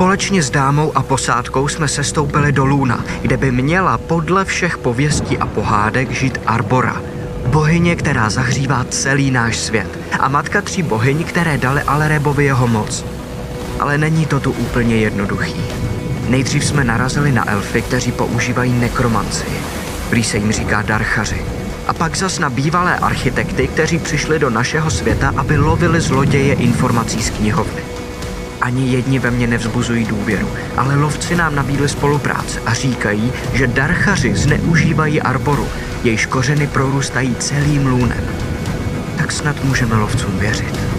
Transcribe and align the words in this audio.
Společně 0.00 0.42
s 0.42 0.50
dámou 0.50 0.92
a 0.96 1.02
posádkou 1.02 1.68
jsme 1.68 1.88
se 1.88 2.04
stoupili 2.04 2.52
do 2.52 2.64
Luna, 2.64 3.04
kde 3.22 3.36
by 3.36 3.52
měla 3.52 3.98
podle 3.98 4.44
všech 4.44 4.78
pověstí 4.78 5.38
a 5.38 5.46
pohádek 5.46 6.10
žít 6.10 6.40
Arbora. 6.46 7.02
Bohyně, 7.46 7.96
která 7.96 8.30
zahřívá 8.30 8.84
celý 8.88 9.30
náš 9.30 9.56
svět. 9.56 9.98
A 10.20 10.28
matka 10.28 10.62
tří 10.62 10.82
bohyň, 10.82 11.24
které 11.24 11.58
dali 11.58 11.82
Alerebovi 11.82 12.44
jeho 12.44 12.68
moc. 12.68 13.04
Ale 13.80 13.98
není 13.98 14.26
to 14.26 14.40
tu 14.40 14.50
úplně 14.50 14.96
jednoduchý. 14.96 15.54
Nejdřív 16.28 16.64
jsme 16.64 16.84
narazili 16.84 17.32
na 17.32 17.50
elfy, 17.50 17.82
kteří 17.82 18.12
používají 18.12 18.72
nekromanci. 18.72 19.44
Prý 20.10 20.24
se 20.24 20.36
jim 20.36 20.52
říká 20.52 20.82
darchaři. 20.82 21.44
A 21.86 21.94
pak 21.94 22.16
zas 22.16 22.38
na 22.38 22.50
bývalé 22.50 22.98
architekty, 22.98 23.68
kteří 23.68 23.98
přišli 23.98 24.38
do 24.38 24.50
našeho 24.50 24.90
světa, 24.90 25.32
aby 25.36 25.56
lovili 25.56 26.00
zloděje 26.00 26.54
informací 26.54 27.22
z 27.22 27.30
knihovny. 27.30 27.89
Ani 28.60 28.92
jedni 28.92 29.18
ve 29.18 29.30
mně 29.30 29.46
nevzbuzují 29.46 30.04
důvěru, 30.04 30.48
ale 30.76 30.96
lovci 30.96 31.36
nám 31.36 31.54
nabídli 31.54 31.88
spolupráce 31.88 32.60
a 32.66 32.74
říkají, 32.74 33.32
že 33.52 33.66
darchaři 33.66 34.34
zneužívají 34.34 35.22
arboru, 35.22 35.68
jejíž 36.04 36.26
kořeny 36.26 36.66
prorůstají 36.66 37.34
celým 37.34 37.86
lůnem. 37.86 38.24
Tak 39.18 39.32
snad 39.32 39.64
můžeme 39.64 39.96
lovcům 39.96 40.38
věřit. 40.38 40.89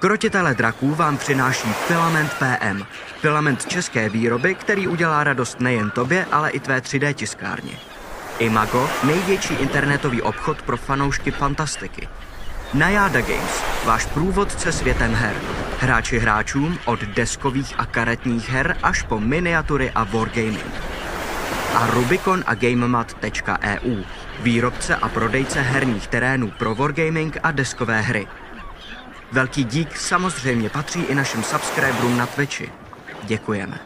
Krotitele 0.00 0.54
draků 0.54 0.94
vám 0.94 1.18
přináší 1.18 1.68
Filament 1.72 2.34
PM. 2.34 2.82
Filament 3.20 3.66
české 3.66 4.08
výroby, 4.08 4.54
který 4.54 4.88
udělá 4.88 5.24
radost 5.24 5.60
nejen 5.60 5.90
tobě, 5.90 6.26
ale 6.32 6.50
i 6.50 6.60
tvé 6.60 6.78
3D 6.80 7.14
tiskárně. 7.14 7.72
Imago, 8.38 8.90
největší 9.04 9.54
internetový 9.54 10.22
obchod 10.22 10.62
pro 10.62 10.76
fanoušky 10.76 11.30
fantastiky. 11.30 12.08
Najada 12.74 13.20
Games, 13.20 13.62
váš 13.84 14.06
průvodce 14.06 14.72
světem 14.72 15.14
her. 15.14 15.36
Hráči 15.80 16.18
hráčům 16.18 16.78
od 16.84 17.00
deskových 17.00 17.74
a 17.78 17.86
karetních 17.86 18.48
her 18.48 18.76
až 18.82 19.02
po 19.02 19.20
miniatury 19.20 19.90
a 19.94 20.04
wargaming. 20.04 20.72
A 21.74 21.86
Rubicon 21.86 22.44
a 22.46 22.54
GameMat.eu, 22.54 24.04
výrobce 24.42 24.96
a 24.96 25.08
prodejce 25.08 25.60
herních 25.60 26.06
terénů 26.06 26.50
pro 26.50 26.74
wargaming 26.74 27.36
a 27.42 27.50
deskové 27.50 28.00
hry. 28.00 28.26
Velký 29.32 29.64
dík 29.64 29.96
samozřejmě 29.96 30.70
patří 30.70 31.02
i 31.02 31.14
našim 31.14 31.42
subscriberům 31.42 32.16
na 32.16 32.26
Twitchi. 32.26 32.72
Děkujeme. 33.24 33.80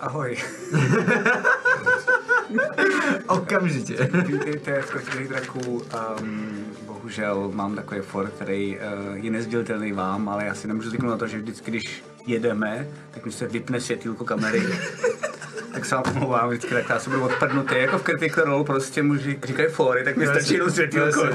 Ahoj. 0.00 0.36
Okamžitě. 3.28 4.08
Vítejte 4.26 4.82
v 4.82 4.90
Krotilých 4.90 5.28
draků. 5.28 5.60
Um, 5.60 6.64
bohužel 6.86 7.50
mám 7.54 7.74
takový 7.74 8.00
for, 8.00 8.30
který 8.30 8.78
uh, 8.78 9.14
je 9.14 9.30
nezdělitelný 9.30 9.92
vám, 9.92 10.28
ale 10.28 10.44
já 10.44 10.54
si 10.54 10.68
nemůžu 10.68 10.88
zvyknout 10.88 11.10
na 11.10 11.18
to, 11.18 11.26
že 11.26 11.38
vždycky, 11.38 11.70
když 11.70 12.04
jedeme, 12.26 12.88
tak 13.10 13.24
mi 13.26 13.32
se 13.32 13.46
vypne 13.46 13.80
světýlko 13.80 14.24
kamery. 14.24 14.62
tak 15.74 15.84
se 15.84 15.94
vám 15.94 16.04
omlouvám, 16.16 16.48
vždycky 16.48 16.74
tak 16.74 16.88
já 16.88 16.98
se 16.98 17.10
budu 17.10 17.24
odpadnutý, 17.24 17.74
jako 17.78 17.98
v 17.98 18.02
Critical 18.02 18.44
Role 18.44 18.64
prostě 18.64 19.02
mu 19.02 19.14
řík- 19.14 19.46
říkají 19.46 19.68
fory, 19.68 20.04
tak 20.04 20.16
mi 20.16 20.26
stačí 20.26 20.54
jenom 20.54 20.70
světýlko. 20.70 21.26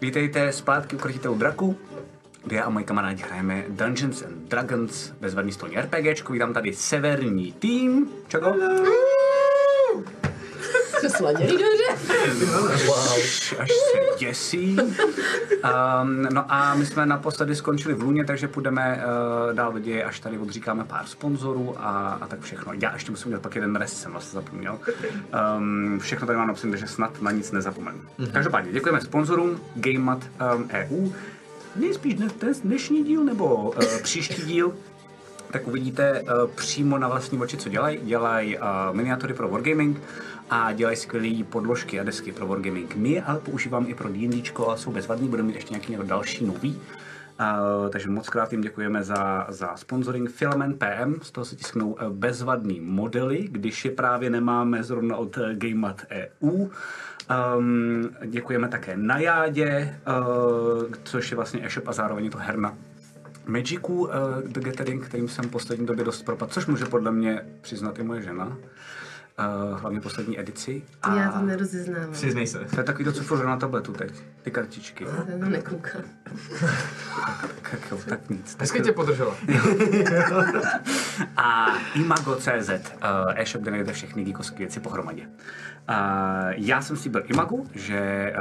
Vítejte 0.00 0.52
zpátky 0.52 0.96
u 0.96 0.98
Krotitelů 0.98 1.38
draků. 1.38 1.76
kde 2.44 2.56
já 2.56 2.64
a 2.64 2.70
moji 2.70 2.84
kamarádi 2.84 3.22
hrajeme 3.22 3.64
Dungeons 3.68 4.22
and 4.22 4.48
Dragons, 4.48 5.10
bezvadný 5.20 5.52
stolní 5.52 5.76
RPGčko. 5.76 6.32
Vítám 6.32 6.52
tady 6.52 6.74
severní 6.74 7.52
tým. 7.52 8.08
Čako? 8.28 8.54
To 11.00 11.10
sladěný 11.10 11.50
dobře. 11.52 12.14
Až, 13.14 13.54
až 13.58 13.68
se 13.70 13.98
děsí. 14.18 14.76
Um, 14.78 16.22
no 16.22 16.44
a 16.48 16.74
my 16.74 16.86
jsme 16.86 17.06
naposledy 17.06 17.56
skončili 17.56 17.94
v 17.94 18.02
Luně, 18.02 18.24
takže 18.24 18.48
půjdeme 18.48 19.04
uh, 19.48 19.54
dál 19.54 19.72
do 19.72 19.78
děje, 19.78 20.04
až 20.04 20.20
tady 20.20 20.38
odříkáme 20.38 20.84
pár 20.84 21.06
sponzorů 21.06 21.74
a, 21.78 22.18
a 22.20 22.26
tak 22.26 22.40
všechno. 22.40 22.72
Já 22.82 22.92
ještě 22.92 23.10
musím 23.10 23.28
udělat 23.28 23.42
pak 23.42 23.54
jeden 23.54 23.76
rest, 23.76 24.00
jsem 24.00 24.12
vlastně 24.12 24.40
zapomněl. 24.40 24.78
Um, 25.58 25.98
všechno 25.98 26.26
tady 26.26 26.36
mám 26.38 26.48
napsané, 26.48 26.70
takže 26.70 26.86
snad 26.86 27.22
na 27.22 27.30
nic 27.30 27.52
nezapomenu. 27.52 27.98
Mm-hmm. 27.98 28.32
Každopádně 28.32 28.72
děkujeme 28.72 29.00
sponzorům 29.00 29.60
GameMat 29.74 30.18
um, 30.54 30.70
EU. 30.72 31.10
Nejspíš 31.76 32.14
dnes, 32.14 32.32
dnes, 32.32 32.60
dnešní 32.60 33.04
díl 33.04 33.24
nebo 33.24 33.54
uh, 33.54 33.98
příští 34.02 34.42
díl 34.42 34.72
tak 35.50 35.68
uvidíte 35.68 36.22
uh, 36.22 36.50
přímo 36.54 36.98
na 36.98 37.08
vlastní 37.08 37.38
oči, 37.38 37.56
co 37.56 37.68
dělají. 37.68 37.98
Dělají 38.02 38.58
uh, 38.58 38.64
miniatury 38.92 39.34
pro 39.34 39.48
Wargaming 39.48 40.00
a 40.50 40.72
dělají 40.72 40.96
skvělé 40.96 41.44
podložky 41.44 42.00
a 42.00 42.04
desky 42.04 42.32
pro 42.32 42.46
Wargaming. 42.46 42.96
My 42.96 43.22
ale 43.22 43.38
používám 43.38 43.86
i 43.88 43.94
pro 43.94 44.08
D&D 44.08 44.42
a 44.68 44.76
jsou 44.76 44.92
bezvadný, 44.92 45.28
budeme 45.28 45.46
mít 45.46 45.54
ještě 45.54 45.74
nějaký 45.74 45.96
další 46.08 46.46
nový. 46.46 46.80
Uh, 47.40 47.88
takže 47.90 48.10
moc 48.10 48.28
krát 48.28 48.52
jim 48.52 48.60
děkujeme 48.60 49.02
za, 49.02 49.46
za 49.48 49.76
sponsoring 49.76 50.30
Filament 50.30 50.78
PM, 50.78 51.14
z 51.22 51.30
toho 51.30 51.44
se 51.44 51.56
tisknou 51.56 51.90
uh, 51.90 52.08
bezvadný 52.08 52.80
modely, 52.80 53.48
když 53.50 53.84
je 53.84 53.90
právě 53.90 54.30
nemáme 54.30 54.82
zrovna 54.82 55.16
od 55.16 55.36
uh, 55.36 55.42
GameMat 55.52 56.02
EU. 56.10 56.50
Um, 57.58 58.08
děkujeme 58.26 58.68
také 58.68 58.96
Najádě, 58.96 59.98
uh, 60.08 60.84
což 61.04 61.30
je 61.30 61.36
vlastně 61.36 61.66
e-shop 61.66 61.88
a 61.88 61.92
zároveň 61.92 62.24
je 62.24 62.30
to 62.30 62.38
herna 62.38 62.74
Magicu 63.46 63.92
uh, 63.92 64.08
The 64.44 64.60
Gathering, 64.60 65.04
kterým 65.04 65.28
jsem 65.28 65.48
poslední 65.48 65.86
době 65.86 66.04
dost 66.04 66.22
propadl, 66.22 66.52
což 66.52 66.66
může 66.66 66.84
podle 66.84 67.12
mě 67.12 67.42
přiznat 67.60 67.98
i 67.98 68.02
moje 68.02 68.22
žena. 68.22 68.56
Uh, 69.38 69.80
hlavně 69.80 70.00
poslední 70.00 70.40
edici. 70.40 70.82
Já 71.16 71.32
to 71.32 71.46
nerozeznávám. 71.46 72.12
Přiznej 72.12 72.46
se. 72.46 72.58
To 72.58 72.80
je 72.80 72.84
takový 72.84 73.04
to, 73.04 73.12
co 73.12 73.22
furt 73.22 73.44
na 73.44 73.56
tabletu 73.56 73.92
teď, 73.92 74.12
ty 74.42 74.50
kartičky. 74.50 75.04
Já 75.04 75.38
to 75.38 75.48
nekoukám. 75.48 76.02
Tak, 77.70 77.80
jo, 77.90 77.98
tak 78.08 78.30
nic. 78.30 78.54
Tak, 78.54 78.60
Hezky 78.60 78.80
tě 78.80 78.92
podržela. 78.92 79.36
a 81.36 81.66
imago.cz, 81.94 82.68
uh, 82.68 83.32
e-shop, 83.34 83.62
kde 83.62 83.70
najdete 83.70 83.92
všechny 83.92 84.24
geekovské 84.24 84.58
věci 84.58 84.80
pohromadě. 84.80 85.28
Uh, 85.90 85.94
já 86.56 86.82
jsem 86.82 86.96
si 86.96 87.08
byl 87.08 87.22
Imagu, 87.26 87.66
že 87.74 88.32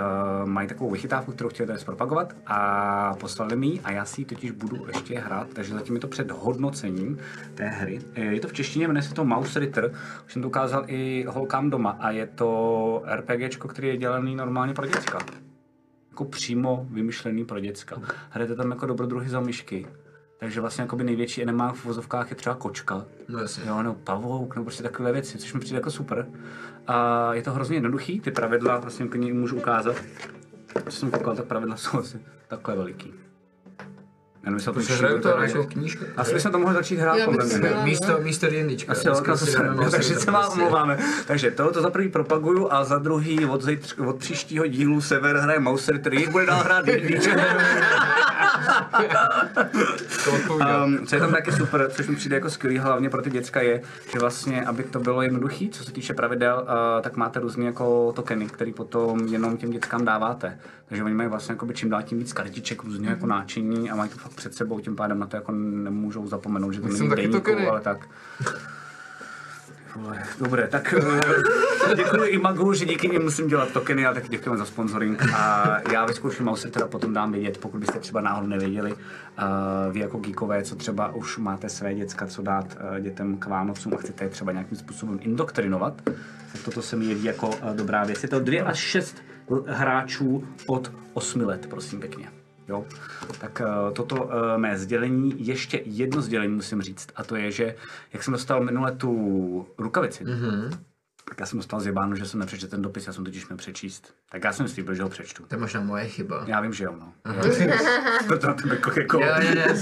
uh, 0.41 0.49
mají 0.49 0.67
takovou 0.67 0.89
vychytávku, 0.91 1.31
kterou 1.31 1.49
chtěli 1.49 1.67
tady 1.67 1.79
zpropagovat 1.79 2.33
a 2.47 3.13
poslali 3.19 3.55
mi 3.55 3.79
a 3.83 3.91
já 3.91 4.05
si 4.05 4.21
ji 4.21 4.25
totiž 4.25 4.51
budu 4.51 4.87
ještě 4.87 5.19
hrát, 5.19 5.47
takže 5.53 5.73
zatím 5.73 5.95
je 5.95 6.01
to 6.01 6.07
před 6.07 6.31
hodnocením 6.31 7.17
té 7.55 7.67
hry. 7.67 7.99
Eh, 8.15 8.21
Je 8.21 8.39
to 8.39 8.47
v 8.47 8.53
češtině, 8.53 8.87
jmenuje 8.87 9.03
se 9.03 9.13
to 9.13 9.25
Mouse 9.25 9.59
Ritter, 9.59 9.91
už 10.25 10.33
jsem 10.33 10.41
to 10.41 10.47
ukázal 10.47 10.83
i 10.87 11.25
holkám 11.29 11.69
doma 11.69 11.97
a 11.99 12.11
je 12.11 12.27
to 12.27 13.03
RPGčko, 13.15 13.67
který 13.67 13.87
je 13.87 13.97
dělaný 13.97 14.35
normálně 14.35 14.73
pro 14.73 14.85
děcka. 14.85 15.19
Jako 16.09 16.25
přímo 16.25 16.85
vymyšlený 16.89 17.45
pro 17.45 17.59
děcka. 17.59 18.01
Hrajete 18.29 18.55
tam 18.55 18.71
jako 18.71 18.85
dobrodruhy 18.85 19.29
za 19.29 19.39
myšky. 19.39 19.87
Takže 20.39 20.61
vlastně 20.61 20.81
jakoby 20.81 21.03
největší 21.03 21.43
enemák 21.43 21.75
v 21.75 21.85
vozovkách 21.85 22.29
je 22.29 22.35
třeba 22.35 22.55
kočka. 22.55 23.05
No 23.27 23.39
jasně. 23.39 23.63
Jo, 23.67 23.83
nebo 23.83 23.95
pavouk, 23.95 24.55
nebo 24.55 24.65
prostě 24.65 24.83
takové 24.83 25.11
věci, 25.11 25.37
což 25.37 25.53
mi 25.53 25.59
přijde 25.59 25.77
jako 25.77 25.91
super. 25.91 26.27
A 26.87 27.33
je 27.33 27.41
to 27.41 27.51
hrozně 27.51 27.75
jednoduchý, 27.75 28.19
ty 28.19 28.31
pravidla 28.31 28.77
vlastně 28.77 29.07
klidně 29.07 29.33
můžu 29.33 29.55
ukázat. 29.55 29.95
Co 30.89 30.97
jsem 30.97 31.11
koukal, 31.11 31.35
tak 31.35 31.45
pravidla 31.45 31.77
jsou 31.77 31.99
asi 31.99 32.19
takhle 32.47 32.75
veliký. 32.75 33.13
Já 34.43 34.51
nevím, 34.51 34.65
to 34.65 34.93
hrajou 34.95 35.19
to 35.19 35.29
jako 35.29 35.63
knížka. 35.63 36.05
Asi 36.17 36.33
bychom 36.33 36.51
to 36.51 36.59
mohli 36.59 36.75
začít 36.75 36.95
hrát, 36.95 37.17
podle 37.25 37.45
mě. 37.45 37.55
chtěla. 37.57 37.83
Místo, 37.83 38.17
místo 38.21 38.47
D&Dčka. 38.49 38.91
Asi 38.91 39.07
jo, 39.07 39.13
Dneska 39.13 39.31
to 39.31 39.37
si 39.37 39.51
se, 39.51 39.69
moc 39.69 39.91
takže 39.91 40.15
se 40.15 40.31
vám 40.31 40.43
prostě. 40.43 40.61
omlouváme. 40.61 40.97
Takže 41.27 41.51
to, 41.51 41.71
to 41.71 41.81
za 41.81 41.89
prvý 41.89 42.09
propaguju 42.09 42.67
a 42.71 42.83
za 42.83 42.97
druhý 42.97 43.45
od, 43.45 43.61
zejtř, 43.61 43.97
od 43.97 44.17
příštího 44.17 44.67
dílu 44.67 45.01
Sever 45.01 45.37
hraje 45.37 45.59
Mouser, 45.59 45.99
který 46.01 46.27
bude 46.27 46.45
dál 46.45 46.63
hrát 46.63 46.85
D&D. 46.85 47.19
Um, 50.85 51.07
co 51.07 51.15
je 51.15 51.21
tam 51.21 51.31
taky 51.31 51.51
super, 51.51 51.89
což 51.91 52.07
mi 52.07 52.15
přijde 52.15 52.35
jako 52.35 52.49
skvělý, 52.49 52.77
hlavně 52.77 53.09
pro 53.09 53.21
ty 53.21 53.29
děcka, 53.29 53.61
je, 53.61 53.81
že 54.13 54.19
vlastně, 54.19 54.65
aby 54.65 54.83
to 54.83 54.99
bylo 54.99 55.21
jednoduchý, 55.21 55.69
co 55.69 55.83
se 55.83 55.91
týče 55.91 56.13
pravidel, 56.13 56.63
uh, 56.63 57.01
tak 57.01 57.15
máte 57.17 57.39
různé 57.39 57.65
jako 57.65 58.11
tokeny, 58.15 58.45
které 58.45 58.71
potom 58.73 59.19
jenom 59.27 59.57
těm 59.57 59.69
dětskám 59.71 60.05
dáváte. 60.05 60.59
Takže 60.89 61.03
oni 61.03 61.13
mají 61.13 61.29
vlastně 61.29 61.53
jakoby 61.53 61.73
čím 61.73 61.89
dál 61.89 62.01
tím 62.03 62.19
víc 62.19 62.33
kartiček 62.33 62.83
různě 62.83 63.09
jako 63.09 63.25
náčiní 63.27 63.91
a 63.91 63.95
mají 63.95 64.09
to 64.09 64.17
fakt 64.17 64.33
před 64.33 64.53
sebou, 64.53 64.79
tím 64.79 64.95
pádem 64.95 65.19
na 65.19 65.27
to 65.27 65.35
jako 65.35 65.51
nemůžou 65.51 66.27
zapomenout, 66.27 66.71
že 66.71 66.81
to 66.81 66.87
Jsem 66.87 67.09
není 67.09 67.09
taky 67.09 67.29
tokeny. 67.29 67.67
ale 67.67 67.81
tak. 67.81 67.97
Dobré, 70.39 70.67
tak 70.67 70.93
uh, 70.97 71.95
děkuji 71.95 72.23
i 72.23 72.37
Magu, 72.37 72.73
že 72.73 72.85
díky 72.85 73.09
nim 73.09 73.23
musím 73.23 73.47
dělat 73.47 73.71
tokeny 73.71 74.05
a 74.05 74.13
taky 74.13 74.29
děkujeme 74.29 74.57
za 74.57 74.65
sponsoring. 74.65 75.33
A 75.33 75.77
já 75.91 76.05
vyzkouším, 76.05 76.49
se 76.55 76.69
teda 76.69 76.87
potom 76.87 77.13
dám 77.13 77.31
vědět, 77.31 77.57
pokud 77.57 77.79
byste 77.79 77.99
třeba 77.99 78.21
náhodou 78.21 78.47
nevěděli, 78.47 78.93
uh, 78.93 78.97
vy 79.91 79.99
jako 79.99 80.17
geekové, 80.17 80.63
co 80.63 80.75
třeba 80.75 81.15
už 81.15 81.37
máte 81.37 81.69
své 81.69 81.95
děcka, 81.95 82.27
co 82.27 82.41
dát 82.41 82.77
uh, 82.91 82.99
dětem 82.99 83.37
k 83.37 83.45
Vánocům 83.45 83.93
a 83.93 83.97
chcete 83.97 84.23
je 84.23 84.29
třeba 84.29 84.51
nějakým 84.51 84.77
způsobem 84.77 85.19
indoktrinovat, 85.21 86.01
tak 86.51 86.61
toto 86.65 86.81
se 86.81 86.95
mi 86.95 87.05
jeví 87.05 87.23
jako 87.23 87.47
uh, 87.47 87.75
dobrá 87.75 88.03
věc. 88.03 88.23
Je 88.23 88.29
to 88.29 88.39
dvě 88.39 88.63
až 88.63 88.77
šest 88.77 89.23
hráčů 89.67 90.47
od 90.67 90.91
8 91.13 91.41
let, 91.41 91.67
prosím 91.69 91.99
pěkně. 91.99 92.36
Jo? 92.67 92.85
Tak 93.39 93.61
uh, 93.65 93.93
toto 93.93 94.23
uh, 94.23 94.31
mé 94.57 94.77
sdělení, 94.77 95.47
ještě 95.47 95.81
jedno 95.85 96.21
sdělení 96.21 96.53
musím 96.53 96.81
říct, 96.81 97.07
a 97.15 97.23
to 97.23 97.35
je, 97.35 97.51
že 97.51 97.75
jak 98.13 98.23
jsem 98.23 98.31
dostal 98.31 98.63
minule 98.63 98.91
tu 98.91 99.67
rukavici, 99.77 100.25
mm-hmm. 100.25 100.69
tak 101.29 101.39
já 101.39 101.45
jsem 101.45 101.59
dostal 101.59 101.79
zjebáno, 101.79 102.15
že 102.15 102.25
jsem 102.25 102.39
nepřečetl 102.39 102.71
ten 102.71 102.81
dopis, 102.81 103.07
já 103.07 103.13
jsem 103.13 103.23
totiž 103.23 103.47
měl 103.47 103.57
přečíst. 103.57 104.13
Tak 104.31 104.43
já 104.43 104.53
jsem 104.53 104.67
slíbil, 104.67 104.95
že 104.95 105.03
ho 105.03 105.09
přečtu. 105.09 105.43
To 105.47 105.55
je 105.55 105.59
možná 105.59 105.81
moje 105.81 106.07
chyba. 106.07 106.43
Já 106.47 106.61
vím, 106.61 106.73
že 106.73 106.83
jo, 106.83 106.95
no. 106.99 107.13
Proto 108.27 108.47
na 108.47 108.53
tebe 108.53 108.75
jako, 108.75 108.99
jako 108.99 109.19
Jo, 109.19 109.27
jo, 109.55 109.73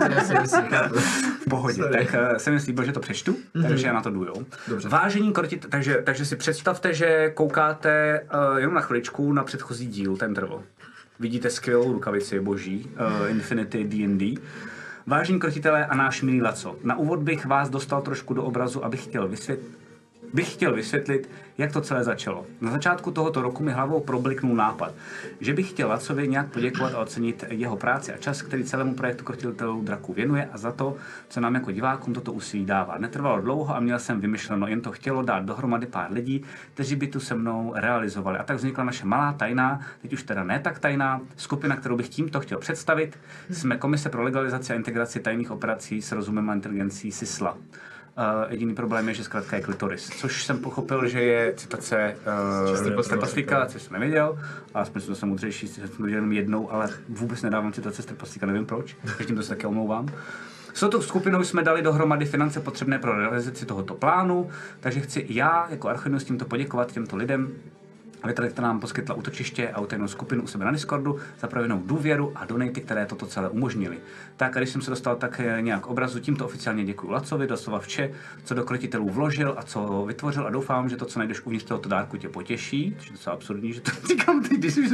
v 1.41 1.49
pohodě. 1.49 1.75
Sorry. 1.75 2.05
Tak 2.05 2.31
uh, 2.31 2.37
jsem 2.37 2.59
slíbil, 2.59 2.85
že 2.85 2.91
to 2.91 2.99
přečtu, 2.99 3.33
mm-hmm. 3.33 3.67
takže 3.67 3.87
já 3.87 3.93
na 3.93 4.01
to 4.01 4.09
jdu, 4.09 4.23
jo. 4.23 4.33
Dobře. 4.67 4.89
Vážení 4.89 5.33
kortit, 5.33 5.65
takže, 5.69 6.01
takže 6.03 6.25
si 6.25 6.35
představte, 6.35 6.93
že 6.93 7.31
koukáte 7.33 8.21
uh, 8.51 8.57
jenom 8.57 8.75
na 8.75 8.81
chviličku 8.81 9.33
na 9.33 9.43
předchozí 9.43 9.87
díl, 9.87 10.17
ten 10.17 10.33
trval. 10.33 10.63
Vidíte 11.19 11.49
skvělou 11.49 11.93
rukavici 11.93 12.39
boží, 12.39 12.87
uh, 13.23 13.29
Infinity 13.29 13.83
D&D. 13.83 14.41
Vážení 15.07 15.39
krotitelé 15.39 15.85
a 15.85 15.95
náš 15.95 16.21
milý 16.21 16.41
Laco, 16.41 16.75
na 16.83 16.97
úvod 16.97 17.19
bych 17.19 17.45
vás 17.45 17.69
dostal 17.69 18.01
trošku 18.01 18.33
do 18.33 18.43
obrazu, 18.43 18.85
abych 18.85 19.03
chtěl 19.03 19.27
vysvětlit, 19.27 19.77
bych 20.33 20.53
chtěl 20.53 20.73
vysvětlit, 20.73 21.29
jak 21.57 21.71
to 21.71 21.81
celé 21.81 22.03
začalo. 22.03 22.45
Na 22.61 22.71
začátku 22.71 23.11
tohoto 23.11 23.41
roku 23.41 23.63
mi 23.63 23.71
hlavou 23.71 23.99
probliknul 23.99 24.55
nápad, 24.55 24.93
že 25.39 25.53
bych 25.53 25.69
chtěl 25.69 25.89
Lacovi 25.89 26.27
nějak 26.27 26.47
poděkovat 26.47 26.93
a 26.93 26.99
ocenit 26.99 27.43
jeho 27.49 27.77
práci 27.77 28.13
a 28.13 28.17
čas, 28.17 28.41
který 28.41 28.63
celému 28.63 28.93
projektu 28.93 29.23
Krotitelů 29.23 29.81
draků 29.81 30.13
věnuje 30.13 30.49
a 30.53 30.57
za 30.57 30.71
to, 30.71 30.95
co 31.29 31.41
nám 31.41 31.55
jako 31.55 31.71
divákům 31.71 32.13
toto 32.13 32.33
úsilí 32.33 32.65
dává. 32.65 32.97
Netrvalo 32.97 33.41
dlouho 33.41 33.75
a 33.75 33.79
měl 33.79 33.99
jsem 33.99 34.21
vymyšleno, 34.21 34.67
jen 34.67 34.81
to 34.81 34.91
chtělo 34.91 35.21
dát 35.21 35.45
dohromady 35.45 35.85
pár 35.85 36.11
lidí, 36.11 36.43
kteří 36.73 36.95
by 36.95 37.07
tu 37.07 37.19
se 37.19 37.35
mnou 37.35 37.73
realizovali. 37.75 38.37
A 38.37 38.43
tak 38.43 38.57
vznikla 38.57 38.83
naše 38.83 39.05
malá 39.05 39.33
tajná, 39.33 39.79
teď 40.01 40.13
už 40.13 40.23
teda 40.23 40.43
ne 40.43 40.59
tak 40.59 40.79
tajná, 40.79 41.21
skupina, 41.35 41.75
kterou 41.75 41.97
bych 41.97 42.09
tímto 42.09 42.39
chtěl 42.39 42.57
představit. 42.57 43.17
Jsme 43.51 43.77
Komise 43.77 44.09
pro 44.09 44.23
legalizaci 44.23 44.73
a 44.73 44.75
integraci 44.75 45.19
tajných 45.19 45.51
operací 45.51 46.01
s 46.01 46.11
rozumem 46.11 46.49
a 46.49 46.53
inteligencí 46.53 47.11
SISLA. 47.11 47.57
Uh, 48.17 48.51
jediný 48.51 48.75
problém 48.75 49.07
je, 49.07 49.13
že 49.13 49.23
zkrátka 49.23 49.55
je 49.55 49.61
klitoris, 49.61 50.09
což 50.09 50.45
jsem 50.45 50.59
pochopil, 50.59 51.07
že 51.07 51.21
je 51.21 51.53
citace 51.57 52.17
uh, 52.97 53.01
z 53.01 53.07
trpaslíka, 53.07 53.65
což 53.65 53.81
jsem 53.81 53.93
nevěděl, 53.93 54.39
a 54.73 54.85
jsem 54.85 55.01
to 55.01 55.15
jsem 55.15 55.31
udřejší, 55.31 55.67
jsem 55.67 55.89
to 55.89 56.07
jenom 56.07 56.31
jednou, 56.31 56.71
ale 56.71 56.89
vůbec 57.09 57.41
nedávám 57.41 57.73
citace 57.73 58.01
z 58.01 58.05
trpaslíka, 58.05 58.45
nevím 58.45 58.65
proč, 58.65 58.95
takže 59.01 59.25
tím 59.25 59.35
to 59.35 59.43
se 59.43 59.49
také 59.49 59.67
omlouvám. 59.67 60.07
S 60.73 60.79
touto 60.79 61.01
skupinou 61.01 61.43
jsme 61.43 61.63
dali 61.63 61.81
dohromady 61.81 62.25
finance 62.25 62.59
potřebné 62.59 62.99
pro 62.99 63.17
realizaci 63.17 63.65
tohoto 63.65 63.93
plánu, 63.93 64.49
takže 64.79 64.99
chci 64.99 65.25
já 65.29 65.67
jako 65.69 65.89
Archonius 65.89 66.23
tímto 66.23 66.45
poděkovat 66.45 66.91
těmto 66.91 67.15
lidem, 67.15 67.53
Větrali, 68.25 68.51
která 68.51 68.67
nám 68.67 68.79
poskytla 68.79 69.15
útočiště 69.15 69.69
a 69.69 69.79
utajnou 69.79 70.07
skupinu 70.07 70.43
u 70.43 70.47
sebe 70.47 70.65
na 70.65 70.71
Discordu 70.71 71.19
za 71.39 71.47
projevenou 71.47 71.81
důvěru 71.85 72.31
a 72.35 72.45
donaty, 72.45 72.81
které 72.81 73.05
toto 73.05 73.25
celé 73.25 73.49
umožnili. 73.49 73.97
Tak 74.37 74.57
a 74.57 74.59
když 74.59 74.69
jsem 74.69 74.81
se 74.81 74.89
dostal 74.89 75.15
tak 75.15 75.39
eh, 75.39 75.61
nějak 75.61 75.81
k 75.81 75.87
obrazu, 75.87 76.19
tímto 76.19 76.45
oficiálně 76.45 76.85
děkuji 76.85 77.11
Lacovi, 77.11 77.47
doslova 77.47 77.79
vše, 77.79 78.11
co 78.43 78.53
do 78.53 78.63
krotitelů 78.63 79.09
vložil 79.09 79.55
a 79.57 79.63
co 79.63 80.05
vytvořil 80.07 80.47
a 80.47 80.49
doufám, 80.49 80.89
že 80.89 80.97
to, 80.97 81.05
co 81.05 81.19
najdeš 81.19 81.45
uvnitř 81.45 81.65
tohoto 81.65 81.89
dárku, 81.89 82.17
tě 82.17 82.29
potěší. 82.29 82.95
Což 82.97 83.07
je 83.07 83.13
docela 83.13 83.35
absurdní, 83.35 83.73
že 83.73 83.81
to 83.81 83.91
říkám 84.07 84.41
teď, 84.41 84.51
když 84.51 84.77
už. 84.77 84.89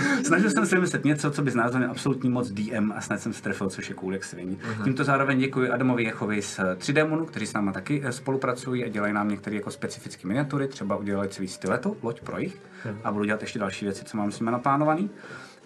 Snažil 0.24 0.50
jsem 0.50 0.66
se 0.66 0.74
vymyslet 0.74 1.04
něco, 1.04 1.30
co 1.30 1.42
by 1.42 1.50
znázornil 1.50 1.90
absolutní 1.90 2.30
moc 2.30 2.50
DM 2.50 2.92
a 2.96 3.00
snad 3.00 3.20
jsem 3.20 3.32
se 3.32 3.42
trefil, 3.42 3.68
což 3.68 3.88
je 3.88 3.94
cool 3.94 4.12
jak 4.12 4.24
sviní. 4.24 4.58
Tímto 4.84 5.04
zároveň 5.04 5.38
děkuji 5.38 5.70
Adamovi 5.70 6.04
Jechovi 6.04 6.42
z 6.42 6.60
3 6.78 6.92
Demonu, 6.92 7.26
kteří 7.26 7.46
s 7.46 7.52
námi 7.52 7.72
taky 7.72 8.02
eh, 8.04 8.12
spolupracují 8.12 8.84
a 8.84 8.88
dělají 8.88 9.12
nám 9.12 9.28
některé 9.28 9.56
jako 9.56 9.70
specifické 9.70 10.28
miniatury, 10.28 10.68
třeba 10.68 10.96
udělali 10.96 11.28
celý 11.28 11.48
styleto, 11.48 11.96
loď 12.02 12.20
pro 12.20 12.38
jich 12.38 12.59
a 13.04 13.12
budu 13.12 13.24
dělat 13.24 13.40
ještě 13.40 13.58
další 13.58 13.84
věci, 13.84 14.04
co 14.04 14.16
mám 14.16 14.32
s 14.32 14.40
nimi 14.40 14.50
naplánovaný 14.50 15.10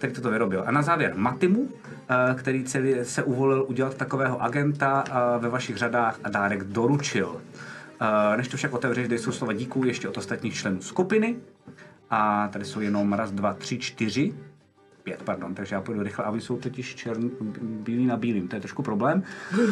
který 0.05 0.13
toto 0.13 0.31
vyrobil. 0.31 0.65
A 0.67 0.71
na 0.71 0.83
závěr 0.83 1.13
Matimu, 1.17 1.69
eh, 2.09 2.35
který 2.35 2.65
se 3.03 3.23
uvolil 3.23 3.65
udělat 3.69 3.95
takového 3.95 4.43
agenta 4.43 5.05
eh, 5.07 5.13
ve 5.39 5.49
vašich 5.49 5.77
řadách 5.77 6.19
a 6.25 6.29
dárek 6.29 6.65
doručil. 6.65 7.41
Eh, 8.01 8.37
Než 8.37 8.49
to 8.49 8.57
však 8.57 8.73
otevřeš, 8.73 9.09
dej 9.09 9.19
jsou 9.19 9.33
slova 9.33 9.53
díků 9.53 9.85
ještě 9.85 10.09
od 10.09 10.19
ostatních 10.19 10.55
členů 10.55 10.83
skupiny. 10.83 11.37
A 12.11 12.49
tady 12.53 12.65
jsou 12.65 12.81
jenom 12.81 13.13
raz, 13.13 13.33
dva, 13.33 13.55
tři, 13.55 13.79
čtyři. 13.79 14.35
Pět, 15.03 15.23
pardon, 15.23 15.55
takže 15.55 15.75
já 15.75 15.81
půjdu 15.81 16.03
rychle 16.03 16.25
a 16.25 16.31
oni 16.31 16.41
jsou 16.41 16.57
totiž 16.57 16.95
černý, 16.95 17.31
bílý 17.63 18.07
na 18.07 18.17
bílým, 18.17 18.49
to 18.49 18.57
je 18.57 18.61
trošku 18.61 18.83
problém. 18.83 19.23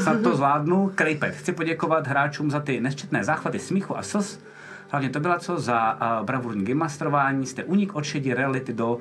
Snad 0.02 0.22
to 0.22 0.36
zvládnu. 0.36 0.92
Krejpet, 0.94 1.34
chci 1.34 1.52
poděkovat 1.52 2.06
hráčům 2.06 2.50
za 2.50 2.60
ty 2.60 2.80
nesčetné 2.80 3.24
záchvaty 3.24 3.58
smíchu 3.58 3.98
a 3.98 4.02
slz, 4.02 4.38
Hlavně 4.92 5.10
to 5.10 5.20
byla 5.20 5.38
co 5.38 5.60
za 5.60 5.94
uh, 5.94 6.26
bravurní 6.26 6.64
gamemasterování, 6.64 7.46
jste 7.46 7.64
unik 7.64 7.94
od 7.94 8.04
šedí 8.04 8.34
reality 8.34 8.72
do 8.72 8.94
uh, 8.94 9.00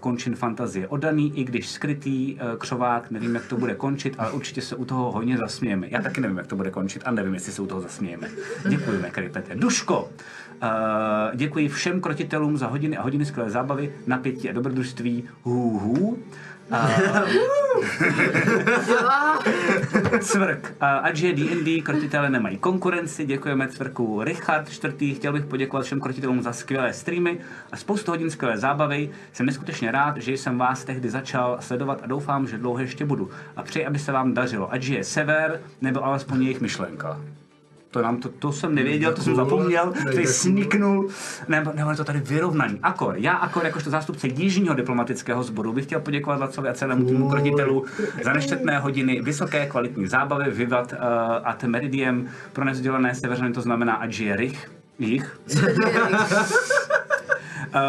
končin 0.00 0.34
fantazie 0.34 0.88
odaný, 0.88 1.38
i 1.38 1.44
když 1.44 1.68
skrytý 1.68 2.34
uh, 2.34 2.40
křovák, 2.58 3.10
nevím, 3.10 3.34
jak 3.34 3.46
to 3.46 3.56
bude 3.56 3.74
končit, 3.74 4.14
ale 4.18 4.30
určitě 4.30 4.62
se 4.62 4.76
u 4.76 4.84
toho 4.84 5.12
hodně 5.12 5.38
zasmějeme. 5.38 5.86
Já 5.90 6.02
taky 6.02 6.20
nevím, 6.20 6.36
jak 6.36 6.46
to 6.46 6.56
bude 6.56 6.70
končit 6.70 7.02
a 7.04 7.10
nevím, 7.10 7.34
jestli 7.34 7.52
se 7.52 7.62
u 7.62 7.66
toho 7.66 7.80
zasmějeme. 7.80 8.28
Děkujeme, 8.68 9.10
Kripete. 9.10 9.54
Duško, 9.54 10.02
uh, 10.02 10.08
děkuji 11.34 11.68
všem 11.68 12.00
krotitelům 12.00 12.56
za 12.56 12.66
hodiny 12.66 12.96
a 12.96 13.02
hodiny 13.02 13.24
skvělé 13.24 13.50
zábavy, 13.50 13.92
napětí 14.06 14.50
a 14.50 14.52
dobrodružství. 14.52 15.24
Hů, 15.44 15.78
hů. 15.78 16.18
Cvrk. 20.20 20.74
Ať 20.80 21.18
je 21.18 21.32
D&D, 21.32 21.82
krotitele 21.82 22.30
nemají 22.30 22.58
konkurenci, 22.58 23.26
děkujeme 23.26 23.68
Cvrku. 23.68 24.22
Richard 24.22 24.70
čtvrtý, 24.70 25.14
chtěl 25.14 25.32
bych 25.32 25.44
poděkovat 25.44 25.86
všem 25.86 26.00
krotitelům 26.00 26.42
za 26.42 26.52
skvělé 26.52 26.92
streamy 26.92 27.38
a 27.72 27.76
spoustu 27.76 28.10
hodin 28.10 28.30
skvělé 28.30 28.58
zábavy. 28.58 29.10
Jsem 29.32 29.46
neskutečně 29.46 29.92
rád, 29.92 30.16
že 30.16 30.32
jsem 30.32 30.58
vás 30.58 30.84
tehdy 30.84 31.10
začal 31.10 31.58
sledovat 31.60 32.00
a 32.02 32.06
doufám, 32.06 32.48
že 32.48 32.58
dlouho 32.58 32.78
ještě 32.78 33.04
budu. 33.04 33.30
A 33.56 33.62
přeji, 33.62 33.86
aby 33.86 33.98
se 33.98 34.12
vám 34.12 34.34
dařilo, 34.34 34.72
ať 34.72 34.84
je 34.84 35.04
sever, 35.04 35.60
nebo 35.80 36.04
alespoň 36.04 36.42
jejich 36.42 36.60
myšlenka. 36.60 37.20
To, 37.90 38.02
nám, 38.02 38.16
to, 38.16 38.28
to 38.28 38.52
jsem 38.52 38.74
nevěděl, 38.74 39.12
to 39.12 39.22
jsem 39.22 39.36
zapomněl, 39.36 39.92
tady 40.04 40.26
sniknul, 40.26 41.08
nebo, 41.48 41.72
nebo 41.74 41.90
je 41.90 41.96
to 41.96 42.04
tady 42.04 42.20
vyrovnaný. 42.20 42.78
Akor, 42.82 43.14
já 43.18 43.32
Akor, 43.32 43.64
jakožto 43.64 43.90
zástupce 43.90 44.26
Jižního 44.26 44.74
diplomatického 44.74 45.42
sboru, 45.42 45.72
bych 45.72 45.84
chtěl 45.84 46.00
poděkovat 46.00 46.40
Lacovi 46.40 46.68
a 46.68 46.74
celému 46.74 47.04
týmu 47.04 47.28
krotitelů 47.28 47.84
za 48.24 48.32
neštětné 48.32 48.78
hodiny, 48.78 49.20
vysoké 49.20 49.66
kvalitní 49.66 50.06
zábavy, 50.06 50.50
Vivat 50.50 50.92
uh, 50.92 50.98
at 51.44 51.64
Meridiem, 51.64 52.28
pro 52.52 52.64
nevzdělané 52.64 53.14
severany 53.14 53.52
to 53.52 53.60
znamená, 53.60 53.94
ať 53.94 54.12
žije 54.12 54.36
rych, 54.36 54.70
jich. 54.98 55.40
Uh, 55.56 55.64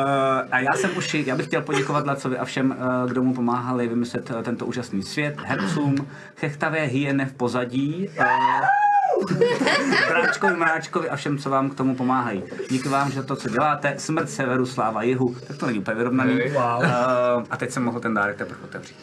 a 0.52 0.60
já 0.60 0.74
jsem 0.76 0.98
už, 0.98 1.14
já 1.14 1.36
bych 1.36 1.46
chtěl 1.46 1.62
poděkovat 1.62 2.06
Lacovi 2.06 2.38
a 2.38 2.46
všem, 2.46 2.72
uh, 2.72 3.12
kdo 3.12 3.24
mu 3.24 3.34
pomáhali 3.34 3.88
vymyslet 3.88 4.30
uh, 4.30 4.42
tento 4.42 4.66
úžasný 4.66 5.04
svět, 5.04 5.36
hercům, 5.46 5.96
chechtavé 6.36 6.86
hyeny 6.86 7.26
v 7.26 7.34
pozadí, 7.34 8.10
uh, 8.20 8.26
Bráčkovi, 10.08 10.54
Mráčkovi 10.54 11.10
a 11.10 11.16
všem, 11.16 11.38
co 11.38 11.50
vám 11.50 11.70
k 11.70 11.76
tomu 11.76 11.96
pomáhají. 11.96 12.44
Díky 12.70 12.90
vám, 12.90 13.12
že 13.12 13.24
to, 13.24 13.36
co 13.36 13.50
děláte, 13.50 13.94
smrt 13.98 14.30
severu, 14.30 14.66
sláva 14.66 15.04
jihu, 15.04 15.36
tak 15.48 15.58
to 15.58 15.66
není 15.66 15.80
úplně 15.80 15.98
vyrovnaný. 15.98 16.40
Wow. 16.54 16.84
Uh, 16.84 16.88
a 17.50 17.58
teď 17.58 17.72
jsem 17.72 17.84
mohl 17.84 18.00
ten 18.00 18.14
dárek 18.14 18.38
teprve 18.38 18.60
otevřít. 18.64 18.96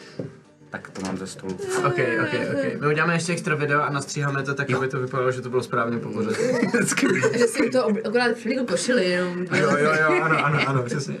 Tak 0.69 0.89
to 0.89 1.01
mám 1.01 1.17
ze 1.17 1.27
stolu. 1.27 1.53
OK, 1.77 1.99
OK, 2.21 2.33
OK. 2.51 2.81
My 2.81 2.87
uděláme 2.87 3.13
ještě 3.13 3.31
extra 3.31 3.55
video 3.55 3.81
a 3.81 3.89
nastříháme 3.89 4.43
to 4.43 4.53
tak, 4.53 4.71
aby 4.71 4.87
to 4.87 4.99
vypadalo, 4.99 5.31
že 5.31 5.41
to 5.41 5.49
bylo 5.49 5.63
správně 5.63 5.97
po 5.97 6.09
pořadu. 6.09 6.35
Že 7.37 7.47
si 7.47 7.69
to 7.69 7.87
akorát 8.05 8.37
chvíli 8.37 8.65
pošili 8.65 9.05
jenom. 9.05 9.37
Jo, 9.37 9.77
jo, 9.77 9.91
jo, 10.01 10.23
ano, 10.23 10.45
ano, 10.45 10.59
ano, 10.67 10.83
přesně. 10.83 11.15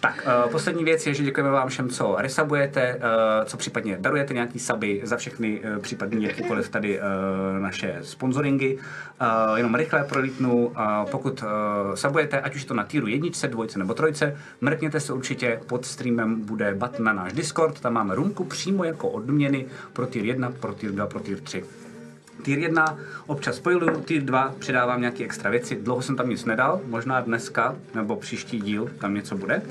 Tak, 0.00 0.26
uh, 0.44 0.50
poslední 0.50 0.84
věc 0.84 1.06
je, 1.06 1.14
že 1.14 1.22
děkujeme 1.22 1.50
vám 1.50 1.68
všem, 1.68 1.88
co 1.88 2.16
resabujete, 2.18 2.94
uh, 2.94 3.00
co 3.44 3.56
případně 3.56 3.96
darujete 4.00 4.34
nějaký 4.34 4.58
saby 4.58 5.00
za 5.04 5.16
všechny 5.16 5.60
uh, 5.60 5.78
případně 5.78 6.26
jakýkoliv 6.26 6.68
tady 6.68 6.98
uh, 6.98 7.04
naše 7.58 7.98
sponsoringy. 8.02 8.78
Uh, 9.20 9.56
jenom 9.56 9.74
rychle 9.74 10.04
prolítnu, 10.04 10.66
uh, 10.66 10.74
pokud 11.10 11.42
uh, 11.42 11.94
sabujete, 11.94 12.40
ať 12.40 12.54
už 12.54 12.60
je 12.60 12.68
to 12.68 12.74
na 12.74 12.84
týru 12.84 13.06
jedničce, 13.06 13.48
dvojce 13.48 13.78
nebo 13.78 13.94
trojce, 13.94 14.36
mrkněte 14.60 15.00
se 15.00 15.12
určitě, 15.12 15.60
pod 15.66 15.86
streamem 15.86 16.40
bude 16.40 16.74
button 16.74 17.04
na 17.04 17.12
náš 17.12 17.32
Discord, 17.32 17.80
tam 17.80 17.92
máme 17.92 18.14
rumku 18.14 18.44
přímo 18.44 18.63
jako 18.84 19.08
odměny 19.08 19.66
pro 19.92 20.06
tier 20.06 20.24
1, 20.24 20.50
pro 20.60 20.74
tier 20.74 20.92
2, 20.92 21.06
pro 21.06 21.20
tier 21.20 21.40
3. 21.40 21.64
Tier 22.42 22.58
1 22.58 22.98
občas 23.26 23.56
spojuju, 23.56 24.00
tier 24.00 24.22
2 24.22 24.54
přidávám 24.58 25.00
nějaké 25.00 25.24
extra 25.24 25.50
věci. 25.50 25.76
Dlouho 25.82 26.02
jsem 26.02 26.16
tam 26.16 26.28
nic 26.28 26.44
nedal, 26.44 26.80
možná 26.86 27.20
dneska 27.20 27.76
nebo 27.94 28.16
příští 28.16 28.60
díl 28.60 28.90
tam 28.98 29.14
něco 29.14 29.36
bude. 29.36 29.62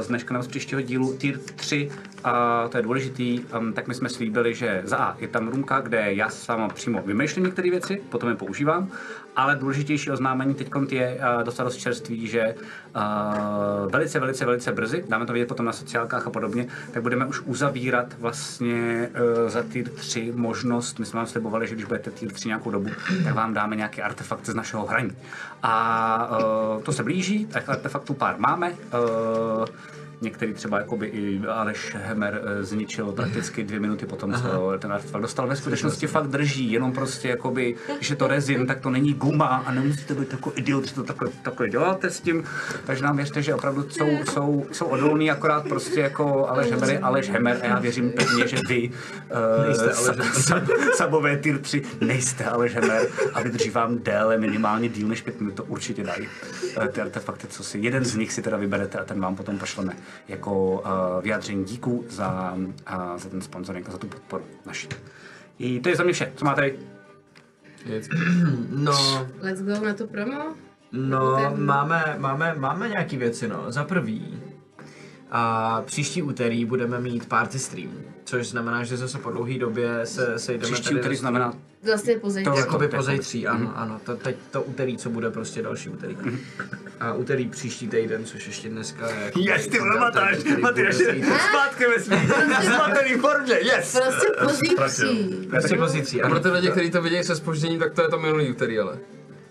Z 0.00 0.08
dneška 0.08 0.34
nebo 0.34 0.44
z 0.44 0.48
příštího 0.48 0.80
dílu 0.80 1.16
tier 1.16 1.38
3 1.38 1.90
a 2.24 2.68
to 2.68 2.76
je 2.76 2.82
důležitý, 2.82 3.40
um, 3.40 3.72
tak 3.72 3.88
my 3.88 3.94
jsme 3.94 4.08
slíbili, 4.08 4.54
že 4.54 4.82
za 4.84 4.96
A 4.96 5.16
je 5.18 5.28
tam 5.28 5.48
roomka, 5.48 5.80
kde 5.80 6.14
já 6.14 6.28
sama 6.30 6.68
přímo 6.68 7.02
vymýšlím 7.02 7.44
některé 7.44 7.70
věci, 7.70 8.02
potom 8.08 8.28
je 8.28 8.34
používám, 8.34 8.88
ale 9.36 9.56
důležitější 9.56 10.10
oznámení 10.10 10.54
teď 10.54 10.70
je 10.90 11.18
uh, 11.36 11.42
dostat 11.42 11.64
dost 11.64 11.76
čerství, 11.76 12.26
že 12.28 12.54
uh, 12.96 13.90
velice, 13.90 14.20
velice, 14.20 14.44
velice 14.44 14.72
brzy, 14.72 15.04
dáme 15.08 15.26
to 15.26 15.32
vidět 15.32 15.46
potom 15.46 15.66
na 15.66 15.72
sociálkách 15.72 16.26
a 16.26 16.30
podobně, 16.30 16.66
tak 16.92 17.02
budeme 17.02 17.26
už 17.26 17.40
uzavírat 17.40 18.18
vlastně 18.18 19.08
uh, 19.42 19.50
za 19.50 19.62
tier 19.62 19.88
3 19.88 20.32
možnost, 20.36 20.98
my 20.98 21.06
jsme 21.06 21.16
vám 21.16 21.26
slibovali, 21.26 21.66
že 21.66 21.74
když 21.74 21.84
budete 21.84 22.10
tier 22.10 22.32
3 22.32 22.48
nějakou 22.48 22.70
dobu, 22.70 22.90
tak 23.24 23.34
vám 23.34 23.54
dáme 23.54 23.76
nějaký 23.76 24.02
artefakt 24.02 24.46
z 24.46 24.54
našeho 24.54 24.86
hraní. 24.86 25.12
A 25.62 26.38
uh, 26.76 26.82
to 26.82 26.92
se 26.92 27.02
blíží, 27.02 27.46
tak 27.46 27.68
artefaktů 27.68 28.14
pár 28.14 28.34
máme. 28.38 28.70
Uh, 28.70 29.64
Některý 30.20 30.54
třeba 30.54 30.78
jakoby 30.78 31.06
i 31.06 31.40
Aleš 31.46 31.94
Hemer 31.94 32.40
eh, 32.44 32.64
zničil 32.64 33.12
prakticky 33.12 33.64
dvě 33.64 33.80
minuty 33.80 34.06
potom, 34.06 34.34
co 34.34 34.72
ten 34.78 34.92
artefakt 34.92 35.22
dostal. 35.22 35.46
Ve 35.46 35.56
skutečnosti 35.56 36.06
fakt 36.06 36.26
drží, 36.26 36.72
jenom 36.72 36.92
prostě 36.92 37.28
jakoby, 37.28 37.74
když 37.96 38.10
je 38.10 38.16
to 38.16 38.26
rezin, 38.26 38.66
tak 38.66 38.80
to 38.80 38.90
není 38.90 39.14
guma 39.14 39.46
a 39.46 39.72
nemusíte 39.72 40.14
být 40.14 40.32
jako 40.32 40.52
idiot, 40.56 40.84
že 40.84 40.94
to 40.94 41.02
takhle, 41.02 41.28
takhle 41.42 41.68
děláte 41.68 42.10
s 42.10 42.20
tím. 42.20 42.44
Takže 42.86 43.04
nám 43.04 43.16
věřte, 43.16 43.42
že 43.42 43.54
opravdu 43.54 43.90
jsou, 43.90 44.08
jsou, 44.32 44.66
jsou 44.72 44.86
odolný, 44.86 45.30
akorát 45.30 45.68
prostě 45.68 46.00
jako 46.00 46.48
Aleš 46.48 46.70
Hemer 46.70 46.90
je 46.90 46.98
Aleš 46.98 47.30
Hemer 47.30 47.58
a 47.62 47.66
já 47.66 47.78
věřím 47.78 48.12
pevně, 48.12 48.48
že 48.48 48.56
vy 48.68 48.90
uh, 48.90 49.92
sa, 49.92 50.14
sa, 50.32 50.62
sabové 50.94 51.36
tier 51.36 51.58
3 51.58 51.82
nejste 52.00 52.44
Aleš 52.44 52.74
Hemer 52.74 53.08
a 53.34 53.42
vydrží 53.42 53.70
vám 53.70 53.98
déle, 53.98 54.38
minimálně 54.38 54.88
díl 54.88 55.08
než 55.08 55.22
pět 55.22 55.40
minut, 55.40 55.54
to 55.54 55.64
určitě 55.64 56.04
dají. 56.04 56.28
Eh, 56.82 56.88
Ty 56.88 57.00
artefakty, 57.00 57.46
co 57.46 57.64
si, 57.64 57.78
jeden 57.78 58.04
z 58.04 58.16
nich 58.16 58.32
si 58.32 58.42
teda 58.42 58.56
vyberete 58.56 58.98
a 58.98 59.04
ten 59.04 59.20
vám 59.20 59.36
potom 59.36 59.58
pošleme 59.58 59.92
jako 60.28 60.72
uh, 60.72 61.22
vyjádření 61.22 61.64
díku 61.64 62.04
za, 62.08 62.54
uh, 62.56 63.16
za 63.16 63.28
ten 63.28 63.40
sponsoring 63.40 63.88
a 63.88 63.92
za 63.92 63.98
tu 63.98 64.06
podporu 64.06 64.44
naši. 64.66 64.88
I 65.58 65.80
to 65.80 65.88
je 65.88 65.96
za 65.96 66.04
mě 66.04 66.12
vše. 66.12 66.32
Co 66.36 66.44
máte? 66.44 66.70
No, 68.70 69.28
Let's 69.40 69.62
go 69.62 69.80
na 69.84 69.94
to 69.94 70.06
promo. 70.06 70.54
no, 70.92 71.36
Ten- 71.36 71.64
máme, 71.64 72.16
máme, 72.18 72.54
máme 72.58 72.88
nějaký 72.88 73.16
věci, 73.16 73.48
no. 73.48 73.72
Za 73.72 73.84
prvý, 73.84 74.38
a 75.30 75.82
příští 75.86 76.22
úterý 76.22 76.64
budeme 76.64 77.00
mít 77.00 77.28
party 77.28 77.58
stream, 77.58 77.90
což 78.24 78.48
znamená, 78.48 78.84
že 78.84 78.96
zase 78.96 79.18
po 79.18 79.30
dlouhé 79.30 79.58
době 79.58 80.00
se 80.04 80.38
sejdeme 80.38 80.72
Příští 80.72 80.84
tady 80.88 81.00
úterý 81.00 81.16
znamená 81.16 81.54
Vlastně 81.86 82.16
později. 82.18 82.44
To- 82.44 82.54
Jakoby 82.58 82.88
to- 82.88 82.96
po 82.96 83.02
to- 83.02 83.10
zítří, 83.10 83.46
ano, 83.46 83.72
ano. 83.76 84.00
To, 84.04 84.16
teď 84.16 84.36
to 84.50 84.62
úterý, 84.62 84.96
co 84.96 85.10
bude 85.10 85.30
prostě 85.30 85.62
další 85.62 85.88
úterý. 85.88 86.16
A 87.00 87.12
úterý 87.12 87.48
příští 87.48 87.88
týden, 87.88 88.24
což 88.24 88.46
ještě 88.46 88.68
dneska 88.68 89.10
je... 89.10 89.24
jako- 89.24 89.38
Yes, 89.40 89.66
ty 89.68 89.78
vole, 89.78 90.00
Matáš, 90.00 90.36
Matyáš, 90.60 90.94
zpátky 91.48 91.84
ve 91.86 92.02
svým 92.02 92.32
zmatený 92.64 93.14
formě, 93.14 93.54
yes! 93.62 93.96
Prostě 93.98 94.26
pozítří. 94.44 95.46
Prostě 95.50 95.76
po 95.76 95.88
zítří, 95.88 96.22
A 96.22 96.24
ano. 96.26 96.34
pro 96.34 96.42
ty 96.42 96.48
lidi, 96.50 96.70
kteří 96.70 96.90
to 96.90 97.02
vidějí 97.02 97.24
se 97.24 97.36
spožděním, 97.36 97.78
tak 97.78 97.92
to 97.92 98.02
je 98.02 98.08
to 98.08 98.18
minulý 98.18 98.50
úterý, 98.50 98.78
ale. 98.78 98.98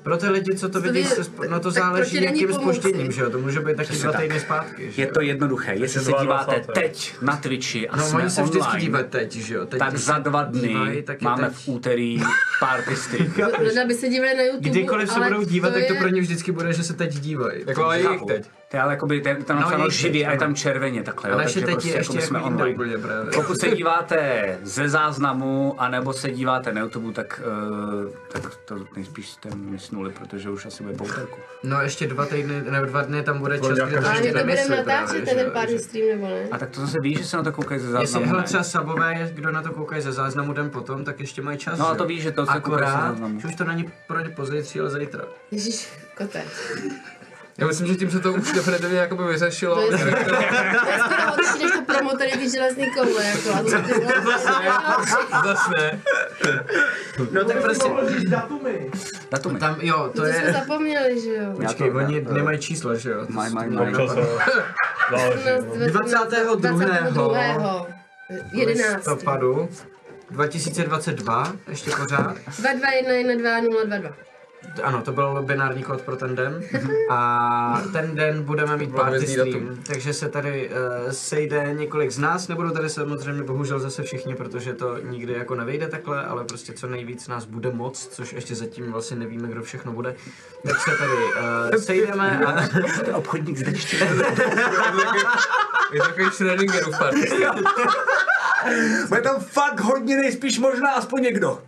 Pro 0.03 0.17
ty 0.17 0.27
lidi, 0.29 0.55
co 0.55 0.69
to 0.69 0.73
To 0.73 0.81
vidí, 0.81 0.99
je- 0.99 1.05
se 1.05 1.21
spo- 1.21 1.49
no 1.49 1.59
to 1.59 1.71
záleží 1.71 2.11
proti 2.11 2.25
není 2.25 2.41
jakým 2.41 2.55
pomoci. 2.57 2.79
spožděním, 2.79 3.11
že 3.11 3.21
jo? 3.21 3.29
To 3.29 3.39
může 3.39 3.59
být 3.59 3.77
taky 3.77 3.95
dva 3.95 4.11
tak. 4.11 4.21
týdny 4.21 4.39
zpátky, 4.39 4.91
že 4.91 5.01
Je 5.01 5.07
jo? 5.07 5.13
to 5.13 5.21
jednoduché, 5.21 5.71
jestli 5.75 5.99
se 6.01 6.11
22. 6.11 6.23
díváte 6.23 6.73
teď 6.73 7.13
na 7.21 7.37
Twitchi 7.37 7.89
a 7.89 7.97
No, 7.97 8.03
jsme 8.03 8.19
oni 8.21 8.29
se 8.29 8.43
vždycky 8.43 8.77
dívají 8.77 9.05
teď, 9.09 9.31
že 9.35 9.53
jo? 9.55 9.65
Teď, 9.65 9.79
tak 9.79 9.97
za 9.97 10.17
dva 10.19 10.43
dny 10.43 10.67
je 10.71 11.03
máme 11.21 11.47
teď. 11.47 11.55
v 11.55 11.67
úterý 11.67 12.21
party 12.59 12.95
stream. 12.95 13.33
Leda 13.59 13.85
by 13.85 13.93
se 13.93 14.09
dívali 14.09 14.37
na 14.37 14.43
YouTube, 14.43 14.69
Kdykoliv 14.69 15.09
se 15.09 15.15
ale 15.15 15.27
budou 15.27 15.43
dívat, 15.43 15.73
tak 15.73 15.87
to 15.87 15.93
je- 15.93 15.99
pro 15.99 16.09
ně 16.09 16.21
vždycky 16.21 16.51
bude, 16.51 16.73
že 16.73 16.83
se 16.83 16.93
teď 16.93 17.13
dívají. 17.19 17.63
Jako 17.67 17.83
ale 17.83 17.97
je 17.97 18.01
jich 18.01 18.09
Chápu. 18.09 18.25
teď. 18.25 18.45
To 18.73 18.77
je 18.77 18.81
ale 18.81 18.93
jakoby, 18.93 19.21
to 19.21 19.29
je 19.29 19.35
tam 19.35 19.55
No, 19.55 19.61
napsáno 19.61 19.85
je 19.85 19.91
živě 19.91 20.27
a 20.27 20.31
je 20.31 20.37
tam 20.37 20.55
červeně 20.55 21.03
takhle, 21.03 21.29
A 21.29 21.33
jo, 21.33 21.37
naše 21.37 21.53
takže 21.53 21.65
teď 21.65 21.73
prostě 21.73 21.89
je 21.89 21.97
ještě 21.97 22.21
jsme 22.21 22.39
jako 22.39 22.49
úplně 22.73 22.97
právě. 22.97 23.31
Pokud 23.35 23.59
se 23.59 23.71
díváte 23.71 24.59
ze 24.63 24.89
záznamu, 24.89 25.75
anebo 25.77 26.13
se 26.13 26.31
díváte 26.31 26.73
na 26.73 26.81
YouTube, 26.81 27.13
tak, 27.13 27.41
uh, 28.05 28.11
tak 28.31 28.55
to 28.55 28.75
nejspíš 28.95 29.29
jste 29.29 29.49
mysnuli, 29.55 30.11
protože 30.11 30.49
už 30.49 30.65
asi 30.65 30.83
bude 30.83 30.95
po 30.95 31.03
úterku. 31.03 31.39
No 31.63 31.81
ještě 31.81 32.07
dva 32.07 32.25
týdny, 32.25 32.61
nebo 32.61 32.85
dva 32.85 33.01
dny 33.01 33.23
tam 33.23 33.39
bude 33.39 33.59
čas, 33.59 33.67
kde 33.67 33.75
to 33.75 34.07
Ale 34.07 34.15
ještě 34.15 34.27
my 34.27 34.33
to 34.33 34.39
budeme 34.39 34.43
nemyslí 34.43 34.75
natáčet, 34.75 35.25
ten 35.25 35.79
stream 35.79 36.07
nebo 36.07 36.27
ne? 36.27 36.47
A 36.51 36.57
tak 36.57 36.69
to 36.69 36.81
zase 36.81 36.99
víš, 36.99 37.17
že 37.17 37.25
se 37.25 37.37
na 37.37 37.43
to 37.43 37.51
koukají 37.51 37.79
ze 37.79 37.87
Jestli, 37.87 37.97
záznamu, 37.97 38.25
hele, 38.25 38.39
ne? 38.39 38.43
třeba 38.43 38.63
sabové, 38.63 39.31
kdo 39.33 39.51
na 39.51 39.61
to 39.61 39.71
koukají 39.71 40.01
ze 40.01 40.11
záznamu 40.11 40.53
den 40.53 40.69
potom, 40.69 41.03
tak 41.03 41.19
ještě 41.19 41.41
mají 41.41 41.57
čas. 41.57 41.79
No, 41.79 41.89
a 41.89 41.95
to 41.95 42.05
víš, 42.05 42.21
že 42.23 42.31
to 42.31 42.45
se 42.45 42.59
koukají 42.61 42.85
ze 42.87 42.91
Akorát, 42.91 43.07
záznamu. 43.07 43.39
že 43.39 43.47
už 43.47 43.55
to 43.55 43.63
není 43.63 43.91
pro 44.07 44.19
ně 44.19 44.29
pozítří, 44.29 44.79
ale 44.79 44.89
zítra. 44.89 45.23
Ježíš, 45.51 45.89
kote. 46.17 46.43
Já 47.57 47.67
myslím, 47.67 47.87
že 47.87 47.95
tím 47.95 48.11
se 48.11 48.19
to 48.19 48.33
už 48.33 48.51
definitivně 48.51 48.97
jakoby 48.99 49.23
vyřešilo. 49.23 49.75
To 49.75 49.81
je, 49.81 49.97
to 49.97 50.05
je 50.05 50.11
skoro 50.99 51.31
horší 51.31 51.63
než 51.63 51.71
to 51.71 51.81
promo 51.93 52.11
tady 52.17 52.31
ty 52.31 52.49
železný 52.49 52.91
koule, 52.91 53.25
jako. 53.25 53.49
Zas 55.45 55.69
ne. 55.77 56.01
No 57.31 57.43
tak 57.43 57.61
prostě, 57.61 57.89
Datumy. 59.31 59.59
tam, 59.59 59.77
jo, 59.81 60.09
to 60.15 60.21
to 60.21 60.27
jsme 60.27 60.35
je... 60.45 60.53
zapomněli, 60.53 61.21
že 61.21 61.29
jo. 61.35 61.53
Počkej, 61.61 61.91
to- 61.91 61.97
oni 61.97 62.25
to- 62.25 62.33
nemají 62.33 62.59
čísla, 62.59 62.95
že 62.95 63.09
jo? 63.09 63.25
To 63.25 63.33
Maj, 63.33 63.49
s- 63.49 63.53
maj, 63.53 63.67
to 63.69 63.73
maj. 63.75 63.91
bylo 63.91 64.07
napadlo. 64.07 64.39
Záleží. 65.11 65.43
22. 65.91 67.87
11. 68.53 68.95
listopadu 68.95 69.69
2022, 70.31 71.53
ještě 71.67 71.91
pořád. 71.91 72.35
22112022. 72.61 74.13
Ano, 74.83 75.01
to 75.01 75.11
byl 75.11 75.43
binární 75.43 75.83
kód 75.83 76.01
pro 76.01 76.15
ten 76.15 76.35
den. 76.35 76.61
A 77.09 77.81
ten 77.91 78.15
den 78.15 78.43
budeme 78.43 78.77
mít 78.77 78.95
party 78.95 79.27
stream, 79.27 79.51
datum. 79.51 79.83
takže 79.87 80.13
se 80.13 80.29
tady 80.29 80.69
uh, 80.69 81.11
sejde 81.11 81.73
několik 81.73 82.11
z 82.11 82.19
nás. 82.19 82.47
Nebudou 82.47 82.69
tady 82.69 82.89
samozřejmě 82.89 83.43
bohužel 83.43 83.79
zase 83.79 84.03
všichni, 84.03 84.35
protože 84.35 84.73
to 84.73 84.97
nikdy 84.97 85.33
jako 85.33 85.55
nevejde 85.55 85.87
takhle, 85.87 86.25
ale 86.25 86.43
prostě 86.43 86.73
co 86.73 86.87
nejvíc 86.87 87.27
nás 87.27 87.45
bude 87.45 87.71
moc, 87.71 88.07
což 88.07 88.33
ještě 88.33 88.55
zatím 88.55 88.91
vlastně 88.91 89.17
nevíme, 89.17 89.47
kdo 89.47 89.63
všechno 89.63 89.91
bude. 89.91 90.15
Tak 90.67 90.79
se 90.79 90.97
tady 90.97 91.11
uh, 91.13 91.81
sejdeme 91.81 92.45
a 92.45 92.63
Obchodník 93.13 93.57
z 93.57 93.63
dešti. 93.63 93.97
Je 95.93 96.01
takový 96.01 96.25
Schrödingerův 96.31 96.97
party. 96.97 97.29
Bude 99.09 99.21
tam 99.21 99.39
fakt 99.39 99.79
hodně 99.79 100.17
nejspíš 100.17 100.59
možná 100.59 100.91
aspoň 100.91 101.21
někdo. 101.21 101.61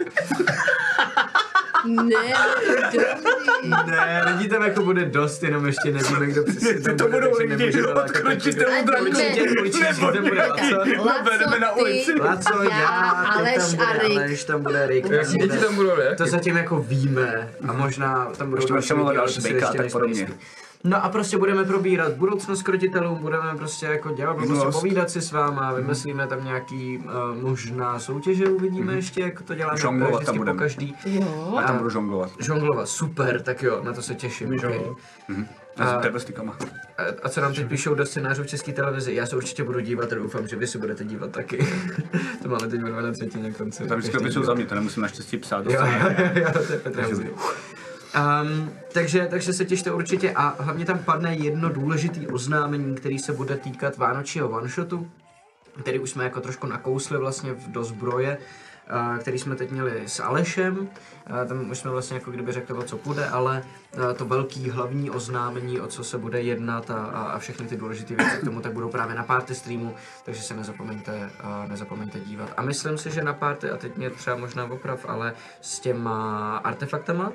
Ne, 1.86 3.84
ne, 3.86 4.24
lidí 4.32 4.50
tam 4.50 4.64
jako 4.64 4.84
bude 4.84 5.06
dost, 5.06 5.44
jenom 5.44 5.66
ještě 5.66 5.92
nevíme, 5.92 6.26
kdo 6.26 6.44
přesně 6.44 6.82
tam 6.82 6.98
To 6.98 7.04
bude, 7.08 7.18
budou 7.18 7.38
takže 7.38 7.54
lidi, 7.54 7.58
nemůžeme 7.58 7.88
lákat 7.94 8.22
draku. 8.22 8.32
Určitě, 8.36 8.66
určitě, 9.62 9.94
že 9.94 10.02
tam 10.02 10.24
bude 10.24 10.48
Laco. 10.48 10.84
Vedeme 11.24 11.60
na 11.60 11.68
Laco, 11.70 11.82
ulici. 11.82 12.14
ty, 12.14 12.20
Laco, 12.22 12.64
já, 12.64 12.88
Aleš 12.88 13.56
tam 13.56 13.76
bude 13.76 13.86
a 13.86 13.94
Rick. 14.08 14.16
Aleš, 14.18 14.44
tam 14.44 14.64
bude 14.64 14.88
Rick. 14.88 15.10
Jaký 15.10 15.26
tam 15.32 15.38
děti 15.38 15.48
bude- 15.48 15.60
tam 15.60 15.76
budou, 15.76 15.96
ne? 15.98 16.16
To 16.16 16.26
zatím 16.26 16.58
jako 16.58 16.80
víme 16.80 17.50
a 17.70 17.74
možná 17.74 18.26
tam 18.38 18.50
budou 18.50 18.62
Ještě 18.62 18.74
další 18.74 18.88
budeme 18.94 19.10
lidi, 19.10 19.18
ale 19.18 19.26
další 19.26 19.36
to 19.36 19.42
si 19.42 19.52
bejka 19.54 19.68
a 19.68 19.74
tak 19.74 19.92
podobně. 19.92 20.28
No 20.84 21.04
a 21.06 21.10
prostě 21.10 21.38
budeme 21.38 21.64
probírat 21.64 22.14
budoucnost 22.14 22.64
krotitelů, 22.64 23.16
budeme 23.16 23.56
prostě 23.58 23.86
jako 23.86 24.12
dělat, 24.12 24.34
prostě 24.34 24.54
Minulost. 24.54 24.80
povídat 24.80 25.10
si 25.10 25.22
s 25.22 25.32
váma, 25.32 25.74
vymyslíme 25.74 26.28
tam 26.28 26.44
nějaký 26.44 26.98
uh, 26.98 27.42
možná 27.42 28.00
soutěže, 28.00 28.46
uvidíme 28.46 28.94
ještě, 28.96 29.22
jak 29.22 29.42
to 29.42 29.56
děláme 29.56 29.78
Žonglovat 29.78 30.26
tam 30.26 30.36
po 30.36 30.38
budeme. 30.38 30.60
každý. 30.60 30.96
Jo. 31.06 31.56
A 31.58 31.64
tam 31.64 31.78
budu 31.78 31.90
žonglovat. 31.90 32.32
Žonglova, 32.40 32.86
super, 32.86 33.42
tak 33.42 33.64
jo, 33.64 33.82
na 33.84 33.94
to 33.94 34.02
se 34.02 34.16
těším. 34.16 34.54
Okay. 34.54 34.80
A 35.78 36.00
s 36.00 36.02
tebestykama. 36.02 36.58
A, 36.98 37.04
a 37.24 37.30
co 37.30 37.42
nám 37.42 37.54
teď 37.54 37.68
píšou 37.68 37.96
do 37.96 38.06
scénářů 38.06 38.44
v 38.44 38.48
české 38.48 38.74
televizi? 38.74 39.16
Já 39.16 39.26
se 39.26 39.36
určitě 39.36 39.64
budu 39.64 39.80
dívat 39.80 40.12
a 40.12 40.16
doufám, 40.16 40.48
že 40.48 40.56
vy 40.56 40.68
si 40.68 40.78
budete 40.78 41.04
dívat 41.04 41.32
taky. 41.32 41.68
to 42.44 42.50
máme 42.50 42.68
teď 42.68 42.82
ve 42.82 42.90
2 42.90 43.02
na 43.02 43.12
třetině 43.12 43.52
konci. 43.52 43.88
Tam 43.88 43.98
vždycky 43.98 44.30
díl. 44.30 44.44
za 44.44 44.54
mě, 44.54 44.66
to 44.66 44.76
nemusím 44.76 45.02
naštěstí 45.02 45.38
psát. 45.38 45.66
Jo, 45.66 45.72
jo, 45.72 46.30
jo, 46.34 46.48
to 46.54 46.74
je 46.74 46.80
Petra. 46.80 47.08
Um, 48.16 48.72
takže, 48.94 49.28
takže 49.30 49.54
se 49.54 49.66
těšte 49.66 49.92
určitě 49.92 50.32
a 50.32 50.56
hlavně 50.60 50.86
tam 50.86 51.00
padne 51.00 51.36
jedno 51.36 51.70
důležité 51.70 52.28
oznámení, 52.28 52.96
který 52.96 53.20
se 53.20 53.34
bude 53.34 53.58
týkat 53.58 53.98
Vánočního 53.98 54.50
one-shotu, 54.50 55.12
který 55.80 56.00
už 56.00 56.10
jsme 56.10 56.24
jako 56.24 56.42
trošku 56.42 56.68
nakousli 56.68 57.18
vlastně 57.18 57.54
v, 57.54 57.72
do 57.72 57.84
zbroje, 57.84 58.38
a 58.90 59.18
který 59.18 59.40
jsme 59.40 59.56
teď 59.56 59.72
měli 59.72 60.04
s 60.06 60.20
Alešem. 60.20 60.90
A 61.28 61.46
tam 61.46 61.70
už 61.70 61.78
jsme 61.78 61.92
vlastně 61.92 62.18
jako 62.18 62.32
kdyby 62.32 62.52
řekli, 62.52 62.84
co 62.86 62.98
půjde, 62.98 63.28
ale 63.28 63.64
a, 64.10 64.14
to 64.14 64.26
velký 64.26 64.70
hlavní 64.70 65.10
oznámení, 65.10 65.80
o 65.80 65.88
co 65.88 66.04
se 66.04 66.18
bude 66.18 66.42
jednat 66.42 66.90
a, 66.90 66.96
a, 66.96 67.24
a 67.24 67.40
všechny 67.40 67.68
ty 67.68 67.78
důležité 67.78 68.16
věci 68.16 68.38
k 68.38 68.44
tomu, 68.44 68.62
tak 68.62 68.74
budou 68.74 68.90
právě 68.90 69.16
na 69.16 69.24
party 69.24 69.56
streamu, 69.56 69.96
takže 70.26 70.42
se 70.42 70.54
nezapomeňte, 70.54 71.30
nezapomeňte 71.68 72.20
dívat. 72.20 72.54
A 72.58 72.62
myslím 72.62 72.98
si, 72.98 73.12
že 73.12 73.24
na 73.24 73.34
party, 73.34 73.70
a 73.70 73.78
teď 73.78 73.98
mě 73.98 74.10
třeba 74.10 74.36
možná 74.36 74.66
oprav, 74.66 75.06
ale 75.08 75.34
s 75.62 75.80
těma 75.80 76.58
artefaktama, 76.58 77.32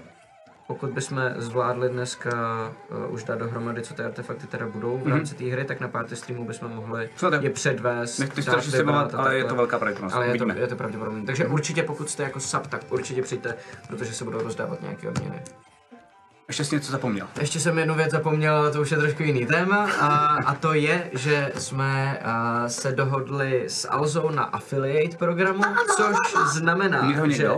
pokud 0.71 0.91
bychom 0.91 1.21
zvládli 1.37 1.89
dneska 1.89 2.31
uh, 3.07 3.15
už 3.15 3.25
dát 3.25 3.39
dohromady, 3.39 3.83
co 3.83 3.95
ty 3.95 4.03
artefakty 4.03 4.47
teda 4.47 4.67
budou 4.67 4.99
v 4.99 5.09
rámci 5.09 5.35
té 5.35 5.45
hry, 5.45 5.65
tak 5.65 5.81
na 5.81 5.89
party 5.89 6.17
streamu 6.17 6.45
bychom 6.45 6.71
mohli 6.71 7.09
tak? 7.31 7.43
je 7.43 7.51
předvést. 7.51 8.19
Nechci 8.19 8.43
strašně 8.43 8.73
slibovat, 8.73 9.15
a 9.15 9.19
ale 9.19 9.37
je 9.37 9.45
to 9.45 9.55
velká 9.55 9.79
pravděpodobnost. 9.79 10.15
Ale 10.15 10.27
je 10.27 10.39
to, 10.39 10.51
je 10.53 10.67
to 10.67 10.77
pravděpodobné. 10.77 11.27
Takže 11.27 11.47
určitě 11.47 11.83
pokud 11.83 12.11
jste 12.11 12.23
jako 12.23 12.41
sub, 12.41 12.67
tak 12.67 12.81
určitě 12.91 13.23
přijďte, 13.23 13.55
protože 13.89 14.13
se 14.13 14.25
budou 14.25 14.39
rozdávat 14.39 14.83
nějaké 14.83 15.09
odměny. 15.09 15.43
Ještě 16.49 16.65
jsi 16.65 16.75
něco 16.75 16.93
zapomněl. 16.93 17.27
Ještě 17.41 17.61
jsem 17.61 17.79
jednu 17.79 17.95
věc 17.95 18.11
zapomněl, 18.11 18.57
ale 18.57 18.71
to 18.71 18.81
už 18.81 18.91
je 18.91 18.97
trošku 18.97 19.23
jiný 19.23 19.47
téma. 19.47 19.91
A, 20.01 20.09
a 20.47 20.55
to 20.55 20.75
je, 20.75 21.11
že 21.13 21.53
jsme 21.59 22.19
a, 22.19 22.69
se 22.69 22.93
dohodli 22.93 23.65
s 23.69 23.89
Alzou 23.89 24.31
na 24.31 24.43
affiliate 24.43 25.17
programu, 25.17 25.63
což 25.97 26.17
znamená, 26.53 27.27
že... 27.29 27.49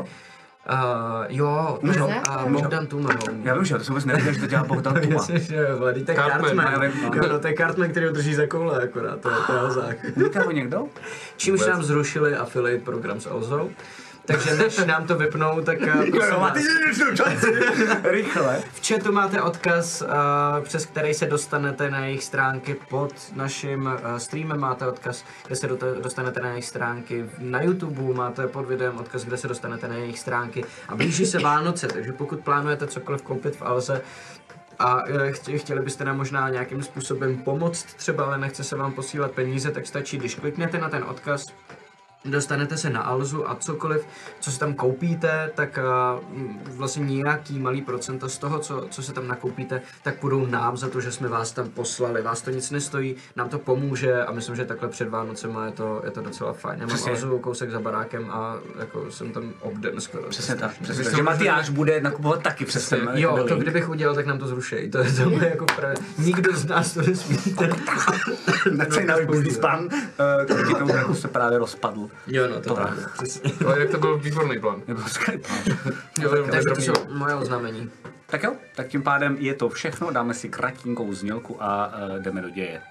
Uh, 0.71 1.25
jo, 1.29 1.79
Můžu? 1.83 1.99
no, 1.99 2.11
a 2.29 2.47
Bogdan 2.47 2.87
Tuma. 2.87 3.11
Já 3.43 3.55
vím, 3.55 3.65
že 3.65 3.75
to 3.75 3.85
jsem 3.85 3.93
vůbec 3.93 4.05
nevěděl, 4.05 4.33
že 4.33 4.41
to 4.41 4.47
dělá 4.47 4.65
Bogdan 4.65 4.95
Tuma. 4.95 5.15
Jasně, 5.15 5.39
že 5.39 5.57
jo, 5.57 5.79
vole, 5.79 5.93
to 5.93 5.99
je 5.99 6.05
Cartman, 6.17 6.41
Cartman. 6.41 6.93
no. 7.03 7.11
Jo, 7.15 7.23
no, 7.33 7.39
to 7.39 7.47
je 7.49 7.55
Cartman, 7.55 7.91
který 7.91 8.07
ho 8.07 8.13
drží 8.13 8.35
za 8.35 8.47
koule 8.47 8.83
akorát, 8.83 9.21
to 9.21 9.31
je, 9.31 9.37
to 9.47 9.53
je 9.53 9.59
Alzák. 9.59 9.97
Umíte 10.17 10.39
ho 10.39 10.51
někdo? 10.51 10.87
Čímž 11.37 11.67
nám 11.67 11.83
zrušili 11.83 12.37
affiliate 12.37 12.85
program 12.85 13.21
s 13.21 13.27
Alzou. 13.27 13.71
Takže 14.33 14.55
než 14.55 14.77
nám 14.79 15.07
to 15.07 15.17
vypnou, 15.19 15.61
tak 15.63 15.83
eh, 15.83 15.93
prosím 16.11 16.35
vás, 16.35 16.59
Rychle. 18.05 18.61
v 18.73 18.89
chatu 18.89 19.13
máte 19.13 19.43
odkaz, 19.43 20.03
uh, 20.03 20.09
přes 20.65 20.87
který 20.87 21.15
se 21.15 21.27
dostanete 21.27 21.91
na 21.91 22.05
jejich 22.05 22.25
stránky 22.25 22.77
pod 22.89 23.13
naším 23.37 23.83
uh, 23.87 24.17
streamem, 24.17 24.61
máte 24.61 24.87
odkaz, 24.87 25.25
kde 25.47 25.57
se 25.57 25.69
dostanete 26.03 26.41
na 26.41 26.49
jejich 26.49 26.65
stránky, 26.67 27.25
na 27.39 27.63
YouTube. 27.63 28.15
Máte 28.15 28.47
pod 28.47 28.67
videem 28.69 28.99
odkaz, 28.99 29.25
kde 29.25 29.37
se 29.37 29.49
dostanete 29.49 29.89
na 29.89 29.95
jejich 29.95 30.19
stránky. 30.19 30.65
A 30.89 30.97
blíží 30.97 31.27
se 31.27 31.39
Vánoce, 31.39 31.89
takže 31.89 32.13
pokud 32.13 32.41
plánujete 32.41 32.87
cokoliv 32.87 33.23
koupit 33.23 33.57
v 33.57 33.63
Alze, 33.63 34.01
a 34.79 35.03
eh, 35.09 35.33
chtě- 35.33 35.59
chtěli 35.59 35.81
byste 35.83 36.05
nám 36.05 36.17
možná 36.17 36.49
nějakým 36.49 36.83
způsobem 36.83 37.37
pomoct 37.37 37.85
třeba, 37.95 38.25
ale 38.25 38.39
nechce 38.39 38.65
se 38.65 38.77
vám 38.77 38.93
posílat 38.93 39.31
peníze, 39.31 39.71
tak 39.71 39.87
stačí, 39.87 40.19
když 40.19 40.35
kliknete 40.35 40.79
na 40.79 40.89
ten 40.89 41.05
odkaz, 41.05 41.47
dostanete 42.25 42.77
se 42.77 42.91
na 42.91 43.01
Alzu 43.03 43.51
a 43.51 43.55
cokoliv, 43.55 44.07
co 44.41 44.53
si 44.53 44.59
tam 44.59 44.75
koupíte, 44.75 45.51
tak 45.55 45.79
uh, 46.15 46.21
vlastně 46.77 47.05
nějaký 47.05 47.59
malý 47.59 47.83
procento 47.83 48.29
z 48.29 48.39
toho, 48.39 48.59
co, 48.59 48.87
co 48.91 49.03
se 49.03 49.13
tam 49.13 49.29
nakoupíte, 49.29 49.83
tak 50.03 50.15
půjdou 50.15 50.47
nám 50.47 50.77
za 50.77 50.89
to, 50.89 51.01
že 51.01 51.13
jsme 51.13 51.29
vás 51.29 51.53
tam 51.53 51.69
poslali. 51.69 52.23
Vás 52.23 52.43
to 52.43 52.51
nic 52.51 52.71
nestojí, 52.71 53.17
nám 53.37 53.49
to 53.49 53.59
pomůže 53.59 54.25
a 54.25 54.33
myslím, 54.33 54.57
že 54.57 54.65
takhle 54.65 54.89
před 54.89 55.09
Vánocema 55.09 55.67
je 55.67 55.73
to, 55.73 56.03
je 56.05 56.11
to 56.11 56.21
docela 56.23 56.53
fajn. 56.53 56.81
Já 56.81 56.87
mám 56.87 56.97
Přesně. 56.97 57.13
Alzu 57.13 57.39
kousek 57.39 57.71
za 57.71 57.81
barákem 57.81 58.31
a 58.31 58.57
jako 58.79 59.11
jsem 59.11 59.33
tam 59.33 59.53
obden 59.61 60.01
skoro. 60.01 60.23
Přesně 60.29 60.55
tak. 60.57 60.79
Přesně 60.83 61.05
možná- 61.05 61.23
Matyáš 61.23 61.69
bude 61.71 62.01
nakupovat 62.01 62.43
taky 62.43 62.65
přes 62.65 62.89
ten 62.89 63.11
Jo, 63.15 63.31
jako 63.37 63.49
to 63.49 63.55
link. 63.55 63.63
kdybych 63.63 63.89
udělal, 63.89 64.15
tak 64.15 64.27
nám 64.27 64.39
to 64.39 64.47
zrušejí. 64.47 64.91
To 64.91 64.99
je 64.99 65.13
to 65.13 65.31
je 65.31 65.49
jako 65.51 65.65
právě, 65.77 65.97
nikdo 66.19 66.57
z 66.57 66.65
nás 66.67 66.95
to 66.95 67.03
nesmíte. 67.03 67.71
Se 68.91 69.05
náš 69.05 69.25
business 69.27 69.59
plan, 69.59 69.89
eh, 69.93 70.45
který 70.45 70.63
jako 70.95 71.15
se 71.15 71.29
právě 71.29 71.59
rozpadl. 71.59 72.09
Jo, 72.27 72.49
no, 72.49 72.61
to, 72.61 72.79
přesně. 73.13 73.53
Ale 73.67 73.81
jak 73.81 73.91
to 73.91 73.99
byl 73.99 74.19
výborný 74.19 74.61
plán. 74.61 74.83
Nebo 74.89 75.03
skvělý 75.03 75.43
plán. 75.43 75.79
Jo, 76.21 76.37
jo, 76.37 76.47
Takže 76.51 76.69
to 76.75 76.81
jsou 76.81 76.93
moje 77.09 77.35
oznámení. 77.35 77.91
Tak 78.27 78.43
jo, 78.43 78.57
tak 78.77 78.89
tím 78.89 79.03
pádem 79.03 79.37
je 79.41 79.55
to 79.55 79.69
všechno, 79.69 80.11
dáme 80.11 80.35
si 80.35 80.49
kratinkou 80.49 81.15
znělku 81.15 81.63
a 81.63 81.87
uh, 81.87 82.23
jdeme 82.23 82.43
do 82.43 82.51
děje. 82.51 82.83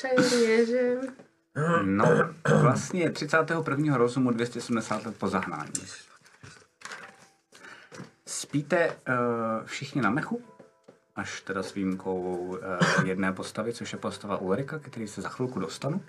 Čajně, 0.00 0.66
že? 0.66 0.96
No, 1.82 2.34
vlastně 2.62 3.10
31. 3.10 3.96
rozumu 3.96 4.30
270 4.30 5.06
let 5.06 5.16
po 5.18 5.28
zahnání. 5.28 5.72
Spíte 8.26 8.88
uh, 8.88 8.94
všichni 9.64 10.02
na 10.02 10.10
mechu? 10.10 10.42
Až 11.16 11.40
teda 11.40 11.62
s 11.62 11.74
výjimkou 11.74 12.20
uh, 12.20 12.58
jedné 13.04 13.32
postavy, 13.32 13.72
což 13.72 13.92
je 13.92 13.98
postava 13.98 14.36
Ulrika, 14.36 14.78
který 14.78 15.08
se 15.08 15.22
za 15.22 15.28
chvilku 15.28 15.60
dostanu. 15.60 16.04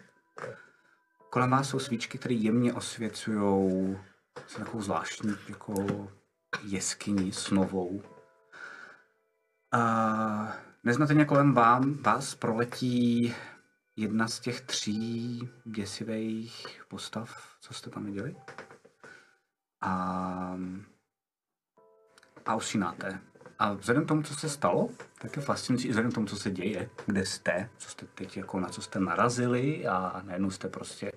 Kolem 1.30 1.50
vás 1.50 1.70
jsou 1.70 1.80
svíčky, 1.80 2.18
které 2.18 2.36
jemně 2.36 2.74
osvěcují 2.74 3.98
takovou 4.58 4.82
zvláštní 4.82 5.36
jako 5.50 5.74
jeskyni 6.64 7.32
snovou. 7.32 8.02
Uh, 9.74 10.48
neznateně 10.84 11.26
kolem 11.26 11.54
vám, 11.54 11.94
vás 11.94 12.36
proletí 12.36 13.36
jedna 14.02 14.28
z 14.28 14.40
těch 14.40 14.62
tří 14.62 15.50
děsivých 15.66 16.84
postav, 16.88 17.56
co 17.60 17.74
jste 17.74 17.90
tam 17.90 18.06
viděli. 18.06 18.36
A, 19.82 20.58
a 22.46 22.56
usínáte. 22.56 23.20
A 23.60 23.74
vzhledem 23.74 24.06
k 24.06 24.08
tomu, 24.08 24.24
co 24.24 24.36
se 24.36 24.50
stalo, 24.50 24.90
tak 25.22 25.36
je 25.36 25.42
fascinující, 25.42 25.88
i 25.88 25.90
vzhledem 25.90 26.12
k 26.12 26.16
tomu, 26.16 26.28
co 26.28 26.36
se 26.36 26.52
děje, 26.52 26.90
kde 27.06 27.26
jste, 27.26 27.70
co 27.78 27.90
jste 27.90 28.06
teď, 28.06 28.38
jako 28.38 28.60
na 28.60 28.70
co 28.70 28.82
jste 28.82 29.00
narazili 29.00 29.88
a 29.88 30.22
najednou 30.26 30.52
jste 30.52 30.70
prostě 30.70 31.12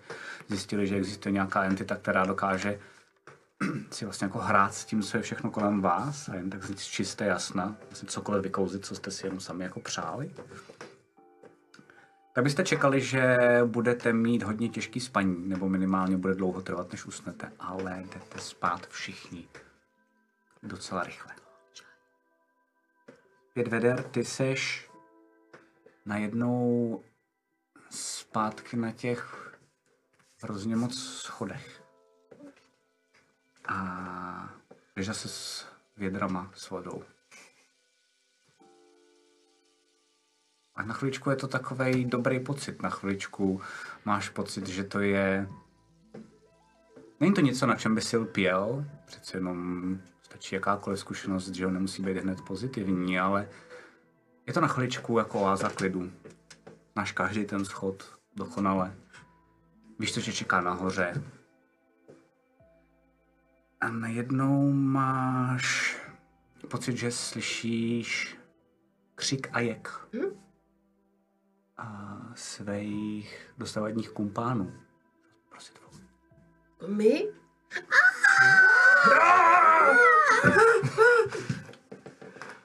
zjistili, 0.48 0.86
že 0.86 0.96
existuje 0.96 1.32
nějaká 1.32 1.64
entita, 1.64 1.96
která 1.96 2.24
dokáže 2.26 2.80
si 3.90 4.04
vlastně 4.04 4.24
jako 4.24 4.38
hrát 4.38 4.74
s 4.74 4.84
tím, 4.84 5.02
co 5.02 5.16
je 5.16 5.22
všechno 5.22 5.50
kolem 5.50 5.80
vás 5.80 6.28
a 6.28 6.34
jen 6.34 6.50
tak 6.50 6.64
z 6.64 6.84
čisté 6.86 7.24
jasna, 7.24 7.76
vlastně 7.90 8.08
cokoliv 8.08 8.42
vykouzit, 8.42 8.86
co 8.86 8.94
jste 8.94 9.10
si 9.10 9.26
jenom 9.26 9.40
sami 9.40 9.64
jako 9.64 9.80
přáli. 9.80 10.30
Tak 12.34 12.44
byste 12.44 12.64
čekali, 12.64 13.00
že 13.00 13.38
budete 13.66 14.12
mít 14.12 14.42
hodně 14.42 14.68
těžký 14.68 15.00
spaní, 15.00 15.48
nebo 15.48 15.68
minimálně 15.68 16.16
bude 16.16 16.34
dlouho 16.34 16.62
trvat, 16.62 16.92
než 16.92 17.06
usnete, 17.06 17.52
ale 17.58 18.02
jdete 18.02 18.38
spát 18.38 18.86
všichni 18.86 19.48
docela 20.62 21.02
rychle. 21.04 21.34
Pět 23.52 23.68
veder, 23.68 24.02
ty 24.02 24.24
seš 24.24 24.90
najednou 26.06 27.02
zpátky 27.90 28.76
na 28.76 28.92
těch 28.92 29.54
hrozně 30.42 30.76
moc 30.76 30.94
schodech. 30.98 31.82
A 33.68 34.54
jdeš 34.96 35.06
zase 35.06 35.28
s 35.28 35.66
vědrama 35.96 36.50
s 36.54 36.70
vodou. 36.70 37.02
A 40.76 40.82
na 40.82 40.94
chviličku 40.94 41.30
je 41.30 41.36
to 41.36 41.48
takový 41.48 42.04
dobrý 42.04 42.40
pocit. 42.40 42.82
Na 42.82 42.90
chviličku 42.90 43.60
máš 44.04 44.28
pocit, 44.28 44.66
že 44.66 44.84
to 44.84 45.00
je... 45.00 45.48
Není 47.20 47.34
to 47.34 47.40
něco, 47.40 47.66
na 47.66 47.76
čem 47.76 47.94
by 47.94 48.00
si 48.00 48.16
lpěl, 48.16 48.84
přece 49.06 49.36
jenom 49.36 49.98
stačí 50.22 50.54
jakákoliv 50.54 50.98
zkušenost, 50.98 51.48
že 51.48 51.64
ho 51.64 51.70
nemusí 51.70 52.02
být 52.02 52.16
hned 52.16 52.40
pozitivní, 52.40 53.18
ale 53.18 53.48
je 54.46 54.52
to 54.52 54.60
na 54.60 54.68
chviličku 54.68 55.18
jako 55.18 55.40
oáza 55.40 55.68
klidu. 55.68 56.12
Máš 56.94 57.12
každý 57.12 57.44
ten 57.44 57.64
schod 57.64 58.18
dokonale. 58.36 58.94
Víš, 59.98 60.14
co 60.14 60.20
tě 60.20 60.32
čeká 60.32 60.60
nahoře. 60.60 61.22
A 63.80 63.88
najednou 63.88 64.72
máš 64.72 65.96
pocit, 66.68 66.96
že 66.96 67.10
slyšíš 67.10 68.36
křik 69.14 69.48
a 69.52 69.60
jek 69.60 69.90
a 71.76 72.18
svých 72.34 73.50
dosavadních 73.58 74.10
kumpánů. 74.10 74.72
Prosit 75.48 75.78
My? 76.86 77.28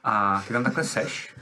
A 0.04 0.44
ty 0.48 0.54
tam 0.54 0.64
takhle 0.64 0.84
seš, 0.84 1.36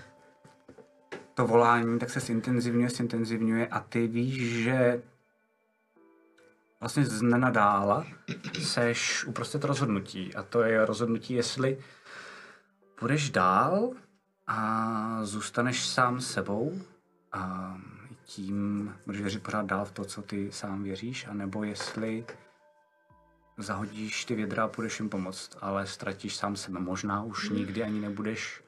to 1.33 1.47
volání 1.47 1.99
tak 1.99 2.09
se 2.09 2.19
zintenzivňuje, 2.19 2.89
zintenzivňuje 2.89 3.67
a 3.67 3.79
ty 3.79 4.07
víš, 4.07 4.63
že 4.63 5.03
vlastně 6.79 7.05
z 7.05 7.21
nenadála 7.21 8.05
seš 8.63 9.25
uprostřed 9.25 9.63
rozhodnutí. 9.63 10.35
A 10.35 10.43
to 10.43 10.63
je 10.63 10.85
rozhodnutí, 10.85 11.33
jestli 11.33 11.83
půjdeš 12.99 13.29
dál 13.29 13.91
a 14.47 15.19
zůstaneš 15.23 15.87
sám 15.87 16.21
sebou 16.21 16.81
a 17.31 17.75
tím 18.23 18.93
budeš 19.05 19.21
věřit 19.21 19.43
pořád 19.43 19.65
dál 19.65 19.85
v 19.85 19.91
to, 19.91 20.05
co 20.05 20.21
ty 20.21 20.51
sám 20.51 20.83
věříš, 20.83 21.27
anebo 21.27 21.63
jestli 21.63 22.25
zahodíš 23.57 24.25
ty 24.25 24.35
vědra 24.35 24.63
a 24.63 24.67
půjdeš 24.67 24.99
jim 24.99 25.09
pomoct, 25.09 25.57
ale 25.61 25.87
ztratíš 25.87 26.35
sám 26.35 26.55
sebe. 26.55 26.79
Možná 26.79 27.23
už 27.23 27.49
nikdy 27.49 27.83
ani 27.83 27.99
nebudeš 27.99 28.63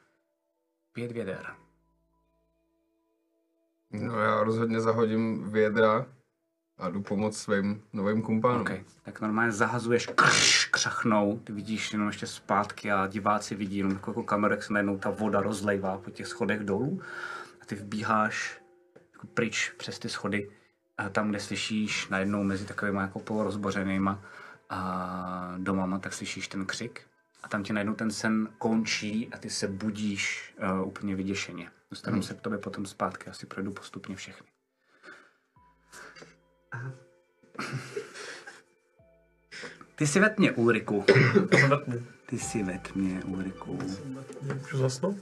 pět 0.93 1.11
věder. 1.11 1.45
No 3.91 4.19
já 4.19 4.43
rozhodně 4.43 4.81
zahodím 4.81 5.51
vědra 5.51 6.05
a 6.77 6.89
jdu 6.89 7.01
pomoct 7.01 7.37
svým 7.37 7.83
novým 7.93 8.21
kumpánům. 8.21 8.61
Okay. 8.61 8.83
Tak 9.03 9.21
normálně 9.21 9.51
zahazuješ, 9.51 10.05
krš, 10.05 10.65
křachnou, 10.65 11.39
ty 11.39 11.53
vidíš 11.53 11.93
jenom 11.93 12.07
ještě 12.07 12.27
zpátky 12.27 12.91
a 12.91 13.07
diváci 13.07 13.55
vidí 13.55 13.77
jenom 13.77 13.93
jako 13.93 14.23
kameru, 14.23 14.53
jak 14.53 14.63
se 14.63 14.73
najednou 14.73 14.97
ta 14.97 15.09
voda 15.09 15.41
rozlejvá 15.41 15.97
po 15.97 16.11
těch 16.11 16.27
schodech 16.27 16.59
dolů 16.59 17.01
ty 17.69 17.75
vbíháš 17.75 18.61
jako 19.13 19.27
pryč 19.27 19.71
přes 19.77 19.99
ty 19.99 20.09
schody 20.09 20.51
a 20.97 21.09
tam, 21.09 21.29
kde 21.29 21.39
slyšíš 21.39 22.07
najednou 22.07 22.43
mezi 22.43 22.65
takovými 22.65 22.97
jako 22.97 23.19
polorozbořenýma 23.19 24.23
a 24.69 25.53
domama, 25.57 25.99
tak 25.99 26.13
slyšíš 26.13 26.47
ten 26.47 26.65
křik 26.65 27.01
a 27.43 27.47
tam 27.47 27.63
ti 27.63 27.73
najednou 27.73 27.93
ten 27.93 28.11
sen 28.11 28.49
končí 28.57 29.29
a 29.31 29.37
ty 29.37 29.49
se 29.49 29.67
budíš 29.67 30.53
uh, 30.79 30.87
úplně 30.87 31.15
vyděšeně. 31.15 31.71
Dostanu 31.89 32.13
hmm. 32.13 32.23
se 32.23 32.33
k 32.33 32.41
tobě 32.41 32.59
potom 32.59 32.85
zpátky, 32.85 33.29
asi 33.29 33.45
projdu 33.45 33.71
postupně 33.71 34.15
všechny. 34.15 34.47
Ty 39.95 40.07
jsi 40.07 40.19
ve 40.19 40.29
tmě, 40.29 40.51
Ulriku. 40.51 41.05
Ty 42.29 42.39
jsi 42.39 42.63
ve 42.63 42.77
tmě, 42.79 43.21
Ulriku. 43.25 43.79
Můžu 44.61 44.77
zasnout? 44.77 45.15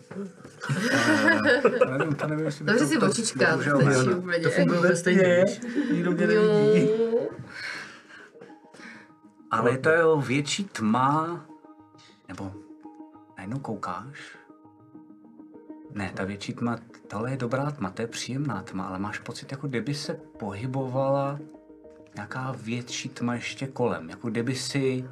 Nevím, 1.98 2.16
to 2.16 2.28
nevím, 2.28 2.46
jestli 2.46 2.66
Dobře 2.66 2.84
to- 2.84 2.90
si 2.90 2.98
to- 3.00 3.06
očička, 3.06 3.58
stačí 3.58 3.72
úplně. 4.14 4.40
To 4.40 4.50
funguje 4.50 4.96
stejně, 4.96 5.44
víš? 5.48 5.62
Nikdo 5.92 6.12
mě 6.12 6.28
nevidí. 6.28 6.90
Ale 9.52 9.72
je 9.72 9.78
to 9.78 9.90
jo 9.90 10.22
větší 10.22 10.64
tma, 10.64 11.46
nebo 12.28 12.54
najednou 13.38 13.60
koukáš. 13.60 14.38
Ne, 15.94 16.12
ta 16.16 16.24
větší 16.24 16.54
tma, 16.54 16.78
tohle 17.08 17.32
je 17.32 17.38
dobrá 17.38 17.72
tma, 17.72 17.90
to 17.90 18.02
je 18.02 18.08
příjemná 18.08 18.62
tma, 18.62 18.88
ale 18.88 19.00
máš 19.00 19.20
pocit, 19.20 19.52
jako 19.52 19.68
kdyby 19.68 19.94
se 19.94 20.14
pohybovala 20.14 21.40
nějaká 22.16 22.56
větší 22.64 23.10
tma 23.10 23.36
ještě 23.36 23.68
kolem. 23.68 24.10
Jako 24.10 24.30
kdyby 24.30 24.56
si 24.56 25.10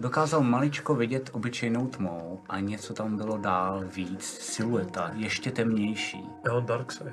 dokázal 0.00 0.40
maličko 0.42 0.94
vidět 0.94 1.30
obyčejnou 1.32 1.86
tmou 1.86 2.40
a 2.48 2.60
něco 2.60 2.94
tam 2.94 3.16
bylo 3.16 3.38
dál 3.38 3.84
víc, 3.86 4.24
silueta, 4.24 5.10
ještě 5.14 5.50
temnější. 5.50 6.30
Já 6.46 6.52
mám 6.52 6.66
Dark 6.66 6.92
Side. 6.92 7.12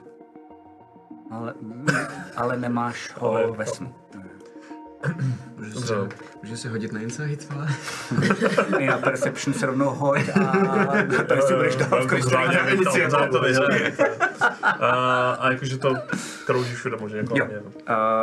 Ale, 1.32 1.54
ale 2.36 2.58
nemáš 2.58 3.12
ho 3.20 3.30
Ale- 3.32 3.52
ve 3.52 3.66
snu. 3.66 3.96
Dobře. 5.74 5.96
si, 6.58 6.68
hodit 6.68 6.92
na 6.94 7.00
insight? 7.00 7.54
I 8.80 8.88
na 8.88 8.98
Perception 9.04 9.54
se 9.54 9.66
rovnou 9.66 9.90
hoď 9.90 10.20
a 10.30 10.52
tady 11.28 11.42
si 11.42 11.54
budeš 11.56 11.76
kolik 12.08 12.26
vy 12.66 13.10
tam 13.12 13.30
to 13.30 13.42
vyhraje. 13.42 13.98
A, 14.64 15.52
jakože 15.52 15.78
to 15.78 15.96
krouží 16.46 16.76
všude 16.76 16.98
možná 17.00 17.18
jako 17.18 17.38
Jo. 17.38 17.46
mě. 17.46 17.58
Uh, 17.60 17.72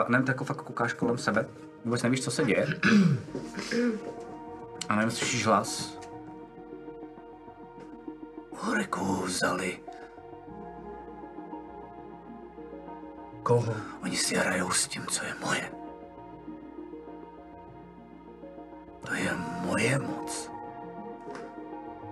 nevím, 0.09 0.27
tak 0.27 0.35
jako 0.35 0.45
fakt 0.45 0.63
koukáš 0.63 0.93
kolem 0.93 1.19
sebe. 1.19 1.47
Vůbec 1.85 2.03
nevíš, 2.03 2.25
co 2.25 2.31
se 2.31 2.45
děje. 2.45 2.67
A 4.91 4.97
nevím, 4.97 5.11
slyšíš 5.11 5.47
hlas. 5.47 5.99
Ulriku 8.69 9.23
vzali. 9.23 9.79
Koho? 13.43 13.75
Oni 14.03 14.17
si 14.17 14.37
hrajou 14.37 14.71
s 14.71 14.89
tím, 14.89 15.07
co 15.07 15.25
je 15.25 15.35
moje. 15.41 15.73
To 19.07 19.15
je 19.15 19.31
moje 19.67 19.99
moc. 19.99 20.51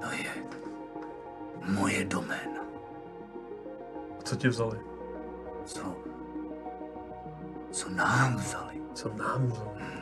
To 0.01 0.11
je 0.11 0.33
moje 1.67 2.05
doména. 2.05 2.63
Co 4.25 4.37
ti 4.37 4.49
vzali? 4.49 4.79
Co, 5.65 5.97
co 7.71 7.91
nám 7.91 8.37
vzali. 8.37 8.83
Co 8.95 9.09
nám 9.15 9.47
vzali? 9.47 9.98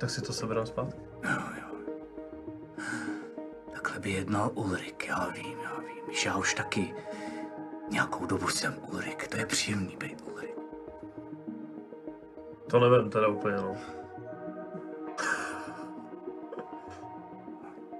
Tak 0.00 0.10
si 0.10 0.20
to 0.22 0.32
seberám 0.32 0.66
zpátky. 0.66 1.00
Jo, 1.24 1.40
jo. 1.60 1.94
Takhle 3.72 4.00
by 4.00 4.10
jednal 4.10 4.50
Ulrik, 4.54 5.06
já 5.08 5.28
vím, 5.28 5.58
já 5.64 5.80
vím. 5.80 6.06
Víš, 6.08 6.24
já 6.26 6.36
už 6.36 6.54
taky 6.54 6.94
nějakou 7.90 8.26
dobu 8.26 8.48
jsem 8.48 8.74
Ulrik, 8.92 9.28
to 9.28 9.36
je 9.36 9.46
příjemný 9.46 9.96
být 9.96 10.22
Ulrik. 10.32 10.54
To 12.66 12.80
nevím 12.80 13.10
teda 13.10 13.28
úplně, 13.28 13.56
no. 13.56 13.76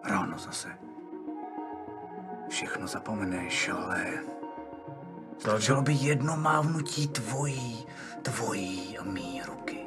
Ráno 0.05 0.39
zase. 0.39 0.69
Všechno 2.49 2.87
zapomeneš, 2.87 3.69
ale 3.69 4.25
stačilo 5.39 5.83
by 5.83 5.93
jedno 5.93 6.37
mávnutí 6.37 7.09
tvojí, 7.09 7.87
tvojí 8.23 8.99
a 8.99 9.05
mý 9.05 9.43
ruky. 9.47 9.80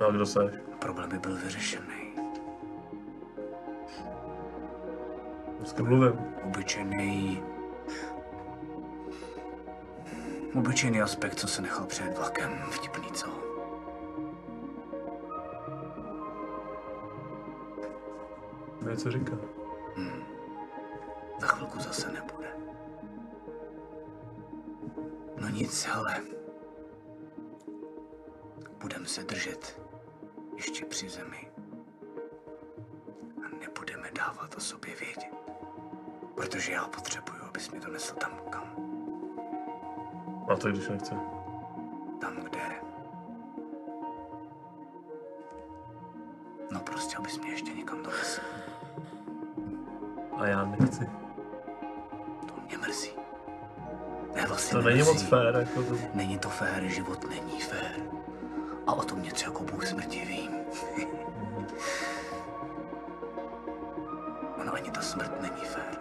No 0.00 0.06
a 0.06 0.10
kdo 0.10 0.26
seš? 0.26 0.54
Problém 0.78 1.10
by 1.10 1.18
byl 1.18 1.36
vyřešený. 1.36 2.14
S 5.64 5.72
kým 5.72 5.86
mluvím? 5.86 6.12
Obyčejný... 6.44 7.42
Obyčejný 10.54 11.02
aspekt, 11.02 11.34
co 11.34 11.48
se 11.48 11.62
nechal 11.62 11.86
před 11.86 12.18
vlakem. 12.18 12.52
Vtipný, 12.70 13.12
co? 13.12 13.28
Mě 18.82 18.96
co 18.96 19.10
říká. 19.10 19.32
Za 21.40 21.46
chvilku 21.46 21.80
zase 21.80 22.12
nebude. 22.12 22.48
No 25.40 25.48
nic, 25.48 25.88
ale... 25.94 26.16
Budeme 28.80 29.06
se 29.06 29.22
držet 29.22 29.89
ještě 30.60 30.84
při 30.84 31.08
zemi. 31.08 31.48
A 33.44 33.48
nebudeme 33.60 34.10
dávat 34.18 34.54
o 34.56 34.60
sobě 34.60 34.94
vědět. 34.96 35.34
Protože 36.34 36.72
já 36.72 36.84
potřebuju, 36.88 37.38
abys 37.48 37.70
mi 37.70 37.80
to 37.80 37.90
nesl 37.90 38.14
tam, 38.14 38.32
kam. 38.50 38.74
A 40.52 40.56
to 40.56 40.68
když 40.68 40.88
nechce. 40.88 41.14
Tam, 42.20 42.36
kde... 42.36 42.60
No 46.70 46.80
prostě, 46.80 47.16
abys 47.16 47.38
mě 47.38 47.50
ještě 47.50 47.72
někam 47.72 48.02
donesl. 48.02 48.40
A 50.36 50.46
já 50.46 50.64
nechci. 50.64 51.06
To 52.48 52.54
mě 52.66 52.78
mrzí. 52.78 53.10
Ne, 54.34 54.46
vlastně 54.46 54.72
To 54.78 54.82
není 54.82 54.98
nemrzí. 54.98 55.12
moc 55.14 55.22
fér, 55.22 55.54
jako 55.56 55.82
to. 55.82 55.94
Není 56.14 56.38
to 56.38 56.48
fér, 56.48 56.84
život 56.84 57.28
není 57.30 57.60
fér. 57.60 58.00
A 58.90 58.92
o 58.92 59.02
tom 59.02 59.22
něco 59.22 59.44
jako 59.44 59.64
Bůh 59.64 59.86
smrti 59.86 60.24
vím. 60.24 60.50
ono 64.60 64.74
ani 64.74 64.90
ta 64.90 65.00
smrt 65.00 65.42
není 65.42 65.64
fér. 65.64 65.98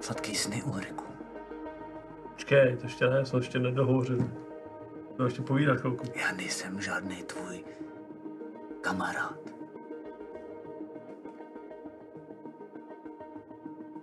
Sladký 0.00 0.34
sny, 0.34 0.62
Ulriku. 0.62 1.04
Počkej, 2.32 2.76
to 2.76 2.86
ještě 2.86 3.06
ne, 3.10 3.26
jsem 3.26 3.38
ještě 3.38 3.58
nedohovořil. 3.58 4.30
To 5.16 5.24
ještě 5.24 5.42
povídat 5.42 5.80
chvilku. 5.80 6.06
Já 6.14 6.32
nejsem 6.32 6.80
žádný 6.80 7.22
tvůj 7.22 7.64
kamarád. 8.80 9.38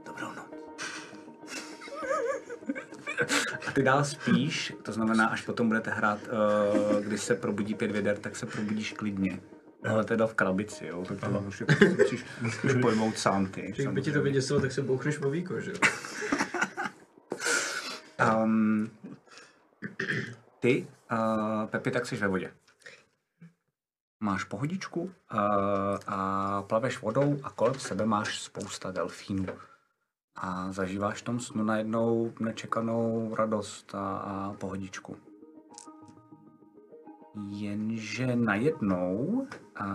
Dobrou 0.06 0.28
noc. 0.28 0.45
Ty 3.76 3.84
dál 3.84 4.06
spíš, 4.06 4.74
to 4.84 4.92
znamená, 4.92 5.28
až 5.28 5.42
potom 5.42 5.68
budete 5.68 5.92
hrát, 5.92 6.20
uh, 6.28 7.02
když 7.02 7.22
se 7.22 7.36
probudí 7.36 7.76
pět 7.76 7.92
věder, 7.92 8.18
tak 8.18 8.36
se 8.36 8.46
probudíš 8.46 8.94
klidně. 8.94 9.40
Ale 9.90 10.04
teda 10.04 10.28
v 10.28 10.34
krabici, 10.34 10.88
jo, 10.88 11.06
tak 11.08 11.20
to 11.20 11.40
už 11.48 11.60
jako 11.60 11.86
musíš, 11.98 12.26
musíš 12.42 12.82
pojmout 12.82 13.18
sám 13.18 13.48
ty. 13.48 13.62
Když 13.62 13.88
by 13.88 14.02
ti 14.02 14.12
to 14.12 14.22
vyděsilo, 14.22 14.60
tak 14.62 14.72
se 14.72 14.82
bouchneš 14.82 15.18
po 15.18 15.30
víko, 15.30 15.62
že 15.62 15.72
jo? 15.72 15.78
Um, 18.44 18.92
ty, 20.60 20.88
uh, 21.12 21.66
Pepi, 21.66 21.92
tak 21.92 22.06
jsi 22.06 22.16
ve 22.16 22.28
vodě. 22.28 22.52
Máš 24.20 24.44
pohodičku 24.44 25.02
uh, 25.02 25.10
a 26.08 26.62
plaveš 26.62 27.02
vodou 27.02 27.40
a 27.44 27.50
kolem 27.50 27.80
sebe 27.80 28.06
máš 28.06 28.40
spousta 28.40 28.92
delfínů. 28.92 29.48
A 30.36 30.72
zažíváš 30.72 31.22
v 31.22 31.26
tom 31.26 31.40
snu 31.40 31.64
najednou 31.64 32.32
nečekanou 32.40 33.36
radost 33.36 33.96
a, 33.96 34.18
a 34.18 34.54
pohodičku. 34.54 35.16
Jenže 37.48 38.36
najednou 38.36 39.48
a 39.76 39.86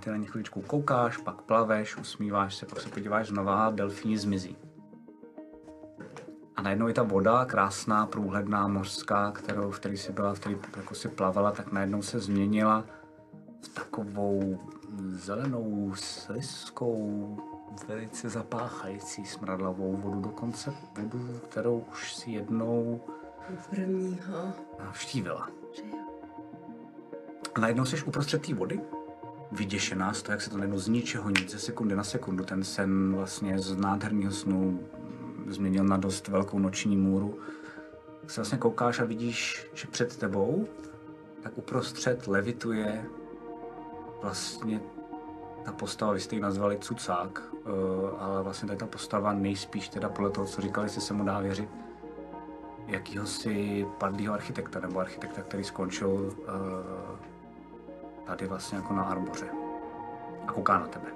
ty 0.00 0.10
na 0.10 0.16
ně 0.16 0.26
chviličku 0.26 0.62
koukáš, 0.62 1.16
pak 1.16 1.42
plaveš, 1.42 1.96
usmíváš 1.96 2.54
se, 2.54 2.66
pak 2.66 2.80
se 2.80 2.88
podíváš 2.88 3.28
znova 3.28 3.66
a 3.66 3.70
delfíni 3.70 4.18
zmizí. 4.18 4.56
A 6.56 6.62
najednou 6.62 6.88
i 6.88 6.92
ta 6.92 7.02
voda, 7.02 7.44
krásná, 7.44 8.06
průhledná, 8.06 8.68
mořská, 8.68 9.32
kterou, 9.32 9.70
v 9.70 9.80
který 9.80 9.96
si 9.96 10.12
byla, 10.12 10.34
v 10.34 10.40
který 10.40 10.56
jako 10.76 10.94
si 10.94 11.08
plavala, 11.08 11.52
tak 11.52 11.72
najednou 11.72 12.02
se 12.02 12.18
změnila 12.18 12.84
v 13.64 13.68
takovou 13.68 14.60
zelenou, 15.08 15.92
slizkou, 15.94 17.36
velice 17.84 18.28
zapáchající 18.28 19.26
smradlavou 19.26 19.96
vodu, 19.96 20.20
dokonce 20.20 20.74
vodu, 20.96 21.40
kterou 21.48 21.84
už 21.90 22.14
si 22.14 22.30
jednou 22.30 23.00
Prvního. 23.70 24.52
navštívila. 24.78 25.50
A 27.54 27.60
najednou 27.60 27.84
jsi 27.84 28.02
uprostřed 28.02 28.46
té 28.46 28.54
vody, 28.54 28.80
vyděšená 29.52 30.12
z 30.12 30.22
toho, 30.22 30.32
jak 30.32 30.42
se 30.42 30.50
to 30.50 30.56
najednou 30.56 30.78
z 30.78 30.88
ničeho 30.88 31.30
nic, 31.30 31.50
ze 31.50 31.58
sekundy 31.58 31.96
na 31.96 32.04
sekundu, 32.04 32.44
ten 32.44 32.64
sen 32.64 33.14
vlastně 33.14 33.58
z 33.58 33.76
nádherného 33.76 34.32
snu 34.32 34.80
změnil 35.46 35.84
na 35.84 35.96
dost 35.96 36.28
velkou 36.28 36.58
noční 36.58 36.96
můru. 36.96 37.38
Tak 38.20 38.30
se 38.30 38.40
vlastně 38.40 38.58
koukáš 38.58 39.00
a 39.00 39.04
vidíš, 39.04 39.66
že 39.74 39.86
před 39.86 40.16
tebou 40.16 40.66
tak 41.42 41.58
uprostřed 41.58 42.26
levituje 42.26 43.04
vlastně 44.22 44.80
ta 45.66 45.72
postava, 45.72 46.12
vy 46.12 46.20
jste 46.20 46.34
ji 46.34 46.40
nazvali 46.40 46.78
Cucák, 46.78 47.42
eh, 47.54 47.70
ale 48.18 48.42
vlastně 48.42 48.66
tady 48.66 48.78
ta 48.78 48.86
postava 48.86 49.32
nejspíš 49.32 49.88
teda 49.88 50.08
podle 50.08 50.30
toho, 50.30 50.46
co 50.46 50.60
říkali, 50.60 50.84
jestli 50.84 51.00
se 51.00 51.14
mu 51.14 51.24
dá 51.24 51.40
věřit, 51.40 51.68
jakýhosi 52.86 53.86
padlýho 53.98 54.34
architekta, 54.34 54.80
nebo 54.80 55.00
architekta, 55.00 55.42
který 55.42 55.64
skončil 55.64 56.34
eh, 56.38 56.46
tady 58.26 58.46
vlastně 58.46 58.76
jako 58.76 58.94
na 58.94 59.02
arboře. 59.02 59.46
A 60.46 60.52
kouká 60.52 60.78
na 60.78 60.86
tebe. 60.86 61.08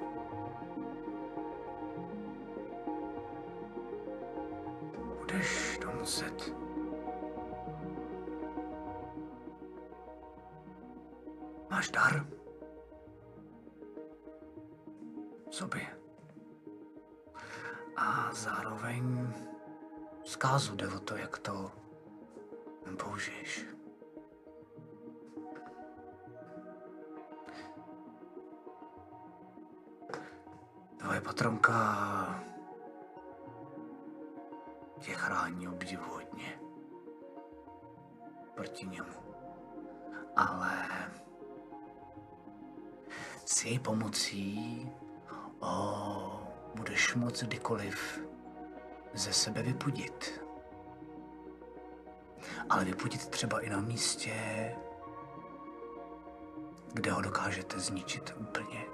Budeš 5.18 5.78
to 5.82 5.88
muset. 6.00 6.54
Máš 11.70 11.90
dar? 11.90 12.39
Sobě. 15.50 15.86
A 17.96 18.30
zároveň 18.32 19.32
zkázu 20.24 20.76
jde 20.76 20.88
o 20.88 21.00
to, 21.00 21.16
jak 21.16 21.38
to 21.38 21.72
použiješ. 22.98 23.66
Tvoje 30.98 31.20
patronka 31.20 32.44
tě 34.98 35.12
chrání 35.12 35.68
obdivuhodně 35.68 36.60
proti 38.54 38.86
němu. 38.86 39.20
Ale 40.36 40.88
s 43.44 43.64
její 43.64 43.78
pomocí 43.78 44.90
o, 45.60 46.40
budeš 46.74 47.14
moc 47.14 47.42
kdykoliv 47.42 48.20
ze 49.14 49.32
sebe 49.32 49.62
vypudit. 49.62 50.42
Ale 52.68 52.84
vypudit 52.84 53.28
třeba 53.28 53.60
i 53.60 53.70
na 53.70 53.80
místě, 53.80 54.34
kde 56.92 57.12
ho 57.12 57.20
dokážete 57.20 57.80
zničit 57.80 58.34
úplně. 58.40 58.84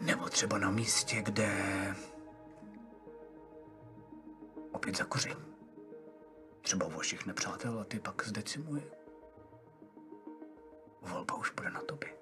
Nebo 0.00 0.28
třeba 0.28 0.58
na 0.58 0.70
místě, 0.70 1.22
kde 1.22 1.50
opět 4.72 4.96
zakořím. 4.96 5.36
Třeba 6.60 6.86
u 6.86 6.90
vašich 6.90 7.26
nepřátel 7.26 7.80
a 7.80 7.84
ty 7.84 8.00
pak 8.00 8.26
zdecimuje. 8.26 8.82
Volba 11.02 11.34
už 11.34 11.50
bude 11.50 11.70
na 11.70 11.80
tobě. 11.80 12.19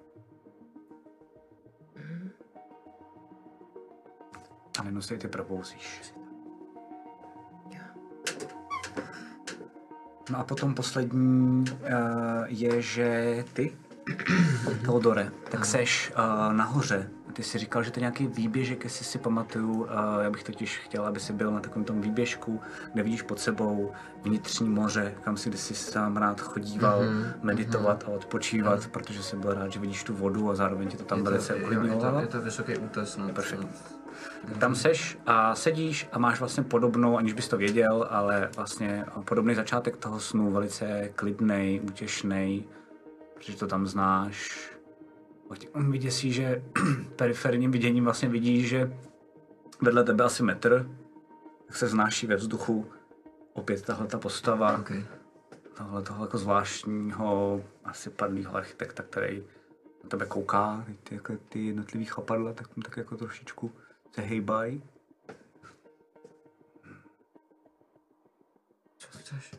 A 4.79 4.83
si 5.01 5.17
ty 5.17 5.27
propouzíš. 5.27 6.13
No 10.29 10.39
a 10.39 10.43
potom 10.43 10.75
poslední 10.75 11.65
uh, 11.69 11.85
je, 12.47 12.81
že 12.81 13.43
ty, 13.53 13.77
Teodore, 14.85 15.31
tak 15.51 15.65
seš 15.65 16.11
uh, 16.11 16.53
nahoře. 16.53 17.09
Ty 17.33 17.43
jsi 17.43 17.57
říkal, 17.57 17.83
že 17.83 17.91
to 17.91 17.99
je 17.99 18.01
nějaký 18.01 18.27
výběžek, 18.27 18.83
jestli 18.83 19.05
si 19.05 19.17
pamatuju. 19.19 19.87
Já 20.21 20.29
bych 20.29 20.43
totiž 20.43 20.77
chtěl, 20.77 21.05
aby 21.05 21.19
si 21.19 21.33
byl 21.33 21.51
na 21.51 21.59
takovém 21.59 21.85
tom 21.85 22.01
výběžku, 22.01 22.61
kde 22.93 23.03
vidíš 23.03 23.21
pod 23.21 23.39
sebou 23.39 23.91
vnitřní 24.23 24.69
moře, 24.69 25.13
kam 25.21 25.37
si 25.37 25.49
kdysi 25.49 25.75
sám 25.75 26.17
rád 26.17 26.41
chodíval 26.41 27.01
mm-hmm, 27.01 27.33
meditovat 27.41 28.03
mm-hmm. 28.03 28.11
a 28.11 28.15
odpočívat, 28.15 28.87
protože 28.87 29.23
jsem 29.23 29.39
byl 29.39 29.53
rád, 29.53 29.71
že 29.71 29.79
vidíš 29.79 30.03
tu 30.03 30.13
vodu 30.13 30.49
a 30.49 30.55
zároveň 30.55 30.87
ti 30.87 30.97
to 30.97 31.03
tam 31.03 31.23
velice 31.23 31.55
uklidňovalo. 31.55 32.19
je 32.19 32.27
to 32.27 32.41
vysoký 32.41 32.77
útes. 32.77 33.17
No, 33.17 33.29
Perfektní. 33.29 33.69
Tam 34.59 34.75
seš 34.75 35.17
a 35.25 35.55
sedíš 35.55 36.07
a 36.11 36.19
máš 36.19 36.39
vlastně 36.39 36.63
podobnou, 36.63 37.17
aniž 37.17 37.33
bys 37.33 37.47
to 37.47 37.57
věděl, 37.57 38.07
ale 38.09 38.49
vlastně 38.55 39.05
podobný 39.25 39.55
začátek 39.55 39.97
toho 39.97 40.19
snu, 40.19 40.51
velice 40.51 41.09
klidnej, 41.15 41.81
útěšnej, 41.83 42.63
protože 43.33 43.57
to 43.57 43.67
tam 43.67 43.87
znáš. 43.87 44.69
On 45.73 45.91
vyděsí, 45.91 46.33
že 46.33 46.63
periferním 47.15 47.71
viděním 47.71 48.03
vlastně 48.03 48.29
vidíš, 48.29 48.69
že 48.69 48.93
vedle 49.81 50.03
tebe 50.03 50.23
asi 50.23 50.43
metr, 50.43 50.89
tak 51.67 51.75
se 51.75 51.87
znáší 51.87 52.27
ve 52.27 52.35
vzduchu 52.35 52.91
opět 53.53 53.81
tahle 53.81 54.07
ta 54.07 54.19
postava, 54.19 54.77
Okay. 54.77 55.05
tohle 55.77 56.01
toho 56.01 56.23
jako 56.25 56.37
zvláštního, 56.37 57.63
asi 57.83 58.09
padlýho 58.09 58.55
architekta, 58.55 59.03
který 59.03 59.43
na 60.03 60.09
tebe 60.09 60.25
kouká, 60.25 60.85
ty, 61.03 61.15
jako 61.15 61.37
ty 61.49 61.65
jednotlivý 61.65 62.05
chapadla, 62.05 62.53
tak 62.53 62.67
tam 62.67 62.81
tak 62.81 62.97
jako 62.97 63.17
trošičku 63.17 63.71
se 64.15 64.21
hejbají. 64.21 64.83
Co 68.97 69.07
chceš? 69.17 69.55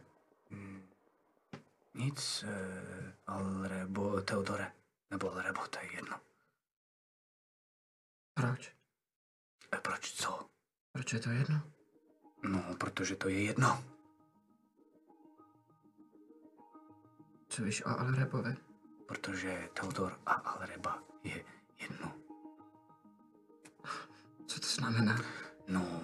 Nic, 1.94 2.44
eh, 2.48 3.12
Alrebo, 3.26 4.20
Teodore, 4.20 4.72
nebo 5.10 5.32
Alrebo, 5.32 5.66
to 5.66 5.78
je 5.78 5.92
jedno. 5.92 6.20
Proč? 8.34 8.72
E, 9.74 9.76
proč 9.76 10.12
co? 10.12 10.50
Proč 10.92 11.12
je 11.12 11.20
to 11.20 11.30
jedno? 11.30 11.62
No, 12.42 12.76
protože 12.80 13.16
to 13.16 13.28
je 13.28 13.44
jedno. 13.44 13.84
Co 17.48 17.62
víš 17.62 17.84
o 17.84 17.88
Alrebovi? 17.88 18.56
Protože 19.08 19.68
Teodor 19.74 20.20
a 20.26 20.32
Alreba 20.32 21.02
je 21.24 21.44
jedno. 21.78 22.14
Co 24.46 24.60
to 24.60 24.66
znamená? 24.66 25.16
No, 25.68 26.00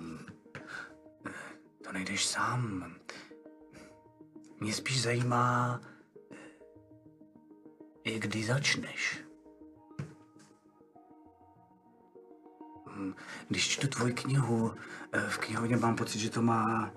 eh, 1.27 1.33
to 1.85 1.92
nejdeš 1.92 2.27
sám. 2.27 2.95
Mě 4.61 4.75
spíš 4.75 5.03
zajímá, 5.03 5.81
eh, 8.07 8.19
kdy 8.19 8.45
začneš. 8.45 9.27
Hm, 12.97 13.14
Když 13.49 13.69
čtu 13.69 13.87
tvoji 13.88 14.12
knihu, 14.14 14.75
eh, 15.12 15.21
v 15.29 15.38
knihovně 15.38 15.77
mám 15.77 15.97
pocit, 15.97 16.19
že 16.19 16.31
to 16.31 16.42
má 16.42 16.92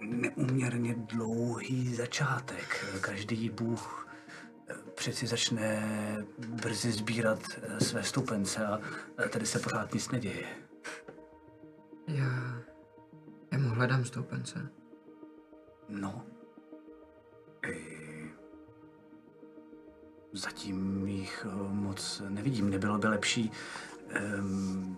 neuměrně 0.00 0.94
dlouhý 0.94 1.94
začátek. 1.94 2.86
Každý 3.00 3.50
bůh 3.50 4.08
eh, 4.68 4.74
přeci 4.94 5.26
začne 5.26 5.82
brzy 6.38 6.92
sbírat 6.92 7.40
eh, 7.62 7.80
své 7.80 8.02
stupence 8.02 8.66
a 8.66 8.80
tady 9.28 9.46
se 9.46 9.58
pořád 9.58 9.94
nic 9.94 10.10
neděje. 10.10 10.46
Já... 12.06 12.62
Já 13.52 13.58
mu 13.58 13.68
hledám 13.68 14.04
stoupence. 14.04 14.68
No. 15.88 16.26
I... 17.62 17.97
Zatím 20.32 21.06
jich 21.06 21.46
eh, 21.48 21.72
moc 21.72 22.22
nevidím. 22.28 22.70
Nebylo 22.70 22.98
by 22.98 23.08
lepší 23.08 23.52
um, 24.38 24.96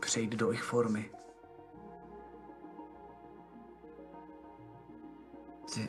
přejít 0.00 0.30
do 0.36 0.50
jejich 0.50 0.62
formy. 0.62 1.10
Ty... 5.74 5.88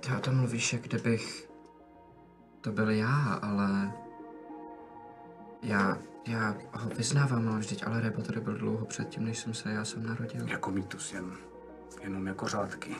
Ty 0.00 0.12
o 0.18 0.20
tom 0.20 0.36
mluvíš, 0.36 0.72
jak 0.72 0.82
kdybych... 0.82 1.50
To 2.60 2.72
byl 2.72 2.90
já, 2.90 3.38
ale... 3.42 3.92
Já... 5.62 5.98
Já 6.26 6.56
ho 6.72 6.88
vyznávám, 6.88 7.48
ale 7.48 7.58
vždyť 7.58 7.86
Alrebo 7.86 8.22
tady 8.22 8.40
byl 8.40 8.58
dlouho 8.58 8.86
předtím, 8.86 9.24
než 9.24 9.38
jsem 9.38 9.54
se 9.54 9.70
já 9.72 9.84
jsem 9.84 10.06
narodil. 10.06 10.48
Jako 10.48 10.70
mýtus 10.70 11.12
jen. 11.12 11.36
Jenom 12.02 12.26
jako 12.26 12.48
řádky 12.48 12.96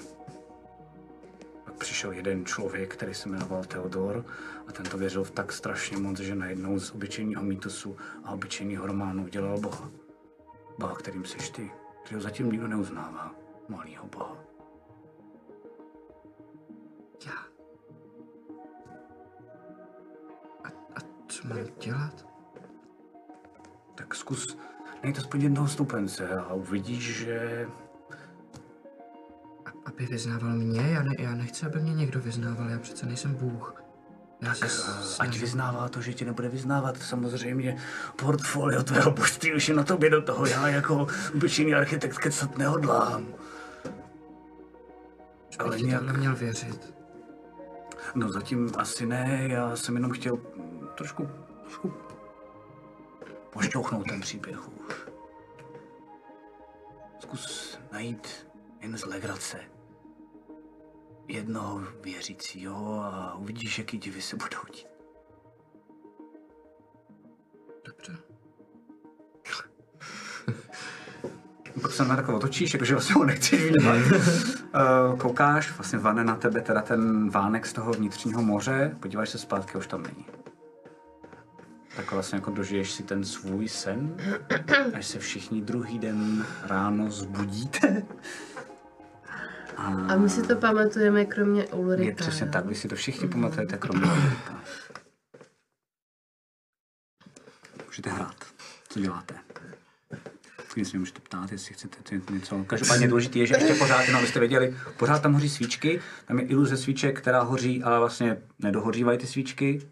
přišel 1.81 2.13
jeden 2.13 2.47
člověk, 2.47 2.95
který 2.95 3.15
se 3.15 3.29
jmenoval 3.29 3.65
Theodor 3.65 4.25
a 4.67 4.73
ten 4.73 4.87
to 4.87 4.99
věřil 4.99 5.25
v 5.25 5.31
tak 5.31 5.53
strašně 5.53 5.97
moc, 5.97 6.19
že 6.19 6.35
najednou 6.35 6.79
z 6.79 6.91
obyčejného 6.91 7.45
mýtusu 7.45 7.97
a 8.25 8.33
obyčejného 8.33 8.87
románu 8.87 9.25
udělal 9.25 9.61
Boha. 9.61 9.91
Boha, 10.79 10.95
kterým 10.95 11.25
seš 11.25 11.51
ty, 11.51 11.71
kterého 12.05 12.23
zatím 12.23 12.53
nikdo 12.53 12.69
neuznává, 12.69 13.35
malýho 13.69 14.07
Boha. 14.07 14.37
Já. 17.27 17.39
A, 20.65 20.69
a 20.69 21.01
co 21.29 21.49
mám 21.49 21.59
dělat? 21.81 22.27
Tak 23.95 24.15
zkus 24.15 24.59
najít 25.03 25.19
aspoň 25.19 25.43
jednoho 25.43 25.69
stupence 25.69 26.29
a 26.29 26.55
uvidíš, 26.55 27.17
že 27.17 27.67
aby 29.85 30.07
vyznával 30.07 30.51
mě? 30.51 30.81
Já, 30.81 31.03
ne, 31.03 31.15
já 31.19 31.35
nechci, 31.35 31.67
aby 31.67 31.81
mě 31.81 31.95
někdo 31.95 32.21
vyznával, 32.21 32.69
já 32.69 32.79
přece 32.79 33.07
nejsem 33.07 33.35
Bůh. 33.35 33.83
Já 34.41 34.55
se 34.55 34.67
ať 35.19 35.39
vyznává 35.39 35.89
to, 35.89 36.01
že 36.01 36.15
ti 36.15 36.25
nebude 36.25 36.49
vyznávat. 36.49 37.03
Samozřejmě 37.03 37.77
portfolio 38.17 38.83
tvého 38.83 39.11
božství 39.11 39.55
už 39.55 39.69
je 39.69 39.75
na 39.75 39.85
tobě 39.85 40.11
do 40.11 40.23
toho. 40.23 40.47
Já 40.47 40.69
jako 40.69 41.07
obyčejný 41.35 41.75
architekt 41.75 42.19
kecat 42.19 42.59
nehodlám. 42.59 43.27
Ale 45.59 45.81
nějak, 45.81 46.17
měl 46.17 46.37
věřit. 46.37 46.95
no 48.15 48.33
zatím 48.33 48.71
asi 48.77 49.07
ne, 49.07 49.47
já 49.49 49.77
jsem 49.77 49.95
jenom 49.95 50.11
chtěl 50.11 50.39
trošku, 50.95 51.29
trošku 51.63 51.95
pošťouchnout 53.51 54.07
ten 54.09 54.21
příběh 54.21 54.69
už. 54.69 54.97
Zkus 57.19 57.79
najít 57.93 58.50
jen 58.81 58.99
z 58.99 59.05
legrace 59.05 59.59
jednoho 61.29 61.81
věřícího 62.03 63.01
a 63.01 63.35
uvidíš, 63.35 63.79
jaký 63.79 63.99
divy 63.99 64.23
se 64.23 64.37
budou 64.37 64.61
dít. 64.73 64.87
Dobře. 67.85 68.17
Pak 71.83 71.93
se 71.93 72.05
na 72.05 72.17
takhle 72.17 72.35
otočíš, 72.35 72.75
jakože 72.75 72.95
vlastně 72.95 73.15
ho 73.15 73.25
nechceš 73.25 73.65
vnímat. 73.65 73.97
uh, 73.97 75.19
koukáš, 75.19 75.73
vlastně 75.73 75.99
vane 75.99 76.25
na 76.25 76.37
tebe 76.37 76.61
teda 76.61 76.83
ten 76.83 77.31
vánek 77.31 77.67
z 77.67 77.73
toho 77.73 77.93
vnitřního 77.93 78.43
moře, 78.43 78.97
podíváš 79.01 79.31
se 79.31 79.39
zpátky, 79.39 79.79
už 79.79 79.87
tam 79.87 80.03
není. 80.03 80.27
Tak 81.97 82.13
vlastně 82.13 82.37
jako 82.37 82.51
dožiješ 82.51 82.93
si 82.93 83.03
ten 83.03 83.25
svůj 83.25 83.69
sen, 83.69 84.17
až 84.95 85.07
se 85.07 85.19
všichni 85.19 85.63
druhý 85.63 85.99
den 85.99 86.47
ráno 86.63 87.11
zbudíte. 87.11 88.03
A 89.81 90.17
my 90.17 90.29
si 90.29 90.43
to 90.43 90.57
pamatujeme 90.57 91.25
kromě 91.25 91.61
Je 91.63 91.69
Ulrika. 91.69 92.17
přesně 92.17 92.47
jo? 92.47 92.53
tak, 92.53 92.67
vy 92.67 92.75
si 92.75 92.89
to 92.89 92.95
všichni 92.97 93.29
pamatujete, 93.29 93.77
kromě 93.77 94.07
Ulrika. 94.13 94.61
Můžete 97.87 98.11
hrát. 98.11 98.35
Co 98.89 99.01
děláte? 99.01 99.35
Klidně 100.69 100.91
se 100.91 100.99
můžete 100.99 101.21
ptát, 101.21 101.53
jestli 101.53 101.75
chcete 101.75 102.21
něco. 102.33 102.65
Každopádně 102.65 103.09
důležité 103.09 103.39
je, 103.39 103.47
že 103.47 103.55
ještě 103.55 103.75
pořád, 103.75 104.03
jenom 104.03 104.19
abyste 104.19 104.41
věděli, 104.41 104.77
pořád 104.97 105.23
tam 105.23 105.33
hoří 105.33 105.49
svíčky, 105.49 106.01
tam 106.27 106.39
je 106.39 106.45
iluze 106.47 106.77
svíček, 106.77 107.19
která 107.21 107.43
hoří, 107.43 107.83
ale 107.83 107.99
vlastně 107.99 108.37
nedohořívají 108.59 109.19
ty 109.19 109.27
svíčky. 109.27 109.89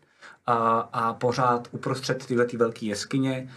A, 0.46 0.78
a 0.92 1.14
pořád 1.14 1.68
uprostřed 1.70 2.26
tyhle 2.26 2.44
ty 2.46 2.56
velké 2.56 2.86
jeskyně 2.86 3.48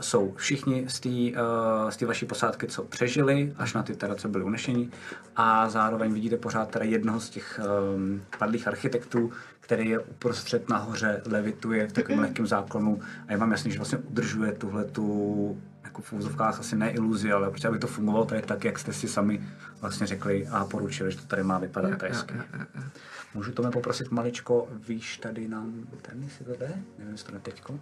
jsou 0.00 0.34
všichni 0.36 0.84
z 0.88 1.00
té 1.00 1.08
uh, 1.08 1.90
z 1.90 1.96
té 1.96 2.06
vaší 2.06 2.26
posádky, 2.26 2.66
co 2.66 2.82
přežili, 2.82 3.52
až 3.56 3.74
na 3.74 3.82
ty 3.82 3.96
teda, 3.96 4.14
co 4.14 4.28
byli 4.28 4.44
unešení. 4.44 4.90
A 5.36 5.68
zároveň 5.68 6.12
vidíte 6.12 6.36
pořád 6.36 6.70
teda 6.70 6.84
jednoho 6.84 7.20
z 7.20 7.30
těch 7.30 7.60
um, 7.94 8.22
padlých 8.38 8.68
architektů, 8.68 9.32
který 9.60 9.88
je 9.88 9.98
uprostřed 9.98 10.68
nahoře, 10.68 11.22
levituje 11.26 11.88
v 11.88 11.92
takovém 11.92 12.20
lehkém 12.20 12.46
záklonu 12.46 13.00
a 13.28 13.32
je 13.32 13.38
vám 13.38 13.50
jasný, 13.50 13.70
že 13.72 13.78
vlastně 13.78 13.98
udržuje 13.98 14.52
tuhle 14.52 14.84
tu 14.84 15.60
jako 15.84 16.02
v 16.02 16.12
úzovkách 16.12 16.60
asi 16.60 16.76
ne 16.76 16.90
iluzi, 16.90 17.32
ale 17.32 17.50
prostě 17.50 17.68
aby 17.68 17.78
to 17.78 17.86
fungovalo 17.86 18.24
tady 18.24 18.42
tak, 18.42 18.64
jak 18.64 18.78
jste 18.78 18.92
si 18.92 19.08
sami 19.08 19.48
vlastně 19.80 20.06
řekli 20.06 20.46
a 20.50 20.64
poručili, 20.64 21.12
že 21.12 21.18
to 21.18 21.26
tady 21.26 21.42
má 21.42 21.58
vypadat 21.58 22.02
jeskyně. 22.02 22.42
Můžu 23.34 23.52
to 23.52 23.70
poprosit 23.70 24.10
maličko, 24.10 24.68
víš 24.88 25.16
tady 25.18 25.48
nám 25.48 25.72
ten, 26.02 26.22
jestli 26.22 26.44
to 26.44 26.50
jde? 26.50 26.82
Nevím, 26.98 27.12
jestli 27.12 27.26
to 27.26 27.32
jde 27.32 27.38
teďko. 27.38 27.80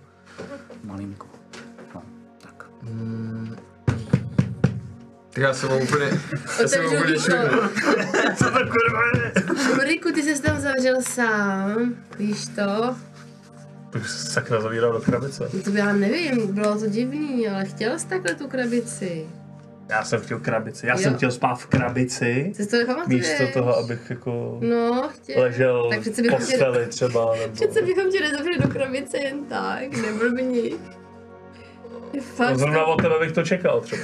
Malinko. 0.84 1.26
No, 2.90 3.56
tak. 3.84 3.96
Ty 5.30 5.40
já 5.40 5.54
jsem 5.54 5.68
ho 5.68 5.78
úplně... 5.78 6.04
Já 6.62 6.68
jsem 6.68 6.86
úplně. 6.86 7.16
Co 8.36 8.44
to 8.44 8.58
kurva 8.58 9.02
je? 9.24 9.32
Ulriku, 9.72 10.12
ty 10.12 10.22
jsi 10.22 10.42
tam 10.42 10.60
zavřel 10.60 11.02
sám, 11.02 11.94
víš 12.18 12.46
to? 12.46 12.94
Bych 13.92 14.08
se 14.08 14.26
sakra 14.32 14.60
zavíral 14.60 14.92
do 14.92 15.00
krabice. 15.00 15.48
To 15.64 15.70
já 15.70 15.92
nevím, 15.92 16.54
bylo 16.54 16.78
to 16.78 16.86
divný, 16.86 17.48
ale 17.48 17.64
chtěl 17.64 17.98
jsi 17.98 18.06
takhle 18.06 18.34
tu 18.34 18.48
krabici. 18.48 19.26
Já 19.90 20.04
jsem 20.04 20.20
chtěl 20.20 20.38
krabici. 20.40 20.86
Já 20.86 20.94
Jo. 20.94 20.98
jsem 21.02 21.16
chtěl 21.16 21.30
spát 21.30 21.54
v 21.54 21.66
krabici. 21.66 22.52
Ty 22.56 22.66
to? 22.66 22.76
Místo 23.06 23.42
toho, 23.52 23.76
abych 23.78 24.10
jako 24.10 24.58
No, 24.62 25.08
chtěl. 25.14 25.40
ležel 25.42 25.86
Tak 25.90 26.00
přece 26.00 26.22
v 26.22 26.24
tě- 26.24 26.30
posteli 26.30 26.86
třeba. 26.86 27.34
Nebo... 27.40 27.52
Přece 27.54 27.82
bychom 27.82 28.10
tě 28.10 28.20
nezavřeli 28.20 28.58
do 28.58 28.68
krabice 28.68 29.18
jen 29.18 29.44
tak, 29.44 29.96
neblbni. 30.02 30.58
Je 30.58 30.70
No, 30.70 31.05
Fakt. 32.20 32.56
zrovna 32.56 32.84
od 32.84 33.02
tebe 33.02 33.14
bych 33.20 33.32
to 33.32 33.42
čekal 33.42 33.80
třeba. 33.80 34.02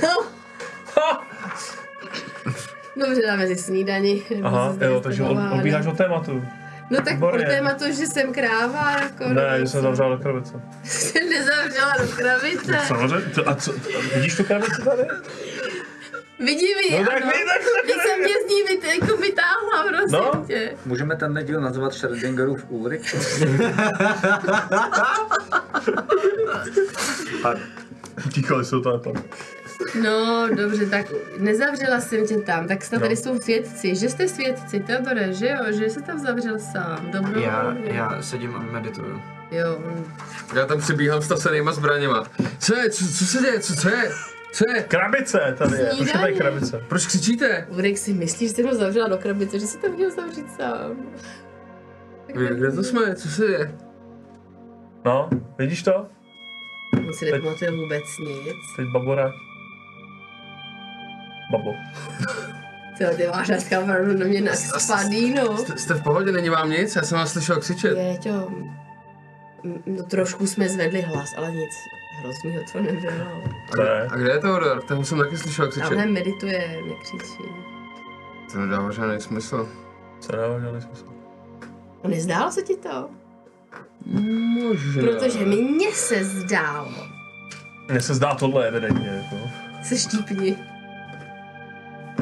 Ha! 0.96 1.26
Dobře, 2.96 3.22
dáme 3.26 3.46
si 3.46 3.56
snídani. 3.56 4.22
Aha, 4.42 4.76
jo, 4.80 5.00
takže 5.00 5.22
od, 5.22 5.36
odbíháš 5.54 5.86
od 5.86 5.96
tématu. 5.96 6.44
No 6.90 6.96
tak 7.02 7.14
Výborně. 7.14 7.44
pro 7.44 7.54
tématu, 7.54 7.84
že 7.86 8.06
jsem 8.06 8.32
kráva, 8.32 8.90
jako... 9.02 9.24
Ne, 9.28 9.56
že 9.60 9.66
jsem 9.66 9.82
zavřel 9.82 10.16
do 10.16 10.22
krabice. 10.22 10.52
jsem 10.84 11.30
nezavřela 11.30 11.94
do 12.00 12.08
krabice. 12.16 12.78
Samozřejmě. 12.86 13.26
A 13.46 13.54
co, 13.54 13.72
vidíš 14.14 14.36
tu 14.36 14.44
krabici 14.44 14.82
tady? 14.84 15.02
Vidím 16.38 16.78
ji, 16.90 16.98
No 17.00 17.06
tak 17.06 17.22
ano. 17.22 17.32
vy, 17.36 17.44
tak 17.44 17.62
Když 17.84 17.96
jsem 17.96 18.24
tě 18.26 18.32
z 18.46 18.48
ní 18.50 18.62
vyt, 18.68 18.84
jako 18.84 19.16
vytáhla, 19.16 19.84
prosím 19.88 20.18
No. 20.18 20.44
tě. 20.46 20.72
Můžeme 20.86 21.16
tenhle 21.16 21.42
díl 21.44 21.60
nazvat 21.60 21.92
Schrödingerův 21.92 22.64
Ulrich? 22.68 23.14
Pardon. 27.42 27.62
Tíkali 28.32 28.64
jsou 28.64 28.80
to 28.80 28.98
tam. 28.98 29.12
No, 30.02 30.48
dobře, 30.56 30.86
tak 30.86 31.06
nezavřela 31.38 32.00
jsem 32.00 32.26
tě 32.26 32.36
tam, 32.36 32.68
tak 32.68 32.84
snad 32.84 32.98
No. 32.98 33.02
tady 33.04 33.16
jsou 33.16 33.38
svědci, 33.40 33.96
že 33.96 34.08
jste 34.08 34.28
svědci, 34.28 34.80
Teodore, 34.80 35.32
že 35.32 35.48
jo, 35.48 35.58
že 35.72 35.90
jsi 35.90 36.02
tam 36.02 36.18
zavřel 36.18 36.58
sám, 36.58 37.06
Já, 37.06 37.12
dobrovolně. 37.20 37.90
já 37.92 38.22
sedím 38.22 38.54
a 38.56 38.58
medituju. 38.58 39.20
Jo. 39.50 39.78
Já 40.56 40.66
tam 40.66 40.78
přibíhám 40.80 41.22
s 41.22 41.28
tasenýma 41.28 41.72
zbraněma. 41.72 42.24
Co 42.58 42.76
je? 42.76 42.90
Co, 42.90 43.04
co 43.04 43.24
se 43.26 43.38
děje? 43.38 43.60
Co, 43.60 43.74
co 43.76 43.88
je? 43.88 44.10
Co 44.52 44.64
je? 44.70 44.82
Krabice 44.82 45.54
tady 45.58 45.76
je. 45.76 45.86
Proč 45.96 46.06
je 46.06 46.12
tady 46.20 46.34
krabice? 46.34 46.84
Proč 46.88 47.06
křičíte? 47.06 47.66
Ulrik 47.70 47.98
si 47.98 48.12
myslíš, 48.12 48.50
že 48.50 48.54
jsem 48.56 48.66
ho 48.66 48.74
zavřela 48.74 49.08
do 49.08 49.18
krabice, 49.18 49.58
že 49.58 49.66
si 49.66 49.78
to 49.78 49.88
měl 49.88 50.10
zavřít 50.10 50.46
sám. 50.60 50.96
Kde 52.26 52.72
to 52.72 52.82
jsme? 52.82 53.14
Co 53.14 53.28
se 53.28 53.46
děje? 53.46 53.74
No, 55.04 55.30
vidíš 55.58 55.82
to? 55.82 56.06
On 56.98 57.12
si 57.14 57.30
nepamatuje 57.30 57.70
vůbec 57.70 58.18
nic. 58.18 58.56
Teď 58.76 58.88
babora. 58.88 59.32
Babo. 61.50 61.74
Ty, 62.98 63.04
ty 63.16 63.26
máš 63.26 63.46
dneska 63.46 63.80
opravdu 63.80 64.18
na 64.18 64.26
mě 64.26 64.40
naspadý, 64.40 65.34
no. 65.34 65.56
Jste, 65.58 65.78
jste 65.78 65.94
v 65.94 66.02
pohodě? 66.02 66.32
Není 66.32 66.48
vám 66.48 66.70
nic? 66.70 66.96
Já 66.96 67.02
jsem 67.02 67.18
vás 67.18 67.32
slyšel 67.32 67.60
křičet. 67.60 67.98
Jeďo, 67.98 68.48
m- 69.64 69.82
no 69.86 70.02
trošku 70.04 70.46
jsme 70.46 70.68
zvedli 70.68 71.00
hlas, 71.02 71.28
ale 71.36 71.50
nic 71.52 71.70
hroznýho 72.20 72.62
to 72.72 72.80
nebylo. 72.80 73.42
Ne. 73.78 74.08
A 74.10 74.16
kde 74.16 74.30
je 74.30 74.38
Teodor? 74.38 74.82
Toho 74.82 75.04
jsem 75.04 75.18
taky 75.18 75.36
slyšel 75.36 75.68
křičet. 75.68 75.88
Tamhle 75.88 76.06
medituje, 76.06 76.78
nekřičí. 76.88 77.42
To 78.52 78.58
nedává 78.58 78.90
žádný 78.90 79.20
smysl. 79.20 79.68
Co 80.20 80.32
nedává 80.32 80.60
žádný 80.60 80.80
smysl. 80.80 81.04
No 82.04 82.10
nezdálo 82.10 82.52
se 82.52 82.62
ti 82.62 82.76
to? 82.76 83.10
Možná. 84.06 85.02
Protože 85.02 85.46
mně 85.46 85.92
se 85.92 86.24
zdálo. 86.24 86.94
Mně 87.90 88.00
se 88.00 88.14
zdá 88.14 88.34
tohle 88.34 88.68
evidentně. 88.68 89.08
Jako. 89.08 89.50
Se 89.82 89.98
štípni. 89.98 90.56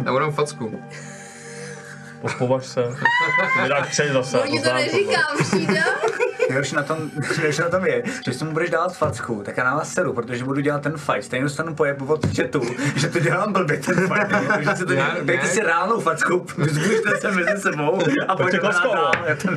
Já 0.04 0.12
budem 0.12 0.32
facku. 0.32 0.82
Popovaž 2.20 2.66
se. 2.66 2.82
Ty 2.82 3.62
mi 3.62 3.68
dáš 3.68 4.00
zase. 4.12 4.36
No, 4.36 4.62
to 4.62 4.74
neříkám, 4.74 5.36
přijde. 5.40 5.82
Nejhorší 6.48 6.74
na, 6.74 6.82
tom, 6.82 7.10
nejhorší 7.36 7.60
na 7.60 7.68
tom 7.68 7.86
je, 7.86 8.02
že 8.26 8.32
si 8.32 8.44
mu 8.44 8.52
budeš 8.52 8.70
dávat 8.70 8.96
facku, 8.96 9.42
tak 9.44 9.56
já 9.56 9.64
na 9.64 9.74
vás 9.74 9.92
seru, 9.92 10.12
protože 10.12 10.44
budu 10.44 10.60
dělat 10.60 10.82
ten 10.82 10.96
fight. 10.96 11.24
Stejně 11.24 11.42
dostanu 11.44 11.74
pojeb 11.74 12.02
od 12.10 12.36
chatu, 12.36 12.60
že 12.96 13.08
to 13.08 13.18
dělám 13.20 13.52
blbě 13.52 13.76
ten 13.76 13.94
fight. 14.08 14.48
Takže 14.48 14.76
si 14.76 14.86
to 14.86 14.92
Já- 14.92 15.08
dělám, 15.10 15.26
dejte 15.26 15.46
si 15.46 15.60
reálnou 15.60 16.00
facku, 16.00 16.46
vyzbušte 16.58 17.16
se 17.20 17.30
mezi 17.30 17.60
sebou 17.62 17.98
a 18.28 18.36
pojďte 18.36 18.58
dál. 18.58 18.72
jo. 18.84 19.10
Já 19.26 19.36
ten- 19.36 19.56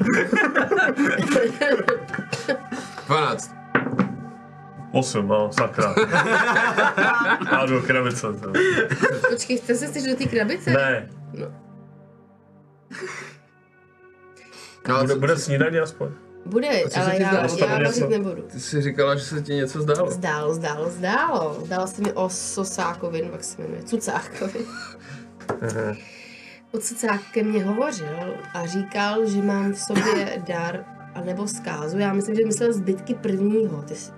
12. 3.08 3.52
8, 4.92 5.28
no, 5.28 5.52
sakra. 5.54 5.96
Já 7.52 7.66
jdu 7.66 7.74
do 7.74 7.82
krabice. 7.82 8.28
Počkej, 9.30 9.58
chce 9.58 9.76
se 9.76 9.88
chceš 9.88 10.04
do 10.04 10.16
té 10.16 10.26
krabice? 10.26 10.70
Ne, 10.70 11.10
No, 11.34 11.46
a 14.86 15.02
bude, 15.02 15.16
bude 15.16 15.38
snídaně 15.38 15.82
aspoň. 15.82 16.10
Bude, 16.46 16.84
co 16.84 16.90
se 16.90 17.00
ale 17.00 17.22
já, 17.22 17.48
zdálo? 17.48 17.72
Já 17.72 17.78
něco? 17.78 18.02
vařit 18.02 18.10
nebudu. 18.10 18.42
ty 18.42 18.60
jsi 18.60 18.82
říkala, 18.82 19.16
že 19.16 19.24
se 19.24 19.42
ti 19.42 19.54
něco 19.54 19.82
zdálo. 19.82 20.12
Zdálo, 20.12 20.54
zdálo, 20.54 20.90
zdálo. 20.90 21.62
Zdálo 21.66 21.88
se 21.88 22.02
mi 22.02 22.14
o 22.14 22.30
Sosákovin, 22.30 23.30
jak 23.32 23.44
se 23.44 23.62
jmenuje, 23.62 23.84
Cucákovin. 23.84 24.66
O 26.74 26.80
Cucák 26.80 27.22
ke 27.32 27.44
mně 27.44 27.64
hovořil 27.64 28.38
a 28.54 28.66
říkal, 28.66 29.26
že 29.26 29.42
mám 29.42 29.74
v 29.74 29.80
sobě 29.80 30.44
dar 30.48 30.86
a 31.14 31.22
nebo 31.22 31.48
zkázu. 31.48 31.98
Já 31.98 32.14
myslím, 32.14 32.36
že 32.36 32.46
myslel 32.46 32.74
zbytky 32.74 33.14
prvního. 33.14 33.82
Ty 33.82 33.96
jsi, 33.96 34.12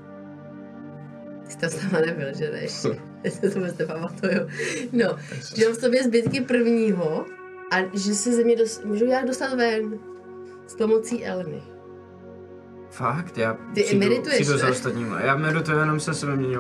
ty 1.46 1.52
jsi 1.52 1.58
tam 1.58 1.70
s 1.70 1.84
náma 1.84 2.00
nebyl, 2.06 2.28
že 2.38 2.52
ne? 2.52 2.58
ještě? 2.58 2.88
Já 3.24 3.32
se 3.32 3.42
to 3.42 3.50
vůbec 3.50 3.78
nepamatuju. 3.78 4.48
No, 4.92 5.18
že 5.56 5.66
mám 5.66 5.76
v 5.76 5.80
sobě 5.80 6.04
zbytky 6.04 6.42
prvního 6.42 7.26
a 7.72 7.76
že 7.93 8.16
se 8.16 8.34
ze 8.34 8.43
mě 8.43 8.55
dos- 8.55 8.84
můžu 8.84 9.05
nějak 9.05 9.26
dostat 9.26 9.53
ven 9.53 9.99
s 10.68 10.76
pomocí 10.76 11.26
Elmy. 11.26 11.63
Fakt, 12.89 13.38
já 13.38 13.57
Ty 13.74 13.84
přijdu, 13.84 13.99
medituješ, 14.09 14.36
přijdu 14.41 14.57
za 14.57 14.66
ne? 14.66 14.72
ostatníma. 14.72 15.22
Já 15.22 15.36
medituju, 15.36 15.78
jenom 15.80 15.99
se 15.99 16.11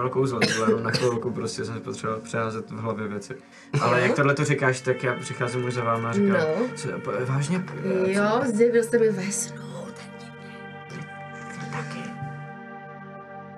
kouzlo, 0.09 0.39
to 0.39 0.47
bylo 0.53 0.65
jenom 0.67 0.83
na 0.83 0.91
chvilku, 0.91 1.31
prostě 1.31 1.65
jsem 1.65 1.81
potřeboval 1.81 2.21
přeházet 2.21 2.71
v 2.71 2.79
hlavě 2.79 3.07
věci. 3.07 3.35
Ale 3.81 4.01
jak 4.01 4.15
tohle 4.15 4.33
to 4.35 4.45
říkáš, 4.45 4.81
tak 4.81 5.03
já 5.03 5.13
přicházím 5.13 5.65
už 5.65 5.73
za 5.73 5.83
váma 5.83 6.09
a 6.09 6.13
říkám, 6.13 6.37
No. 6.37 6.67
co, 6.75 6.87
po- 6.99 7.11
vážně? 7.25 7.65
Jo, 8.05 8.41
zjevil 8.53 8.83
jste 8.83 8.97
mi 8.97 9.09
ve 9.09 9.31
snu. 9.31 9.61
Taky. 11.71 11.99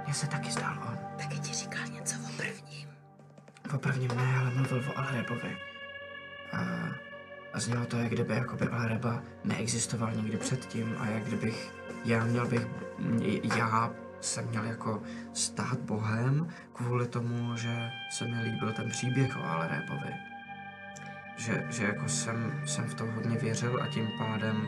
Mně 0.06 0.14
se 0.14 0.28
taky 0.28 0.52
zdál 0.52 0.74
on. 0.88 0.98
Taky 1.18 1.40
ti 1.40 1.54
říkal 1.54 1.82
něco 1.92 2.16
o 2.16 2.30
prvním. 2.38 2.88
O 3.76 3.78
prvním 3.78 4.08
ne, 4.16 4.36
ale 4.42 4.52
mluvil 4.56 4.84
o 4.96 5.00
Alrebovi. 5.00 5.58
A, 6.54 6.58
a 7.58 7.60
znělo 7.60 7.86
to, 7.86 7.98
jak 7.98 8.12
kdyby 8.12 8.34
jakoby 8.34 8.68
Alreba 8.68 9.22
neexistoval 9.44 10.12
nikdy 10.12 10.38
předtím 10.38 10.96
a 11.00 11.08
jak 11.08 11.24
kdybych 11.24 11.74
já 12.06 12.26
měl 12.26 12.48
bych, 12.48 12.68
já 13.58 13.92
jsem 14.22 14.48
měl 14.48 14.64
jako 14.64 15.02
stát 15.34 15.80
bohem 15.80 16.48
kvůli 16.74 17.08
tomu, 17.08 17.56
že 17.56 17.90
se 18.12 18.26
mi 18.28 18.42
líbil 18.42 18.74
ten 18.74 18.90
příběh 18.90 19.38
o 19.38 19.44
Alrebovi. 19.44 20.14
Že, 21.38 21.66
že 21.70 21.84
jako 21.84 22.10
jsem, 22.10 22.62
jsem 22.66 22.86
v 22.86 22.94
to 22.94 23.06
hodně 23.06 23.38
věřil 23.38 23.84
a 23.84 23.88
tím 23.88 24.08
pádem 24.18 24.68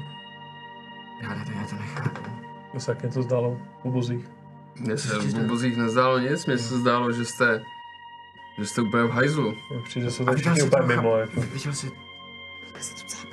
já 1.22 1.30
nevím, 1.30 1.54
já 1.62 1.68
to 1.68 1.76
nechápu. 1.76 2.32
Mně 2.72 2.80
se 2.80 2.86
taky 2.86 3.08
něco 3.08 3.24
zdálo 3.24 3.62
po 3.82 3.92
bozích. 3.92 4.26
Mně 4.80 4.98
se 4.98 5.20
v 5.20 5.34
to- 5.34 5.40
bobozích 5.40 5.78
nezdálo 5.78 6.20
nic, 6.20 6.46
mně 6.46 6.58
se 6.58 6.78
zdálo, 6.78 7.12
že 7.12 7.26
jste, 7.26 7.62
že 8.60 8.66
jste 8.66 8.82
úplně 8.82 9.04
v 9.04 9.12
hajzlu. 9.12 9.54
Přijde 9.84 10.12
se 10.12 10.26
to 10.26 10.34
všichni 10.34 10.62
úplně 10.62 10.82
to, 10.82 10.88
mimo. 10.88 11.18
Jako. 11.18 11.42
viděl 11.42 11.74
jsi, 11.74 11.92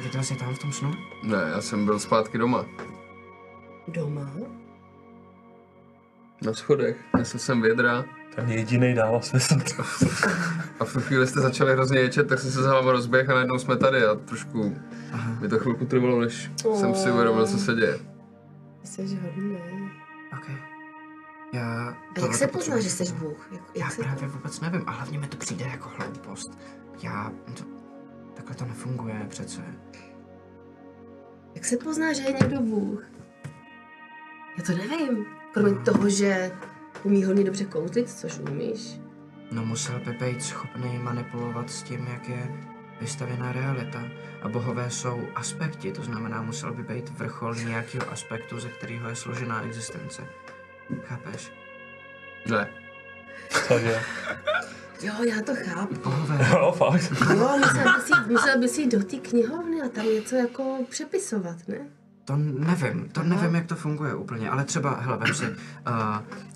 viděl 0.02 0.22
jsi 0.22 0.34
tam 0.36 0.54
v 0.54 0.58
tom 0.58 0.72
snu? 0.72 0.94
Ne, 1.22 1.36
já 1.52 1.60
jsem 1.60 1.84
byl 1.84 1.98
zpátky 1.98 2.38
doma. 2.38 2.66
Doma? 3.88 4.30
Na 6.42 6.52
schodech, 6.54 6.96
nesl 7.16 7.38
jsem 7.38 7.62
vědra 7.62 8.04
Ten 8.34 8.48
jediný 8.50 8.94
dává 8.94 9.20
smysl. 9.20 9.54
a 10.80 10.84
v 10.84 10.92
tu 10.92 11.00
chvíli 11.00 11.26
jste 11.26 11.40
začali 11.40 11.72
hrozně 11.72 11.98
ječet, 11.98 12.28
tak 12.28 12.38
jsem 12.38 12.50
se 12.50 12.62
za 12.62 12.74
váma 12.74 12.92
rozběh 12.92 13.28
a 13.30 13.34
najednou 13.34 13.58
jsme 13.58 13.76
tady 13.76 14.04
a 14.06 14.14
trošku 14.14 14.76
Aha, 15.12 15.32
mi 15.40 15.48
to 15.48 15.58
chvilku 15.58 15.84
trvalo, 15.84 16.20
než 16.20 16.50
jsem 16.74 16.94
si 16.94 17.10
uvědomil, 17.10 17.46
co 17.46 17.58
se 17.58 17.74
děje. 17.74 17.98
Jsi 18.84 19.02
hodný. 19.22 19.58
ok. 20.32 20.50
Já... 21.52 21.88
A 22.16 22.20
jak 22.20 22.34
se 22.34 22.46
to 22.46 22.52
pozná, 22.52 22.80
že 22.80 22.90
jsi 22.90 23.12
Bůh? 23.12 23.48
Jak, 23.52 23.62
Já 23.74 23.84
jak 23.84 23.92
se 23.92 24.02
právě 24.02 24.28
vůbec 24.28 24.60
nevím, 24.60 24.82
a 24.86 24.90
hlavně 24.90 25.18
mi 25.18 25.26
to 25.26 25.36
přijde 25.36 25.64
jako 25.64 25.90
hloupost. 25.98 26.58
Já... 27.02 27.32
To, 27.58 27.64
takhle 28.46 28.66
to 28.66 28.72
nefunguje 28.72 29.26
přece. 29.28 29.62
Jak 31.54 31.64
se 31.64 31.76
pozná, 31.76 32.12
že 32.12 32.22
je 32.22 32.32
někdo 32.32 32.60
Bůh? 32.60 33.10
Já 34.58 34.64
to 34.64 34.72
nevím. 34.72 35.26
Kromě 35.52 35.74
toho, 35.74 36.08
že 36.08 36.52
umí 37.04 37.24
hodně 37.24 37.44
dobře 37.44 37.64
kouzlit, 37.64 38.10
což 38.10 38.38
umíš. 38.38 39.00
No 39.52 39.64
musel 39.64 40.00
by 40.00 40.12
být 40.12 40.42
schopný 40.42 40.98
manipulovat 40.98 41.70
s 41.70 41.82
tím, 41.82 42.06
jak 42.06 42.28
je 42.28 42.70
vystavěná 43.00 43.52
realita. 43.52 44.02
A 44.42 44.48
bohové 44.48 44.90
jsou 44.90 45.28
aspekty, 45.34 45.92
to 45.92 46.02
znamená, 46.02 46.42
musel 46.42 46.72
by 46.72 46.82
být 46.82 47.10
vrchol 47.10 47.54
nějakého 47.54 48.10
aspektu, 48.10 48.60
ze 48.60 48.68
kterého 48.68 49.08
je 49.08 49.16
složená 49.16 49.62
existence. 49.62 50.22
Chápeš? 51.02 51.52
Ne. 52.50 52.85
Takže, 53.68 54.00
Jo, 55.02 55.12
já 55.28 55.42
to 55.42 55.52
chápu. 55.54 56.10
Jo, 56.50 56.72
fakt. 56.72 57.12
Jo, 57.36 57.58
musel 57.58 57.94
bys 57.94 58.08
jít, 58.08 58.26
musel 58.26 58.60
bys 58.60 58.78
jít 58.78 58.92
do 58.92 59.04
té 59.04 59.16
knihovny 59.16 59.82
a 59.82 59.88
tam 59.88 60.06
něco 60.06 60.36
jako 60.36 60.78
přepisovat, 60.90 61.56
ne? 61.68 61.78
to 62.26 62.36
nevím, 62.36 63.08
to 63.08 63.22
nevím, 63.22 63.54
jak 63.54 63.66
to 63.66 63.74
funguje 63.74 64.14
úplně, 64.14 64.50
ale 64.50 64.64
třeba, 64.64 64.94
hele, 65.00 65.18
vem 65.18 65.34
si, 65.34 65.44
uh, 65.46 65.54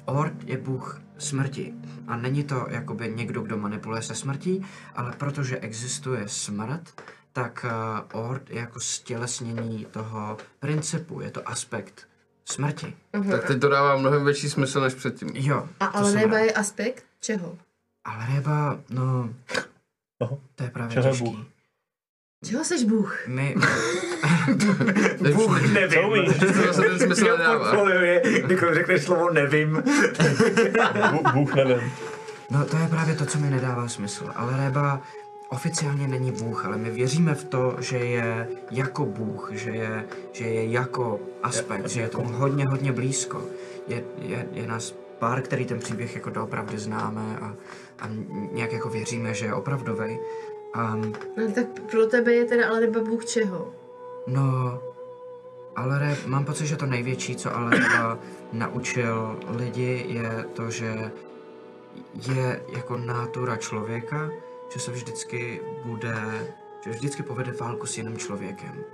Ord 0.05 0.35
je 0.45 0.57
bůh 0.57 1.01
smrti 1.19 1.75
a 2.07 2.17
není 2.17 2.45
to 2.45 2.67
jakoby 2.71 3.13
někdo, 3.17 3.43
kdo 3.43 3.59
manipuluje 3.59 4.03
se 4.03 4.15
smrtí, 4.15 4.67
ale 4.95 5.13
protože 5.13 5.59
existuje 5.59 6.29
smrt, 6.29 7.03
tak 7.33 7.67
uh, 8.13 8.21
Ord 8.21 8.51
je 8.51 8.61
jako 8.61 8.81
stělesnění 8.81 9.87
toho 9.91 10.37
principu, 10.61 11.21
je 11.21 11.31
to 11.31 11.49
aspekt 11.49 12.10
smrti. 12.51 12.97
Tak 13.31 13.45
teď 13.47 13.61
to 13.61 13.69
dává 13.69 13.97
mnohem 13.97 14.25
větší 14.25 14.51
smysl 14.51 14.81
než 14.81 14.95
předtím. 14.95 15.29
Jo, 15.35 15.69
A 15.81 16.03
rád. 16.31 16.45
je 16.45 16.53
aspekt 16.53 17.05
čeho? 17.21 17.59
Ale 18.05 18.27
ryba, 18.35 18.79
no, 18.91 19.31
Aha. 20.21 20.37
to 20.55 20.65
je 20.65 20.71
právě 20.71 20.95
Čeho 20.95 21.07
je 21.07 21.13
těžký. 21.13 21.25
Bůh? 21.25 21.39
Čeho 22.45 22.65
seš 22.65 22.85
Bůh? 22.85 23.27
My, 23.27 23.55
Bůh 25.35 25.63
nevím. 25.73 25.91
Co 26.03 26.09
umíš? 26.09 26.39
To 26.67 26.73
se 26.75 26.81
ten 26.83 26.99
smysl 26.99 27.25
nedává. 27.25 27.91
je, 27.91 28.23
když 28.43 28.61
řekneš 28.73 29.03
slovo 29.05 29.31
nevím. 29.31 29.83
Bůh, 31.11 31.33
Bůh 31.35 31.55
nevím. 31.55 31.93
No 32.51 32.65
to 32.65 32.77
je 32.77 32.89
právě 32.89 33.15
to, 33.15 33.27
co 33.27 33.39
mi 33.39 33.51
nedává 33.51 33.89
smysl. 33.89 34.33
Ale 34.37 34.57
Reba 34.57 35.01
oficiálně 35.51 36.09
není 36.09 36.33
Bůh, 36.33 36.67
ale 36.67 36.77
my 36.77 36.91
věříme 36.91 37.35
v 37.35 37.45
to, 37.45 37.77
že 37.79 37.99
je 37.99 38.49
jako 38.71 39.07
Bůh, 39.07 39.51
že 39.53 39.71
je, 39.71 40.07
že 40.33 40.45
je 40.45 40.71
jako 40.71 41.21
aspekt, 41.43 41.89
že 41.89 42.01
je 42.01 42.09
tomu 42.09 42.29
hodně, 42.33 42.67
hodně 42.67 42.93
blízko. 42.93 43.43
Je, 43.89 44.05
je, 44.19 44.47
je 44.53 44.67
nás 44.67 44.95
pár, 45.19 45.43
který 45.43 45.65
ten 45.67 45.79
příběh 45.79 46.15
jako 46.15 46.31
doopravdy 46.31 46.79
známe 46.79 47.39
a, 47.41 47.55
a 47.99 48.09
nějak 48.53 48.73
jako 48.73 48.89
věříme, 48.89 49.35
že 49.35 49.47
je 49.47 49.55
opravdový. 49.55 50.19
Um, 50.77 51.13
No 51.37 51.53
tak 51.55 51.67
pro 51.91 52.07
tebe 52.07 52.33
je 52.33 52.45
teda 52.45 52.69
ale 52.69 52.81
neba 52.81 53.01
Bůh 53.01 53.25
čeho? 53.25 53.75
no, 54.27 54.81
ale 55.77 56.17
mám 56.27 56.45
pocit, 56.45 56.67
že 56.67 56.77
to 56.77 56.87
největší, 56.87 57.37
co 57.37 57.57
Alreba 57.57 58.19
naučil 58.53 59.41
lidi, 59.49 60.05
je 60.09 60.45
to, 60.53 60.71
že 60.71 61.11
je 62.29 62.63
jako 62.73 62.97
nátura 62.97 63.57
člověka, 63.57 64.31
že 64.73 64.81
se 64.81 64.91
vždycky 64.91 65.61
bude, 65.85 66.15
že 66.85 66.91
vždycky 66.91 67.23
povede 67.23 67.53
válku 67.53 67.87
s 67.87 67.99
jiným 67.99 68.19
člověkem. 68.19 68.85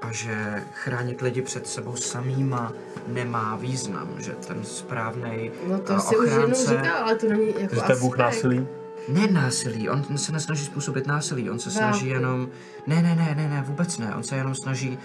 A 0.00 0.12
že 0.12 0.64
chránit 0.72 1.20
lidi 1.20 1.42
před 1.42 1.66
sebou 1.66 1.96
samýma 1.96 2.72
nemá 3.06 3.56
význam, 3.56 4.08
že 4.18 4.32
ten 4.32 4.64
správný 4.64 5.50
No 5.66 5.78
to 5.78 6.00
si 6.00 6.16
už 6.16 6.30
jednou 6.30 6.66
říkal, 6.66 6.96
ale 6.96 7.16
to 7.16 7.28
není 7.28 7.54
jako 7.60 7.74
Že 7.74 7.80
to 7.80 7.92
je 7.92 7.98
Bůh 7.98 8.18
násilí. 8.18 8.66
Ne 9.08 9.26
násilí, 9.26 9.88
on 9.88 10.18
se 10.18 10.32
nesnaží 10.32 10.64
způsobit 10.64 11.06
násilí, 11.06 11.50
on 11.50 11.58
se 11.58 11.70
Válku. 11.70 11.78
snaží 11.78 12.08
jenom, 12.08 12.48
ne, 12.86 13.02
ne, 13.02 13.14
ne, 13.14 13.34
ne, 13.36 13.48
ne, 13.48 13.64
vůbec 13.66 13.98
ne, 13.98 14.14
on 14.14 14.22
se 14.22 14.36
jenom 14.36 14.54
snaží, 14.54 14.98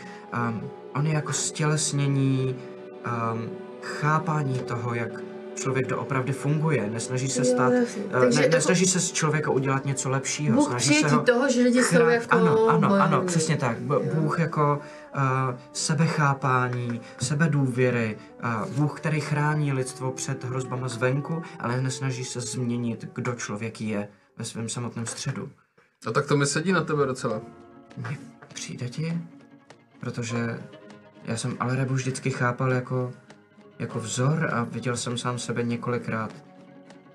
um, 0.50 0.70
on 0.96 1.08
je 1.08 1.14
jako 1.14 1.34
stělesnění 1.34 2.56
um, 3.06 3.50
chápání 3.82 4.60
toho, 4.60 4.94
jak 4.94 5.12
člověk 5.58 5.88
doopravdy 5.88 6.34
funguje, 6.34 6.90
nesnaží 6.90 7.28
se 7.30 7.40
Jo, 7.40 7.46
stát, 7.46 7.74
uh, 7.74 8.12
Takže 8.22 8.40
ne, 8.40 8.46
jako- 8.46 8.56
nesnaží 8.56 8.86
se 8.86 9.00
z 9.00 9.12
člověka 9.12 9.52
udělat 9.52 9.86
něco 9.86 10.10
lepšího, 10.10 10.56
Bůh 10.56 10.68
snaží 10.70 10.94
se 10.94 11.08
ho 11.08 11.22
toho, 11.24 11.50
že 11.50 11.62
lidi 11.64 11.84
jsou 11.84 11.96
chrá- 11.96 12.10
jako 12.12 12.28
Ano, 12.36 12.68
ano, 12.68 12.94
ano, 12.94 13.08
bojovní. 13.10 13.28
přesně 13.28 13.58
tak. 13.58 13.78
B- 13.80 14.00
Bůh 14.14 14.40
jako 14.40 14.80
uh, 15.16 15.22
sebechápání, 15.74 17.02
sebedůvěry, 17.22 18.18
uh, 18.44 18.70
Bůh, 18.76 18.98
který 19.00 19.20
chrání 19.22 19.74
lidstvo 19.74 20.12
před 20.12 20.44
hrozbama 20.44 20.88
zvenku, 20.88 21.42
ale 21.60 21.82
nesnaží 21.82 22.26
se 22.26 22.42
změnit, 22.42 23.06
kdo 23.16 23.34
člověk 23.34 23.82
je 23.82 24.08
ve 24.38 24.46
svém 24.46 24.70
samotném 24.70 25.06
středu. 25.06 25.50
A 26.08 26.12
tak 26.12 26.26
to 26.28 26.38
mi 26.38 26.46
sedí 26.46 26.72
na 26.72 26.84
tebe 26.84 27.06
docela. 27.06 27.42
Mně 27.98 28.18
přijde 28.54 28.90
ti? 28.90 29.18
Protože 30.00 30.60
já 31.26 31.38
jsem 31.38 31.58
Alrebu 31.60 31.94
vždycky 31.94 32.30
chápal 32.30 32.72
jako, 32.74 33.12
jako 33.80 34.00
vzor 34.00 34.50
a 34.54 34.64
viděl 34.64 34.98
jsem 34.98 35.18
sám 35.18 35.40
sebe 35.40 35.64
několikrát 35.64 36.34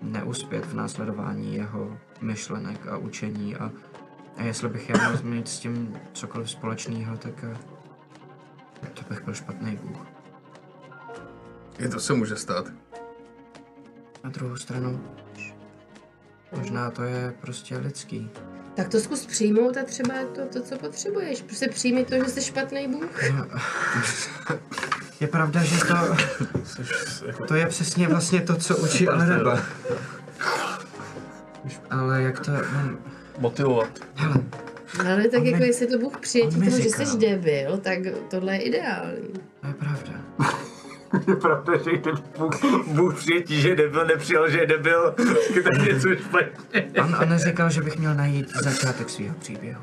neuspět 0.03 0.67
v 0.67 0.75
následování 0.75 1.55
jeho 1.55 1.99
myšlenek 2.21 2.87
a 2.87 2.97
učení 2.97 3.57
a, 3.57 3.71
a 4.37 4.43
jestli 4.43 4.69
bych 4.69 4.89
já 4.89 5.09
měl 5.09 5.23
mít 5.23 5.49
s 5.49 5.59
tím 5.59 5.97
cokoliv 6.13 6.51
společného, 6.51 7.17
tak 7.17 7.45
eh, 7.45 7.57
to 8.95 9.03
bych 9.09 9.25
byl 9.25 9.35
špatný 9.35 9.79
bůh. 9.83 10.07
I 11.79 11.89
to 11.89 12.01
se 12.01 12.15
může 12.15 12.37
stát. 12.37 12.67
Na 14.25 14.31
druhou 14.31 14.57
stranu, 14.57 15.05
možná 16.57 16.91
to 16.91 17.03
je 17.03 17.35
prostě 17.41 17.79
lidský. 17.79 18.31
Tak 18.75 18.89
to 18.89 19.01
zkus 19.01 19.27
přijmout 19.27 19.77
a 19.77 19.85
třeba 19.85 20.15
je 20.15 20.27
to 20.27 20.47
to, 20.47 20.63
co 20.63 20.79
potřebuješ. 20.79 21.43
Prostě 21.43 21.69
přijmi 21.69 22.05
to, 22.05 22.15
že 22.15 22.25
jsi 22.25 22.43
špatný 22.43 22.89
Bůh. 22.89 23.21
Je 25.23 25.29
pravda, 25.29 25.63
že 25.65 25.77
to, 25.85 25.95
to 27.47 27.55
je 27.55 27.67
přesně 27.67 28.09
vlastně 28.09 28.41
to, 28.41 28.57
co 28.57 28.77
učí 28.77 29.09
Alreba. 29.09 29.59
Ale 31.91 32.23
jak 32.23 32.41
to, 32.41 32.51
no, 32.53 32.97
motivovat. 33.39 33.89
hele, 34.15 34.35
Ale 35.11 35.29
tak 35.29 35.41
On 35.41 35.47
jako 35.47 35.59
mi- 35.59 35.67
jestli 35.67 35.87
to 35.87 35.99
Bůh 35.99 36.19
přijetí 36.21 36.57
on 36.57 36.65
toho, 36.65 36.77
že 36.81 36.89
jsi 36.91 37.19
debil, 37.19 37.77
tak 37.79 37.99
tohle 38.31 38.55
je 38.55 38.61
ideální. 38.63 39.29
To 39.61 39.67
je 39.67 39.75
pravda. 39.75 40.13
Je 41.29 41.37
pravda, 41.37 41.73
že 41.79 41.99
ten 41.99 42.15
Bůh, 42.39 42.87
Bůh 42.87 43.17
přijetí, 43.17 43.61
že 43.61 43.77
nebyl, 43.77 44.07
nepřijal, 44.07 44.51
že 44.51 44.59
je 44.59 44.67
debil, 44.67 45.15
tak 45.65 45.83
něco 45.87 46.09
špatně. 46.15 46.85
On, 47.03 47.17
on 47.33 47.39
říkal, 47.39 47.71
že 47.71 47.83
bych 47.83 47.99
měl 47.99 48.15
najít 48.15 48.51
začátek 48.63 49.11
svého 49.11 49.35
příběhu. 49.35 49.83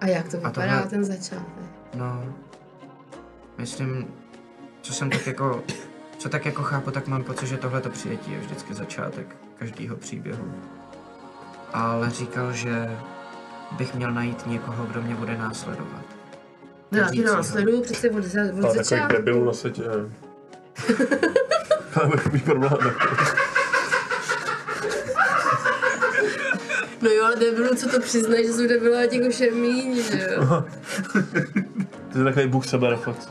A 0.00 0.06
jak 0.06 0.28
to 0.28 0.36
A 0.36 0.48
vypadá 0.48 0.72
tohle- 0.74 0.90
ten 0.90 1.04
začátek? 1.04 1.64
No, 1.94 2.24
myslím, 3.60 4.06
co 4.82 4.92
jsem 4.92 5.10
tak 5.10 5.26
jako, 5.26 5.62
co 6.18 6.28
tak 6.28 6.46
jako 6.46 6.62
chápu, 6.62 6.90
tak 6.90 7.06
mám 7.06 7.24
pocit, 7.24 7.46
že 7.46 7.56
tohleto 7.56 7.90
přijetí 7.90 8.32
je 8.32 8.38
vždycky 8.38 8.74
začátek 8.74 9.36
každého 9.58 9.96
příběhu. 9.96 10.52
Ale 11.72 12.10
říkal, 12.10 12.52
že 12.52 12.98
bych 13.72 13.94
měl 13.94 14.12
najít 14.12 14.46
někoho, 14.46 14.84
kdo 14.86 15.02
mě 15.02 15.14
bude 15.14 15.36
následovat. 15.38 16.02
No 16.92 16.98
já 16.98 17.08
tě 17.10 17.28
ho. 17.28 17.36
následuju 17.36 17.82
přece 17.82 18.10
od, 18.10 18.24
za- 18.24 18.40
od 18.40 18.44
Ale 18.44 18.54
takových 18.54 18.76
začátku. 18.76 19.16
debilů 19.16 19.44
na 19.44 19.52
světě, 19.52 19.82
nevím. 19.82 20.14
Ale 21.94 22.08
bych 22.08 22.32
mít 22.32 22.44
problém. 22.44 22.78
No 27.02 27.10
jo, 27.10 27.24
ale 27.24 27.36
debilů, 27.36 27.74
co 27.76 27.88
to 27.88 28.00
přiznají, 28.00 28.46
že 28.46 28.52
jsou 28.52 28.66
debilů, 28.66 28.96
a 28.96 29.06
těch 29.06 29.28
už 29.28 29.40
je 29.40 29.50
míň, 29.50 30.02
že 30.02 30.28
jo. 30.34 30.64
To 32.12 32.18
je 32.18 32.24
takový 32.24 32.46
bůh 32.46 32.66
sebereflex. 32.66 33.28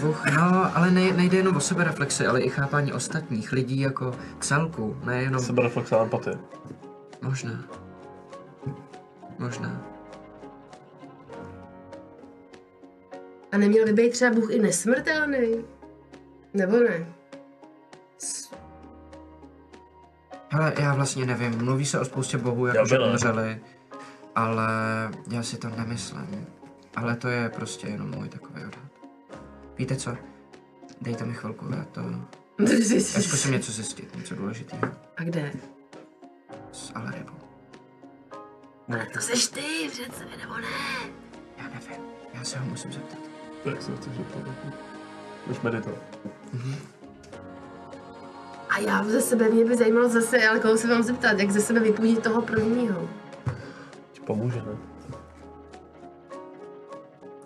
Bůh, 0.00 0.26
no, 0.36 0.76
ale 0.76 0.90
ne, 0.90 1.12
nejde 1.12 1.36
jenom 1.36 1.56
o 1.56 1.60
sebereflexy, 1.60 2.26
ale 2.26 2.40
i 2.40 2.48
chápání 2.48 2.92
ostatních 2.92 3.52
lidí 3.52 3.80
jako 3.80 4.14
celku, 4.40 4.96
nejenom... 5.04 5.42
Sebereflex 5.42 5.92
a 5.92 6.02
empatie. 6.02 6.38
Možná. 7.22 7.64
Možná. 9.38 9.82
A 13.52 13.58
neměl 13.58 13.84
by 13.84 13.92
být 13.92 14.10
třeba 14.10 14.34
Bůh 14.34 14.50
i 14.50 14.58
nesmrtelný? 14.58 15.64
Nebo 16.54 16.76
ne? 16.76 17.06
Hele, 20.48 20.72
já 20.78 20.94
vlastně 20.94 21.26
nevím, 21.26 21.64
mluví 21.64 21.86
se 21.86 22.00
o 22.00 22.04
spoustě 22.04 22.38
bohů, 22.38 22.66
jako 22.66 22.86
že 22.86 22.98
by 22.98 23.04
ne. 23.04 23.10
umřeli, 23.10 23.60
ale 24.34 24.68
já 25.30 25.42
si 25.42 25.56
to 25.56 25.68
nemyslím. 25.68 26.46
Ale 26.96 27.16
to 27.16 27.28
je 27.28 27.48
prostě 27.48 27.86
jenom 27.88 28.10
můj 28.10 28.28
takový 28.28 28.64
odhad. 28.64 28.89
Víte 29.80 29.96
co? 29.96 30.16
Dejte 31.00 31.24
mi 31.24 31.34
chvilku, 31.34 31.66
já 31.76 31.84
to... 31.84 32.00
Já 33.14 33.22
zkusím 33.22 33.52
něco 33.52 33.72
zjistit, 33.72 34.16
něco 34.16 34.34
důležitého. 34.34 34.82
A 35.16 35.22
kde? 35.24 35.52
S 36.72 36.92
Alaribou. 36.94 37.32
Ale 38.92 39.06
to 39.12 39.20
seš 39.20 39.46
ty 39.46 39.60
přece, 39.90 40.24
nebo 40.40 40.56
ne? 40.56 41.10
Já 41.58 41.64
nevím, 41.64 42.04
já 42.34 42.44
se 42.44 42.58
ho 42.58 42.66
musím 42.66 42.92
zeptat. 42.92 43.18
Tak 43.64 43.82
se 43.82 43.96
chceš 43.96 44.12
zeptat. 44.12 44.42
Už 45.50 45.60
meditovat. 45.60 46.18
A 48.68 48.78
já 48.78 49.04
ze 49.04 49.20
sebe, 49.20 49.48
mě 49.48 49.64
by 49.64 49.76
zajímalo 49.76 50.08
zase, 50.08 50.48
ale 50.48 50.60
koho 50.60 50.76
se 50.76 50.88
vám 50.88 51.02
zeptat, 51.02 51.38
jak 51.38 51.50
ze 51.50 51.60
sebe 51.60 51.80
vypudit 51.80 52.22
toho 52.22 52.42
prvního. 52.42 53.08
Ti 54.12 54.20
pomůže, 54.20 54.62
ne? 54.62 54.89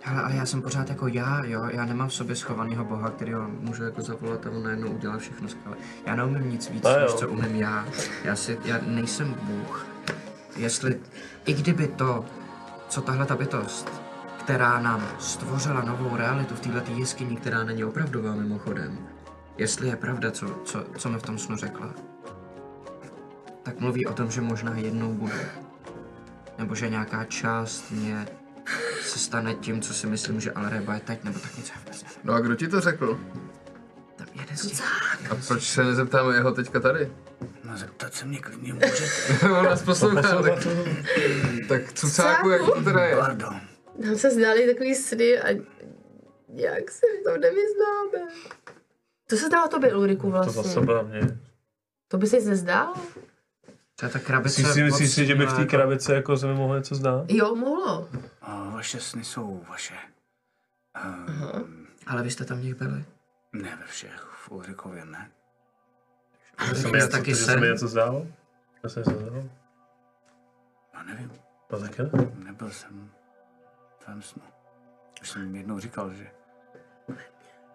Hele, 0.07 0.23
ale 0.23 0.37
já 0.37 0.47
jsem 0.47 0.63
pořád 0.63 0.89
jako 0.89 1.07
já, 1.07 1.45
jo, 1.45 1.65
já 1.71 1.85
nemám 1.85 2.09
v 2.09 2.15
sobě 2.15 2.37
schovaného 2.37 2.85
boha, 2.85 3.11
který 3.11 3.33
ho 3.33 3.49
můžu 3.49 3.85
jako 3.85 4.03
zavolat 4.03 4.47
a 4.47 4.51
on 4.51 4.63
najednou 4.63 4.91
udělá 4.91 5.19
všechno 5.19 5.49
skvěle. 5.49 5.77
Já 6.07 6.15
neumím 6.15 6.51
nic 6.51 6.71
víc, 6.71 6.85
než 6.85 7.15
co 7.15 7.29
umím 7.29 7.57
já. 7.57 7.87
Já, 8.25 8.37
si, 8.37 8.59
já 8.65 8.79
nejsem 8.87 9.35
bůh. 9.43 9.87
Jestli, 10.57 11.01
i 11.47 11.55
kdyby 11.55 11.89
to, 11.89 12.25
co 12.89 13.01
tahle 13.01 13.27
ta 13.27 13.37
bytost, 13.37 14.03
která 14.39 14.81
nám 14.81 15.09
stvořila 15.19 15.83
novou 15.83 16.17
realitu 16.17 16.55
v 16.55 16.61
této 16.61 16.93
jeskyni, 16.93 17.37
která 17.37 17.65
není 17.65 17.85
opravdová 17.85 18.35
mimochodem, 18.35 18.99
jestli 19.59 19.89
je 19.89 19.97
pravda, 19.97 20.31
co, 20.31 20.47
co, 20.65 20.85
co 20.99 21.09
mi 21.09 21.19
v 21.19 21.23
tom 21.23 21.39
snu 21.39 21.57
řekla, 21.57 21.91
tak 23.63 23.81
mluví 23.81 24.07
o 24.07 24.13
tom, 24.13 24.31
že 24.31 24.41
možná 24.41 24.77
jednou 24.77 25.15
budu. 25.15 25.37
Nebo 26.59 26.75
že 26.75 26.89
nějaká 26.89 27.25
část 27.25 27.91
mě 27.91 28.27
se 29.03 29.19
stane 29.19 29.55
tím, 29.55 29.81
co 29.81 29.95
si 29.95 30.07
myslím, 30.07 30.41
že 30.41 30.53
Alreba 30.53 30.95
je 30.95 31.01
teď, 31.01 31.25
nebo 31.25 31.39
tak 31.39 31.57
něco 31.57 31.73
já 31.75 31.79
vůbec 31.81 32.03
nevím. 32.03 32.19
No 32.25 32.35
a 32.35 32.41
kdo 32.41 32.55
ti 32.55 32.69
to 32.69 32.81
řekl? 32.81 33.21
Tam 34.17 34.27
jeden 34.35 34.57
z 34.57 34.67
těch... 34.67 34.81
A 35.31 35.35
proč 35.49 35.63
se 35.63 35.85
nezeptáme 35.85 36.35
jeho 36.35 36.53
teďka 36.53 36.81
tady? 36.81 37.13
No 37.65 37.77
zeptat 37.77 38.15
se 38.15 38.25
mě 38.25 38.41
klidně 38.41 38.73
můžete. 38.75 39.05
On 39.59 39.65
nás 39.65 39.83
poslouchá, 39.83 40.43
tak, 40.43 40.67
tak 41.69 41.93
cucáku, 41.93 42.51
jak 42.51 42.63
to 42.63 42.83
teda 42.85 43.05
je? 43.05 43.17
Pardon. 43.17 43.61
Nám 43.99 44.17
se 44.17 44.31
zdály 44.31 44.67
takový 44.67 44.95
sny 44.95 45.41
a 45.41 45.49
jak 46.55 46.91
se 46.91 47.07
v 47.21 47.25
tom 47.25 47.41
nevyznáme. 47.41 48.33
To 49.29 49.37
se 49.37 49.47
zdá 49.47 49.65
o 49.65 49.69
tobě, 49.69 49.97
Ulriku, 49.97 50.23
To 50.27 50.31
vlastně. 50.31 50.63
za 50.63 50.69
sebe 50.69 51.03
mě. 51.03 51.39
To 52.09 52.19
by 52.19 52.27
se 52.27 52.41
nezdál? 52.41 52.95
To 53.97 54.07
je 54.07 54.11
ta 54.13 54.19
krabice 54.19 54.61
Myslíš 54.61 54.75
si, 54.75 54.83
myslíš 54.83 55.11
si, 55.13 55.27
že 55.27 55.35
by 55.35 55.47
v 55.47 55.53
té 55.57 55.65
krabici 55.67 56.13
jako 56.13 56.37
se 56.37 56.47
mi 56.47 56.55
mohlo 56.55 56.77
něco 56.77 56.95
zdát? 56.95 57.25
Jo, 57.31 57.55
mohlo. 57.55 58.09
A 58.43 58.71
vaše 58.71 59.01
sny 59.01 59.25
jsou 59.25 59.65
vaše. 59.69 59.95
Um, 61.05 61.27
jako- 61.41 61.65
Ale 62.07 62.23
vy 62.23 62.31
jste 62.31 62.45
tam 62.45 62.61
nich 62.61 62.75
byli. 62.75 63.05
ne 63.53 63.77
ve 63.81 63.87
všech, 63.87 64.21
v 64.45 64.51
Ulrikově 64.51 65.05
ne. 65.05 65.31
Se 66.75 66.83
taky 66.83 66.93
mi 66.93 66.99
něco, 66.99 67.09
taky 67.11 67.35
se 67.35 67.57
mi 67.57 67.67
něco 67.69 67.89
zdálo? 67.89 68.27
Já 68.83 68.89
jsem 68.91 69.03
něco 69.07 69.19
zdálo? 69.21 69.49
No 70.95 71.03
nevím, 71.07 71.33
No 71.73 71.81
tak 71.81 71.99
ne. 71.99 72.11
nebyl 72.45 72.71
jsem 72.71 73.11
v 74.01 74.05
tvém 74.05 74.23
snu. 74.23 74.43
Už 75.23 75.31
jsem 75.31 75.57
jednou 75.57 75.79
říkal, 75.81 76.15
že 76.15 76.27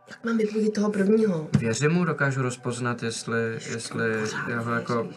Jak 0.10 0.24
mám 0.24 0.38
vypudit 0.38 0.74
toho 0.74 0.90
prvního? 0.92 1.50
Věřím 1.60 1.92
mu, 1.92 2.06
dokážu 2.06 2.42
rozpoznat, 2.42 3.04
jestli, 3.04 3.54
jestli 3.70 4.10
já 4.48 4.60
ho 4.62 4.72
jako... 4.74 5.10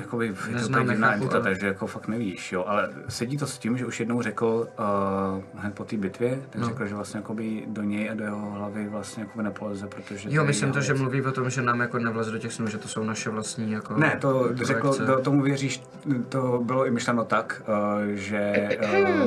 Jakoby 0.00 0.26
je 0.26 0.32
to 0.32 0.50
Neznám, 0.52 0.80
divná 0.88 0.94
nechápu, 0.94 1.14
entita, 1.14 1.34
ale- 1.36 1.44
takže 1.44 1.66
jako 1.66 1.86
fakt 1.86 2.08
nevíš, 2.08 2.52
jo, 2.52 2.64
ale 2.66 2.88
sedí 3.08 3.36
to 3.36 3.46
s 3.46 3.58
tím, 3.58 3.78
že 3.78 3.86
už 3.86 4.00
jednou 4.00 4.22
řekl 4.22 4.68
uh, 4.78 5.60
hned 5.62 5.74
po 5.74 5.84
té 5.84 5.96
bitvě, 5.96 6.42
tak 6.50 6.60
No. 6.62 6.68
řekl, 6.68 6.86
že 6.86 6.94
vlastně 6.94 7.18
jakoby 7.18 7.64
do 7.66 7.82
něj 7.82 8.10
a 8.10 8.14
do 8.14 8.24
jeho 8.24 8.50
hlavy 8.50 8.88
vlastně 8.88 9.22
jakoby 9.22 9.42
nepoleze, 9.44 9.86
protože... 9.86 10.28
Jo, 10.32 10.44
myslím 10.44 10.72
to, 10.72 10.80
že 10.80 10.92
věc. 10.92 11.02
mluví 11.02 11.22
o 11.22 11.32
tom, 11.32 11.50
že 11.50 11.62
nám 11.62 11.80
jako 11.80 11.98
nevleze 11.98 12.30
do 12.30 12.38
těch 12.38 12.52
snů, 12.52 12.66
že 12.68 12.78
to 12.78 12.88
jsou 12.88 13.02
naše 13.04 13.30
vlastní 13.30 13.72
jako... 13.72 13.94
Ne, 13.94 14.16
to 14.20 14.48
řekl, 14.54 14.80
projekce. 14.80 15.04
do, 15.06 15.20
tomu 15.20 15.42
věříš, 15.42 15.82
to 16.28 16.60
bylo 16.64 16.86
i 16.86 16.90
myšleno 16.90 17.24
tak, 17.24 17.62
uh, 17.68 17.74
že, 18.14 18.68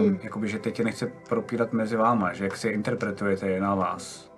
uh, 0.06 0.14
jakoby, 0.24 0.48
že 0.48 0.60
teď 0.60 0.76
tě 0.76 0.84
nechce 0.84 1.08
propírat 1.30 1.74
mezi 1.74 1.96
váma, 1.96 2.34
že 2.34 2.44
jak 2.44 2.58
si 2.58 2.68
je 2.68 2.74
interpretujete 2.74 3.48
je 3.48 3.62
na 3.62 3.76
vás. 3.76 4.31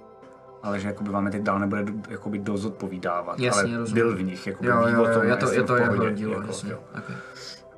Ale 0.64 0.80
že 0.80 0.88
jakoby 0.88 1.10
vám 1.10 1.26
je 1.26 1.32
teď 1.32 1.42
dál 1.42 1.60
nebude 1.60 1.86
jakoby 2.10 2.40
dozodpovídávat, 2.40 3.40
Jasně, 3.40 3.62
ale 3.62 3.78
rozumím. 3.78 4.04
byl 4.04 4.16
v 4.16 4.22
nich, 4.22 4.48
jakoby 4.48 4.70
Jo, 4.70 4.76
jo, 4.88 4.88
jo, 4.88 5.14
tom, 5.14 5.24
je 5.28 5.36
to, 5.36 5.52
je 5.54 5.64
to 5.64 5.76
jeho 5.76 5.94
pohodě, 5.94 6.14
dílo, 6.16 6.34
jako, 6.34 6.48
jasně. 6.48 6.72
jo. 6.72 6.80
Okay. 6.98 7.16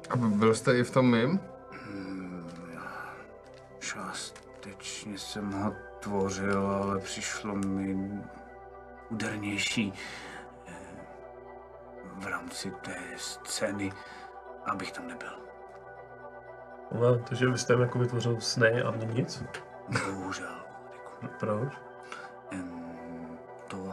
A 0.09 0.17
byl 0.17 0.55
jste 0.55 0.77
i 0.77 0.83
v 0.83 0.91
tom 0.91 1.11
mým? 1.11 1.39
Částečně 3.79 5.17
jsem 5.17 5.51
ho 5.51 5.73
tvořil, 5.99 6.67
ale 6.67 6.99
přišlo 6.99 7.55
mi 7.55 7.97
údernější 9.09 9.93
eh, 10.67 10.71
v 12.15 12.27
rámci 12.27 12.71
té 12.81 12.95
scény, 13.17 13.91
abych 14.65 14.91
tam 14.91 15.07
nebyl. 15.07 15.29
No, 16.99 17.17
takže 17.17 17.47
vy 17.49 17.57
jste 17.57 17.75
mi 17.75 17.81
jako 17.81 17.99
vytvořil 17.99 18.41
sny 18.41 18.81
a 18.81 18.91
mě 18.91 19.05
nic? 19.05 19.43
Bohužel. 20.05 20.55
Proč? 21.39 21.73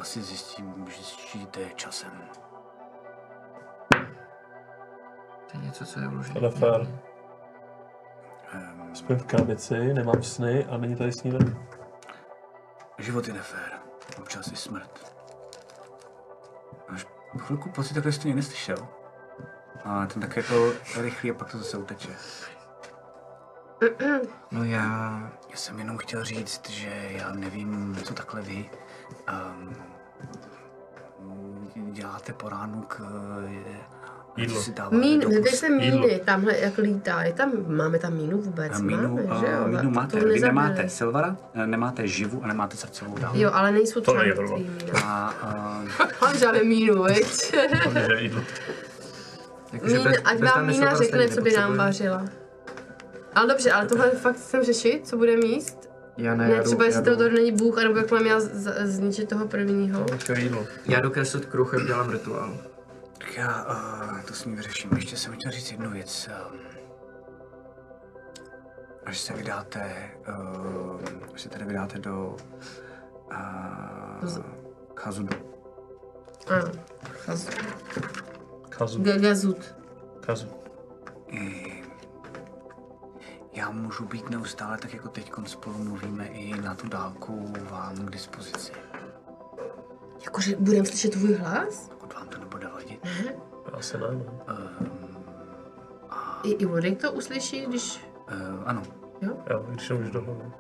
Asi 0.03 0.23
zjistím, 0.23 0.87
zjistíte 0.97 1.61
časem. 1.77 2.11
To 5.51 5.59
je 5.59 5.65
něco, 5.65 5.87
co 5.87 6.01
je 6.01 6.09
vložené. 6.09 6.41
To 6.41 6.47
je 6.47 6.51
fér. 6.51 7.01
Em, 8.53 8.95
Spím 8.95 9.17
v 9.17 9.27
krabici, 9.27 9.95
nemám 9.95 10.23
sny 10.23 10.65
a 10.65 10.77
není 10.77 10.97
tady 10.97 11.13
snídaní. 11.13 11.57
Život 12.99 13.29
je 13.29 13.35
nefér. 13.35 13.73
Občas 14.19 14.53
i 14.53 14.57
smrt. 14.57 15.15
Máš 16.89 17.07
chvilku 17.39 17.71
pocit, 17.71 17.95
takhle 17.95 18.13
jsi 18.13 18.21
to 18.21 18.29
neslyšel. 18.29 18.89
A 19.85 20.07
ten 20.07 20.23
tak 20.23 20.37
jako 20.37 20.73
rychlý 21.01 21.31
a 21.31 21.35
pak 21.35 21.51
to 21.51 21.59
zase 21.59 21.77
uteče. 21.77 22.17
No 24.51 24.65
já... 24.65 25.21
Já 25.51 25.57
jsem 25.57 25.79
jenom 25.79 25.99
chtěl 25.99 26.25
říct, 26.25 26.71
že 26.71 27.09
já 27.11 27.33
nevím, 27.33 27.97
co 28.05 28.15
takhle 28.15 28.43
vy. 28.43 28.71
Um, 29.29 29.75
děláte 31.93 32.33
po 32.33 32.49
ránu 32.49 32.83
k... 32.89 33.01
Jídlo. 34.37 34.61
Si 34.63 34.73
dáváte 34.73 34.97
Mín, 34.97 35.21
pusy- 35.21 35.57
se 35.57 35.69
míny, 35.69 36.21
tamhle 36.25 36.59
jak 36.59 36.79
lítá. 36.79 37.23
Je 37.23 37.33
tam, 37.33 37.53
máme 37.67 37.99
tam 37.99 38.13
mínu 38.13 38.39
vůbec? 38.41 38.73
A 38.75 38.79
mínu, 38.79 39.09
máme, 39.17 39.23
a 39.23 39.41
že 39.41 39.47
jo? 39.47 39.69
mínu 39.69 39.91
máte. 39.91 40.21
Vy 40.25 40.41
nemáte 40.41 40.89
Silvara, 40.89 41.37
eh, 41.55 41.67
nemáte 41.67 42.09
živu 42.09 42.45
a 42.45 42.47
nemáte 42.47 42.77
srdcovou 42.77 43.19
dámu. 43.19 43.41
Jo, 43.41 43.51
ale 43.55 43.73
nejsou 43.73 44.01
To 44.01 44.13
třeba 44.13 44.35
blbo. 44.35 44.57
mína. 44.59 45.35
A, 46.21 46.35
žádné 46.39 46.63
mínu, 46.65 47.03
veď? 47.03 47.55
Jídlo. 48.19 48.41
Mín, 49.83 50.09
ať 50.25 50.39
vám 50.43 50.67
mína 50.67 50.95
řekne, 50.97 51.29
co 51.29 51.41
by 51.41 51.53
nám 51.53 51.77
vařila. 51.77 52.25
Ale 53.35 53.47
dobře, 53.49 53.73
ale 53.73 53.87
tohle 53.87 54.11
fakt 54.11 54.37
chcem 54.37 54.63
řešit, 54.65 55.09
co 55.09 55.17
bude 55.17 55.37
míst. 55.37 55.91
Já 56.17 56.35
ne, 56.35 56.49
Ne, 56.49 56.55
já 56.55 56.63
třeba 56.63 56.85
jestli 56.85 57.03
to 57.17 57.29
není 57.29 57.53
Bůh, 57.53 57.79
anebo 57.79 57.99
jak 57.99 58.11
mám 58.11 58.27
já 58.27 58.41
z- 58.41 58.87
zničit 58.87 59.29
toho 59.29 59.49
prvního. 59.49 60.07
Ještě 60.13 60.33
jídlo. 60.33 60.67
já 60.87 61.01
jdu 61.01 61.11
kreslit 61.11 61.47
kruh, 61.47 61.73
jak 61.75 61.87
dělám 61.87 62.11
rituál. 62.11 62.57
Tak 63.19 63.37
já 63.37 63.65
uh, 63.65 64.21
to 64.21 64.35
s 64.35 64.45
ní 64.45 64.55
vyřeším. 64.57 64.91
Ještě 64.97 65.17
jsem 65.17 65.33
chtěl 65.35 65.51
říct 65.53 65.71
jednu 65.71 65.91
věc. 65.91 66.29
Um, 66.53 66.59
až 69.07 69.21
se 69.21 69.33
vydáte, 69.33 70.11
uh, 70.29 71.01
až 71.35 71.43
se 71.43 71.49
tady 71.49 71.65
vydáte 71.65 71.99
do 71.99 72.37
uh, 73.33 74.43
Chazudu, 74.97 75.37
Ano. 76.47 76.73
Kazu. 77.27 77.49
Kazu. 78.69 79.03
Gagazut. 79.03 79.75
Kazu. 80.21 80.49
I 81.29 81.82
já 83.53 83.71
můžu 83.71 84.05
být 84.07 84.31
neustále, 84.31 84.79
tak 84.79 84.95
jako 84.95 85.09
teď 85.09 85.33
spolu 85.47 85.79
mluvíme, 85.79 86.27
i 86.27 86.61
na 86.61 86.75
tu 86.75 86.89
dálku 86.89 87.53
vám 87.71 87.97
k 87.97 88.11
dispozici. 88.11 88.73
Jakože 90.25 90.57
budeme 90.57 90.87
slyšet 90.87 91.13
tvůj 91.13 91.35
hlas? 91.35 91.89
Pokud 91.89 92.15
vám 92.15 92.29
to 92.29 92.39
nebude 92.39 92.69
vadit. 92.69 93.07
Asi 93.73 93.99
ne, 93.99 94.07
no. 94.13 94.25
I, 96.45 96.51
i 96.51 96.65
Vodek 96.65 97.01
to 97.01 97.13
uslyší, 97.13 97.67
když... 97.67 98.05
Uh, 98.33 98.63
ano, 98.67 98.83
Jo, 99.51 99.67
když 99.69 99.87
jsem 99.87 100.01
už 100.01 100.11
dohodl. 100.11 100.53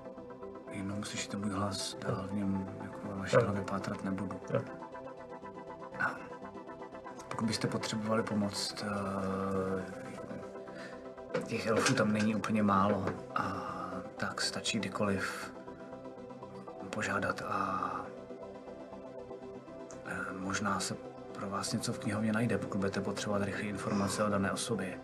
jenom 0.70 0.98
uslyšíte 0.98 1.36
můj 1.36 1.50
hlas, 1.50 1.96
dál 2.06 2.28
v 2.30 2.34
něm 2.34 2.68
jako 2.82 2.98
ve 3.08 3.14
vaší 3.14 3.36
hlavě 3.36 3.62
pátrat 3.62 4.04
nebudu. 4.04 4.40
Jo. 4.54 4.60
A 6.00 6.14
pokud 7.28 7.44
byste 7.44 7.68
potřebovali 7.68 8.22
pomoc, 8.22 8.84
eh, 8.84 10.11
těch 11.46 11.66
elfů 11.66 11.94
tam 11.94 12.12
není 12.12 12.34
úplně 12.34 12.62
málo, 12.62 13.06
a 13.34 13.68
tak 14.16 14.40
stačí 14.40 14.78
kdykoliv 14.78 15.52
požádat 16.90 17.42
a 17.48 17.90
eh, 20.06 20.16
možná 20.38 20.80
se 20.80 20.94
pro 21.32 21.50
vás 21.50 21.72
něco 21.72 21.92
v 21.92 21.98
knihovně 21.98 22.32
najde, 22.32 22.58
pokud 22.58 22.78
budete 22.78 23.00
potřebovat 23.00 23.42
rychlé 23.42 23.62
informace 23.62 24.24
o 24.24 24.28
dané 24.28 24.52
osobě. 24.52 24.98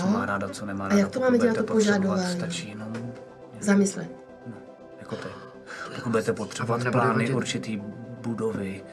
Co 0.00 0.06
má 0.06 0.26
ráda, 0.26 0.48
co 0.48 0.66
nemá 0.66 0.88
ráda. 0.88 1.00
jak 1.00 1.10
to 1.10 1.20
máme 1.20 1.38
dělat, 1.38 1.56
to 1.56 1.64
požadování? 1.64 2.32
Stačí 2.32 2.68
jenom 2.68 3.12
Zamyslet. 3.60 4.08
jako 5.00 5.16
ty. 5.16 5.28
Pokud 5.94 6.10
budete 6.10 6.32
potřebovat 6.32 6.82
plány 6.92 7.34
určitý 7.34 7.76
budovy, 8.20 8.84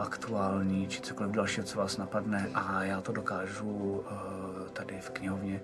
aktuální, 0.00 0.88
či 0.88 1.00
cokoliv 1.00 1.32
dalšího, 1.32 1.66
co 1.66 1.78
vás 1.78 1.96
napadne 1.96 2.50
a 2.54 2.84
já 2.84 3.00
to 3.00 3.12
dokážu 3.12 3.70
uh, 3.70 4.68
tady 4.72 5.00
v 5.00 5.10
knihovně 5.10 5.60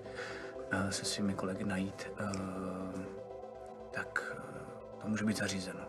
uh, 0.73 0.89
se 0.89 1.05
svými 1.05 1.33
kolegy 1.33 1.63
najít, 1.63 2.07
tak 3.91 4.35
to 5.01 5.07
může 5.07 5.25
být 5.25 5.37
zařízeno. 5.37 5.79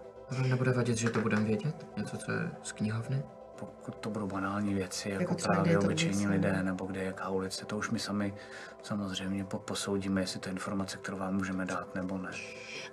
Nebude 0.48 0.72
vadit, 0.72 0.96
že 0.96 1.10
to 1.10 1.20
budeme 1.20 1.44
vědět? 1.44 1.86
Něco, 1.96 2.16
co 2.16 2.32
je 2.32 2.50
z 2.62 2.72
knihovny? 2.72 3.22
Pokud 3.56 3.96
to 3.96 4.10
budou 4.10 4.26
banální 4.26 4.74
věci, 4.74 5.10
jako, 5.10 5.22
Jako 5.22 5.34
právě 5.34 5.78
to 5.78 5.84
obyčejní 5.84 6.26
lidé, 6.28 6.62
nebo 6.62 6.84
kde 6.84 7.00
je 7.00 7.06
jaká 7.06 7.28
ulice, 7.28 7.66
to 7.66 7.76
už 7.76 7.90
my 7.90 7.98
sami 7.98 8.34
samozřejmě 8.82 9.44
po- 9.44 9.58
posoudíme, 9.58 10.20
jestli 10.20 10.40
to 10.40 10.48
je 10.48 10.52
informace, 10.52 10.98
kterou 11.02 11.18
vám 11.18 11.34
můžeme 11.34 11.66
dát, 11.66 11.94
nebo 11.94 12.18
ne. 12.18 12.30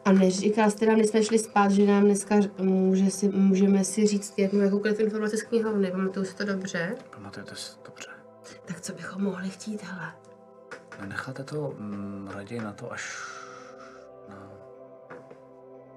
A 0.06 0.12
neříkal 0.12 0.72
jste 0.72 0.86
nám, 0.86 0.96
když 0.96 1.10
jsme 1.10 1.24
šli 1.24 1.40
spát, 1.40 1.72
že 1.72 1.86
nám 1.86 2.04
dneska 2.04 2.36
může 2.58 3.12
si, 3.12 3.30
můžeme 3.30 3.84
si 3.84 4.08
říct 4.08 4.34
jednu 4.38 4.62
jakoukoliv 4.62 5.00
informaci 5.00 5.38
z 5.38 5.44
knihovny. 5.44 5.92
Pamatuju 5.92 6.26
si 6.26 6.36
to 6.36 6.46
dobře? 6.46 6.96
Pamatujete 7.10 7.56
si 7.56 7.78
dobře? 7.86 8.10
Tak 8.66 8.82
co 8.82 8.94
bychom 8.94 9.24
mohli 9.24 9.50
chtít, 9.50 9.84
hele? 9.84 10.14
Nenecháte 11.00 11.44
to 11.44 11.74
mm, 11.78 12.30
raději 12.36 12.62
na 12.62 12.74
to, 12.74 12.92
až 12.92 13.18
na 14.30 14.52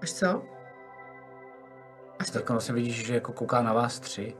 Až 0.02 0.12
co? 0.12 0.42
Až 2.18 2.30
to... 2.30 2.38
Tak 2.38 2.50
vlastně 2.50 2.74
vidíš, 2.74 3.06
že 3.06 3.14
jako 3.14 3.32
kouká 3.32 3.62
na 3.62 3.72
vás 3.72 4.00
tři. 4.00 4.34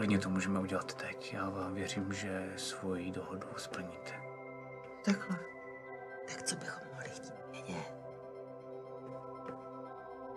Klidně 0.00 0.18
to 0.18 0.30
můžeme 0.30 0.60
udělat 0.60 0.94
teď. 0.94 1.32
Já 1.34 1.50
vám 1.50 1.74
věřím, 1.74 2.12
že 2.12 2.52
svoji 2.56 3.10
dohodu 3.10 3.46
splníte. 3.56 4.12
Takhle. 5.04 5.38
Tak 6.28 6.42
co 6.42 6.56
bychom 6.56 6.82
mohli 6.90 7.08
chtít 7.08 7.34
vědět? 7.52 7.94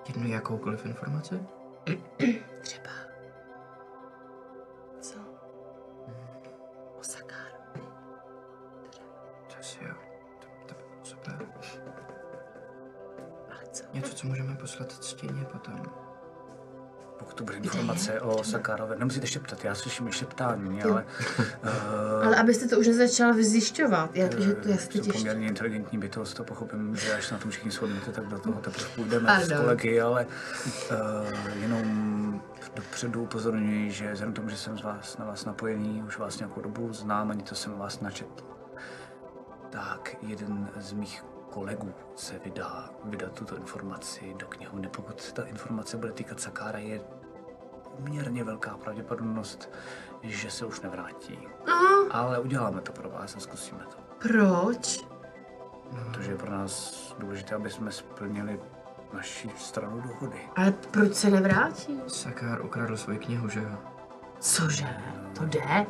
Jednu 0.08 0.28
jakoukoliv 0.28 0.86
informaci? 0.86 1.46
Třeba. 2.62 2.90
Co? 5.02 5.20
O 7.00 7.04
Sakárovi. 7.04 7.82
To 9.48 9.60
asi 9.60 9.84
jo. 9.84 9.96
To, 10.40 10.48
to 10.66 10.74
by 10.76 10.84
bylo 10.90 11.06
super. 11.06 11.48
Ale 13.50 13.66
co? 13.72 13.84
Něco, 13.94 14.16
co 14.16 14.28
můžeme 14.28 14.56
poslat 14.56 14.92
stěně 14.92 15.46
potom. 15.46 16.13
Pokud 17.24 17.36
to 17.36 17.44
bude 17.44 17.58
informace 17.58 18.22
o 18.22 18.44
Sakárovi, 18.44 18.96
nemusíte 18.98 19.28
šeptat, 19.28 19.64
já 19.64 19.76
slyším 19.76 20.12
šeptání, 20.12 20.84
ale 20.84 21.06
uh, 21.64 22.26
Ale 22.26 22.36
abyste 22.36 22.68
to 22.68 22.80
už 22.80 22.88
nezačal 22.88 23.34
vyzjišťovat, 23.34 24.16
jak, 24.16 24.40
že 24.40 24.54
to 24.54 24.62
teď 24.62 24.96
ještě... 24.96 25.14
poměrně 25.14 25.48
inteligentní 25.48 25.98
bytost, 25.98 26.38
to 26.38 26.44
pochopím, 26.44 26.96
že 26.96 27.14
až 27.14 27.32
na 27.32 27.38
tom 27.38 27.52
všichni 27.52 27.72
shodnete, 27.72 28.12
tak 28.12 28.28
do 28.28 28.40
toho 28.40 28.62
teprve 28.62 28.86
půjdeme 28.96 29.30
Ano. 29.30 29.46
s 29.46 29.54
kolegy, 29.54 30.02
ale 30.02 30.26
uh, 30.26 31.62
jenom 31.62 32.42
dopředu 32.76 33.24
upozorňuji, 33.24 33.92
že 33.92 34.14
vzhledem 34.14 34.34
tomu, 34.34 34.50
že 34.50 34.58
jsem 34.58 34.78
z 34.78 34.82
vás, 34.82 35.18
na 35.18 35.26
vás 35.26 35.46
napojený, 35.46 36.04
už 36.08 36.18
vás 36.18 36.40
nějakou 36.40 36.62
dobu 36.62 36.94
znám, 36.94 37.32
ani 37.32 37.44
to 37.44 37.56
jsem 37.56 37.78
vás 37.78 38.00
načetl. 38.00 38.44
Tak 39.70 40.16
jeden 40.22 40.70
z 40.80 40.94
mých 40.94 41.24
kolegů 41.54 41.94
se 42.16 42.40
vydá 42.46 42.90
vydat 43.06 43.32
tuto 43.32 43.56
informaci 43.56 44.36
do 44.40 44.48
knihovny. 44.48 44.88
Pokud 44.90 45.22
se 45.22 45.34
ta 45.34 45.44
informace 45.44 45.98
bude 45.98 46.12
týkat 46.12 46.40
Sakára, 46.40 46.80
je 46.80 47.02
poměrně 47.98 48.44
velká 48.44 48.78
pravděpodobnost, 48.78 49.70
že 50.22 50.52
se 50.52 50.66
už 50.66 50.82
nevrátí. 50.82 51.40
Aha, 51.68 52.08
Ale 52.12 52.40
uděláme 52.40 52.82
to 52.82 52.92
pro 52.92 53.10
vás 53.10 53.36
a 53.36 53.40
zkusíme 53.40 53.84
to. 53.84 53.98
proč? 54.20 55.06
Protože 56.12 56.32
je 56.32 56.38
pro 56.38 56.52
nás 56.52 56.94
důležité, 57.20 57.56
aby 57.56 57.70
jsme 57.70 57.92
splnili 57.92 58.60
naši 59.14 59.50
stranu 59.58 60.02
dohody. 60.02 60.38
Ale 60.56 60.72
proč 60.72 61.14
se 61.14 61.30
nevrátí? 61.30 62.02
Sakár 62.08 62.66
ukradl 62.66 62.98
svoji 62.98 63.20
knihu, 63.20 63.48
že 63.50 63.62
jo? 63.62 63.78
Cože? 64.40 64.88
To 65.38 65.46
jde? 65.46 65.86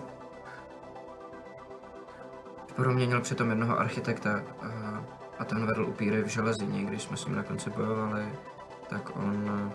Proměnil 2.76 3.22
přitom 3.22 3.50
jednoho 3.50 3.80
architekta 3.80 4.44
a, 4.62 4.93
a 5.44 5.46
ten 5.46 5.66
vedl 5.66 5.86
upíry 5.86 6.24
v 6.24 6.28
železině, 6.28 6.84
když 6.84 7.02
jsme 7.02 7.18
s 7.18 7.26
ním 7.26 7.36
na 7.36 7.44
konci 7.44 7.70
bojovali, 7.70 8.26
tak 8.90 9.16
on... 9.16 9.72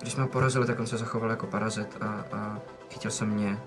Když 0.00 0.12
jsme 0.12 0.22
ho 0.22 0.28
porazili, 0.28 0.66
tak 0.66 0.80
on 0.80 0.86
se 0.86 0.96
zachoval 0.96 1.30
jako 1.30 1.46
parazit 1.46 1.96
a, 2.00 2.24
a 2.36 2.58
chytil 2.90 3.10
se 3.10 3.24
mě. 3.26 3.60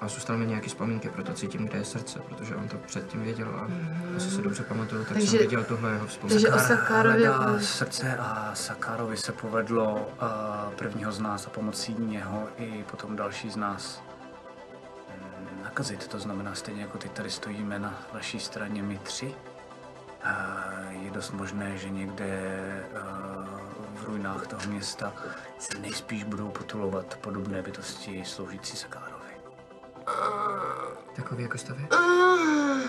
A 0.00 0.08
zůstaly 0.08 0.38
mi 0.38 0.46
nějaké 0.46 0.68
vzpomínky, 0.68 1.08
proto 1.08 1.32
cítím, 1.32 1.68
kde 1.68 1.78
je 1.78 1.84
srdce, 1.84 2.18
protože 2.18 2.56
on 2.56 2.68
to 2.68 2.76
předtím 2.76 3.22
věděl 3.22 3.48
a 3.48 3.68
jestli 4.14 4.30
se 4.30 4.42
dobře 4.42 4.62
pamatuju, 4.62 5.04
tak 5.04 5.12
Takže- 5.12 5.30
jsem 5.30 5.38
viděl 5.38 5.64
tuhle 5.64 5.92
jeho 5.92 6.06
vzpomínku. 6.06 6.42
Takže 6.42 6.56
o 6.56 6.66
Sakárovi... 6.66 7.26
Hledá 7.26 7.58
srdce 7.60 8.16
a 8.16 8.54
Sakárovi 8.54 9.16
se 9.16 9.32
povedlo 9.32 9.94
uh, 9.94 10.74
prvního 10.74 11.12
z 11.12 11.20
nás 11.20 11.46
a 11.46 11.50
pomocí 11.50 11.96
něho 11.98 12.48
i 12.58 12.84
potom 12.90 13.16
další 13.16 13.50
z 13.50 13.56
nás 13.56 14.02
mm, 14.02 14.07
nakazit. 15.78 16.08
To 16.08 16.18
znamená, 16.18 16.54
stejně 16.54 16.82
jako 16.82 16.98
teď 16.98 17.12
tady 17.12 17.30
stojíme 17.30 17.78
na 17.78 18.02
vaší 18.12 18.40
straně 18.40 18.82
my 18.82 18.98
tři, 18.98 19.26
uh, 20.24 21.04
je 21.04 21.10
dost 21.10 21.30
možné, 21.30 21.76
že 21.76 21.90
někde 21.90 22.26
uh, 22.92 24.00
v 24.00 24.04
ruinách 24.04 24.46
toho 24.46 24.62
města 24.66 25.12
se 25.58 25.78
nejspíš 25.78 26.24
budou 26.24 26.48
potulovat 26.50 27.18
podobné 27.20 27.62
bytosti 27.62 28.24
sloužící 28.24 28.76
Sakárovi. 28.76 29.34
Takový 31.16 31.42
jako 31.42 31.58
stavy? 31.58 31.88
Ah, 31.90 32.88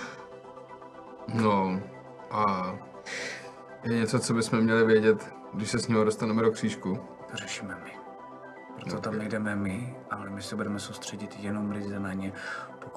No 1.34 1.82
a 2.32 2.76
je 3.84 3.96
něco, 3.96 4.20
co 4.20 4.34
bychom 4.34 4.62
měli 4.62 4.86
vědět, 4.86 5.34
když 5.54 5.72
se 5.72 5.80
s 5.80 5.88
ním 5.88 6.06
dostaneme 6.06 6.42
do 6.42 6.52
křížku. 6.52 7.00
To 7.32 7.38
řešíme 7.38 7.78
my. 7.84 7.92
Proto 8.76 9.02
tam 9.02 9.18
nejdeme 9.18 9.56
my, 9.56 9.96
ale 10.12 10.30
my 10.30 10.42
se 10.42 10.56
budeme 10.56 10.80
soustředit 10.80 11.36
jenom 11.40 11.72
ryze 11.72 12.00
na 12.00 12.14
ně. 12.14 12.34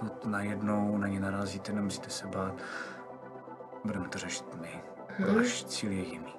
Pokud 0.02 0.26
najednou 0.30 0.98
na 0.98 1.08
ně 1.08 1.20
narazíte, 1.20 1.72
nemusíte 1.72 2.10
se 2.10 2.26
bát. 2.26 2.54
Budeme 3.84 4.08
to 4.08 4.18
řešit 4.18 4.44
my. 4.60 4.82
Váš 5.36 5.64
cíl 5.64 5.90
je 5.92 5.98
jiný. 6.02 6.34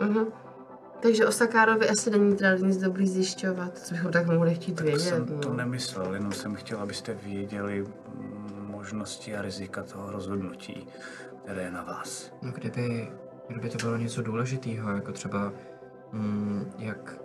mhm. 0.00 0.26
Takže 1.02 1.26
o 1.26 1.32
Sakárovi 1.32 1.88
asi 1.88 2.10
není 2.10 2.36
teda 2.36 2.56
nic 2.56 2.76
dobrý 2.76 3.08
zjišťovat, 3.08 3.78
co 3.78 3.94
bychom 3.94 4.12
tak 4.12 4.26
mohli 4.26 4.54
chtít 4.54 4.74
Tak 4.74 4.84
vědět. 4.86 5.00
jsem 5.00 5.26
to 5.40 5.48
no. 5.48 5.54
nemyslel, 5.54 6.14
jenom 6.14 6.32
jsem 6.32 6.54
chtěl, 6.54 6.80
abyste 6.80 7.14
věděli 7.14 7.86
možnosti 8.60 9.36
a 9.36 9.42
rizika 9.42 9.82
toho 9.82 10.10
rozhodnutí, 10.10 10.86
které 11.42 11.62
je 11.62 11.70
na 11.70 11.82
vás. 11.82 12.32
No 12.42 12.52
kdyby, 12.52 13.12
kdyby 13.48 13.68
to 13.70 13.78
bylo 13.78 13.96
něco 13.96 14.22
důležitého, 14.22 14.90
jako 14.90 15.12
třeba 15.12 15.52
mm, 16.12 16.72
jak, 16.78 17.16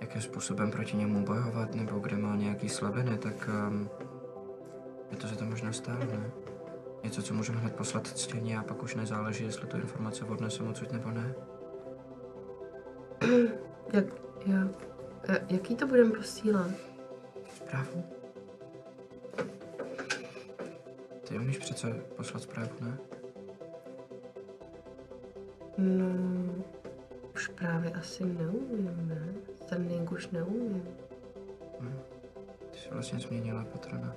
jakým 0.00 0.22
způsobem 0.22 0.70
proti 0.70 0.96
němu 0.96 1.24
bojovat, 1.24 1.74
nebo 1.74 1.98
kde 1.98 2.16
má 2.16 2.36
nějaký 2.36 2.68
slabiny, 2.68 3.18
tak 3.18 3.48
um, 3.68 3.90
Je 5.10 5.16
to 5.16 5.26
za 5.26 5.36
to 5.36 5.44
možná 5.44 5.72
stále, 5.72 6.06
ne? 6.06 6.30
Něco, 7.04 7.22
co 7.22 7.34
můžeme 7.34 7.58
hned 7.58 7.76
poslat 7.76 8.06
ctěně 8.06 8.58
a 8.58 8.62
pak 8.62 8.82
už 8.82 8.94
nezáleží, 8.94 9.44
jestli 9.44 9.66
tu 9.66 9.76
informace 9.76 10.24
odneseme 10.24 10.68
odsud 10.70 10.92
nebo 10.92 11.10
ne. 11.10 11.34
Jak, 13.92 14.04
jo. 14.46 14.68
E, 15.28 15.46
jaký 15.48 15.76
to 15.76 15.86
budeme 15.86 16.10
posílat? 16.10 16.70
Zprávu? 17.56 18.04
Ty 21.28 21.38
umíš 21.38 21.58
přece 21.58 21.90
poslat 22.16 22.42
zprávu, 22.42 22.70
ne? 22.80 22.98
No, 25.78 26.06
už 27.34 27.48
právě 27.48 27.90
asi 27.92 28.24
neumím, 28.24 29.08
ne? 29.08 29.34
Sending 29.68 30.12
už 30.12 30.28
neumím. 30.28 30.82
Ty 32.70 32.78
jsi 32.78 32.88
vlastně 32.90 33.18
změnila 33.18 33.64
patrona. 33.64 34.14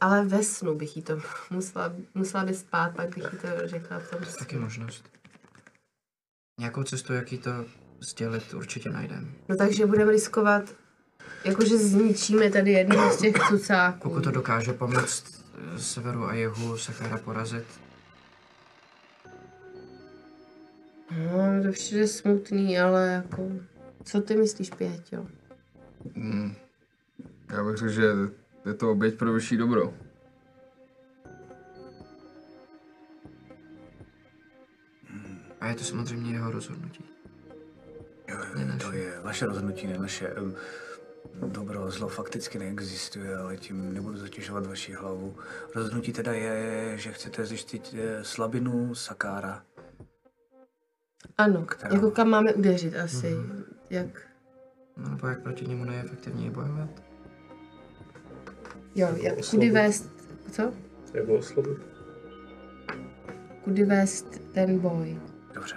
Ale 0.00 0.24
ve 0.24 0.42
snu 0.42 0.74
bych 0.74 0.96
jí 0.96 1.02
to 1.02 1.20
musela, 1.50 1.92
musela 2.14 2.44
by 2.44 2.54
spát, 2.54 2.96
pak 2.96 3.14
bych 3.14 3.24
jí 3.24 3.38
to 3.38 3.48
řekla 3.68 3.98
v 3.98 4.10
tom 4.10 4.20
Taky 4.38 4.56
možnost. 4.56 5.04
Nějakou 6.60 6.82
cestu, 6.82 7.12
jak 7.12 7.32
jí 7.32 7.38
to 7.38 7.50
sdělit, 8.00 8.54
určitě 8.54 8.90
najdem. 8.90 9.32
No 9.48 9.56
takže 9.56 9.86
budeme 9.86 10.12
riskovat, 10.12 10.74
jakože 11.44 11.78
zničíme 11.78 12.50
tady 12.50 12.72
jednoho 12.72 13.10
z 13.10 13.18
těch 13.18 13.34
cucáků. 13.48 13.98
Pokud 13.98 14.24
to 14.24 14.30
dokáže 14.30 14.72
pomoct 14.72 15.44
severu 15.76 16.24
a 16.24 16.34
jihu 16.34 16.78
Sakara 16.78 17.18
porazit, 17.18 17.64
No, 21.10 21.62
to 21.62 21.72
přijde 21.72 22.06
smutný, 22.06 22.78
ale 22.78 23.08
jako... 23.08 23.48
Co 24.04 24.20
ty 24.20 24.36
myslíš, 24.36 24.70
Pěťo? 24.70 25.26
Hmm. 26.16 26.54
Já 27.52 27.64
bych 27.64 27.76
řekl, 27.76 27.92
že 27.92 28.06
je 28.66 28.74
to 28.74 28.90
oběť 28.90 29.18
pro 29.18 29.32
vyšší 29.32 29.56
dobro. 29.56 29.94
a 35.66 35.68
je 35.68 35.74
to 35.74 35.84
samozřejmě 35.84 36.32
jeho 36.32 36.50
rozhodnutí. 36.50 37.04
Jo, 38.28 38.36
Ne 38.54 38.76
to 38.76 38.92
je 38.92 39.20
vaše 39.20 39.46
rozhodnutí, 39.46 39.86
ne 39.86 39.98
naše. 39.98 40.28
Em, 40.28 40.54
Dobro 41.34 41.84
a 41.84 41.90
zlo 41.90 42.08
fakticky 42.08 42.58
neexistuje, 42.58 43.36
ale 43.36 43.56
tím 43.56 43.94
nebudu 43.94 44.16
zatěžovat 44.16 44.66
vaši 44.66 44.92
hlavu. 44.92 45.36
Rozhodnutí 45.74 46.12
teda 46.12 46.32
je, 46.32 46.92
že 46.98 47.12
chcete 47.12 47.46
zjistit 47.46 47.94
eh, 47.98 48.24
slabinu 48.24 48.94
Sakára. 48.94 49.62
Ano, 51.38 51.64
Která? 51.64 51.94
jako 51.94 52.10
kam 52.10 52.28
máme 52.28 52.54
udeřit 52.54 52.96
asi. 52.96 53.30
Mhm. 53.30 53.64
Jak? 53.90 54.06
No 54.96 55.08
nebo 55.10 55.26
jak 55.26 55.42
proti 55.42 55.66
němu 55.66 55.84
nejefektivněji 55.84 56.50
bojovat. 56.50 57.02
Jo, 58.94 59.08
jak, 59.22 59.34
kudy 59.50 59.70
vést, 59.70 60.10
co? 60.52 60.72
Nebo 61.14 61.34
oslovit. 61.34 61.78
Kudy 63.64 63.84
vést 63.84 64.40
ten 64.54 64.78
boj? 64.78 65.20
Dobře. 65.54 65.76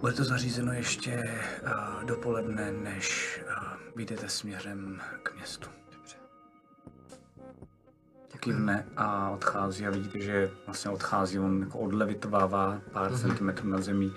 Bude 0.00 0.12
to 0.12 0.24
zařízeno 0.24 0.72
ještě 0.72 1.30
uh, 1.62 2.04
dopoledne, 2.04 2.72
než 2.72 3.40
uh, 3.46 3.96
vyjdete 3.96 4.28
směrem 4.28 5.00
k 5.22 5.34
městu. 5.34 5.70
Kivne 8.36 8.86
a 8.96 9.30
odchází 9.30 9.86
a 9.86 9.90
vidíte, 9.90 10.20
že 10.20 10.50
vlastně 10.66 10.90
odchází, 10.90 11.38
on 11.38 11.60
jako 11.60 11.78
odlevitovává 11.78 12.80
pár 12.92 13.12
mm-hmm. 13.12 13.20
centimetrů 13.20 13.68
nad 13.68 13.82
zemí 13.82 14.12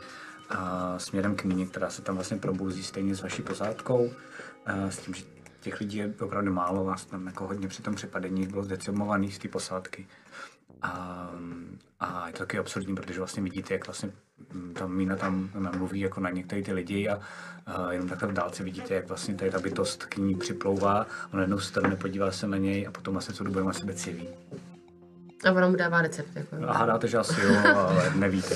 a 0.49 0.99
směrem 0.99 1.35
k 1.35 1.43
míně, 1.43 1.65
která 1.65 1.89
se 1.89 2.01
tam 2.01 2.15
vlastně 2.15 2.37
probouzí 2.37 2.83
stejně 2.83 3.15
s 3.15 3.21
vaší 3.21 3.41
posádkou, 3.41 4.11
a 4.65 4.71
s 4.89 4.97
tím, 4.97 5.13
že 5.13 5.23
těch 5.59 5.79
lidí 5.79 5.97
je 5.97 6.13
opravdu 6.21 6.53
málo, 6.53 6.85
vás 6.85 7.05
tam 7.05 7.27
jako 7.27 7.47
hodně 7.47 7.67
při 7.67 7.81
tom 7.81 7.95
přepadení 7.95 8.47
bylo 8.47 8.63
zdecimovaný 8.63 9.31
z 9.31 9.37
té 9.37 9.47
posádky. 9.47 10.07
A, 10.81 11.29
a 11.99 12.27
je 12.27 12.33
to 12.33 12.39
taky 12.39 12.57
absurdní, 12.57 12.95
protože 12.95 13.19
vlastně 13.19 13.43
vidíte, 13.43 13.73
jak 13.73 13.87
vlastně 13.87 14.11
mm, 14.53 14.73
ta 14.73 14.87
mína 14.87 15.15
tam 15.15 15.49
mluví 15.77 15.99
jako 15.99 16.19
na 16.19 16.29
některé 16.29 16.61
ty 16.61 16.73
lidi 16.73 17.09
a, 17.09 17.19
a 17.65 17.91
jenom 17.91 18.09
takhle 18.09 18.29
v 18.29 18.33
dálce 18.33 18.63
vidíte, 18.63 18.93
jak 18.93 19.07
vlastně 19.07 19.35
tady 19.35 19.51
ta 19.51 19.59
bytost 19.59 20.05
k 20.05 20.17
ní 20.17 20.35
připlouvá, 20.35 21.07
on 21.33 21.39
jednou 21.39 21.59
strane 21.59 21.95
podívá 21.95 22.31
se 22.31 22.47
na 22.47 22.57
něj 22.57 22.87
a 22.87 22.91
potom 22.91 23.13
vlastně 23.13 23.35
co 23.35 23.43
dobu 23.43 23.59
na 23.59 23.73
sebe 23.73 23.93
civí. 23.93 24.27
A 25.45 25.51
ona 25.51 25.69
mu 25.69 25.75
dává 25.75 26.01
recept, 26.01 26.35
jako. 26.35 26.55
A 26.67 26.73
hádáte, 26.73 27.07
že 27.07 27.17
asi 27.17 27.41
jo, 27.41 27.55
ale 27.75 28.11
nevíte. 28.15 28.55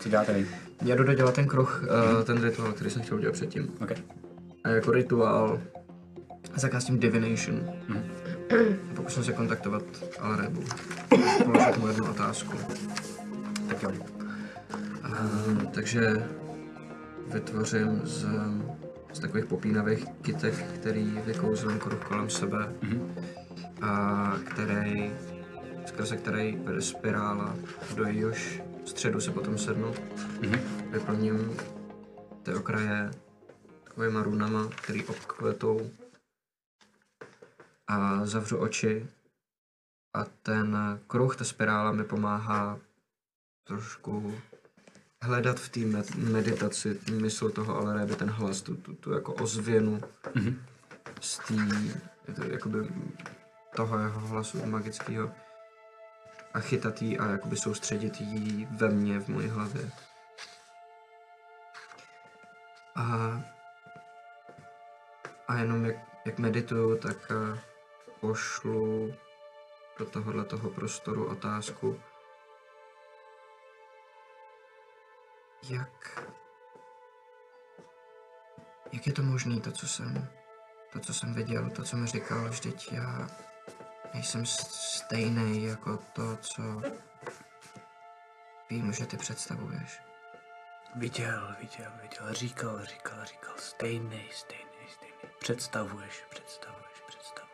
Co 0.00 0.08
děláte 0.08 0.32
vy? 0.32 0.48
Já 0.84 0.96
jdu 0.96 1.04
dodělat 1.04 1.34
ten 1.34 1.46
kruh, 1.46 1.82
uh, 1.82 2.24
ten 2.24 2.42
rituál, 2.42 2.72
který 2.72 2.90
jsem 2.90 3.02
chtěl 3.02 3.16
udělat 3.16 3.32
předtím. 3.32 3.72
Okay. 3.82 3.96
A 4.64 4.68
jako 4.68 4.92
rituál 4.92 5.60
zakázím 6.54 6.98
Divination. 6.98 7.70
A 7.90 8.22
Pokusím 8.94 9.24
se 9.24 9.32
kontaktovat 9.32 9.82
Alrebu. 10.20 10.64
Položit 11.44 11.76
mu 11.76 11.88
jednu 11.88 12.10
otázku. 12.10 12.58
Tak 13.68 13.82
jo. 13.82 13.92
Uh, 15.12 15.64
takže 15.64 16.28
vytvořím 17.32 18.00
z, 18.06 18.26
z 19.12 19.18
takových 19.18 19.44
popínavých 19.44 20.04
kytek, 20.22 20.54
který 20.54 21.04
vykouzlím 21.04 21.78
kruh 21.78 22.04
kolem 22.04 22.30
sebe, 22.30 22.72
Mhm. 22.82 23.14
a 23.82 24.32
který, 24.50 25.12
skrze 25.86 26.16
který 26.16 26.56
vede 26.56 26.82
spirála, 26.82 27.56
do 27.96 28.04
jejíhož 28.04 28.62
středu 28.84 29.20
se 29.20 29.30
potom 29.30 29.58
sednu. 29.58 29.94
Mhm. 30.40 30.60
Vyplním 30.90 31.56
ty 32.42 32.54
okraje 32.54 33.10
takovýma 33.84 34.22
runama, 34.22 34.68
který 34.82 35.04
obkvetou 35.04 35.90
a 37.86 38.26
zavřu 38.26 38.56
oči 38.58 39.06
a 40.14 40.24
ten 40.24 40.76
kruh, 41.06 41.36
ta 41.36 41.44
spirála 41.44 41.92
mi 41.92 42.04
pomáhá 42.04 42.78
trošku 43.66 44.34
hledat 45.22 45.60
v 45.60 45.68
té 45.68 45.80
med- 45.80 46.14
meditaci 46.30 46.98
mysl 47.10 47.50
toho 47.50 47.76
Alerebe, 47.78 48.16
ten 48.16 48.30
hlas, 48.30 48.62
tu, 48.62 48.76
tu, 48.76 48.94
tu 48.94 49.12
jako 49.12 49.32
ozvěnu 49.34 50.00
Mhm. 50.34 50.62
z 51.20 51.38
té, 51.38 51.54
jakoby 52.52 52.78
toho 53.76 53.98
jeho 53.98 54.20
hlasu 54.20 54.66
magického 54.66 55.30
a 56.54 56.60
chytat 56.60 57.02
jí 57.02 57.18
a 57.18 57.26
jakoby 57.30 57.56
soustředit 57.56 58.20
jí 58.20 58.68
ve 58.70 58.88
mně, 58.88 59.20
v 59.20 59.28
mojí 59.28 59.48
hlavě. 59.48 59.90
A, 62.96 63.40
a 65.48 65.54
jenom 65.58 65.84
jak, 65.84 65.96
jak 66.24 66.38
medituju, 66.38 66.98
tak 66.98 67.16
eh, 67.30 67.58
pošlu 68.20 69.14
do 69.98 70.04
tohohle 70.04 70.44
toho 70.44 70.70
prostoru 70.70 71.26
otázku, 71.26 72.00
jak, 75.68 76.22
jak 78.92 79.06
je 79.06 79.12
to 79.12 79.22
možné, 79.22 79.60
to, 79.60 79.72
co 79.72 79.88
jsem, 79.88 80.28
to, 80.92 81.00
co 81.00 81.14
jsem 81.14 81.34
viděl, 81.34 81.70
to, 81.70 81.82
co 81.82 81.96
mi 81.96 82.06
říkal, 82.06 82.48
vždyť 82.48 82.92
já 82.92 83.28
nejsem 84.14 84.46
stejný 84.46 85.64
jako 85.64 85.96
to, 85.96 86.36
co 86.36 86.62
vím, 88.70 88.92
že 88.92 89.06
ty 89.06 89.16
představuješ. 89.16 90.00
Viděl, 90.96 91.56
viděl, 91.60 91.92
viděl, 92.02 92.32
říkal, 92.32 92.84
říkal, 92.84 93.24
říkal, 93.24 93.54
stejný, 93.56 94.28
stejný, 94.32 94.88
stejný. 94.94 95.34
Představuješ, 95.38 96.24
představuješ, 96.30 97.02
představuješ. 97.06 97.52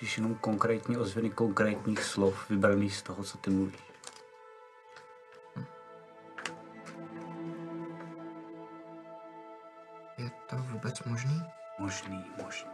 Jsi 0.00 0.20
jenom 0.20 0.34
konkrétní 0.34 0.96
ozvěny 0.96 1.30
konkrétních 1.30 2.04
slov 2.04 2.50
vybraných 2.50 2.96
z 2.96 3.02
toho, 3.02 3.24
co 3.24 3.38
ty 3.38 3.50
mluvíš. 3.50 3.85
Vůbec 10.96 11.04
možný? 11.04 11.44
Možný, 11.78 12.24
možný. 12.42 12.70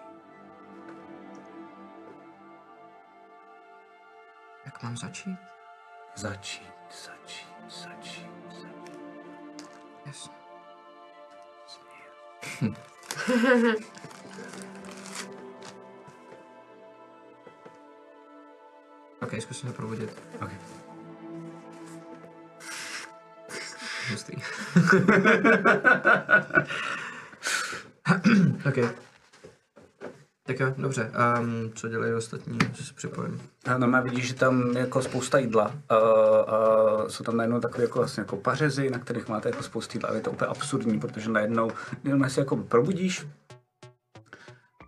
Jak 4.64 4.82
mám 4.82 4.96
začít? 4.96 5.38
Začít, 6.16 6.72
začít, 7.04 7.48
začít, 7.68 8.28
začít. 8.50 8.98
Jasně. 10.06 10.34
Ok, 19.22 19.34
zkusím 19.40 19.68
to 19.68 19.76
probudit. 19.76 20.22
Okay. 20.34 20.58
Hustý. 24.10 24.32
ok. 28.68 28.94
Tak 30.46 30.60
jo, 30.60 30.74
dobře. 30.78 31.12
Um, 31.40 31.72
co 31.74 31.88
dělají 31.88 32.12
ostatní, 32.14 32.58
že 32.72 32.84
se 32.84 32.94
připojím? 32.94 33.40
A 33.66 33.78
normálně 33.78 34.10
vidíš, 34.10 34.28
že 34.28 34.34
tam 34.34 34.76
je 34.76 34.80
jako 34.80 35.02
spousta 35.02 35.38
jídla. 35.38 35.66
Uh, 35.66 35.72
uh, 37.00 37.08
jsou 37.08 37.24
tam 37.24 37.36
najednou 37.36 37.60
takové 37.60 37.84
jako, 37.84 37.98
vlastně 37.98 38.20
jako 38.20 38.36
pařezy, 38.36 38.90
na 38.90 38.98
kterých 38.98 39.28
máte 39.28 39.48
jako 39.48 39.62
spoustu 39.62 39.96
jídla. 39.96 40.10
A 40.10 40.14
je 40.14 40.20
to 40.20 40.30
úplně 40.30 40.48
absurdní, 40.48 41.00
protože 41.00 41.30
najednou 41.30 41.70
jenom 42.04 42.30
se 42.30 42.40
jako 42.40 42.56
probudíš 42.56 43.26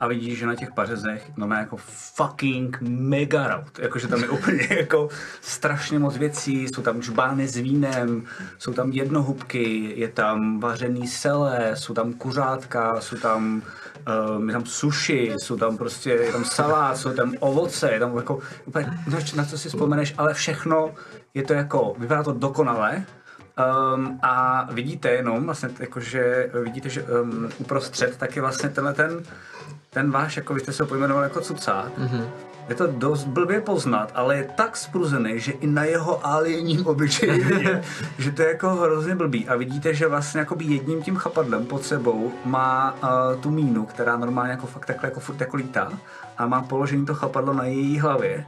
a 0.04 0.08
vidíš, 0.08 0.38
že 0.38 0.46
na 0.46 0.54
těch 0.54 0.72
pařezech 0.72 1.30
no 1.36 1.46
má 1.46 1.58
jako 1.58 1.76
fucking 2.16 2.78
mega 2.80 3.48
rout. 3.48 3.78
Jakože 3.78 4.08
tam 4.08 4.22
je 4.22 4.28
úplně 4.28 4.68
jako 4.76 5.08
strašně 5.40 5.98
moc 5.98 6.16
věcí, 6.16 6.68
jsou 6.68 6.82
tam 6.82 7.02
žbány 7.02 7.48
s 7.48 7.56
vínem, 7.56 8.22
jsou 8.58 8.72
tam 8.72 8.90
jednohubky, 8.90 9.92
je 9.96 10.08
tam 10.08 10.60
vařený 10.60 11.08
sele, 11.08 11.70
jsou 11.74 11.94
tam 11.94 12.12
kuřátka, 12.12 13.00
jsou 13.00 13.16
tam 13.16 13.62
um, 14.36 14.48
je 14.48 14.52
tam 14.52 14.66
sushi, 14.66 15.34
jsou 15.36 15.56
tam 15.56 15.76
prostě, 15.76 16.10
je 16.10 16.32
tam 16.32 16.44
salát, 16.44 16.96
jsou 16.96 17.12
tam 17.12 17.32
ovoce, 17.40 17.92
je 17.92 18.00
tam 18.00 18.16
jako 18.16 18.38
úplně, 18.64 18.86
na 19.36 19.44
co 19.44 19.58
si 19.58 19.68
vzpomeneš, 19.68 20.14
ale 20.18 20.34
všechno 20.34 20.94
je 21.34 21.42
to 21.42 21.52
jako, 21.52 21.94
vypadá 21.98 22.22
to 22.22 22.32
dokonale, 22.32 23.04
Um, 23.94 24.18
a 24.22 24.66
vidíte 24.72 25.10
jenom, 25.10 25.44
vlastně, 25.44 25.68
jakože 25.80 26.50
vidíte, 26.62 26.88
že 26.88 27.02
um, 27.02 27.48
uprostřed 27.58 28.16
tak 28.16 28.36
je 28.36 28.42
vlastně 28.42 28.68
tenhle 28.68 28.94
ten, 28.94 29.22
ten 29.94 30.10
váš, 30.10 30.36
jako 30.36 30.54
vy 30.54 30.60
jste 30.60 30.72
se 30.72 30.82
ho 30.82 30.86
pojmenoval 30.86 31.22
jako 31.22 31.40
cucák. 31.40 31.98
Mm-hmm. 31.98 32.24
Je 32.68 32.74
to 32.74 32.86
dost 32.86 33.24
blbě 33.24 33.60
poznat, 33.60 34.12
ale 34.14 34.36
je 34.36 34.48
tak 34.56 34.76
spruzený, 34.76 35.40
že 35.40 35.52
i 35.52 35.66
na 35.66 35.84
jeho 35.84 36.26
alienním 36.26 36.84
vidět, 36.96 37.84
že 38.18 38.32
to 38.32 38.42
je 38.42 38.48
jako 38.48 38.68
hrozně 38.70 39.14
blbý. 39.14 39.48
A 39.48 39.56
vidíte, 39.56 39.94
že 39.94 40.08
vlastně 40.08 40.40
jakoby 40.40 40.64
jedním 40.64 41.02
tím 41.02 41.16
chapadlem 41.16 41.66
pod 41.66 41.84
sebou 41.84 42.32
má 42.44 42.94
uh, 43.02 43.40
tu 43.40 43.50
mínu, 43.50 43.86
která 43.86 44.16
normálně 44.16 44.50
jako 44.50 44.66
fakt 44.66 44.86
takhle 44.86 45.08
jako 45.08 45.20
furt 45.20 45.40
jako 45.40 45.56
lítá 45.56 45.92
a 46.38 46.46
má 46.46 46.62
položený 46.62 47.06
to 47.06 47.14
chapadlo 47.14 47.52
na 47.52 47.64
její 47.64 47.98
hlavě 47.98 48.44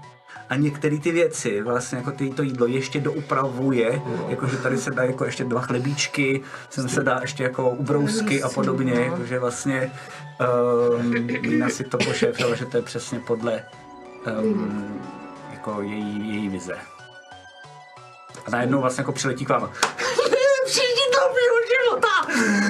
a 0.48 0.56
některé 0.56 0.98
ty 0.98 1.10
věci, 1.10 1.62
vlastně 1.62 1.98
jako 1.98 2.12
ty, 2.12 2.30
to 2.30 2.42
jídlo 2.42 2.66
ještě 2.66 3.00
doupravuje, 3.00 4.02
jakože 4.28 4.56
tady 4.56 4.78
se 4.78 4.90
dá 4.90 5.02
jako 5.02 5.24
ještě 5.24 5.44
dva 5.44 5.60
chlebíčky, 5.60 6.42
sem 6.70 6.88
se 6.88 7.02
dá 7.02 7.18
ještě 7.20 7.42
jako 7.42 7.70
ubrousky 7.70 8.42
a 8.42 8.48
podobně, 8.48 8.92
jakože 8.92 9.38
vlastně 9.38 9.92
um, 11.00 11.26
Nina 11.26 11.68
si 11.68 11.84
to 11.84 11.98
pošéfila, 11.98 12.54
že 12.54 12.66
to 12.66 12.76
je 12.76 12.82
přesně 12.82 13.20
podle 13.20 13.62
um, 14.42 15.00
jako 15.52 15.82
její, 15.82 16.34
její 16.34 16.48
vize. 16.48 16.76
A 18.46 18.50
najednou 18.50 18.80
vlastně 18.80 19.02
jako 19.02 19.12
přiletí 19.12 19.44
k 19.44 19.48
vám. 19.48 19.70
Přijdi 20.66 21.04
do 21.12 21.20
mého 21.20 21.58
života! 21.68 21.75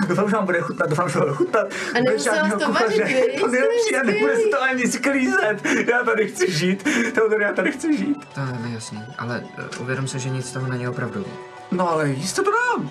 Doufám, 0.08 0.28
že 0.28 0.36
vám 0.36 0.46
bude 0.46 0.60
chutnat, 0.60 0.88
doufám, 0.90 1.08
že 1.08 1.18
vám 1.18 1.28
bude 1.28 1.36
chutnat. 1.36 1.66
A 1.94 1.98
nemusela 2.00 2.12
Bez 2.12 2.24
žádného 2.24 2.60
to 2.60 2.72
vařit? 2.72 3.40
To 3.40 3.48
nejlepší, 3.48 3.90
To 3.90 3.94
je 3.94 4.00
a 4.00 4.02
nebude 4.02 4.36
se 4.36 4.48
to 4.50 4.62
ani 4.62 4.86
sklízet. 4.86 5.66
Já 5.92 6.04
tady 6.04 6.28
chci 6.28 6.52
žít. 6.52 6.88
Teodor, 7.14 7.42
já 7.42 7.52
tady 7.52 7.72
chci 7.72 7.96
žít. 7.96 8.28
To 8.34 8.40
je 8.40 8.58
mi 8.68 8.74
jasný, 8.74 9.02
ale 9.18 9.44
uh, 9.58 9.82
uvědom 9.82 10.08
se, 10.08 10.18
že 10.18 10.30
nic 10.30 10.48
z 10.48 10.52
toho 10.52 10.66
není 10.66 10.88
opravdu. 10.88 11.24
No 11.70 11.90
ale 11.90 12.08
jíst 12.08 12.32
to 12.32 12.42
dám. 12.42 12.90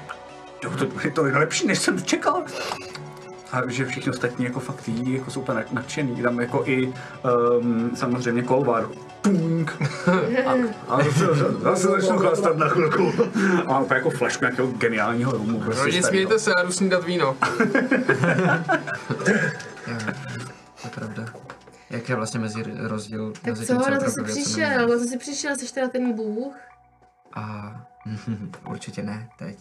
Jo, 0.64 0.72
to 0.90 1.02
je 1.08 1.12
to 1.12 1.24
lepší, 1.24 1.68
než 1.68 1.80
jsem 1.80 2.04
čekal. 2.04 2.44
A 3.52 3.62
že 3.68 3.86
všichni 3.86 4.12
ostatní 4.12 4.46
jako 4.46 4.60
fakt 4.60 4.88
jí, 4.88 5.14
jako 5.14 5.32
jsou 5.32 5.42
úplně 5.42 5.66
nadšený. 5.72 6.22
Tam 6.22 6.40
jako 6.40 6.64
i 6.66 6.94
um, 7.60 7.92
samozřejmě 7.96 8.42
kolvar. 8.44 8.88
Punk. 9.30 9.72
A, 10.46 10.52
a 10.88 11.02
já 11.64 11.76
se 11.76 11.88
začnu 11.88 12.18
chlastat 12.18 12.58
na 12.58 12.68
chvilku. 12.70 13.12
A 13.68 13.72
mám 13.74 13.84
úplně 13.84 13.98
jako 13.98 14.10
flašku 14.10 14.44
nějakého 14.46 14.68
geniálního 14.68 15.32
rumu. 15.32 15.60
Prostě 15.60 15.82
No 15.82 15.86
nic, 15.88 15.96
starýho. 15.96 16.10
smějte 16.10 16.40
se, 16.40 16.52
já 16.58 16.64
jdu 16.64 16.72
snídat 16.72 17.04
víno. 17.06 17.38
To 20.82 20.88
je 20.88 20.90
pravda. 20.96 21.26
Jak 21.90 22.10
je 22.10 22.16
vlastně 22.16 22.40
mezi 22.40 22.64
rozdíl 22.88 23.32
Tak 23.32 23.44
mezi 23.46 23.66
co, 23.66 23.74
tím, 23.74 23.82
co 23.82 23.90
na 23.90 24.00
to 24.00 24.12
jsi 24.12 24.24
přišel, 24.24 24.88
na 24.88 24.98
to 24.98 25.00
jsi 25.04 25.18
přišel, 25.18 25.56
jsi 25.56 25.74
teda 25.74 25.88
ten 25.88 26.14
bůh. 26.14 26.56
A 27.36 27.76
určitě 28.70 29.04
ne 29.04 29.30
teď. 29.40 29.58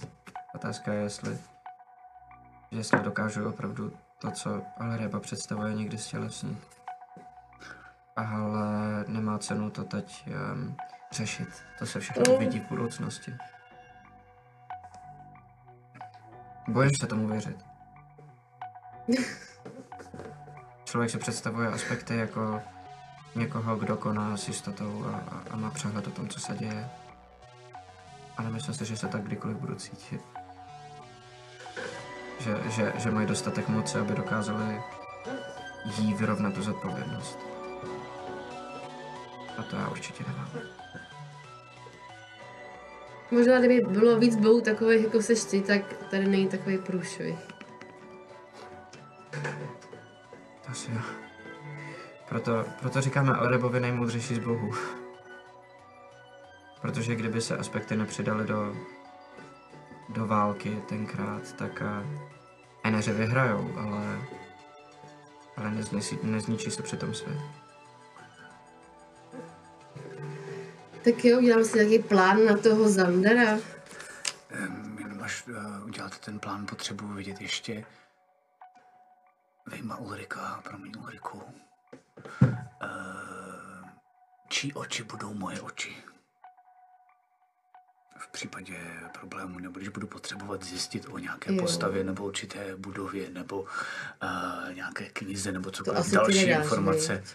Otázka 0.55 0.93
je, 0.93 1.03
jestli, 1.03 1.39
jestli 2.71 2.99
dokážu 3.01 3.49
opravdu 3.49 3.93
to, 4.19 4.31
co 4.31 4.63
Alreba 4.79 5.21
představuje, 5.21 5.75
někdy 5.75 5.99
stělesnit. 5.99 6.59
Ale 8.17 9.05
nemá 9.09 9.39
cenu 9.39 9.71
to 9.71 9.85
teď 9.85 10.29
um, 10.55 10.77
řešit. 11.13 11.49
To 11.79 11.87
se 11.87 12.01
všechno 12.01 12.23
No. 12.29 12.35
uvidí 12.35 12.61
v 12.61 12.69
budoucnosti. 12.69 13.35
Bojím 16.69 16.91
se 17.01 17.07
tomu 17.07 17.29
věřit. 17.29 17.65
Člověk 20.85 21.11
si 21.11 21.19
představuje 21.19 21.69
aspekty 21.69 22.17
jako 22.17 22.61
někoho, 23.35 23.77
kdo 23.77 23.97
koná 23.97 24.37
s 24.37 24.49
jistotou 24.49 25.05
a, 25.05 25.17
a, 25.17 25.43
a 25.51 25.57
má 25.57 25.71
přehled 25.71 26.07
o 26.07 26.11
tom, 26.11 26.29
co 26.29 26.41
se 26.41 26.55
děje. 26.55 26.91
Ale 28.37 28.51
myslím 28.51 28.75
si, 28.75 28.85
že 28.85 28.97
se 28.97 29.09
tak 29.09 29.23
kdykoliv 29.23 29.57
budu 29.57 29.75
cítit. 29.75 30.21
Že, 32.41 32.71
že, 32.71 32.93
že 32.97 33.11
mají 33.11 33.27
dostatek 33.27 33.69
moci, 33.69 33.99
aby 33.99 34.15
dokázali 34.15 34.83
jí 35.99 36.15
vyrovnat 36.15 36.55
tu 36.55 36.63
zodpovědnost. 36.63 37.39
A 39.59 39.63
to 39.63 39.77
já 39.77 39.89
určitě 39.89 40.25
nemám. 40.29 40.51
Možná 43.31 43.59
kdyby 43.59 43.81
bylo 43.81 44.19
víc 44.19 44.37
bohů 44.37 44.61
takových 44.61 45.05
jako 45.05 45.23
seš 45.23 45.45
ty, 45.45 45.61
tak 45.61 45.93
tady 46.11 46.29
není 46.29 46.49
takový 46.49 46.79
průšvih. 46.79 47.39
To 50.65 50.71
asi 50.71 50.91
jo. 50.93 51.01
Proto, 52.29 52.65
proto 52.81 53.01
říkáme 53.01 53.39
Orebovi 53.39 53.81
nejmoudřejší 53.81 54.35
z 54.35 54.39
bohů. 54.39 54.73
Protože 56.81 57.15
kdyby 57.15 57.41
se 57.41 57.57
aspekty 57.57 57.97
nepřidaly 57.97 58.47
do, 58.47 58.77
do 60.09 60.27
války 60.27 60.83
tenkrát, 60.89 61.53
tak 61.53 61.83
a 61.83 62.05
Eneře 62.85 63.13
vyhrajou, 63.13 63.73
ale, 63.77 64.19
ale 65.57 65.71
nezničí, 65.71 66.19
nezničí 66.23 66.71
se 66.71 66.83
přitom 66.83 67.15
svět. 67.15 67.64
Tak 71.05 71.25
jo, 71.25 71.39
udělám 71.39 71.65
si 71.65 71.79
nějaký 71.79 72.09
plán 72.09 72.45
na 72.45 72.57
toho 72.57 72.89
Zandera. 72.89 73.53
Um, 73.53 74.99
jenom 74.99 75.23
až 75.23 75.47
uh, 75.49 75.85
uděláte 75.87 76.17
ten 76.19 76.39
plán, 76.39 76.67
potřebuji 76.67 77.09
vidět 77.09 77.41
ještě 77.41 77.85
Vyjma 79.67 79.97
Ulrika, 79.97 80.61
promiň 80.65 80.93
Ulriku. 80.99 81.43
Uh, 82.43 83.89
čí 84.49 84.73
oči 84.73 85.03
budou 85.03 85.35
moje 85.35 85.61
oči? 85.61 85.97
V 88.19 88.29
případě 88.29 88.79
problému, 89.19 89.59
nebo 89.59 89.79
když 89.79 89.89
budu 89.89 90.07
potřebovat 90.07 90.65
zjistit 90.65 91.07
o 91.11 91.19
nějaké 91.19 91.55
Jo. 91.55 91.63
postavě, 91.63 92.05
nebo 92.05 92.25
určité 92.25 92.77
budově, 92.77 93.31
nebo 93.31 93.61
uh, 93.63 94.75
nějaké 94.75 95.09
knize, 95.09 95.53
nebo 95.53 95.71
cokoliv 95.71 96.11
další 96.11 96.47
nedáš, 96.47 96.63
informace. 96.65 97.17
viď? 97.17 97.35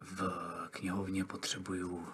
V 0.00 0.32
knihovně 0.70 1.24
potřebuju 1.24 2.08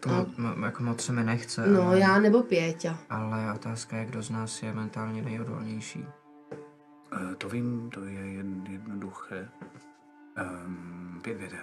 To 0.00 0.08
mo, 0.08 0.26
mo, 0.56 0.66
jako 0.66 0.82
moc 0.82 1.04
se 1.04 1.12
mi 1.12 1.24
nechce, 1.24 1.66
No, 1.66 1.82
ale, 1.82 1.98
já 1.98 2.18
nebo 2.18 2.42
Pěťa. 2.42 2.98
ale 3.10 3.52
otázka 3.54 3.96
je, 3.96 4.04
kdo 4.04 4.22
z 4.22 4.30
nás 4.30 4.62
je 4.62 4.74
mentálně 4.74 5.22
nejodolnější. 5.22 6.04
Eh, 7.12 7.34
To 7.38 7.48
vím, 7.48 7.90
to 7.94 8.04
je 8.04 8.12
jen, 8.32 8.64
jednoduché. 8.70 9.48
Um, 10.66 11.20
pět 11.24 11.38
věder. 11.38 11.60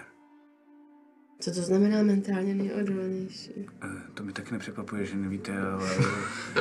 Co 1.40 1.50
to 1.54 1.60
znamená 1.62 2.02
mentálně 2.02 2.54
nejodolnější? 2.54 3.50
Uh, 3.84 3.90
to 4.14 4.22
mi 4.24 4.32
taky 4.32 4.52
nepřekvapuje, 4.52 5.04
že 5.06 5.16
nevíte, 5.16 5.60
ale 5.62 5.90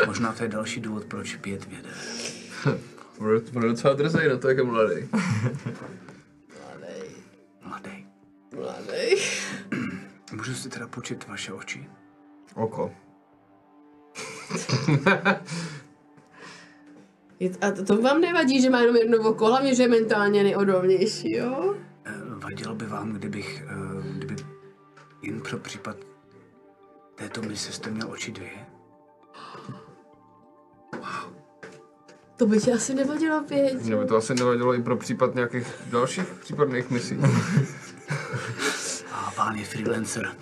možná 0.05 0.33
to 0.33 0.43
je 0.43 0.49
další 0.49 0.79
důvod, 0.81 1.05
proč 1.05 1.35
pět 1.35 1.65
věder. 1.65 1.93
Bude, 3.19 3.39
bude 3.53 3.67
docela 3.67 3.93
drzej 3.93 4.29
na 4.29 4.37
to, 4.37 4.47
jak 4.49 4.57
je 4.57 4.63
mladý. 4.63 4.95
Mladej, 6.59 7.09
Mladý. 7.65 8.05
mladej. 8.55 9.17
Můžu 10.33 10.53
si 10.55 10.69
teda 10.69 10.87
počít 10.87 11.27
vaše 11.27 11.53
oči? 11.53 11.89
Oko. 12.55 12.91
Je- 17.39 17.51
A 17.61 17.71
to, 17.71 17.85
to 17.85 18.01
vám 18.01 18.21
nevadí, 18.21 18.61
že 18.61 18.69
má 18.69 18.79
jenom 18.81 18.95
jedno 18.95 19.17
oko, 19.29 19.45
hlavně, 19.45 19.75
že 19.75 19.83
je 19.83 19.87
mentálně 19.89 20.43
nejodolnější, 20.43 21.31
jo? 21.35 21.75
Eh, 22.05 22.11
Vadilo 22.27 22.75
by 22.75 22.85
vám, 22.85 23.11
kdybych, 23.13 23.63
eh, 23.67 23.73
kdyby 24.17 24.35
jen 25.21 25.41
pro 25.41 25.57
případ 25.57 25.97
této 27.15 27.41
mise 27.41 27.71
jste 27.71 27.89
měl 27.89 28.11
oči 28.11 28.31
dvě? 28.31 28.49
To 32.37 32.45
by 32.45 32.59
ti 32.59 32.73
asi 32.73 32.93
nevadilo, 32.93 33.43
Pěť. 33.43 33.73
Mě 33.83 33.95
by 33.95 34.05
to 34.05 34.15
asi 34.15 34.33
nevadilo 34.35 34.73
i 34.73 34.81
pro 34.83 34.97
případ 34.97 35.35
nějakých 35.35 35.67
dalších 35.89 36.25
případných 36.27 36.89
misí. 36.89 37.17
Pán 39.37 39.55
je 39.55 39.65
freelancer. 39.65 40.27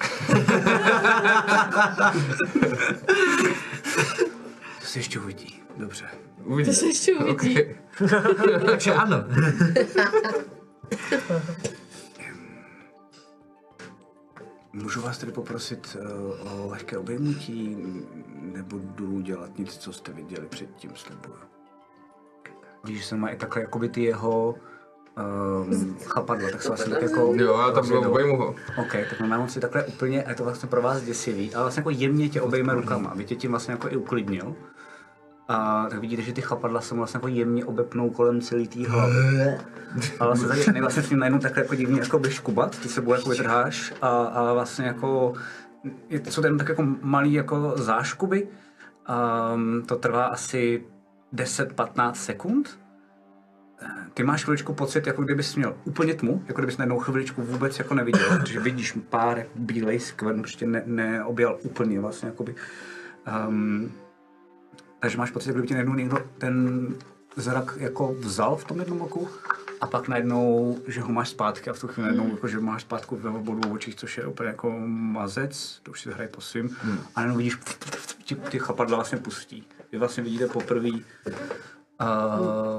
to 4.80 4.86
se 4.86 5.00
ještě 5.00 5.20
uvidí. 5.20 5.62
Dobře. 5.78 6.06
Uvidíš. 6.44 6.76
To 6.76 6.80
se 6.80 6.86
ještě 6.86 7.14
uvidí. 7.16 7.32
Okay. 7.32 7.76
Takže 8.66 8.94
ano. 8.94 9.18
Můžu 14.74 15.02
vás 15.02 15.18
tedy 15.18 15.32
poprosit 15.32 15.98
uh, 16.00 16.54
o 16.54 16.68
lehké 16.68 16.98
obejmutí? 16.98 17.78
Nebudu 18.42 19.22
dělat 19.22 19.58
nic, 19.58 19.78
co 19.78 19.94
jste 19.94 20.14
viděli 20.14 20.48
předtím, 20.48 20.92
slibuju. 20.96 21.40
Když 22.84 23.06
jsem 23.06 23.20
má 23.20 23.30
i 23.30 23.38
takhle 23.38 23.62
jakoby 23.62 23.90
ty 23.90 24.04
jeho 24.04 24.56
um, 25.18 25.98
chapadla, 26.00 26.50
tak 26.52 26.62
se 26.62 26.68
vlastně 26.68 26.94
tak 26.94 27.02
jako... 27.02 27.34
Jo, 27.36 27.58
já 27.60 27.72
tam 27.72 27.88
byl 27.88 27.98
obejmu 27.98 28.38
ho. 28.38 28.56
OK, 28.78 28.92
tak 29.10 29.20
mám 29.22 29.50
si 29.50 29.60
takhle 29.60 29.84
úplně, 29.84 30.24
a 30.24 30.30
je 30.30 30.36
to 30.36 30.44
vlastně 30.44 30.70
pro 30.70 30.82
vás 30.82 31.02
děsivý, 31.02 31.56
ale 31.56 31.64
vlastně 31.64 31.80
jako 31.80 31.90
jemně 31.90 32.30
tě 32.30 32.42
obejme 32.42 32.74
rukama, 32.74 33.10
aby 33.10 33.26
tě 33.26 33.36
tím 33.36 33.52
vlastně 33.52 33.72
jako 33.72 33.90
i 33.90 33.96
uklidnil. 33.96 34.56
A 35.48 35.88
tak 35.90 36.00
vidíte, 36.00 36.22
že 36.22 36.34
ty 36.34 36.42
chapadla 36.42 36.82
se 36.82 36.94
mu 36.94 36.98
vlastně 36.98 37.18
jako 37.18 37.28
jemně 37.28 37.66
obepnou 37.66 38.10
kolem 38.10 38.42
celý 38.42 38.68
té 38.68 38.88
hlavy. 38.88 39.58
A 40.20 40.26
vlastně 40.26 40.48
začne 40.48 40.82
vlastně 40.82 41.04
s 41.04 41.10
ním 41.10 41.20
najednou 41.20 41.40
takhle 41.40 41.64
jako 41.64 41.76
divně 41.76 42.00
jako 42.00 42.20
vyškubat, 42.20 42.80
ty 42.80 42.90
sebou 42.90 43.14
jako 43.14 43.30
vytrháš 43.30 43.94
a, 44.02 44.08
a 44.08 44.54
vlastně 44.54 44.86
jako, 44.86 45.34
je 46.10 46.20
to, 46.20 46.32
jsou 46.32 46.42
tam 46.42 46.58
tak 46.58 46.70
jako 46.70 46.84
malý 47.02 47.34
jako 47.34 47.74
záškuby. 47.76 48.48
Um, 49.54 49.84
to 49.86 49.96
trvá 49.96 50.26
asi 50.26 50.84
10-15 51.34 52.12
sekund. 52.14 52.80
Ty 54.16 54.24
máš 54.24 54.44
chviličku 54.44 54.74
pocit, 54.74 55.08
jako 55.08 55.24
kdybys 55.24 55.56
měl 55.56 55.76
úplně 55.84 56.14
tmu, 56.14 56.44
jako 56.48 56.62
kdybys 56.62 56.78
najednou 56.78 57.00
chviličku 57.00 57.42
vůbec 57.42 57.80
jako 57.80 57.94
neviděl, 57.94 58.30
protože 58.40 58.60
vidíš 58.60 58.98
pár 59.10 59.46
bílej 59.56 60.00
skvrn, 60.00 60.40
prostě 60.42 60.68
ne, 60.68 60.84
neobjel 60.86 61.60
úplně 61.64 62.00
vlastně, 62.00 62.30
jakoby. 62.30 62.56
Um, 63.48 63.92
takže 65.00 65.18
máš 65.18 65.32
pocit, 65.32 65.50
jako 65.50 65.58
kdyby 65.58 65.68
ti 65.68 65.74
najednou 65.74 65.96
někdo 65.96 66.18
ten 66.38 66.88
zrak 67.36 67.78
jako 67.78 68.16
vzal 68.20 68.56
v 68.56 68.64
tom 68.64 68.80
jednom 68.80 69.02
oku 69.02 69.30
a 69.82 69.88
pak 69.88 70.08
najednou, 70.08 70.78
že 70.88 71.02
ho 71.02 71.12
máš 71.12 71.30
zpátky 71.30 71.70
a 71.70 71.74
v 71.74 71.80
tu 71.80 71.88
chvíli 71.88 72.08
najednou, 72.08 72.30
jako, 72.30 72.48
že 72.48 72.60
máš 72.60 72.82
zpátky 72.82 73.16
ve 73.16 73.30
obou 73.30 73.74
očích, 73.74 73.96
což 73.96 74.18
je 74.18 74.26
úplně 74.26 74.48
jako 74.48 74.74
mazec, 74.88 75.80
to 75.84 75.92
už 75.92 76.02
si 76.02 76.12
hraje 76.12 76.30
po 76.30 76.42
svým, 76.42 76.78
a 77.16 77.20
najednou 77.20 77.38
vidíš, 77.38 77.58
ty, 78.28 78.36
ty 78.36 78.60
chapadla 78.60 78.96
vlastně 78.96 79.18
pustí. 79.18 79.68
Vy 79.92 79.98
vlastně 79.98 80.24
vidíte 80.24 80.48
poprvé 80.48 80.90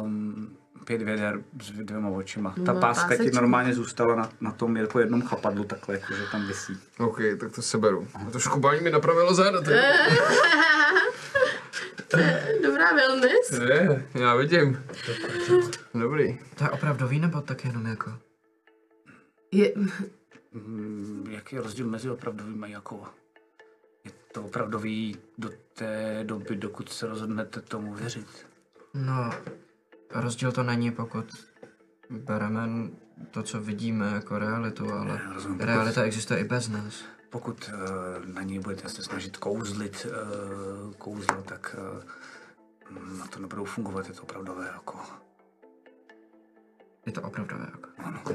um, 0.00 0.56
pět 0.86 1.02
věder 1.02 1.40
s 1.62 1.70
dvěma 1.70 2.08
očima. 2.08 2.54
Ta 2.66 2.72
No, 2.72 2.80
páska 2.80 3.08
ti 3.08 3.16
pásečku. 3.16 3.36
normálně 3.36 3.74
zůstala 3.74 4.14
na, 4.14 4.30
na 4.40 4.52
tom 4.52 4.76
jako 4.76 5.00
jednom 5.00 5.22
chapadlu 5.22 5.64
takhle, 5.64 5.94
jakože 5.94 6.22
tam 6.32 6.46
visí. 6.46 6.78
OK, 6.98 7.18
tak 7.40 7.52
to 7.52 7.62
seberu. 7.62 8.08
A 8.14 8.30
to 8.30 8.38
škubání 8.38 8.80
mi 8.80 8.90
napravilo 8.90 9.34
záda. 9.34 9.60
ty. 9.60 9.70
Dobrá 12.62 12.92
wellness. 12.92 13.50
Je, 13.68 14.06
já 14.14 14.34
vidím. 14.34 14.84
Dobrý. 15.94 16.38
To 16.54 16.64
je 16.64 16.70
opravdový 16.70 17.20
nebo 17.20 17.40
tak 17.40 17.64
jenom 17.64 17.86
jako? 17.86 18.18
Je, 19.52 19.72
Mm, 20.52 21.26
jaký 21.30 21.56
je 21.56 21.62
rozdíl 21.62 21.86
mezi 21.86 22.10
opravdovými 22.10 22.66
a 22.66 22.68
jako? 22.68 23.04
Je 24.04 24.10
to 24.32 24.42
opravdový 24.42 25.16
do 25.38 25.50
té 25.74 26.20
doby, 26.22 26.56
dokud 26.56 26.92
se 26.92 27.06
rozhodnete 27.06 27.60
tomu 27.60 27.94
věřit. 27.94 28.26
No, 28.94 29.30
rozdíl 30.10 30.52
to 30.52 30.62
není, 30.62 30.90
pokud 30.90 31.26
bereme 32.10 32.90
to, 33.30 33.42
co 33.42 33.60
vidíme 33.60 34.10
jako 34.14 34.38
realitu, 34.38 34.92
ale 34.92 35.20
rozumím, 35.34 35.58
pokud- 35.58 35.66
realita 35.66 36.02
existuje 36.02 36.40
i 36.40 36.44
bez 36.44 36.68
nás. 36.68 37.04
Pokud 37.30 37.70
uh, 37.72 38.34
na 38.34 38.42
něj 38.42 38.58
budete 38.58 38.88
se 38.88 39.02
snažit 39.02 39.36
kouzlit 39.36 40.06
uh, 40.06 40.92
kouzlo, 40.92 41.42
tak 41.42 41.76
uh, 41.78 43.18
na 43.18 43.26
to 43.26 43.40
nebudou 43.40 43.64
fungovat, 43.64 44.08
je 44.08 44.14
to 44.14 44.22
opravdové 44.22 44.66
jako. 44.66 45.00
Je 47.06 47.12
to 47.12 47.22
opravdové 47.22 47.66
jako. 47.72 48.34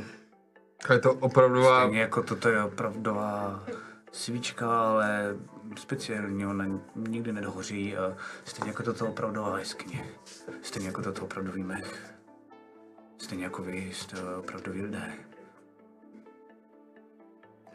A 0.90 0.94
je 0.94 1.00
to 1.00 1.14
opravdová... 1.14 1.82
Stejně 1.82 2.02
jako 2.02 2.24
toto 2.24 2.50
je 2.50 2.64
opravdová 2.64 3.64
svíčka, 4.12 4.82
ale 4.82 5.36
speciální, 5.78 6.46
ona 6.46 6.66
nikdy 6.96 7.34
nedohoří. 7.34 7.98
A 7.98 8.18
stejně 8.46 8.70
jako 8.70 8.84
toto 8.84 9.08
opravdová 9.08 9.60
jeskyně. 9.60 10.06
Stejně 10.62 10.88
jako 10.88 11.02
toto 11.02 11.22
opravdový 11.22 11.64
mech. 11.64 12.14
Stejně 13.18 13.44
jako 13.44 13.62
vy 13.64 13.92
jste 13.94 14.36
opravdoví 14.36 14.82
lidé. 14.82 15.14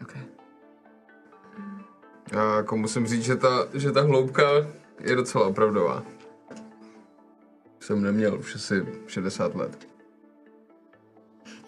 Okay. 0.02 0.22
Já 2.32 2.56
jako 2.56 2.76
musím 2.76 3.06
říct, 3.06 3.22
že 3.22 3.36
ta, 3.36 3.68
že 3.74 3.92
ta 3.92 4.02
hloubka 4.02 4.44
je 5.00 5.16
docela 5.16 5.46
opravdová. 5.46 6.02
Jsem 7.80 8.02
neměl 8.02 8.38
už 8.38 8.54
asi 8.54 8.86
60 9.06 9.54
let. 9.54 9.88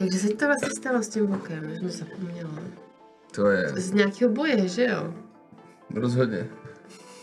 jakže 0.01 0.19
se 0.19 0.29
to 0.29 0.47
vlastně 0.47 0.71
stalo 0.71 1.03
s 1.03 1.09
tím 1.09 1.27
bokem, 1.27 1.71
že 1.71 1.77
jsem 1.77 1.91
zapomněla. 1.91 2.51
To 3.35 3.47
je 3.47 3.69
Z 3.69 3.93
nějakého 3.93 4.33
boje, 4.33 4.69
že 4.69 4.85
jo? 4.85 5.15
Rozhodně. 5.95 6.49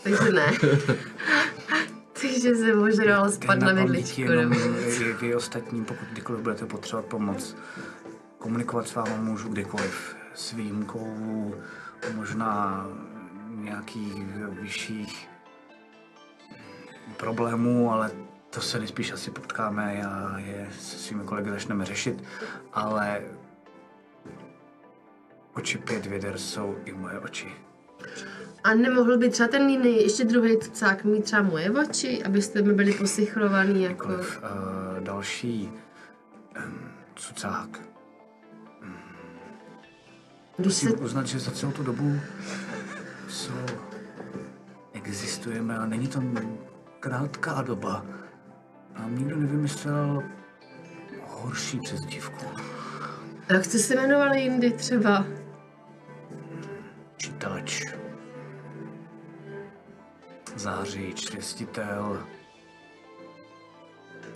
Takže 0.04 0.32
ne. 0.32 0.52
Takže 2.22 2.56
se 2.56 2.76
možná 2.76 3.32
spad 3.32 3.60
na 3.60 3.74
vidličku. 3.74 4.22
jenom 4.22 4.50
Nebo... 4.50 4.80
i 4.80 5.14
vy 5.14 5.36
ostatní, 5.36 5.86
pokud 5.86 6.08
kdykoliv 6.12 6.42
budete 6.42 6.66
potřebovat 6.66 7.06
pomoc, 7.06 7.56
komunikovat 8.38 8.88
s 8.88 8.96
váma 8.96 9.16
můžu 9.16 9.50
kdykoliv. 9.50 10.16
S 10.34 10.52
výjimkou 10.54 11.56
možná 12.16 12.86
nějakých 13.48 14.24
vyšších 14.62 15.30
problémů, 17.18 17.92
ale 17.92 18.12
to 18.50 18.62
se 18.62 18.80
nejspíš 18.80 19.12
asi 19.12 19.32
potkáme 19.32 20.04
a 20.04 20.40
je 20.40 20.68
se 20.80 20.98
svými 20.98 21.24
kolegy 21.24 21.50
začneme 21.50 21.86
řešit, 21.86 22.24
ale 22.74 23.22
oči 25.54 25.78
pět 25.78 26.06
věder 26.06 26.38
jsou 26.38 26.78
i 26.86 26.94
moje 26.94 27.20
oči. 27.20 27.56
A 28.66 28.74
nemohl 28.74 29.18
by 29.18 29.30
třeba 29.30 29.50
ten 29.50 29.70
jiný, 29.70 30.02
ještě 30.04 30.24
druhý 30.26 30.60
tucák 30.60 31.04
mít 31.04 31.24
třeba 31.24 31.42
moje 31.42 31.72
oči, 31.72 32.24
abyste 32.24 32.62
mi 32.62 32.74
byli 32.74 32.94
posichrovaný 32.94 33.84
jako... 33.84 34.08
Uh, 34.08 34.24
další 35.00 35.72
um, 36.66 36.90
cucák 37.16 37.80
Když 40.58 40.74
se... 40.74 40.92
Uznat, 40.92 41.28
že 41.28 41.40
za 41.40 41.52
celou 41.52 41.72
tu 41.72 41.84
dobu, 41.84 42.20
co 43.28 43.52
existujeme, 44.94 45.78
a 45.78 45.86
není 45.86 46.08
to 46.08 46.24
krátká 47.00 47.62
doba, 47.62 48.06
nám 49.00 49.18
nikdo 49.18 49.36
nevymyslel 49.36 50.24
horší 51.28 51.80
přezdívku. 51.80 52.46
Jak 53.50 53.66
jste 53.66 53.80
se 53.80 53.94
jmenovali 53.94 54.42
jindy 54.42 54.72
třeba? 54.72 55.26
Čítač, 57.18 57.86
zářič, 60.66 61.26
svěstitel, 61.26 62.28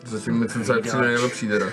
Zatím 0.06 0.40
mi 0.40 0.48
ten 0.48 0.64
zák 0.64 0.82
přijde 0.82 1.02
nejlepší 1.02 1.48
teda. 1.48 1.66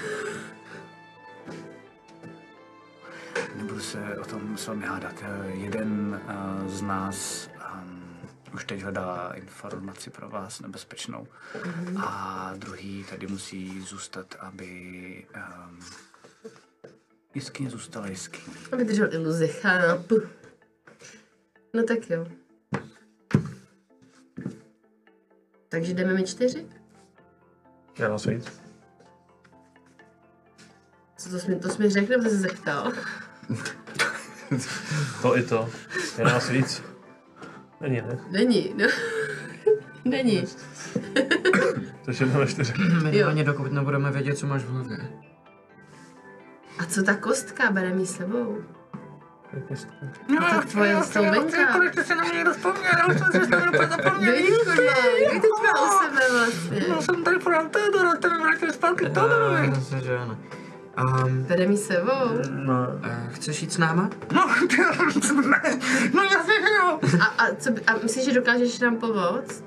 Nebudu 3.56 3.80
se 3.80 4.18
o 4.18 4.24
tom 4.24 4.56
s 4.58 4.66
vámi 4.66 4.86
hádat. 4.86 5.14
Eh, 5.22 5.50
Jeden 5.50 6.20
uh, 6.24 6.68
z 6.68 6.82
nás 6.82 7.48
um, 7.82 8.18
už 8.54 8.64
teď 8.64 8.82
hledá 8.82 9.32
informaci 9.34 10.10
pro 10.10 10.28
vás 10.28 10.60
nebezpečnou. 10.60 11.26
A 11.96 12.52
druhý 12.56 13.04
tady 13.10 13.26
musí 13.26 13.80
zůstat, 13.80 14.36
aby 14.38 15.24
um, 15.34 15.78
jeskyně 17.34 17.70
zůstala 17.70 18.06
jeskyní. 18.06 18.56
Aby 18.72 18.84
držel 18.84 19.12
iluzi, 19.12 19.48
chápu. 19.48 20.20
No 21.74 21.82
tak 21.82 22.10
jo. 22.10 22.26
Takže 25.76 25.94
jdeme 25.94 26.14
mi 26.14 26.22
čtyři? 26.24 26.66
Já 27.98 28.08
nás 28.08 28.26
víc. 28.26 28.62
Co 31.16 31.30
to 31.30 31.38
jsi, 31.38 31.50
mi- 31.50 31.60
to 31.60 31.68
jsi 31.68 31.82
mi 31.82 31.90
řekl, 31.90 32.10
nebo 32.10 32.22
jsi 32.24 32.30
se 32.30 32.36
zeptal? 32.36 32.92
To 35.22 35.36
i 35.38 35.42
to. 35.42 35.68
Je 36.18 36.24
nás 36.24 36.48
víc. 36.48 36.82
Není, 37.80 37.96
ne? 37.96 38.18
Není, 38.30 38.74
no. 38.76 38.86
Není. 40.04 40.44
Takže 42.04 42.26
jdeme 42.26 42.46
čtyři. 42.46 42.72
Minimálně 43.04 43.44
dokud 43.44 43.72
nebudeme 43.72 44.10
vědět, 44.10 44.38
co 44.38 44.46
máš 44.46 44.62
v 44.62 44.68
hlavě. 44.70 44.98
A 46.78 46.86
co 46.86 47.02
ta 47.02 47.14
kostka 47.16 47.70
bere 47.70 47.94
mi 47.94 48.06
s 48.06 48.16
sebou? 48.16 48.58
No 50.28 50.40
tak 50.50 50.64
tvoje 50.64 51.02
stoubenka. 51.02 51.72
Konečně 51.72 52.04
se 52.04 52.14
na 52.14 52.24
mě 52.24 52.32
někdo 52.32 52.52
vzpomněl, 52.52 52.92
já 52.98 53.14
jsem 53.18 53.32
si 53.32 53.50
to 53.50 53.56
úplně 53.56 53.88
zapomněl. 53.96 54.32
Vidíš, 54.32 54.50
kurva, 54.64 54.92
kdy 55.30 55.40
teď 55.40 55.50
má 55.64 55.82
u 55.82 56.04
sebe 56.04 56.20
vlastně? 56.32 56.84
Já 56.88 57.02
jsem 57.02 57.24
tady 57.24 57.38
podal 57.38 57.68
Teodora, 57.68 58.14
ten 58.14 58.32
mi 58.32 58.42
vrátil 58.42 58.72
zpátky 58.72 59.04
Teodorovi. 59.10 59.68
Uh, 59.68 59.98
že 59.98 60.18
ano. 60.18 60.38
Um, 61.24 61.42
Bere 61.42 61.66
mi 61.66 61.76
sebou? 61.76 62.40
No, 62.50 62.86
uh, 62.88 63.32
chceš 63.32 63.62
jít 63.62 63.72
s 63.72 63.78
náma? 63.78 64.10
No, 64.32 64.46
ne, 65.50 65.78
no 66.14 66.22
jasně, 66.22 66.54
že 66.54 66.74
jo. 66.80 67.00
A, 67.20 67.24
a, 67.24 67.54
co, 67.58 67.70
a 67.86 67.92
myslíš, 68.02 68.24
že 68.24 68.32
dokážeš 68.32 68.78
nám 68.78 68.96
pomoct? 68.96 69.64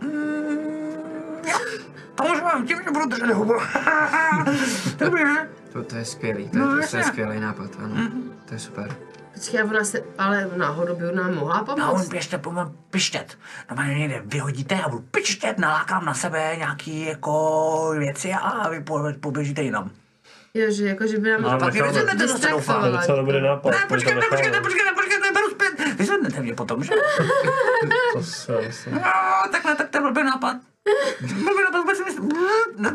Pomůžu 2.15 2.43
vám 2.43 2.67
tím, 2.67 2.77
že 2.83 2.91
budu 2.91 3.05
držet 3.05 3.33
hubu. 3.33 3.53
Dobrý, 4.97 5.23
ne? 5.23 5.49
To, 5.73 5.83
to 5.83 5.95
je 5.95 6.05
skvělý, 6.05 6.49
to, 6.49 6.57
je, 6.57 6.63
No, 6.63 6.81
to, 6.81 6.87
to 6.91 6.97
je 6.97 7.03
skvělý 7.03 7.39
nápad, 7.39 7.71
ano. 7.83 7.95
To 8.45 8.53
je 8.53 8.59
super. 8.59 8.95
Počkej, 9.39 9.63
ona 9.63 9.83
se, 9.83 10.03
ale 10.17 10.49
náhodou 10.57 10.95
by 10.95 11.03
nám 11.15 11.35
mohla 11.35 11.55
A 11.55 11.59
on 11.59 11.65
pomoct. 11.65 12.07
běžte 12.09 12.37
po 12.37 12.51
mém 12.51 12.71
pištět. 12.89 13.37
Normálně 13.69 13.95
někde 13.99 14.21
vyhodíte 14.25 14.75
a 14.81 14.89
budu 14.89 15.03
pištět, 15.11 15.57
nalákám 15.57 16.05
na 16.05 16.13
sebe 16.13 16.55
nějaký 16.57 17.05
jako 17.05 17.93
věci 17.97 18.31
a 18.33 18.69
vy 18.69 18.79
po- 18.79 19.13
poběžíte 19.19 19.61
jinam. 19.61 19.91
Jo, 20.53 20.71
že 20.71 20.85
jako, 20.87 21.07
že 21.07 21.17
by 21.17 21.31
nám 21.31 21.45
Ale 21.45 21.59
Pak 21.59 21.73
vyzvednete 21.73 22.27
zase 22.27 22.47
To 22.47 22.53
doufám. 22.53 22.91
docela 22.91 23.17
dobrý 23.17 23.41
nápad. 23.41 23.69
Ne, 23.71 23.77
to 23.81 23.87
počkejte, 23.87 24.21
počkejte, 24.29 24.61
počkejte, 24.61 24.91
počkejte, 24.95 25.31
beru 25.31 25.49
zpět. 25.51 25.95
Vyzvednete 25.97 26.41
mě 26.41 26.53
potom, 26.55 26.83
že? 26.83 26.93
To 28.13 28.23
se 28.23 28.61
myslím. 28.61 28.95
No, 28.95 29.01
takhle, 29.51 29.75
tak 29.75 29.89
to 29.89 29.97
je 29.97 30.01
blbý 30.01 30.23
nápad. 30.23 30.57
Blbý 31.21 31.63
nápad, 31.63 31.77
vůbec 31.77 31.97
si 31.97 32.03
myslím, 32.03 32.29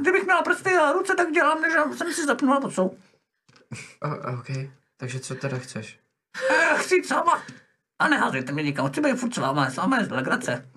kdybych 0.01 0.25
měla 0.25 0.43
prsty 0.43 0.77
a 0.77 0.93
ruce, 0.93 1.15
tak 1.15 1.31
dělám, 1.33 1.61
než 1.61 1.73
jsem 1.97 2.13
si 2.13 2.27
zapnula 2.27 2.61
pod 2.61 2.75
sou. 2.75 2.97
O, 4.03 4.09
OK, 4.39 4.47
takže 4.97 5.21
co 5.21 5.35
teda 5.35 5.59
chceš? 5.59 5.99
Eh, 6.51 6.79
Chci 6.79 6.95
jít 6.95 7.07
sama. 7.07 7.43
A 7.99 8.09
neházejte 8.09 8.53
mě 8.53 8.63
nikam, 8.63 8.89
chci 8.91 9.01
být 9.01 9.17
furt 9.17 9.35
s 9.35 9.39
váma, 9.39 9.71
s 9.71 9.77
váma 9.77 9.99
je 10.01 10.07
legrace. 10.11 10.69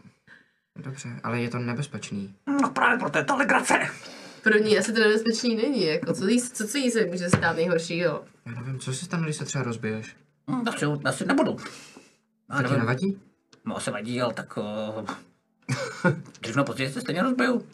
Dobře, 0.75 1.09
ale 1.23 1.41
je 1.41 1.49
to 1.49 1.57
nebezpečný. 1.59 2.35
No 2.61 2.69
právě 2.69 2.97
proto 2.99 3.17
je 3.17 3.23
to 3.25 3.35
legrace. 3.37 3.89
Pro 4.43 4.57
ní 4.57 4.77
asi 4.77 4.93
to 4.93 4.99
nebezpečný 4.99 5.55
není, 5.55 5.85
jako 5.85 6.13
co, 6.13 6.27
jí, 6.27 6.41
co, 6.41 6.67
co 6.67 6.77
jí 6.77 6.91
se 6.91 7.05
může 7.05 7.29
stát 7.29 7.55
nejhoršího. 7.55 8.23
Já 8.45 8.51
nevím, 8.53 8.79
co 8.79 8.93
se 8.93 9.05
stane, 9.05 9.23
když 9.23 9.35
se 9.35 9.45
třeba 9.45 9.63
rozbiješ? 9.63 10.15
Hm, 10.51 10.65
To 10.65 10.71
si, 10.71 10.85
asi 11.05 11.25
nebudu. 11.25 11.53
To 12.57 12.63
ti 12.67 12.77
nevadí? 12.77 13.21
No 13.65 13.79
se 13.79 13.91
vadí, 13.91 14.21
ale 14.21 14.33
tak... 14.33 14.57
Uh, 14.57 15.05
dřív 16.41 16.55
nebo 16.55 16.65
později 16.65 16.91
se 16.93 17.01
stejně 17.01 17.23
rozbiju. 17.23 17.67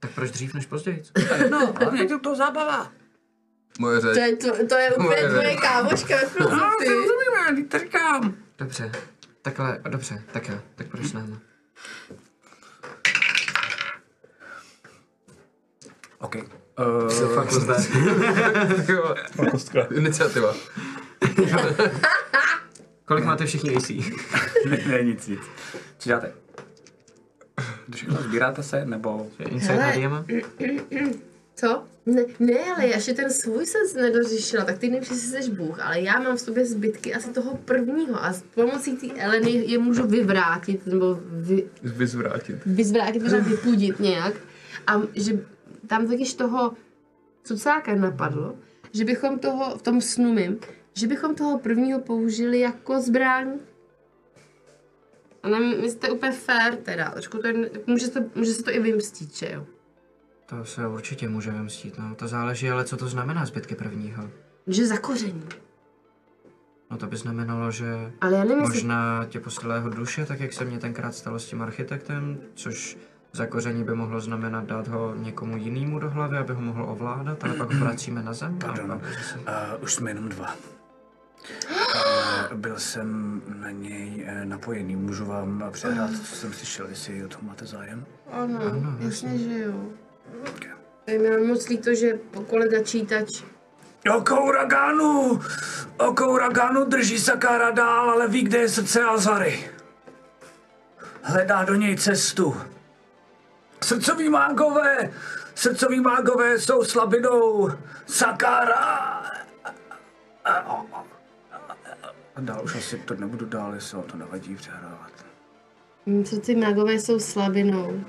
Tak 0.00 0.10
proč 0.10 0.30
dřív 0.30 0.54
než 0.54 0.66
později? 0.66 1.02
No, 1.50 1.72
hlavně 1.72 2.18
to 2.18 2.34
zábava. 2.36 2.92
Moje 3.78 4.00
řeč. 4.00 4.14
To 4.14 4.20
je, 4.20 4.36
to, 4.36 4.66
to 4.66 4.74
je 4.78 4.90
úplně 4.90 5.08
Moje 5.08 5.28
tvoje 5.28 5.46
ne. 5.46 5.56
kámoška 5.56 6.16
ve 6.16 6.22
No, 6.22 6.28
filozofii. 6.28 6.88
to 6.88 6.94
rozumíme, 6.94 7.64
to 7.68 7.78
říkám. 7.78 8.34
Dobře, 8.58 8.92
takhle, 9.42 9.78
dobře, 9.88 10.22
tak 10.32 10.48
jo, 10.48 10.60
tak 10.74 10.86
proč 10.86 11.04
s 11.06 11.12
náma? 11.12 11.38
OK. 16.18 16.36
Se 17.08 17.24
Uh, 17.24 17.34
fakt 17.34 17.52
zde. 17.52 17.74
A 19.38 19.50
kostka. 19.50 19.80
Iniciativa. 19.94 20.54
Kolik 23.04 23.24
máte 23.24 23.46
všichni 23.46 23.76
AC? 23.76 23.88
ne, 24.68 24.78
ne, 24.86 25.02
nic, 25.02 25.26
nic. 25.26 25.40
Co 25.98 26.08
děláte? 26.08 26.32
Všechno 27.94 28.22
sbíráte 28.22 28.62
se, 28.62 28.84
nebo... 28.84 29.26
Inside 29.38 29.74
Hele. 29.74 30.24
Co? 31.60 31.84
Ne, 32.06 32.22
ne, 32.38 32.58
ale 32.74 32.86
já 32.86 32.94
ještě 32.94 33.14
ten 33.14 33.30
svůj 33.30 33.66
jsem 33.66 34.02
nedořešila, 34.02 34.64
tak 34.64 34.78
ty 34.78 34.88
nevím, 34.88 35.04
že 35.04 35.14
jsi 35.14 35.50
Bůh, 35.50 35.80
ale 35.80 36.00
já 36.00 36.20
mám 36.20 36.36
v 36.36 36.40
sobě 36.40 36.66
zbytky 36.66 37.14
asi 37.14 37.30
toho 37.30 37.56
prvního 37.56 38.24
a 38.24 38.32
s 38.32 38.42
pomocí 38.42 38.96
té 38.96 39.06
Eleny 39.22 39.50
je 39.50 39.78
můžu 39.78 40.06
vyvrátit, 40.06 40.86
nebo 40.86 41.20
vy, 41.22 41.70
Vyzvrátit. 41.82 42.56
vyzvrátit, 42.66 43.22
možná 43.22 43.38
vypudit 43.38 44.00
nějak. 44.00 44.34
A 44.86 45.02
že 45.14 45.44
tam 45.86 46.06
totiž 46.06 46.34
toho 46.34 46.72
cucáka 47.44 47.94
napadlo, 47.94 48.56
že 48.92 49.04
bychom 49.04 49.38
toho, 49.38 49.78
v 49.78 49.82
tom 49.82 50.00
snu 50.00 50.32
mým, 50.32 50.58
že 50.94 51.06
bychom 51.06 51.34
toho 51.34 51.58
prvního 51.58 52.00
použili 52.00 52.60
jako 52.60 53.00
zbraň. 53.00 53.52
A 55.42 55.48
nevím, 55.48 55.84
jestli 55.84 55.98
to 55.98 56.06
je 56.06 56.12
úplně 56.12 56.32
fair 56.32 56.76
teda, 56.76 57.10
trošku 57.10 57.38
to 57.38 57.46
je, 57.46 57.70
může, 57.86 58.06
se 58.06 58.12
to, 58.12 58.20
může 58.34 58.52
se 58.52 58.62
to 58.62 58.70
i 58.70 58.80
vymstít, 58.80 59.36
že 59.36 59.50
jo? 59.54 59.66
To 60.50 60.64
se 60.64 60.86
určitě 60.88 61.28
může 61.28 61.50
vymstít, 61.50 61.98
no. 61.98 62.14
To 62.14 62.28
záleží, 62.28 62.70
ale 62.70 62.84
co 62.84 62.96
to 62.96 63.08
znamená 63.08 63.46
zbytky 63.46 63.74
prvního? 63.74 64.30
Že 64.66 64.86
zakoření. 64.86 65.44
No 66.90 66.96
to 66.96 67.06
by 67.06 67.16
znamenalo, 67.16 67.70
že 67.70 68.12
Ale 68.20 68.32
já 68.36 68.44
nevím, 68.44 68.58
možná 68.62 69.24
tě 69.28 69.40
poslala 69.40 69.74
jeho 69.74 69.88
duše, 69.88 70.26
tak 70.26 70.40
jak 70.40 70.52
se 70.52 70.64
mně 70.64 70.78
tenkrát 70.78 71.14
stalo 71.14 71.38
s 71.38 71.46
tím 71.46 71.62
architektem, 71.62 72.38
což 72.54 72.96
zakoření 73.32 73.84
by 73.84 73.94
mohlo 73.94 74.20
znamenat 74.20 74.64
dát 74.64 74.88
ho 74.88 75.14
někomu 75.14 75.56
jinému 75.56 75.98
do 75.98 76.10
hlavy, 76.10 76.38
aby 76.38 76.52
ho 76.52 76.60
mohl 76.60 76.84
ovládat, 76.88 77.44
ale 77.44 77.54
pak 77.54 77.72
ho 77.72 77.80
vracíme 77.80 78.22
na 78.22 78.32
zem. 78.32 78.58
a 78.62 78.66
Pardon, 78.66 78.88
pak 79.00 79.12
zase- 79.12 79.38
uh, 79.38 79.82
už 79.82 79.94
jsme 79.94 80.10
jenom 80.10 80.28
dva. 80.28 80.54
Uh, 82.50 82.56
byl 82.58 82.78
jsem 82.78 83.42
na 83.60 83.70
něj 83.70 84.24
uh, 84.38 84.44
napojený. 84.44 84.96
Můžu 84.96 85.24
vám 85.24 85.64
přehrát, 85.70 86.10
co 86.10 86.36
jsem 86.36 86.52
slyšel, 86.52 86.86
jestli 86.88 87.24
o 87.24 87.28
tom 87.28 87.40
máte 87.46 87.66
zájem? 87.66 88.04
Ano, 88.30 88.60
Ano, 88.62 88.96
jasně, 88.98 89.38
že 89.38 89.58
jo. 89.58 89.88
Je 91.06 91.18
mi 91.18 91.46
moc 91.46 91.68
líto, 91.68 91.94
že 91.94 92.18
kolega 92.46 92.82
čítač 92.82 93.42
Oko 94.16 94.44
uragánu! 94.44 95.40
Oko 95.98 96.32
uragánu 96.32 96.84
drží 96.84 97.18
Sakára 97.18 97.70
dál, 97.70 98.10
ale 98.10 98.28
ví, 98.28 98.42
kde 98.42 98.58
je 98.58 98.68
srdce 98.68 99.02
Azary. 99.02 99.70
Hledá 101.22 101.64
do 101.64 101.74
něj 101.74 101.96
cestu. 101.96 102.56
Srdcoví 103.84 104.28
mágové! 104.28 105.12
Srdcoví 105.54 106.00
mágové 106.00 106.58
jsou 106.58 106.84
slabinou 106.84 107.70
Sakára! 108.06 109.22
A 112.36 112.40
dál 112.40 112.60
už 112.64 112.74
asi 112.76 112.98
to 112.98 113.14
nebudu 113.14 113.46
dál, 113.46 113.74
jestli 113.74 114.02
to 114.02 114.16
nevadí 114.16 114.56
přehrávat. 114.56 115.12
Co 116.24 116.40
ty 116.40 116.56
magové 116.56 116.92
jsou 116.92 117.18
slabinou? 117.18 118.04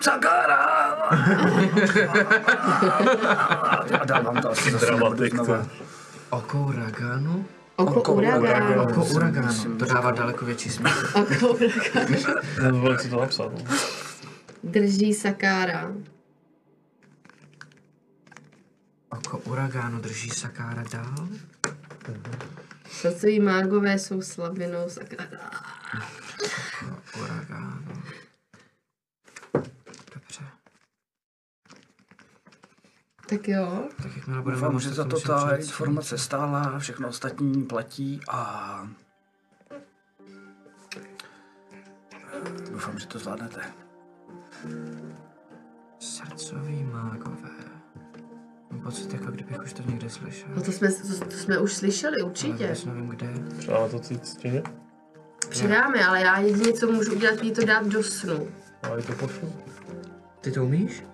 Sakára! 0.00 0.56
A 3.90 4.04
dál 4.04 4.22
vám 4.22 4.42
to 4.42 4.50
asi 4.50 4.70
Dramatik. 4.70 5.34
Oko 6.30 6.72
Raganu? 6.76 7.46
Oko 7.76 8.00
Oko 8.00 8.14
uragánu. 8.14 8.82
Oko 8.82 9.04
Uraganu. 9.04 9.78
To 9.78 9.84
dává 9.84 10.10
daleko 10.10 10.44
větší 10.44 10.70
smysl. 10.70 11.06
Oko 11.14 11.48
uragánu. 11.48 12.16
Nevím, 12.62 12.96
co 12.98 13.08
to 13.08 13.20
napsat. 13.20 13.52
Drží 14.64 15.14
Sakára. 15.14 15.92
Oko 19.08 19.38
Uraganu 19.38 20.00
drží 20.00 20.30
Sakára 20.30 20.82
dál? 20.92 21.28
Srdcoví 22.90 23.40
mágové 23.40 23.98
jsou 23.98 24.22
slabinou 24.22 24.88
Sakára. 24.88 25.50
Oko 26.82 27.20
Uraganu. 27.20 28.02
Dobře. 30.14 30.44
Tak 33.30 33.48
jo. 33.48 33.82
Tak 34.02 34.16
jakmile 34.16 34.42
budeme 34.42 34.62
Doufám, 34.62 34.80
že 34.80 34.90
za 34.90 35.04
to 35.04 35.20
ta 35.20 35.46
přijít. 35.46 35.66
informace 35.66 36.18
stála, 36.18 36.78
všechno 36.78 37.08
ostatní 37.08 37.62
platí 37.64 38.20
a... 38.28 38.88
Doufám, 42.72 42.98
že 42.98 43.06
to 43.06 43.18
zvládnete. 43.18 43.60
Srdcoví 45.98 46.84
mágové. 46.84 47.50
Mám 48.70 48.80
pocit, 48.80 49.12
jako 49.12 49.30
kdybych 49.30 49.58
už 49.62 49.72
to 49.72 49.82
někde 49.82 50.10
slyšel. 50.10 50.48
No 50.56 50.62
to 50.62 50.72
jsme, 50.72 50.88
to, 50.92 51.24
to 51.24 51.30
jsme 51.36 51.58
už 51.58 51.72
slyšeli, 51.72 52.16
Ale 52.20 52.30
určitě. 52.30 52.52
vůbec 52.64 52.84
nevím 52.84 53.08
kde. 53.08 53.34
Třeba 53.58 53.88
to 53.88 53.98
cít 53.98 54.26
stěně. 54.26 54.62
Přidáme, 55.48 56.04
ale 56.06 56.20
já 56.20 56.38
jedině, 56.38 56.72
co 56.72 56.92
můžu 56.92 57.12
udělat, 57.12 57.42
je 57.42 57.52
to 57.52 57.64
dát 57.66 57.86
do 57.86 58.02
snu. 58.02 58.48
A 58.82 58.88
i 58.98 59.02
to 59.02 59.12
pošlu. 59.12 59.52
Ty 60.40 60.52
to 60.52 60.64
umíš? 60.64 61.04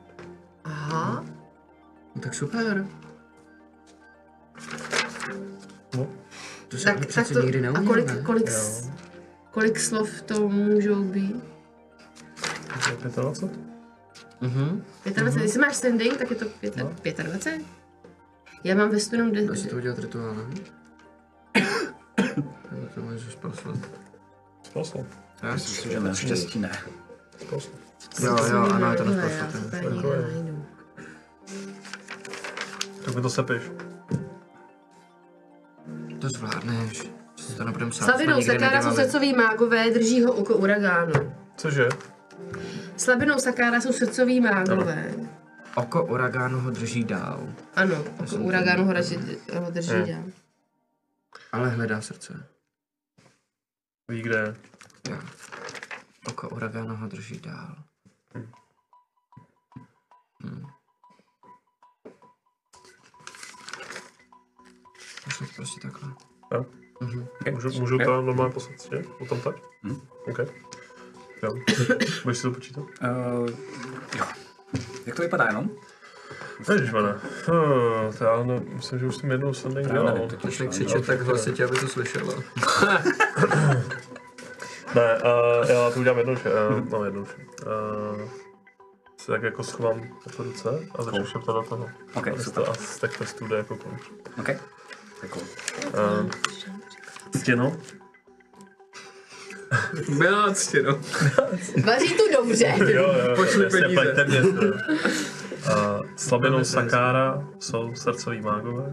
Aha. 0.65 1.25
No 2.17 2.23
tak 2.23 2.35
super. 2.35 2.87
No, 5.97 6.07
To 6.69 6.77
se 6.77 6.85
Tak, 6.85 7.07
tak, 7.07 7.29
to, 7.29 7.43
nikdy 7.43 7.59
a 7.59 7.63
neuměl, 7.63 7.87
kolik, 7.93 8.23
kolik, 8.23 8.49
s- 8.51 8.91
kolik 9.51 9.81
slov 9.81 10.23
to 10.23 10.49
můžou 10.49 11.05
být? 11.05 11.37
to 13.03 13.09
je 13.09 13.11
25. 13.23 13.51
Mhm. 14.41 14.85
25, 15.05 15.43
jestli 15.43 15.61
máš 15.61 15.77
standing, 15.77 16.17
tak 16.17 16.31
je 16.31 16.37
to 16.37 16.45
pět- 16.45 17.23
25. 17.23 17.63
Já 18.65 18.75
mám 18.75 18.91
ve 18.91 19.01
stunu 19.01 19.31
Dá 19.47 19.55
se 19.55 19.69
to 19.69 19.77
udělat 19.77 19.99
rituálem? 19.99 20.55
Nebo 22.73 22.87
to 22.95 23.01
můžeš 23.01 23.35
poslat? 23.35 23.79
Spasl. 24.63 25.07
Já 25.43 25.53
Myslím, 25.53 25.93
že 25.93 26.01
naštěstí 26.01 26.59
ne. 26.59 26.73
Spasl. 27.39 27.69
Jo, 28.23 28.37
jo, 28.51 28.59
ano, 28.59 28.91
je 28.93 28.97
to 28.99 29.05
Tohle, 29.05 30.27
Tak 33.07 33.15
mi 33.15 33.23
to 33.23 33.31
sepeš. 33.31 33.63
To 36.21 36.29
zvládneš. 36.29 37.03
Si 37.37 37.55
to 37.57 37.65
nebudem 37.65 37.91
psát. 37.91 38.05
Slabinou 38.05 38.43
Sakára 38.43 38.83
jsou 38.83 38.95
srdcoví 38.97 39.33
mágové, 39.35 39.91
drží 39.91 40.23
ho 40.25 40.33
oko 40.33 40.57
uragánu. 40.57 41.35
Cože? 41.57 41.89
Slabinou 42.97 43.39
Sakára 43.39 43.81
jsou 43.81 43.93
srdcoví 43.93 44.41
mágové. 44.41 45.15
Oko 45.75 46.05
uragánu 46.05 46.61
ho 46.61 46.71
drží 46.71 47.05
dál, 47.05 47.49
Ano, 47.77 48.05
oko 48.19 48.37
uragánu 48.37 48.85
ho 48.85 48.93
drží, 48.93 49.17
ho 49.65 49.71
drží 49.71 49.93
Hmm. 49.93 50.07
dál. 50.07 50.25
ale 51.53 51.69
hledá 51.69 52.01
srdce. 52.01 52.47
Ví 54.09 54.23
kde 54.23 54.37
je. 54.39 54.55
Jo. 55.11 55.19
Oko 56.29 56.49
Uragana 56.49 56.95
ho 56.95 57.09
drží 57.09 57.39
dál. 57.41 57.77
Hmm. 60.43 60.67
Pošli 65.27 65.47
prostě 65.57 65.81
takhle. 65.81 66.09
Jo. 66.53 66.67
Mhm. 67.01 67.27
Můžu, 67.53 67.81
můžu 67.81 67.99
to 67.99 68.23
normálně 68.23 68.53
poslat 68.53 68.77
tě? 68.77 69.05
O 69.19 69.27
tom 69.27 69.41
tak? 69.41 69.57
Hm. 69.83 70.01
OK. 70.31 70.39
Jo. 71.43 71.55
Budeš 72.25 72.37
si 72.39 72.43
to 72.43 72.51
počítat? 72.51 72.81
Uh, 72.83 73.49
jo. 74.19 74.25
Jak 75.07 75.17
to 75.17 75.23
vypadá 75.23 75.45
jenom? 75.45 75.71
Ježišmane. 76.73 77.21
Hmm, 77.47 78.13
to 78.19 78.25
já 78.25 78.43
ne, 78.45 78.61
myslím, 78.67 78.99
že 78.99 79.07
už 79.07 79.17
jsem 79.17 79.31
jednou 79.31 79.55
jsem 79.55 79.77
Já 79.77 79.83
dělal. 79.83 80.05
nevím, 80.15 80.29
totiž, 80.29 80.45
Začne 80.45 80.65
no. 80.65 80.71
křičet 80.71 81.07
tak 81.07 81.21
hlasitě, 81.21 81.65
aby 81.65 81.79
to 81.79 81.89
slyšela. 81.89 82.35
Ne, 84.95 85.19
uh, 85.19 85.71
já 85.71 85.91
to 85.91 86.01
udělám 86.01 86.19
jednoduše. 86.19 86.51
Uh, 86.51 86.91
no, 86.91 87.05
jednoduše. 87.05 87.37
Uh, 87.37 88.29
si 89.17 89.27
tak 89.27 89.43
jako 89.43 89.63
schovám 89.65 90.09
po 90.37 90.43
ruce 90.43 90.89
a 90.99 91.03
začnu 91.03 91.27
šeptat 91.27 91.55
do 91.57 91.63
toho. 91.63 91.89
OK, 92.15 92.29
A 92.29 92.39
super. 92.43 92.65
A 92.71 92.75
těch 93.01 93.19
testů 93.19 93.47
jde 93.47 93.57
jako 93.57 93.77
konč. 93.77 94.01
OK. 94.41 94.49
Cool. 95.31 95.43
Uh, 95.87 96.31
stěno. 97.39 97.77
Byla 100.19 100.55
ctěno. 100.55 101.01
Vaří 101.85 102.15
tu 102.17 102.23
dobře. 102.33 102.75
Jo, 102.79 103.03
jo, 103.03 103.37
Pošli 103.37 103.65
jasně, 103.65 103.81
peníze. 103.81 104.03
pleťte 104.03 104.25
mě. 104.25 104.43
to. 104.43 104.67
Uh, 104.67 106.07
slabinou 106.17 106.65
Sakára 106.65 107.49
jsou 107.59 107.95
srdcoví 107.95 108.41
mágové. 108.41 108.85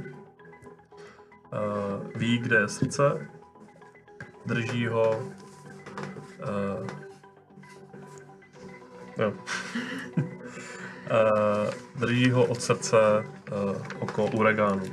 Uh, 1.54 2.12
ví, 2.16 2.38
kde 2.38 2.58
je 2.58 2.68
srdce. 2.68 3.28
Drží 4.46 4.88
ho. 4.88 5.32
Uh, 6.40 6.88
jo. 9.18 9.34
Uh, 10.18 11.70
drží 12.00 12.32
ho 12.32 12.46
od 12.46 12.62
srdce 12.62 12.98
uh, 13.52 13.76
oko 14.00 14.26
uragánu. 14.26 14.84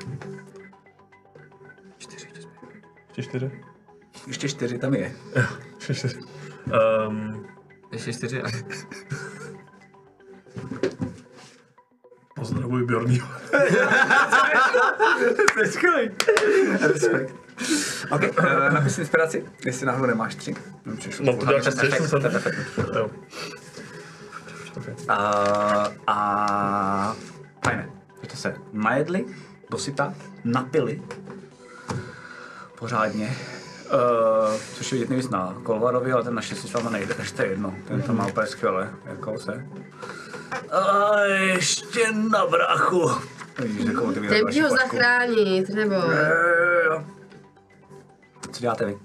Ještě 3.17 3.23
čtyři? 3.23 3.51
Ještě 4.27 4.49
čtyři 4.49 4.79
tam 4.79 4.95
je. 4.95 5.13
Ještě 5.75 5.95
čtyři. 5.95 6.21
Um, 7.07 7.47
Ještě 7.93 8.13
čtyři 8.13 8.43
a 8.43 8.49
pozdravuji 12.35 12.87
Bjornýho. 12.87 13.29
to 15.55 15.71
skvělý. 15.71 16.11
Respekt. 16.81 17.35
OK, 18.11 18.23
uh, 18.39 18.73
napiš 18.73 18.99
inspiraci, 18.99 19.45
jestli 19.65 19.87
náhodou 19.87 20.07
nemáš 20.07 20.35
tři. 20.35 20.55
Mám 21.25 21.37
to 21.39 21.61
častěji, 21.61 21.93
efekt, 21.93 22.09
jsem 22.09 22.23
ten 22.23 22.37
efekt. 22.37 22.59
Jo. 22.97 23.11
Uh, 24.77 25.15
a 26.07 27.17
fajné. 27.65 27.91
Jste 28.25 28.37
se 28.37 28.55
najedli, 28.73 29.25
dosyta, 29.71 30.15
napili 30.45 31.03
pořádně. 32.81 33.37
Uh, 33.93 34.61
což 34.75 34.93
je 34.93 34.99
vidět 34.99 35.09
nejvíc 35.09 35.29
na 35.31 35.57
Kolvarovi, 35.63 36.13
ale 36.13 36.25
ten 36.25 36.35
naštěstí 36.35 36.69
s 36.69 36.73
váma 36.73 36.91
nejde, 36.91 37.15
takže 37.15 37.33
to 37.33 37.43
je 37.43 37.49
jedno. 37.49 37.75
Ten 37.89 38.03
to 38.03 38.13
má 38.13 38.27
úplně 38.27 38.47
skvěle, 38.47 38.91
jako 39.05 39.39
se. 39.39 39.67
A 40.71 41.21
ještě 41.21 42.13
na 42.13 42.47
brachu. 42.47 43.11
Vidíš, 43.59 43.85
jako 43.85 44.05
otevírat 44.05 44.37
Jdem 44.37 44.53
ti 44.53 44.61
ho 44.61 44.71
zachránit, 44.71 45.69
nebo... 45.69 45.95
Jo, 45.95 46.03
jo, 46.03 46.91
jo. 46.91 47.05
Co 48.53 48.61
děláte 48.61 48.85
vy? 48.85 48.99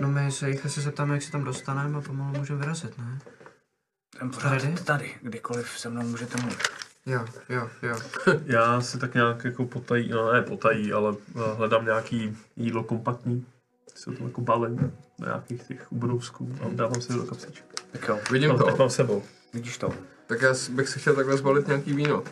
No 0.00 0.08
my 0.08 0.32
se 0.32 0.50
jich 0.50 0.66
asi 0.66 0.80
zeptáme, 0.80 1.14
jak 1.14 1.22
se 1.22 1.32
tam 1.32 1.44
dostaneme 1.44 1.98
a 1.98 2.00
pomalu 2.00 2.38
můžeme 2.38 2.58
vyrazit, 2.58 2.98
ne? 2.98 3.18
Ten 4.18 4.30
pořád 4.30 4.50
Tady? 4.50 4.74
tady, 4.84 5.14
kdykoliv 5.22 5.78
se 5.78 5.88
mnou 5.88 6.02
můžete 6.02 6.40
mluvit. 6.40 6.75
Jo, 7.06 7.24
jo, 7.48 7.68
jo. 7.82 7.96
Já 8.44 8.80
si 8.80 8.98
tak 8.98 9.14
nějak 9.14 9.44
jako 9.44 9.64
potají, 9.66 10.08
no 10.08 10.32
ne 10.32 10.42
potají, 10.42 10.92
ale 10.92 11.14
eh, 11.36 11.54
hledám 11.56 11.84
nějaký 11.84 12.36
jídlo 12.56 12.84
kompaktní. 12.84 13.46
Si 13.94 14.04
to 14.04 14.12
tam 14.12 14.26
jako 14.26 14.40
balím 14.40 14.76
do 15.18 15.26
nějakých 15.26 15.62
těch 15.62 15.92
ubrousků 15.92 16.56
a 16.62 16.68
dávám 16.72 17.00
si 17.00 17.12
do 17.12 17.22
kapsiček. 17.24 17.64
Tak 17.92 18.08
jo, 18.08 18.18
Vidím 18.30 18.48
No, 18.50 18.58
tak 18.58 18.66
to. 18.74 18.76
mám 18.76 18.90
sebou. 18.90 19.22
vidíš 19.54 19.78
to. 19.78 19.90
Tak 20.26 20.42
já 20.42 20.54
bych 20.70 20.88
si 20.88 20.98
chtěl 20.98 21.14
takhle 21.16 21.36
zbalit 21.36 21.66
nějaký 21.66 21.92
víno. 21.92 22.24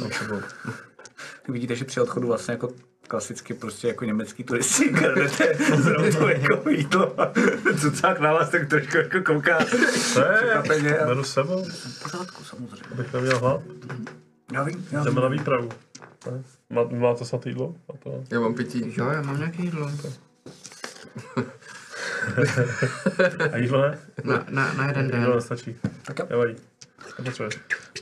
Mám 0.00 0.12
sebou. 0.12 0.40
Vidíte, 1.48 1.76
že 1.76 1.84
při 1.84 2.00
odchodu 2.00 2.28
vlastně 2.28 2.52
jako 2.52 2.68
klasicky 3.08 3.54
prostě 3.54 3.88
jako 3.88 4.04
německý 4.04 4.44
turisti 4.44 4.84
kradete 4.88 5.54
zrovna 5.76 6.30
jako 6.30 6.70
jídlo 6.70 7.20
a 7.20 7.32
cucák 7.80 8.20
na 8.20 8.32
vás 8.32 8.50
tak 8.50 8.68
trošku 8.68 8.96
jako 8.96 9.20
kouká. 9.32 9.58
A- 9.58 11.06
Beru 11.06 11.24
s 11.24 11.32
sebou, 11.32 11.64
V 11.64 12.02
pořádku 12.02 12.44
samozřejmě. 12.44 12.76
abych 12.92 13.12
neměl 13.12 13.38
hlad. 13.38 13.60
Já 14.52 14.62
vím, 14.62 14.88
já 14.92 15.04
Jdeme 15.04 15.20
na 15.20 15.28
výpravu. 15.28 15.68
Ne? 16.30 16.42
Má, 16.70 16.82
máte 16.90 17.24
snad 17.24 17.46
jídlo? 17.46 17.74
A 17.88 17.96
to... 17.96 18.24
Já 18.30 18.40
mám 18.40 18.54
pití. 18.54 18.92
Jo, 18.96 19.06
já 19.10 19.22
mám 19.22 19.38
nějaké 19.38 19.62
jídlo. 19.62 19.90
A 23.52 23.56
jídlo 23.56 23.82
ne? 23.82 23.98
Na, 24.24 24.44
na, 24.50 24.72
na 24.72 24.86
jeden 24.86 25.04
Jídlo 25.04 25.20
den. 25.20 25.34
nestačí. 25.34 25.76
Tak 26.04 26.18
jo. 26.18 26.26
Nevadí. 26.30 26.54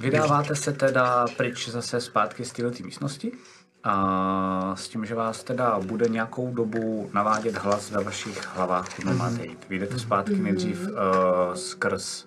Vydáváte 0.00 0.56
se 0.56 0.72
teda 0.72 1.26
pryč 1.36 1.68
zase 1.68 2.00
zpátky 2.00 2.44
z 2.44 2.52
této 2.52 2.84
místnosti. 2.84 3.32
A 3.84 4.72
s 4.76 4.88
tím, 4.88 5.04
že 5.04 5.14
vás 5.14 5.44
teda 5.44 5.78
bude 5.80 6.08
nějakou 6.08 6.54
dobu 6.54 7.10
navádět 7.14 7.54
hlas 7.56 7.90
ve 7.90 8.04
vašich 8.04 8.56
hlavách, 8.56 9.04
máte 9.04 9.46
jít. 9.46 9.66
Vyjdete 9.68 9.98
zpátky 9.98 10.36
nejdřív 10.36 10.88
uh, 10.88 10.94
skrz 11.54 12.26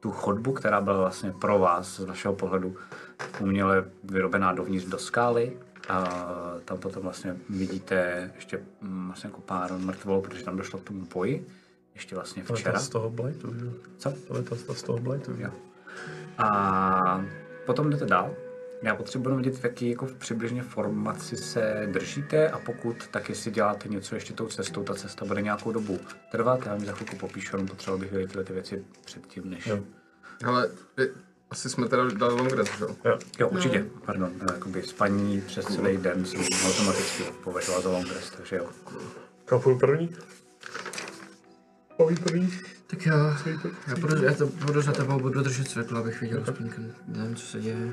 tu 0.00 0.10
chodbu, 0.10 0.52
která 0.52 0.80
byla 0.80 0.98
vlastně 0.98 1.32
pro 1.40 1.58
vás 1.58 1.96
z 1.96 2.04
vašeho 2.04 2.34
pohledu 2.34 2.76
uměle 3.40 3.84
vyrobená 4.04 4.52
dovnitř 4.52 4.86
do 4.86 4.98
skály. 4.98 5.56
A 5.88 6.24
tam 6.64 6.78
potom 6.78 7.02
vlastně 7.02 7.36
vidíte 7.50 8.30
ještě 8.34 8.60
mm, 8.80 9.06
vlastně 9.06 9.28
jako 9.28 9.40
pár 9.40 9.72
mrtvol, 9.72 10.20
protože 10.20 10.44
tam 10.44 10.56
došlo 10.56 10.78
k 10.78 10.84
tomu 10.84 11.06
boji. 11.14 11.46
Ještě 11.94 12.14
vlastně 12.14 12.42
To 12.44 12.52
je 12.52 12.56
včera. 12.56 12.72
ta 12.72 12.78
z 12.78 12.88
toho 12.88 13.10
blightu, 13.10 13.54
že? 13.58 13.64
jo? 13.64 13.72
Co? 13.98 14.12
To 14.28 14.36
je 14.36 14.42
ta, 14.42 14.56
ta 14.66 14.74
z 14.74 14.82
toho 14.82 14.98
blightu, 14.98 15.36
že? 15.36 15.42
Jo. 15.42 15.50
A 16.38 17.24
potom 17.66 17.90
jdete 17.90 18.06
dál. 18.06 18.30
Já 18.82 18.94
potřebuji 18.96 19.36
vidět, 19.36 19.58
v 19.58 19.64
jaký 19.64 19.90
jako 19.90 20.06
přibližně 20.18 20.62
formaci 20.62 21.36
se 21.36 21.88
držíte 21.92 22.48
a 22.50 22.58
pokud, 22.58 23.06
tak 23.10 23.28
jestli 23.28 23.50
děláte 23.50 23.88
něco 23.88 24.14
ještě 24.14 24.32
tou 24.34 24.46
cestou, 24.48 24.82
ta 24.82 24.94
cesta 24.94 25.24
bude 25.24 25.42
nějakou 25.42 25.72
dobu 25.72 25.98
trvat. 26.32 26.66
Já 26.66 26.72
vám 26.72 26.84
za 26.84 26.92
chvilku 26.92 27.16
popíšu, 27.16 27.56
jenom 27.56 27.68
potřeboval 27.68 27.98
bych 28.00 28.12
vědět 28.12 28.26
tyhle 28.28 28.44
ty 28.44 28.52
věci 28.52 28.84
předtím, 29.04 29.50
než... 29.50 29.66
Jo. 29.66 29.76
Jo, 30.42 30.48
Ale 30.48 30.70
je- 30.98 31.08
asi 31.50 31.70
jsme 31.70 31.88
teda 31.88 32.04
dali 32.10 32.34
long 32.34 32.52
rest, 32.52 32.72
že 32.78 32.84
jo? 32.84 32.96
Jo. 33.04 33.18
jo 33.38 33.48
určitě, 33.48 33.86
pardon. 34.04 34.32
eh, 34.40 34.52
Jakoby 34.52 34.82
spaní 34.82 35.40
přes 35.40 35.66
celý 35.66 35.96
den 35.96 36.24
jsem 36.26 36.40
automaticky 36.66 37.22
považoval 37.44 37.82
za 37.82 37.90
long 37.90 38.06
rest, 38.14 38.36
takže 38.36 38.56
jo. 38.56 38.68
Kam 39.44 39.60
půjdu 39.60 39.78
první? 39.78 40.16
Poví 41.96 42.14
první? 42.16 42.52
Tak 42.86 43.06
jo, 43.06 43.14
já, 43.86 43.96
budu, 43.96 44.24
já 44.24 44.34
to 44.34 44.46
budu 44.46 44.82
za 44.82 44.92
tebou, 44.92 45.18
budu 45.20 45.42
držet 45.42 45.68
světlo, 45.68 45.98
abych 45.98 46.20
viděl 46.20 46.42
aspoň, 46.48 46.70
nevím, 47.06 47.36
co 47.36 47.46
se 47.46 47.60
děje. 47.60 47.92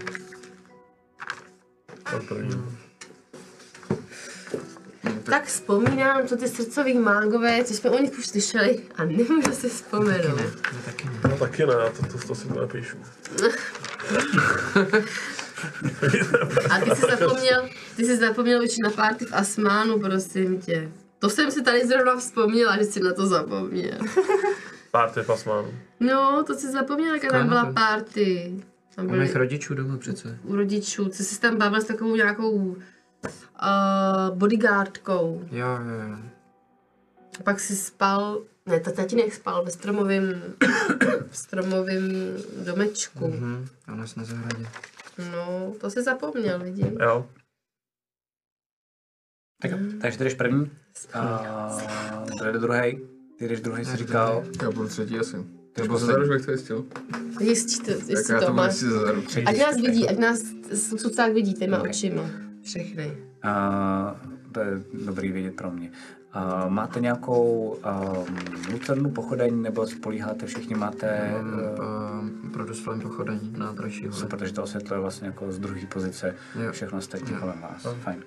Kam 2.12 2.22
první? 2.28 2.80
Tak 5.24 5.46
vzpomínám, 5.46 6.28
co 6.28 6.38
ty 6.38 6.48
srdcoví 6.48 6.98
mágové, 6.98 7.64
co 7.64 7.74
jsme 7.74 7.90
o 7.90 8.00
nich 8.00 8.20
už 8.20 8.28
slyšeli 8.28 8.80
a 8.96 9.06
nemůžu 9.06 9.52
si 9.52 9.70
vzpomenout. 9.70 10.38
Ne, 10.38 10.44
ne, 10.44 10.82
taky 10.86 11.06
ne. 11.06 11.20
No 11.30 11.38
taky 11.38 11.66
ne, 11.66 11.74
já 11.74 11.90
to, 11.90 12.18
to, 12.18 12.28
to 12.28 12.36
si 12.36 12.48
to 12.48 12.62
nepíšu. 12.62 12.98
A 16.70 16.80
ty 16.80 16.96
jsi 16.96 17.02
zapomněl, 17.20 17.70
ty 17.96 18.06
jsi 18.06 18.18
zapomněl 18.18 18.64
už 18.64 18.78
na 18.84 18.90
party 18.90 19.26
v 19.26 19.34
Asmánu, 19.34 20.00
prosím 20.00 20.62
tě. 20.62 20.92
To 21.20 21.30
jsem 21.30 21.52
si 21.52 21.62
tady 21.62 21.88
zrovna 21.88 22.16
vzpomněla, 22.16 22.78
že 22.78 22.84
jsi 22.84 23.00
na 23.00 23.14
to 23.14 23.28
zapomněl. 23.28 23.98
Party 24.92 25.22
pasmánu. 25.22 25.74
No, 26.00 26.44
to 26.48 26.54
jsi 26.54 26.72
zapomněla, 26.72 27.16
jaká 27.16 27.30
tam 27.30 27.48
byla 27.48 27.74
party. 27.74 28.64
Tam 29.00 29.08
U 29.08 29.10
byli 29.10 29.22
mých 29.24 29.36
rodičů 29.36 29.74
doma 29.76 29.98
přece. 29.98 30.40
u 30.44 30.56
rodičů, 30.56 31.06
ty 31.10 31.24
jsi 31.24 31.40
tam 31.40 31.58
bavil 31.58 31.82
s 31.82 31.86
takovou 31.86 32.16
nějakou 32.16 32.52
uh, 32.52 32.76
bodyguardkou. 34.34 35.48
Jo, 35.52 35.68
jo, 35.68 36.10
jo. 36.10 36.18
A 37.40 37.44
pak 37.44 37.60
si 37.60 37.76
spal, 37.76 38.42
ne, 38.66 38.80
ta 38.80 38.92
tatínek 38.92 39.34
spal 39.34 39.66
ve 39.66 39.72
stromovém, 39.72 40.42
v 41.30 41.38
stromovém 41.38 42.12
domečku. 42.66 43.28
Mhm, 43.28 43.68
u 43.94 43.96
nás 43.96 44.16
na 44.16 44.24
zahradě. 44.24 44.66
No, 45.32 45.74
to 45.82 45.90
si 45.90 46.04
zapomněl, 46.04 46.60
vidím. 46.60 46.98
Jo. 47.02 47.30
Tak 49.62 49.72
jo, 49.72 49.78
takže 50.02 50.18
ty 50.18 50.24
jdeš 50.24 50.34
první. 50.34 50.72
A 51.14 51.78
jde 52.44 52.60
druhý? 52.60 53.00
Ty 53.38 53.48
jdeš 53.48 53.62
druhý, 53.62 53.86
jsi 53.86 53.98
říkal. 53.98 54.44
Já 54.62 54.72
budu 54.72 54.88
třetí 54.88 55.20
asi. 55.20 55.59
Nebo 55.82 55.94
poslední. 55.94 56.14
za 56.14 56.28
zaru, 56.28 56.30
bych 56.38 56.46
to 56.46 56.52
jistil. 56.52 56.86
Jistí 57.40 57.80
to, 57.80 57.92
Tak 58.00 58.10
jistí 58.10 58.34
to 58.34 58.40
zaru. 59.06 59.24
Ať 59.46 59.58
nás 59.60 59.76
vidí, 59.76 60.10
ať 60.10 60.18
nás 60.18 60.40
sucák 60.98 61.34
vidí 61.34 61.54
těma 61.54 61.78
Ok. 61.80 61.88
očima. 61.90 62.24
Všechny. 62.64 63.18
A 63.44 64.16
to 64.52 64.60
je 64.60 64.84
dobrý 65.06 65.32
vědět 65.32 65.56
pro 65.56 65.72
mě. 65.72 65.92
Uh, 66.36 66.70
máte 66.70 67.00
nějakou 67.00 67.78
um, 68.28 68.36
lucernu 68.74 69.10
pochodeň, 69.10 69.62
nebo 69.62 69.88
spolíháte 69.88 70.46
všichni, 70.46 70.76
máte... 70.76 71.32
Mám 71.34 71.60
Uh, 72.80 72.96
uh, 72.96 73.02
pochodeň 73.02 73.40
na 73.58 73.72
dražší 73.72 74.08
hole. 74.08 74.26
protože 74.26 74.54
to 74.54 74.64
osvětluje 74.64 75.00
vlastně 75.02 75.28
jako 75.28 75.52
z 75.52 75.60
druhé 75.60 75.82
pozice 75.94 76.36
Jo. 76.66 76.72
všechno 76.72 76.98
ostatní 76.98 77.36
kolem 77.36 77.60
vás. 77.62 77.88
Fajn. 78.04 78.24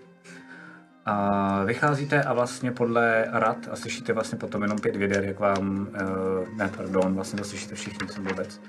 A 1.06 1.64
vycházíte 1.64 2.22
a 2.22 2.32
vlastně 2.32 2.72
podle 2.72 3.26
rad 3.32 3.56
a 3.70 3.76
slyšíte 3.76 4.12
vlastně 4.12 4.38
potom 4.38 4.62
jenom 4.62 4.78
pět 4.78 4.96
věder, 4.96 5.24
jak 5.24 5.40
vám, 5.40 5.88
uh, 5.88 6.56
ne 6.56 6.70
pardon, 6.76 7.14
vlastně 7.14 7.38
to 7.38 7.44
slyšíte 7.44 7.74
všichni, 7.74 8.08
jsem 8.08 8.24
vůbec. 8.24 8.60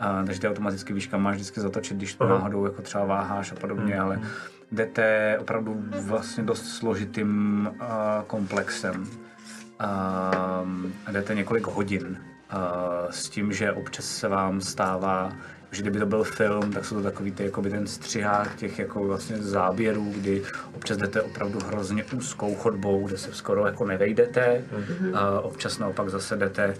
Uh, 0.00 0.26
takže 0.26 0.40
ty 0.40 0.48
automaticky 0.48 0.92
víš, 0.92 1.06
kam 1.06 1.22
máš 1.22 1.34
vždycky 1.34 1.60
zatočit, 1.60 1.96
když 1.96 2.14
to 2.14 2.28
náhodou 2.28 2.64
jako 2.64 2.82
třeba 2.82 3.04
váháš 3.04 3.52
a 3.52 3.54
podobně, 3.54 4.00
ale 4.00 4.20
jdete 4.72 5.36
opravdu 5.40 5.84
vlastně 6.00 6.44
dost 6.44 6.66
složitým 6.66 7.70
uh, 7.72 7.86
komplexem. 8.26 9.06
Um, 10.62 10.92
jdete 11.10 11.34
několik 11.34 11.66
hodin 11.66 12.06
uh, 12.08 13.10
s 13.10 13.28
tím, 13.28 13.52
že 13.52 13.72
občas 13.72 14.04
se 14.04 14.28
vám 14.28 14.60
stává, 14.60 15.32
že 15.72 15.82
kdyby 15.82 15.98
to 15.98 16.06
byl 16.06 16.24
film, 16.24 16.72
tak 16.72 16.84
jsou 16.84 16.96
to 16.96 17.02
takový 17.02 17.32
ty, 17.32 17.44
jakoby 17.44 17.70
ten 17.70 17.86
střihák 17.86 18.56
těch 18.56 18.78
jako 18.78 19.04
vlastně 19.04 19.38
záběrů, 19.38 20.12
kdy 20.16 20.42
občas 20.76 20.96
jdete 20.96 21.22
opravdu 21.22 21.58
hrozně 21.66 22.04
úzkou 22.04 22.54
chodbou, 22.54 23.06
kde 23.06 23.18
se 23.18 23.32
skoro 23.32 23.66
jako 23.66 23.86
nevejdete, 23.86 24.64
uh, 24.72 25.16
občas 25.42 25.78
naopak 25.78 26.08
zase 26.08 26.36
jdete 26.36 26.74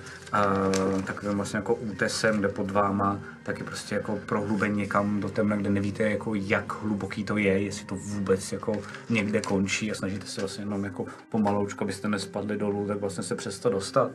uh, 0.95 1.03
takovým 1.03 1.37
vlastně 1.37 1.57
jako 1.57 1.75
útesem, 1.75 2.39
kde 2.39 2.49
pod 2.49 2.71
váma 2.71 3.21
taky 3.43 3.65
prostě 3.65 3.95
jako 3.95 4.19
prohlubení 4.27 4.77
někam 4.77 5.21
do 5.21 5.29
temna, 5.29 5.57
kde 5.57 5.71
nevíte 5.71 6.03
jako 6.03 6.35
jak 6.35 6.83
hluboký 6.83 7.25
to 7.25 7.37
je, 7.37 7.63
jestli 7.63 7.85
to 7.85 7.95
vůbec 7.95 8.53
jako 8.53 8.73
někde 9.11 9.41
končí 9.41 9.91
a 9.91 9.95
snažíte 9.95 10.27
se 10.27 10.41
vlastně 10.41 10.63
jenom 10.63 10.85
jako 10.85 11.07
pomaloučku, 11.29 11.85
abyste 11.85 12.09
nespadli 12.09 12.57
dolů, 12.57 12.87
tak 12.87 13.01
vlastně 13.01 13.23
se 13.23 13.35
přes 13.35 13.59
to 13.59 13.71
dostat. 13.71 14.11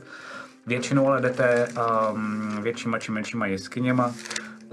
Většinou 0.67 1.07
ale 1.07 1.21
jdete 1.21 1.67
um, 2.13 2.63
většíma 2.63 2.99
či 2.99 3.11
menšíma 3.11 3.45
jeskyněma. 3.45 4.13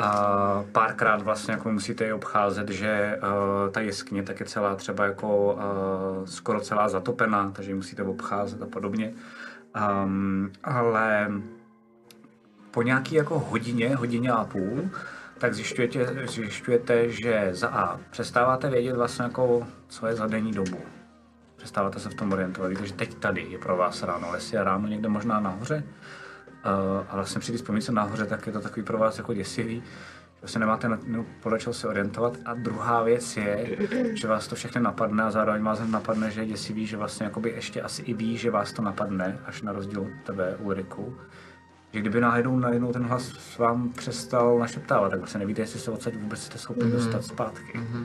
A 0.01 0.65
párkrát 0.73 1.23
vlastně 1.23 1.53
jako 1.53 1.73
musíte 1.73 2.05
je 2.05 2.15
obcházet, 2.15 2.69
že 2.69 3.19
uh, 3.23 3.73
ta 3.73 3.81
jeskyně 3.81 4.23
tak 4.23 4.41
je 4.41 4.47
celá 4.47 4.75
třeba 4.75 5.05
jako 5.05 5.53
uh, 5.53 6.25
skoro 6.25 6.61
celá 6.61 6.89
zatopená, 6.89 7.51
takže 7.51 7.71
ji 7.71 7.75
musíte 7.75 8.03
obcházet 8.03 8.63
a 8.63 8.67
podobně. 8.67 9.13
Um, 10.05 10.53
ale 10.65 11.31
po 12.71 12.83
nějaký 12.83 13.15
jako 13.15 13.39
hodině, 13.39 13.97
hodině 13.97 14.31
a 14.31 14.45
půl, 14.45 14.91
tak 15.39 15.55
zjišťujete, 15.55 16.27
zjišťujete, 16.27 17.09
že 17.09 17.49
za 17.53 17.69
A 17.69 18.01
přestáváte 18.11 18.71
vědět 18.71 18.97
vlastně 18.97 19.23
jako, 19.23 19.67
co 19.89 20.07
je 20.07 20.15
za 20.15 20.27
denní 20.27 20.53
dobu. 20.53 20.79
Přestáváte 21.57 22.01
se 22.01 22.09
v 22.09 22.15
tom 22.15 22.33
orientovat. 22.33 22.71
Víte, 22.71 22.87
že 22.87 22.93
teď 22.93 23.15
tady 23.15 23.43
je 23.43 23.59
pro 23.59 23.77
vás 23.77 24.03
ráno, 24.03 24.29
ale 24.29 24.37
jestli 24.37 24.57
je 24.57 24.65
ráno 24.65 24.89
někde 24.89 25.09
možná 25.09 25.41
nahoře, 25.41 25.85
uh, 26.65 27.07
a 27.09 27.15
vlastně 27.15 27.41
při 27.41 27.53
té 27.53 27.59
vzpomínce 27.59 27.93
nahoře, 27.93 28.27
tak 28.27 28.47
je 28.47 28.53
to 28.53 28.61
takový 28.61 28.83
pro 28.83 28.99
vás 28.99 29.19
jako 29.19 29.35
děsivý, 29.35 29.83
že 30.41 30.43
vlastně 30.43 30.59
nemáte 30.59 30.89
na, 30.89 30.99
no, 31.07 31.25
podle 31.43 31.59
čeho 31.59 31.75
se 31.75 31.89
orientovat. 31.89 32.37
A 32.45 32.55
druhá 32.55 33.03
věc 33.03 33.37
je, 33.37 33.79
že 34.15 34.29
vás 34.29 34.49
to 34.49 34.55
všechno 34.55 34.81
napadne 34.81 35.23
a 35.25 35.31
zároveň 35.31 35.63
vás 35.63 35.81
napadne, 35.91 36.31
že 36.31 36.41
je 36.41 36.47
děsivý, 36.47 36.87
že 36.87 36.97
vlastně 36.97 37.25
jakoby 37.25 37.51
ještě 37.51 37.83
asi 37.83 38.03
i 38.03 38.15
ví, 38.15 38.37
že 38.37 38.51
vás 38.51 38.73
to 38.73 38.83
napadne, 38.83 39.39
až 39.47 39.63
na 39.63 39.73
rozdíl 39.73 40.01
od 40.01 40.27
tebe, 40.27 40.57
Ulriku. 40.59 41.17
Že 41.93 42.01
kdyby 42.01 42.21
náhodou 42.21 42.59
najednou 42.59 42.93
ten 42.93 43.03
hlas 43.03 43.59
vám 43.59 43.89
přestal 43.89 44.59
našeptávat, 44.59 45.11
tak 45.11 45.21
vlastně 45.21 45.41
nevíte, 45.41 45.63
jestli 45.63 45.81
se 45.81 45.91
odsaď 45.91 46.15
vůbec 46.17 46.41
jste 46.41 46.59
schopni 46.59 46.85
mm-hmm. 46.85 46.93
dostat 46.93 47.25
zpátky. 47.25 47.79
Mm-hmm. 47.79 48.05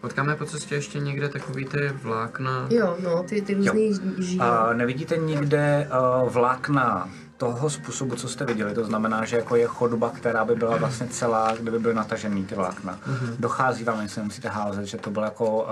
Potkáme 0.00 0.36
po 0.36 0.44
cestě 0.44 0.74
ještě 0.74 0.98
někde 0.98 1.28
takový 1.28 1.64
ty 1.64 1.88
vlákna. 1.88 2.66
Jo, 2.70 2.96
no, 3.02 3.22
ty, 3.22 3.42
ty 3.42 3.54
různý 3.54 3.92
žíly. 4.18 4.40
A 4.40 4.72
nevidíte 4.72 5.16
nikde 5.16 5.88
uh, 6.22 6.28
vlákna 6.32 7.08
toho 7.36 7.70
způsobu, 7.70 8.16
co 8.16 8.28
jste 8.28 8.44
viděli, 8.44 8.74
to 8.74 8.84
znamená, 8.84 9.24
že 9.24 9.36
jako 9.36 9.56
je 9.56 9.66
chodba, 9.66 10.10
která 10.10 10.44
by 10.44 10.54
byla 10.54 10.76
vlastně 10.76 11.06
celá, 11.08 11.56
kde 11.56 11.70
by 11.70 11.78
byly 11.78 11.94
natažený 11.94 12.44
ty 12.44 12.54
vlákna. 12.54 12.98
Dochází 13.38 13.84
vám, 13.84 14.00
jestli 14.00 14.20
nemusíte 14.20 14.48
házet, 14.48 14.84
že 14.84 14.96
to 14.96 15.10
byla 15.10 15.24
jako 15.24 15.62
uh, 15.62 15.68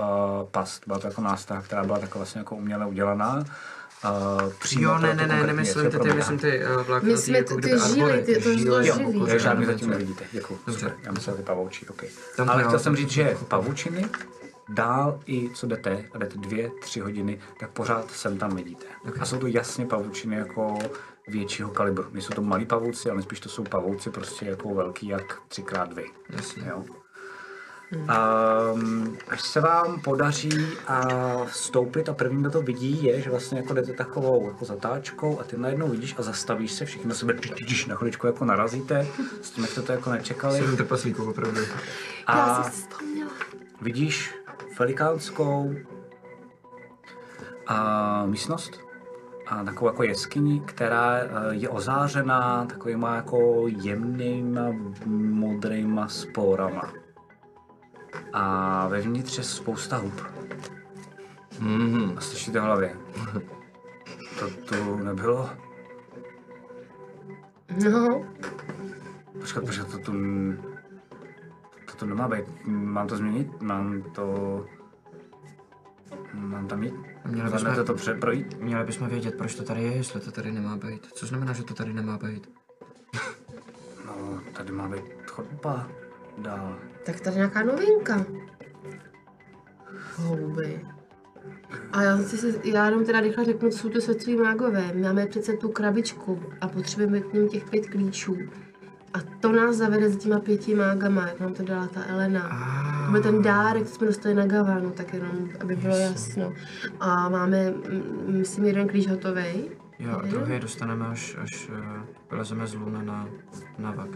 past, 0.51 0.83
byla 0.87 0.99
to 0.99 1.07
jako 1.07 1.21
nástrah, 1.21 1.65
která 1.65 1.83
byla 1.83 1.99
tak 1.99 2.15
vlastně 2.15 2.39
jako 2.39 2.55
uměle 2.55 2.85
udělaná. 2.85 3.35
Uh, 4.05 4.51
přímo 4.59 4.83
Jo, 4.91 4.97
ne, 4.97 5.13
ne, 5.15 5.27
ne, 5.27 5.43
nemyslím 5.47 5.91
ty, 5.91 5.99
ty, 5.99 6.13
myslím 6.13 6.39
ty 6.39 6.61
uh, 6.65 6.81
vlákna, 6.83 7.09
My 7.09 7.17
jsme 7.17 7.37
jako 7.37 7.55
ty- 7.55 7.61
ty 7.61 7.69
žíly, 7.69 8.01
arbory, 8.01 8.23
ty- 8.23 8.41
to 8.41 8.53
žíly, 8.53 8.87
Jo, 8.87 8.99
jako 8.99 9.39
žádný 9.39 9.65
zatím 9.65 9.89
nevidíte, 9.89 10.23
děkuji. 10.31 10.59
Dobře. 10.67 10.79
Super, 10.79 10.95
já 11.03 11.11
myslel 11.11 11.35
ty 11.35 11.43
pavoučí, 11.43 11.87
OK. 11.87 12.03
Tam 12.37 12.49
Ale 12.49 12.63
chtěl 12.63 12.79
jsem 12.79 12.95
říct, 12.95 13.09
že 13.09 13.37
pavučiny 13.47 14.09
dál 14.69 15.19
i 15.25 15.49
co 15.53 15.67
jdete, 15.67 16.05
a 16.13 16.17
jdete 16.17 16.37
dvě, 16.37 16.71
tři 16.81 16.99
hodiny, 16.99 17.39
tak 17.59 17.69
pořád 17.69 18.11
sem 18.11 18.37
tam 18.37 18.55
vidíte. 18.55 18.85
A 19.19 19.25
jsou 19.25 19.37
to 19.37 19.47
jasně 19.47 19.85
pavučiny 19.85 20.35
jako 20.35 20.77
většího 21.27 21.69
kalibru. 21.69 22.05
Nejsou 22.11 22.33
to 22.33 22.41
malí 22.41 22.65
pavouci, 22.65 23.09
ale 23.09 23.21
spíš 23.21 23.39
to 23.39 23.49
jsou 23.49 23.63
pavouci 23.63 24.09
prostě 24.09 24.45
jako 24.45 24.73
velký 24.73 25.07
jak 25.07 25.41
třikrát 25.47 25.93
vy. 25.93 26.05
Jasně. 26.29 26.63
Jo. 26.69 26.83
Um, 28.73 29.17
až 29.27 29.41
se 29.41 29.61
vám 29.61 30.01
podaří 30.01 30.67
a 30.87 31.01
vstoupit 31.45 32.09
a 32.09 32.13
první, 32.13 32.41
kdo 32.41 32.51
to 32.51 32.61
vidí, 32.61 33.03
je, 33.03 33.21
že 33.21 33.29
vlastně 33.29 33.57
jako 33.57 33.73
jdete 33.73 33.93
takovou 33.93 34.47
jako 34.47 34.65
zatáčkou 34.65 35.39
a 35.39 35.43
ty 35.43 35.57
najednou 35.57 35.87
vidíš 35.87 36.15
a 36.17 36.21
zastavíš 36.21 36.71
se, 36.71 36.85
všichni 36.85 37.09
na 37.09 37.15
sebe 37.15 37.33
čiš, 37.55 37.85
na 37.85 37.95
chviličku 37.95 38.27
jako 38.27 38.45
narazíte, 38.45 39.07
s 39.41 39.49
tím, 39.49 39.63
jak 39.63 39.71
jste 39.71 39.81
to 39.81 39.91
jako 39.91 40.09
nečekali. 40.09 40.59
Sedm 40.59 40.77
trpaslíků, 40.77 41.29
opravdu. 41.29 41.61
Já 41.61 41.65
A 42.27 42.63
jsem 42.63 42.89
vidíš 43.81 44.35
velikánskou 44.79 45.75
a, 47.67 48.25
místnost, 48.25 48.79
takovou 49.65 49.87
jako 49.87 50.03
jeskyni, 50.03 50.59
která 50.59 51.17
eh, 51.17 51.27
je 51.51 51.69
ozářená 51.69 52.65
takovýma 52.65 53.15
jako 53.15 53.67
jemnýma 53.67 54.61
modrýma 55.05 56.07
sporama. 56.07 56.93
A 58.33 58.87
vevnitř 58.87 59.37
je 59.37 59.43
spousta 59.43 59.97
hub. 59.97 60.21
Mhm. 61.59 62.13
A 62.17 62.21
slyšíte 62.21 62.59
v 62.59 62.63
hlavě. 62.63 62.95
To 64.39 64.49
tu 64.49 64.95
nebylo? 64.95 65.49
No, 67.83 68.25
Počkat, 69.39 69.65
počkat, 69.65 69.91
to 69.91 69.97
tu... 69.97 70.11
To 71.85 71.95
tu 71.97 72.05
nemá 72.05 72.27
být. 72.27 72.45
Mám 72.65 73.07
to 73.07 73.17
změnit? 73.17 73.61
Mám 73.61 74.01
to... 74.01 74.65
Mám 76.35 76.67
tam 76.67 76.83
jít? 76.83 76.93
Měli 77.25 77.49
bychom, 77.51 77.85
to 77.85 77.93
pře- 77.93 78.13
projít? 78.13 78.59
měli 78.61 78.83
bychom 78.85 79.07
vědět, 79.07 79.35
proč 79.37 79.55
to 79.55 79.63
tady 79.63 79.83
je, 79.83 79.91
jestli 79.95 80.19
to 80.21 80.31
tady 80.31 80.51
nemá 80.51 80.77
být. 80.77 81.05
Co 81.13 81.25
znamená, 81.25 81.53
že 81.53 81.63
to 81.63 81.73
tady 81.73 81.93
nemá 81.93 82.17
být? 82.17 82.49
No, 84.05 84.41
tady 84.53 84.71
má 84.71 84.87
být 84.87 85.01
chodba 85.27 85.89
dál. 86.37 86.77
tak 87.05 87.19
tady 87.19 87.35
nějaká 87.35 87.63
novinka. 87.63 88.25
Houby. 90.15 90.85
A 91.91 92.01
já, 92.03 92.17
si, 92.17 92.37
si- 92.37 92.59
já 92.63 92.85
jenom 92.85 93.05
teda 93.05 93.19
rychle 93.19 93.45
řeknu, 93.45 93.69
co 93.69 93.77
jsou 93.77 93.89
to 93.89 94.01
světloví 94.01 94.37
mágové. 94.39 94.93
Máme 94.93 95.25
přece 95.25 95.53
tu 95.53 95.69
krabičku 95.69 96.43
a 96.61 96.67
potřebujeme 96.67 97.19
k 97.21 97.33
ním 97.33 97.49
těch 97.49 97.69
pět 97.69 97.89
klíčů. 97.89 98.37
A 99.15 99.19
to 99.39 99.51
nás 99.51 99.75
zavede 99.75 100.09
s 100.09 100.17
těma 100.17 100.39
pěti 100.39 100.75
mágama, 100.75 101.27
jak 101.27 101.39
nám 101.39 101.53
to 101.53 101.63
dala 101.63 101.87
ta 101.87 102.05
Elena. 102.07 102.49
To 103.05 103.11
byl 103.11 103.21
ten 103.21 103.41
dárek, 103.41 103.87
co 103.87 103.95
jsme 103.95 104.07
dostali 104.07 104.35
na 104.35 104.45
Gavánu, 104.45 104.91
tak 104.91 105.13
jenom, 105.13 105.49
aby 105.59 105.75
bylo 105.75 105.95
jasno. 105.95 106.53
A 106.99 107.29
máme, 107.29 107.71
mm, 107.71 108.25
myslím, 108.27 108.65
jeden 108.65 108.87
klíč 108.87 109.07
hotový. 109.07 109.69
Jo, 109.99 110.19
a 110.23 110.25
druhý 110.27 110.59
dostaneme, 110.59 111.07
až, 111.07 111.37
až 111.41 111.69
uh, 111.69 111.75
vylezeme 112.31 112.67
z 112.67 112.73
Luna 112.73 113.01
na, 113.01 113.27
na 113.77 113.91
vak. 113.91 114.09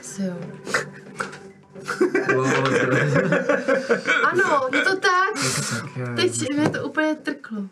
Asi 0.00 0.22
jo. 0.22 0.34
Ano, 4.24 4.68
je 4.72 4.82
to 4.82 4.96
tak. 4.96 5.34
Teď 6.16 6.56
mě 6.56 6.68
to 6.68 6.84
úplně 6.84 7.14
trklo. 7.14 7.62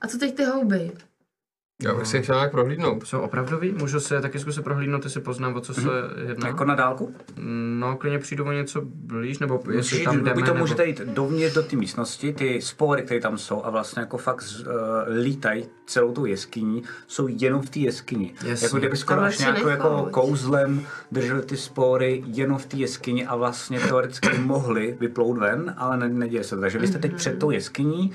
A 0.00 0.06
co 0.06 0.18
teď 0.18 0.36
ty 0.36 0.44
houby? 0.44 0.92
Já 1.82 1.94
bych 1.94 2.06
si 2.06 2.16
je 2.16 2.22
chtěl 2.22 2.34
nějak 2.34 2.50
prohlídnout. 2.50 3.06
Jsou 3.06 3.20
opravdový? 3.20 3.72
Můžu 3.72 4.00
se 4.00 4.20
taky 4.20 4.38
zkusit 4.38 4.62
prohlídnout, 4.62 5.04
jestli 5.04 5.20
poznám, 5.20 5.54
o 5.54 5.60
co 5.60 5.74
se 5.74 5.80
jedná? 6.28 6.48
Jako 6.48 6.64
na 6.64 6.74
dálku? 6.74 7.14
No, 7.78 7.96
klidně 7.96 8.18
přijdu 8.18 8.44
o 8.44 8.52
něco 8.52 8.82
blíž, 8.84 9.38
nebo 9.38 9.54
jestli 9.54 9.76
Musíš, 9.76 10.04
tam 10.04 10.16
jdeme, 10.16 10.34
buď 10.34 10.44
to 10.44 10.54
nebo... 10.54 10.58
můžete 10.58 10.86
jít 10.86 11.00
dovnitř 11.00 11.54
do 11.54 11.62
té 11.62 11.76
místnosti, 11.76 12.32
ty 12.32 12.62
spory, 12.62 13.02
které 13.02 13.20
tam 13.20 13.38
jsou 13.38 13.64
a 13.64 13.70
vlastně 13.70 14.00
jako 14.00 14.18
fakt 14.18 14.44
uh, 14.60 14.72
lítají 15.22 15.64
celou 15.86 16.12
tou 16.12 16.24
jeskyní, 16.24 16.82
jsou 17.06 17.28
jenom 17.28 17.62
v 17.62 17.70
té 17.70 17.78
jeskyni. 17.78 18.34
Jasně. 18.44 18.66
Jako 18.66 18.76
kdyby 18.76 18.96
skoro 18.96 19.20
až 19.20 19.40
radši 19.40 19.42
nějakou 19.42 19.68
jako 19.68 20.08
kouzlem 20.10 20.86
drželi 21.12 21.42
ty 21.42 21.56
spory 21.56 22.22
jenom 22.26 22.58
v 22.58 22.66
té 22.66 22.76
jeskyni 22.76 23.26
a 23.26 23.36
vlastně 23.36 23.80
teoreticky 23.80 24.38
mohli 24.38 24.96
vyplout 25.00 25.38
ven, 25.38 25.74
ale 25.76 25.96
ne, 25.96 26.08
neděje 26.08 26.44
se 26.44 26.54
to. 26.54 26.60
Takže 26.60 26.78
vy 26.78 26.86
jste 26.86 26.98
teď 26.98 27.14
před 27.14 27.38
tou 27.38 27.50
jeskyní 27.50 28.12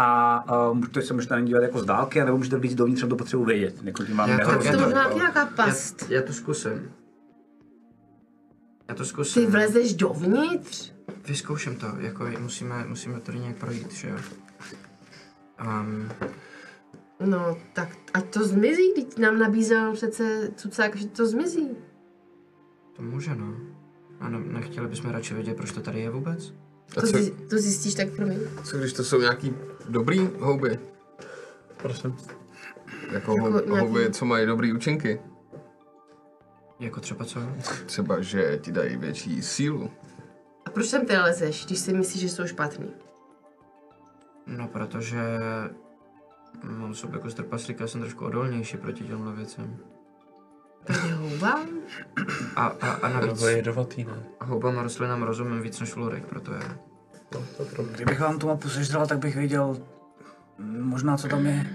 a 0.00 0.44
uh, 0.70 0.76
můžete 0.76 1.02
se 1.02 1.14
možná 1.14 1.40
dívat 1.40 1.62
jako 1.62 1.78
z 1.78 1.84
dálky, 1.84 2.24
nebo 2.24 2.36
můžete 2.38 2.58
víc 2.58 2.74
dovnitř, 2.74 3.04
to 3.08 3.16
potřebuji 3.16 3.44
vědět. 3.44 3.74
Jako 3.82 4.04
tím 4.04 4.16
mám 4.16 4.30
Já 4.30 4.38
to- 4.38 4.44
Tak 4.46 4.58
to 4.62 4.72
to- 4.72 4.84
možná 4.84 5.12
nějaká 5.12 5.40
Já, 5.40 5.46
past. 5.46 6.10
já 6.10 6.22
to 6.22 6.32
zkusím. 6.32 6.92
Já 8.88 8.94
to 8.94 9.04
zkusím. 9.04 9.44
Ty 9.46 9.52
vlezeš 9.52 9.94
dovnitř? 9.94 10.92
Vyzkouším 11.28 11.76
to, 11.76 11.86
jako 11.98 12.26
musíme, 12.38 12.84
musíme 12.88 13.20
tady 13.20 13.38
nějak 13.38 13.56
projít, 13.56 13.92
že 13.92 14.08
jo? 14.08 14.16
Um, 15.64 16.08
No, 17.26 17.56
tak 17.72 17.88
ať 18.14 18.24
to 18.34 18.44
zmizí, 18.46 18.92
teď 18.94 19.18
nám 19.18 19.38
nabízel 19.38 19.92
přece 19.92 20.50
cucák, 20.56 20.96
že 20.96 21.06
to 21.08 21.26
zmizí. 21.26 21.68
to 22.96 23.02
může, 23.02 23.34
no. 23.34 23.56
A 24.20 24.28
ne, 24.28 24.38
nechtěli 24.38 24.88
bychom 24.88 25.10
radši 25.10 25.34
vědět, 25.34 25.56
proč 25.56 25.72
to 25.72 25.80
tady 25.80 26.00
je 26.00 26.10
vůbec? 26.10 26.54
A 26.96 27.00
To, 27.00 27.06
co, 27.06 27.06
zji- 27.18 27.30
to 27.50 27.58
zjistíš 27.58 27.94
tak 27.94 28.10
pro 28.16 28.26
mě. 28.26 28.38
co 28.64 28.78
když 28.78 28.92
to 28.92 29.04
jsou 29.04 29.20
nějaký 29.20 29.54
dobrý 29.88 30.30
houby? 30.40 30.78
Prosím. 31.76 32.16
Jako, 33.12 33.12
Jako 33.12 33.32
hou- 33.32 33.50
nějaký- 33.52 33.70
houby, 33.70 34.10
co 34.10 34.24
mají 34.24 34.46
dobrý 34.46 34.72
účinky. 34.72 35.20
Jako 36.80 37.00
třeba 37.00 37.24
co? 37.24 37.40
Třeba, 37.86 38.20
že 38.20 38.58
ti 38.62 38.72
dají 38.72 38.96
větší 38.96 39.42
sílu. 39.42 39.90
A 40.64 40.70
proč 40.70 40.86
sem 40.86 41.06
ty 41.06 41.16
lezeš, 41.16 41.66
když 41.66 41.78
si 41.78 41.92
myslíš, 41.92 42.22
že 42.22 42.28
jsou 42.28 42.46
špatný? 42.46 42.90
No, 44.46 44.68
protože 44.68 45.20
mám 46.64 46.94
sobě 46.94 47.16
jako 47.18 47.30
z 47.30 47.34
trpaslíka, 47.34 47.86
jsem 47.86 48.00
trošku 48.00 48.24
odolnější 48.24 48.76
proti 48.76 49.04
těmhle 49.04 49.32
věcem. 49.32 49.76
Proti 50.84 51.10
houbám? 51.10 51.66
A, 52.56 52.66
a, 52.66 52.90
a 52.92 53.08
navíc 53.08 53.38
To 53.40 53.46
je 53.48 53.56
jedovatý, 53.56 54.04
ne? 54.04 54.22
houbám 54.40 54.78
a 54.78 54.82
rostlinám 54.82 55.22
rozumím 55.22 55.60
víc 55.62 55.80
než 55.80 55.96
Ulrik, 55.96 56.26
proto 56.26 56.52
je. 56.54 56.60
No, 57.34 57.40
to. 57.76 57.82
Kdybych 57.82 58.20
vám 58.20 58.38
tu 58.38 58.46
mapu 58.46 58.68
sežral, 58.68 59.06
tak 59.06 59.18
bych 59.18 59.36
věděl 59.36 59.76
mm, 60.58 60.82
možná, 60.82 61.16
co 61.16 61.28
tam 61.28 61.46
je. 61.46 61.66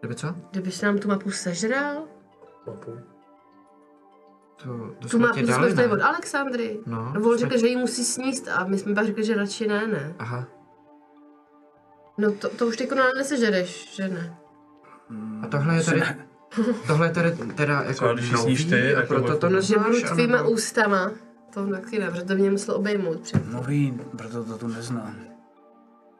Kdyby 0.00 0.14
co? 0.14 0.34
Kdybys 0.50 0.80
nám 0.82 0.98
tu 0.98 1.08
mapu 1.08 1.30
sežral? 1.30 2.04
Mapu. 2.66 2.98
To, 4.62 4.64
to 4.78 4.94
Tu 4.98 5.08
jsme 5.08 5.18
mapu 5.18 5.34
ti 5.34 5.44
jsme 5.44 5.52
dali, 5.52 5.66
dostali 5.66 5.88
ne? 5.88 5.94
od 5.94 6.00
Alexandry. 6.02 6.80
No, 6.86 6.96
No, 7.14 7.20
on 7.30 7.38
jsme- 7.38 7.38
řekl, 7.38 7.58
že 7.60 7.66
ji 7.66 7.76
musí 7.76 8.04
sníst 8.04 8.48
a 8.48 8.64
my 8.64 8.78
jsme 8.78 8.94
pak 8.94 9.06
řekli, 9.06 9.24
že 9.24 9.34
radši 9.34 9.66
ne, 9.68 9.86
ne. 9.86 10.14
Aha. 10.18 10.46
No 12.18 12.32
to, 12.32 12.48
to 12.48 12.66
už 12.66 12.80
jako 12.80 12.94
nesežereš, 13.18 13.94
že 13.94 14.08
ne? 14.08 14.36
A 15.42 15.46
tohle 15.46 15.76
je 15.76 15.82
tady, 15.84 16.02
tohle 16.86 17.06
je 17.06 17.12
tady 17.12 17.30
teda 17.54 17.82
jako 17.82 18.06
Co, 18.08 18.14
když 18.14 18.26
ji 18.26 18.32
nový, 18.32 18.44
sníš 18.56 18.64
ty, 18.64 18.94
a 18.94 19.00
jako 19.00 19.06
proto 19.14 19.36
to 19.38 19.46
jako- 19.46 19.60
Že 19.60 19.78
budu 19.78 20.00
tvýma 20.14 20.42
ústama. 20.42 21.10
To 21.54 21.66
taky 21.66 21.98
ne, 21.98 22.10
protože 22.10 22.22
to 22.24 22.34
mě 22.34 22.50
musel 22.50 22.74
obejmout 22.74 23.20
před. 23.20 23.52
Nový, 23.52 24.00
proto 24.18 24.44
to 24.44 24.58
tu 24.58 24.68
neznám. 24.68 25.16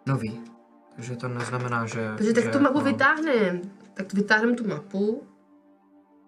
Nový. 0.07 0.41
Takže 0.97 1.17
to 1.17 1.29
neznamená, 1.29 1.87
že... 1.87 2.13
Takže 2.17 2.33
tak 2.33 2.45
že 2.45 2.51
tu 2.51 2.59
mapu 2.61 2.79
jako- 2.79 2.91
vytáhneme. 2.91 3.61
Tak 3.95 4.13
vytáhneme 4.13 4.55
tu 4.55 4.69
mapu 4.69 5.23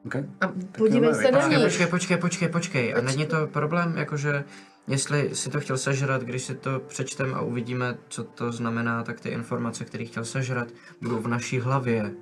Okay. 0.06 0.24
a 0.40 0.52
podívej 0.78 1.08
jo, 1.08 1.14
se 1.14 1.30
na 1.30 1.38
Počkej, 1.40 1.56
ní. 1.58 1.64
počkej, 1.64 1.86
počkej, 1.86 2.16
počkej, 2.16 2.48
počkej. 2.48 2.94
A 2.94 3.00
není 3.00 3.26
to 3.26 3.46
problém, 3.46 3.96
jakože 3.96 4.44
jestli 4.88 5.34
si 5.34 5.50
to 5.50 5.60
chtěl 5.60 5.78
sežrat, 5.78 6.22
když 6.22 6.42
si 6.42 6.54
to 6.54 6.80
přečtem 6.80 7.34
a 7.34 7.40
uvidíme, 7.40 7.98
co 8.08 8.24
to 8.24 8.52
znamená, 8.52 9.02
tak 9.02 9.20
ty 9.20 9.28
informace, 9.28 9.84
které 9.84 10.04
chtěl 10.04 10.24
sežrat, 10.24 10.68
budou 11.02 11.18
v 11.18 11.28
naší 11.28 11.60
hlavě. 11.60 12.14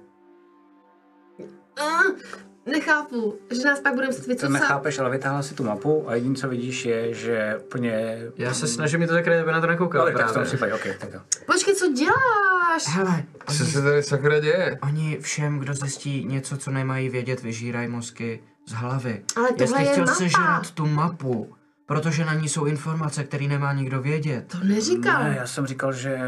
Nechápu, 2.67 3.39
že 3.51 3.65
nás 3.65 3.81
pak 3.81 3.95
budeme 3.95 4.09
muset 4.13 4.23
To 4.25 4.29
vycucat. 4.29 4.51
nechápeš, 4.51 4.99
ale 4.99 5.11
vytáhla 5.11 5.43
si 5.43 5.55
tu 5.55 5.65
mapu 5.65 6.09
a 6.09 6.15
jediné, 6.15 6.35
co 6.35 6.49
vidíš, 6.49 6.85
je, 6.85 7.15
že 7.15 7.57
úplně... 7.67 8.19
Já 8.37 8.55
se 8.55 8.67
snažím 8.69 9.01
mi 9.01 9.07
to 9.07 9.13
zakrýt, 9.15 9.37
aby 9.39 9.53
na 9.53 9.61
to 9.61 9.67
nekoukal 9.67 10.01
Ale 10.01 10.13
tak 10.13 10.29
v 10.31 10.35
tom 10.35 10.45
případě, 10.45 10.75
ok, 10.75 10.83
tak 11.01 11.13
jo. 11.15 11.21
Počkej, 11.47 11.75
co 11.75 11.93
děláš? 11.93 12.85
Hele, 12.89 13.23
Co 13.47 13.63
oni, 13.65 13.73
se 13.73 13.83
tady 13.83 14.03
sakra 14.03 14.39
děje? 14.41 14.79
oni 14.83 15.19
všem, 15.21 15.59
kdo 15.59 15.75
zjistí 15.75 16.25
něco, 16.25 16.57
co 16.57 16.71
nemají 16.71 17.09
vědět, 17.09 17.43
vyžírají 17.43 17.89
mozky 17.89 18.43
z 18.67 18.73
hlavy. 18.73 19.25
Ale 19.37 19.49
tohle 19.49 19.63
Jestli 19.65 19.83
je 19.85 19.91
chtěl 19.93 20.05
mapa. 20.05 20.15
sežrat 20.19 20.71
tu 20.71 20.87
mapu, 20.87 21.55
protože 21.87 22.25
na 22.25 22.35
ní 22.35 22.49
jsou 22.49 22.65
informace, 22.65 23.25
které 23.25 23.47
nemá 23.49 23.73
nikdo 23.73 24.03
vědět. 24.03 24.45
To 24.49 24.59
neříkal. 24.67 25.23
Ne, 25.25 25.35
já 25.39 25.47
jsem 25.47 25.67
říkal, 25.67 25.93
že 25.93 26.19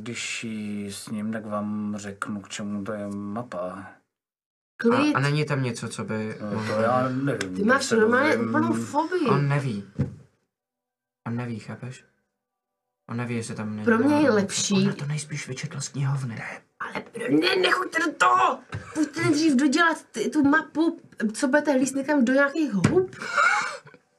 když 0.00 0.44
ji 0.44 0.92
s 0.92 1.08
ním, 1.08 1.32
tak 1.32 1.46
vám 1.46 1.94
řeknu, 1.98 2.40
k 2.40 2.48
čemu 2.48 2.84
to 2.84 2.92
je 2.92 3.08
mapa. 3.14 3.86
A, 4.78 4.82
Klid. 4.82 5.14
a 5.16 5.20
není 5.20 5.44
tam 5.44 5.62
něco, 5.62 5.88
co 5.88 6.04
by... 6.04 6.36
No, 6.54 6.64
to 6.66 6.72
já 6.82 7.08
nevím. 7.08 7.54
Ty 7.56 7.64
máš 7.64 7.90
normálně 7.90 8.36
úplnou 8.36 8.72
fobii. 8.72 9.26
On 9.28 9.48
neví. 9.48 9.84
On 11.26 11.36
neví, 11.36 11.58
chápeš? 11.58 12.04
On 13.10 13.16
neví, 13.16 13.36
jestli 13.36 13.54
tam 13.54 13.70
není. 13.76 13.84
Pro 13.84 13.98
mě 13.98 14.20
je 14.20 14.30
lepší. 14.30 14.74
Ona 14.74 14.92
to 14.94 15.06
nejspíš 15.06 15.48
vyčetl 15.48 15.80
z 15.80 15.88
knihovny. 15.88 16.42
Ale 16.80 17.04
ne, 17.30 17.56
nechoďte 17.56 17.98
do 18.06 18.12
toho! 18.12 18.58
Pojďte 18.94 19.20
nejdřív 19.22 19.56
dodělat 19.56 19.96
ty, 20.12 20.28
tu 20.30 20.42
mapu, 20.42 21.00
co 21.32 21.48
budete 21.48 21.72
hlíst 21.72 21.94
někam 21.94 22.24
do 22.24 22.32
nějakých 22.32 22.72
hub. 22.72 23.16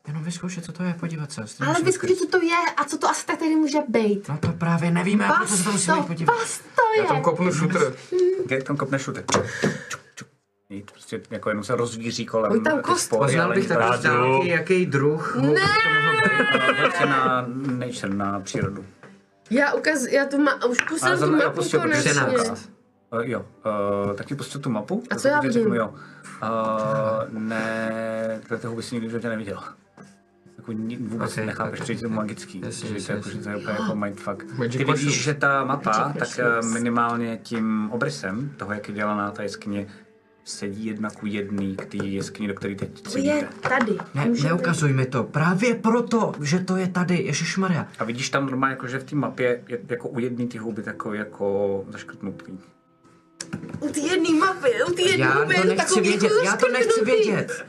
Jenom 0.07 0.23
vyzkoušet, 0.23 0.65
co 0.65 0.72
to 0.72 0.84
je, 0.84 0.94
podívat 0.94 1.31
se. 1.31 1.41
Ale 1.68 1.81
vyzkoušet, 1.84 2.18
co 2.18 2.27
to 2.27 2.41
je 2.44 2.57
a 2.77 2.84
co 2.84 2.98
to 2.98 3.10
asi 3.10 3.26
tak 3.26 3.40
tady 3.40 3.56
může 3.56 3.77
být. 3.88 4.27
No 4.30 4.38
to 4.38 4.48
právě 4.52 4.91
nevíme, 4.91 5.26
a 5.27 5.34
proto 5.34 5.48
se 5.57 5.64
to 5.64 5.72
Pas 5.72 5.73
musíme 5.73 6.03
podívat. 6.07 6.38
pas 6.38 6.57
to 6.60 6.81
Já 7.02 7.06
tam 7.07 7.18
je. 7.18 7.23
kopnu 7.23 7.53
šutr. 7.53 7.95
Jak 8.49 8.64
tam 8.64 8.77
čuk, 8.77 9.18
čuk. 9.90 9.98
Jít 10.70 10.91
prostě 10.91 11.22
jako 11.30 11.50
jenom 11.50 11.64
se 11.64 11.76
rozvíří 11.76 12.26
kolem 12.26 12.50
Pojď 12.52 12.64
tam 12.64 12.82
kost. 12.82 13.06
spory, 13.06 13.20
Poznal 13.26 13.46
ale 13.46 13.56
bych 13.56 13.68
tak 13.68 13.78
dálky, 14.02 14.50
jaký 14.50 14.86
druh 14.86 15.38
by 15.38 15.48
to 15.48 16.84
Hoď 16.84 16.96
se 16.96 17.06
na 17.06 17.46
nature, 17.78 18.14
na 18.14 18.40
přírodu. 18.40 18.86
Já 19.52 19.74
ukaz, 19.74 20.06
já 20.06 20.26
tu 20.26 20.38
ma, 20.38 20.66
už 20.66 20.78
za 21.02 21.26
tu 21.26 21.36
mapu 21.36 21.56
protože 21.56 21.78
konečně. 21.78 22.14
Uh, 23.14 23.22
jo, 23.22 23.46
uh, 24.06 24.14
tak 24.14 24.26
ti 24.26 24.36
pustil 24.36 24.62
tu 24.62 24.70
mapu. 24.70 25.04
A 25.12 25.16
co 25.16 25.28
já 25.28 25.40
vidím? 25.40 25.62
Řeknu, 25.62 25.76
jo. 25.76 25.94
Uh, 26.44 27.40
ne, 27.40 28.40
tyhle 28.41 28.58
ty 28.58 28.68
huby 28.68 28.84
si 28.84 28.96
nikdy 28.96 29.08
v 29.08 29.10
životě 29.10 29.30
neviděl. 29.30 29.60
Jako 30.58 30.72
ni- 30.72 30.98
vůbec 30.98 31.32
Okay, 31.32 31.46
nechápeš, 31.46 31.80
okay. 31.82 31.88
že 31.88 31.94
je 31.94 32.10
to 32.10 32.10
magický. 32.10 32.62
Že, 32.70 33.06
to, 33.06 33.12
jako, 33.12 33.30
že 33.30 33.38
to 33.38 33.50
je 33.50 33.56
úplně 33.56 33.78
jako 33.80 33.96
mindfuck. 33.96 34.44
Magic 34.58 34.78
Ty 34.78 34.84
vidíš, 34.84 35.24
že 35.24 35.34
ta 35.34 35.64
mapa, 35.64 36.14
tak 36.20 36.40
eh, 36.40 36.62
minimálně 36.66 37.38
tím 37.44 37.90
obrysem 37.91 38.54
toho, 38.58 38.74
jak 38.74 38.88
je 38.88 38.94
dělaná 38.94 39.32
ta 39.32 39.44
jeskyně, 39.44 39.88
sedí 40.49 40.85
jedna 40.85 41.09
ku 41.09 41.26
jedný 41.26 41.76
k 41.76 41.85
té 41.85 41.97
jeskyni, 41.97 42.47
do 42.47 42.53
které 42.53 42.76
teď 42.76 43.01
To 43.01 43.17
je 43.17 43.47
tady. 43.61 43.97
Ne, 44.13 44.26
neukazuj 44.43 44.93
mi 44.93 45.05
to. 45.05 45.23
Právě 45.23 45.76
proto, 45.76 46.34
že 46.41 46.59
to 46.59 46.77
je 46.77 46.88
tady. 46.88 47.17
Ježišmarja. 47.17 47.88
A 47.99 48.03
vidíš 48.03 48.30
tam 48.30 48.45
normálně, 48.45 48.71
jako, 48.73 48.88
že 48.88 48.99
v 48.99 49.03
té 49.03 49.15
mapě 49.15 49.63
je 49.67 49.80
jako 49.89 50.09
u 50.09 50.19
jedné 50.19 50.47
ty 50.47 50.57
huby 50.57 50.84
takový 50.84 51.17
jako 51.19 51.85
zaškrtnutý. 51.89 52.51
U 53.80 53.89
té 53.89 53.99
jedné 53.99 54.30
mapy, 54.39 54.69
u 54.89 54.93
té 54.93 55.01
jedné 55.01 55.26
Já 55.26 55.34
huby 55.39 55.55
je 55.55 55.61
to 55.61 55.67
nechci 55.67 55.85
takový 55.85 56.09
vědět, 56.09 56.31
já 56.45 56.57
to 56.57 56.67
nechci 56.71 57.05
vědět. 57.05 57.65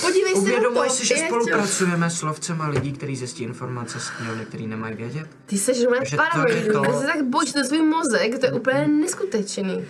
Podívej 0.00 0.32
se 0.32 0.38
na 0.38 0.40
Uvědomuji 0.42 0.88
to. 0.88 0.94
si, 0.94 1.06
že 1.06 1.16
spolupracujeme 1.16 2.10
s 2.10 2.22
lovcema 2.22 2.68
lidí, 2.68 2.92
kteří 2.92 3.16
zjistí 3.16 3.44
informace 3.44 4.00
z 4.00 4.10
knihovny, 4.10 4.44
který 4.44 4.66
nemají 4.66 4.96
vědět. 4.96 5.28
Ty 5.46 5.58
jsi 5.58 5.74
že 5.74 5.86
paranoidní, 6.16 6.72
to- 6.72 6.80
ty 6.80 6.92
se 6.92 7.06
tak 7.06 7.24
bojíš 7.24 7.52
ten 7.52 7.64
svůj 7.66 7.82
mozek, 7.82 8.38
to 8.38 8.46
je 8.46 8.52
úplně 8.52 8.88
neskutečný. 8.88 9.84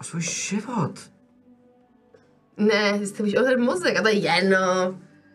O 0.00 0.04
svůj 0.04 0.22
život. 0.22 1.00
Ne, 2.58 2.98
ty 2.98 3.06
si 3.06 3.14
bojíš 3.22 3.36
o 3.36 3.42
ten 3.42 3.60
mozek 3.64 3.98
a 3.98 4.02
to 4.02 4.08
je 4.08 4.14
jedno. 4.14 4.58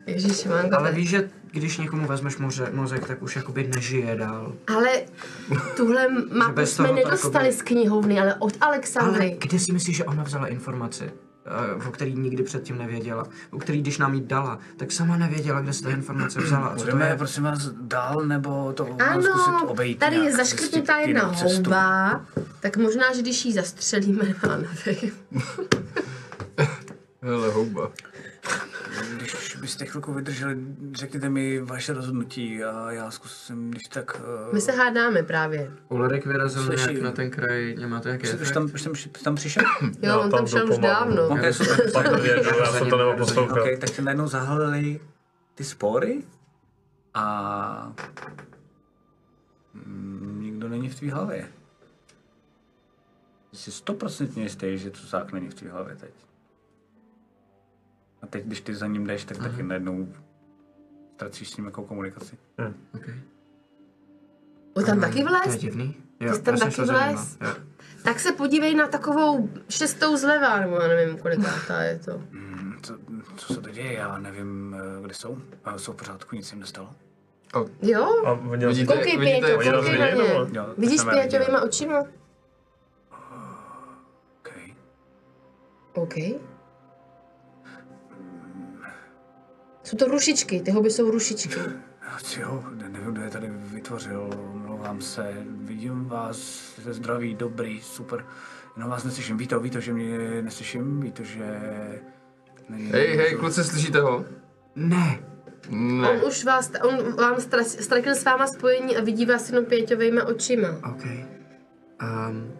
Ježíš, 0.08 0.46
mám 0.46 0.66
Ale 0.78 0.92
víš, 0.92 1.10
že 1.10 1.30
když 1.52 1.78
někomu 1.78 2.08
vezmeš 2.08 2.38
moře, 2.38 2.68
mozek, 2.74 3.08
tak 3.08 3.22
už 3.22 3.36
jakoby 3.36 3.70
nežije 3.76 4.16
dál. 4.16 4.54
Ale 4.76 4.90
tuhle 5.78 6.08
mapu 6.38 6.54
bez 6.54 6.74
jsme 6.76 6.88
to 6.88 6.96
nedostali 6.96 7.46
jakoby- 7.46 7.58
z 7.60 7.62
knihovny, 7.62 8.20
ale 8.20 8.36
od 8.36 8.54
Ale 8.62 8.68
Alexandry. 8.76 9.38
kde 9.42 9.60
si 9.60 9.72
myslíš, 9.72 9.98
že 9.98 10.04
ona 10.06 10.24
vzala 10.24 10.48
informaci? 10.48 11.12
eh, 11.46 11.88
o 11.88 11.92
který 11.92 12.16
nikdy 12.16 12.44
předtím 12.44 12.78
nevěděla, 12.78 13.28
o 13.52 13.60
který 13.60 13.82
když 13.82 13.98
nám 13.98 14.14
ji 14.14 14.22
dala, 14.22 14.60
tak 14.78 14.92
sama 14.92 15.18
nevěděla, 15.18 15.62
kde 15.62 15.74
se 15.74 15.84
ta 15.84 15.90
informace 15.90 16.42
vzala 16.42 16.68
a 16.68 16.76
co 16.76 16.86
to 16.86 16.92
Budeme, 16.92 17.10
je. 17.10 17.16
prosím 17.18 17.44
vás, 17.44 17.70
dál, 17.82 18.22
nebo 18.26 18.74
to 18.74 18.86
mám 19.00 19.22
zkusit 19.24 19.48
Ano, 19.48 19.68
obejít 19.68 20.00
tady 20.00 20.16
je 20.16 20.32
zaškrtnutá 20.32 20.98
jedna 20.98 21.24
houba, 21.26 22.22
tak 22.60 22.78
možná, 22.78 23.14
že 23.16 23.22
když 23.22 23.46
ji 23.46 23.54
zastřelíme, 23.54 24.24
já 24.44 24.58
nevím. 24.58 25.12
Hele, 27.24 27.50
houba. 27.52 27.92
Když 29.18 29.56
byste 29.56 29.86
chvilku 29.86 30.14
vydrželi, 30.14 30.58
řekněte 30.94 31.30
mi 31.30 31.60
vaše 31.60 31.94
rozhodnutí 31.94 32.64
a 32.64 32.92
já 32.92 33.12
zkusím, 33.12 33.72
když 33.72 33.84
tak... 33.84 34.22
Uh, 34.48 34.54
My 34.54 34.62
se 34.62 34.72
hádáme 34.72 35.24
právě. 35.24 35.72
Ulrik 35.90 36.26
vyrazil 36.26 36.64
Slyším. 36.64 36.90
nějak 36.90 37.04
na 37.04 37.12
ten 37.12 37.32
kraj, 37.32 37.76
nemá 37.80 38.00
to 38.00 38.10
jaký 38.10 38.28
už, 38.28 38.42
už, 38.42 38.52
tam, 38.52 38.70
už, 38.74 38.84
tam, 38.84 38.94
tam 39.24 39.36
přišel? 39.36 39.64
Jo, 40.02 40.20
on 40.20 40.30
tam 40.30 40.40
tam 40.40 40.48
šel 40.48 40.66
byl 40.66 40.74
už 40.76 40.80
dávno. 40.82 41.28
Ok, 41.28 41.40
super. 41.52 42.22
Že 42.22 42.42
já 42.60 42.66
jsem 42.66 42.90
to 42.90 42.98
nemohl 42.98 43.18
poslouchat. 43.18 43.58
Ok, 43.58 43.80
tak 43.80 43.90
se 43.90 44.02
najednou 44.02 44.28
zahalili 44.28 45.00
ty 45.56 45.64
spory 45.64 46.24
a 47.14 47.94
mm, 49.74 50.40
nikdo 50.42 50.70
není 50.70 50.90
v 50.90 50.96
tvý 50.96 51.10
hlavě. 51.10 51.48
Jsi 53.54 53.72
stoprocentně 53.72 54.44
jistý, 54.44 54.78
že 54.78 54.92
Cusák 54.92 55.32
není 55.32 55.50
v 55.50 55.54
tvý 55.54 55.68
hlavě 55.68 55.96
teď. 55.96 56.14
A 58.24 58.28
teď, 58.28 58.46
když 58.46 58.62
ty 58.62 58.76
za 58.76 58.88
ním 58.88 59.08
jdeš, 59.08 59.26
tak 59.26 59.40
Aha. 59.40 59.50
taky 59.50 59.64
najednou 59.64 60.08
ztracíš 61.16 61.50
s 61.50 61.58
ním 61.58 61.66
jako 61.66 61.84
komunikaci. 61.84 62.38
Hmm. 62.58 62.74
Okay. 62.96 63.16
On 64.74 64.86
tam 64.86 65.00
taky 65.00 65.24
vlez? 65.24 65.44
To 65.44 65.52
je 65.52 65.58
divný. 65.58 65.96
Jo, 66.20 66.34
jsi 66.34 66.42
tam 66.42 66.58
taky 66.58 66.82
vlez? 66.82 67.38
No. 67.42 67.48
Tak 68.04 68.20
se 68.20 68.32
podívej 68.32 68.76
na 68.76 68.88
takovou 68.88 69.50
šestou 69.70 70.18
zleva, 70.18 70.60
nebo 70.60 70.76
já 70.76 70.88
nevím, 70.88 71.18
kolikátá 71.18 71.82
je 71.82 72.00
to. 72.00 72.22
Hmm, 72.32 72.78
co, 72.82 72.98
co 73.36 73.54
se 73.54 73.62
to 73.62 73.70
děje? 73.70 73.94
Já 73.94 74.18
nevím, 74.18 74.76
eh, 74.80 75.02
kde 75.06 75.14
jsou. 75.14 75.38
A 75.66 75.78
jsou 75.78 75.94
v 75.94 75.96
pořádku, 75.96 76.36
nic 76.36 76.52
jim 76.52 76.60
nestalo. 76.60 76.90
Oh. 77.54 77.70
Jo? 77.82 78.26
A 78.26 78.34
vidíte, 78.34 78.68
vidíte, 78.68 78.96
koukej 78.96 79.18
Pěťo, 79.18 79.48
koukej 79.48 80.00
na 80.00 80.10
ně. 80.10 80.24
Jo, 80.54 80.74
Vidíš 80.78 81.02
Pěťovýma 81.04 81.62
očima? 81.62 82.00
OK. 84.40 84.50
OK. 85.94 86.14
Jsou 89.84 89.98
to 89.98 90.06
rušičky, 90.06 90.60
ty 90.62 90.72
houby 90.72 90.90
jsou 90.90 91.12
rušičky. 91.12 91.60
Jo, 92.40 92.64
ne- 92.76 92.90
nevím, 92.90 93.12
kdo 93.12 93.22
je 93.22 93.30
tady 93.30 93.48
vytvořil, 93.50 94.30
omlouvám 94.54 95.02
se, 95.02 95.34
vidím 95.50 96.06
vás, 96.06 96.38
jste 96.38 96.94
zdraví, 96.94 97.36
dobrý, 97.36 97.82
super, 97.82 98.26
jenom 98.76 98.92
vás 98.92 99.04
neslyším, 99.04 99.38
ví 99.38 99.48
to, 99.48 99.60
ví 99.60 99.70
to, 99.70 99.80
že 99.80 99.94
mě 99.94 100.42
neslyším, 100.42 101.00
ví 101.00 101.12
to, 101.12 101.24
že... 101.24 101.60
Není, 102.70 102.86
Hej, 102.92 103.16
hej, 103.18 103.36
kluci, 103.36 103.64
slyšíte 103.64 104.00
ho? 104.02 104.26
Ne. 104.76 105.20
Ne. 105.70 106.10
On 106.10 106.28
už 106.28 106.44
vás, 106.46 106.72
on 106.84 107.16
vám 107.16 107.36
ztratil 107.66 108.16
s 108.16 108.24
váma 108.24 108.48
spojení 108.48 108.98
a 108.98 109.02
vidí 109.04 109.26
vás 109.26 109.50
jenom 109.50 109.66
pěťovejma 109.66 110.24
očima. 110.26 110.68
OK. 110.70 111.06
Um, 111.06 112.52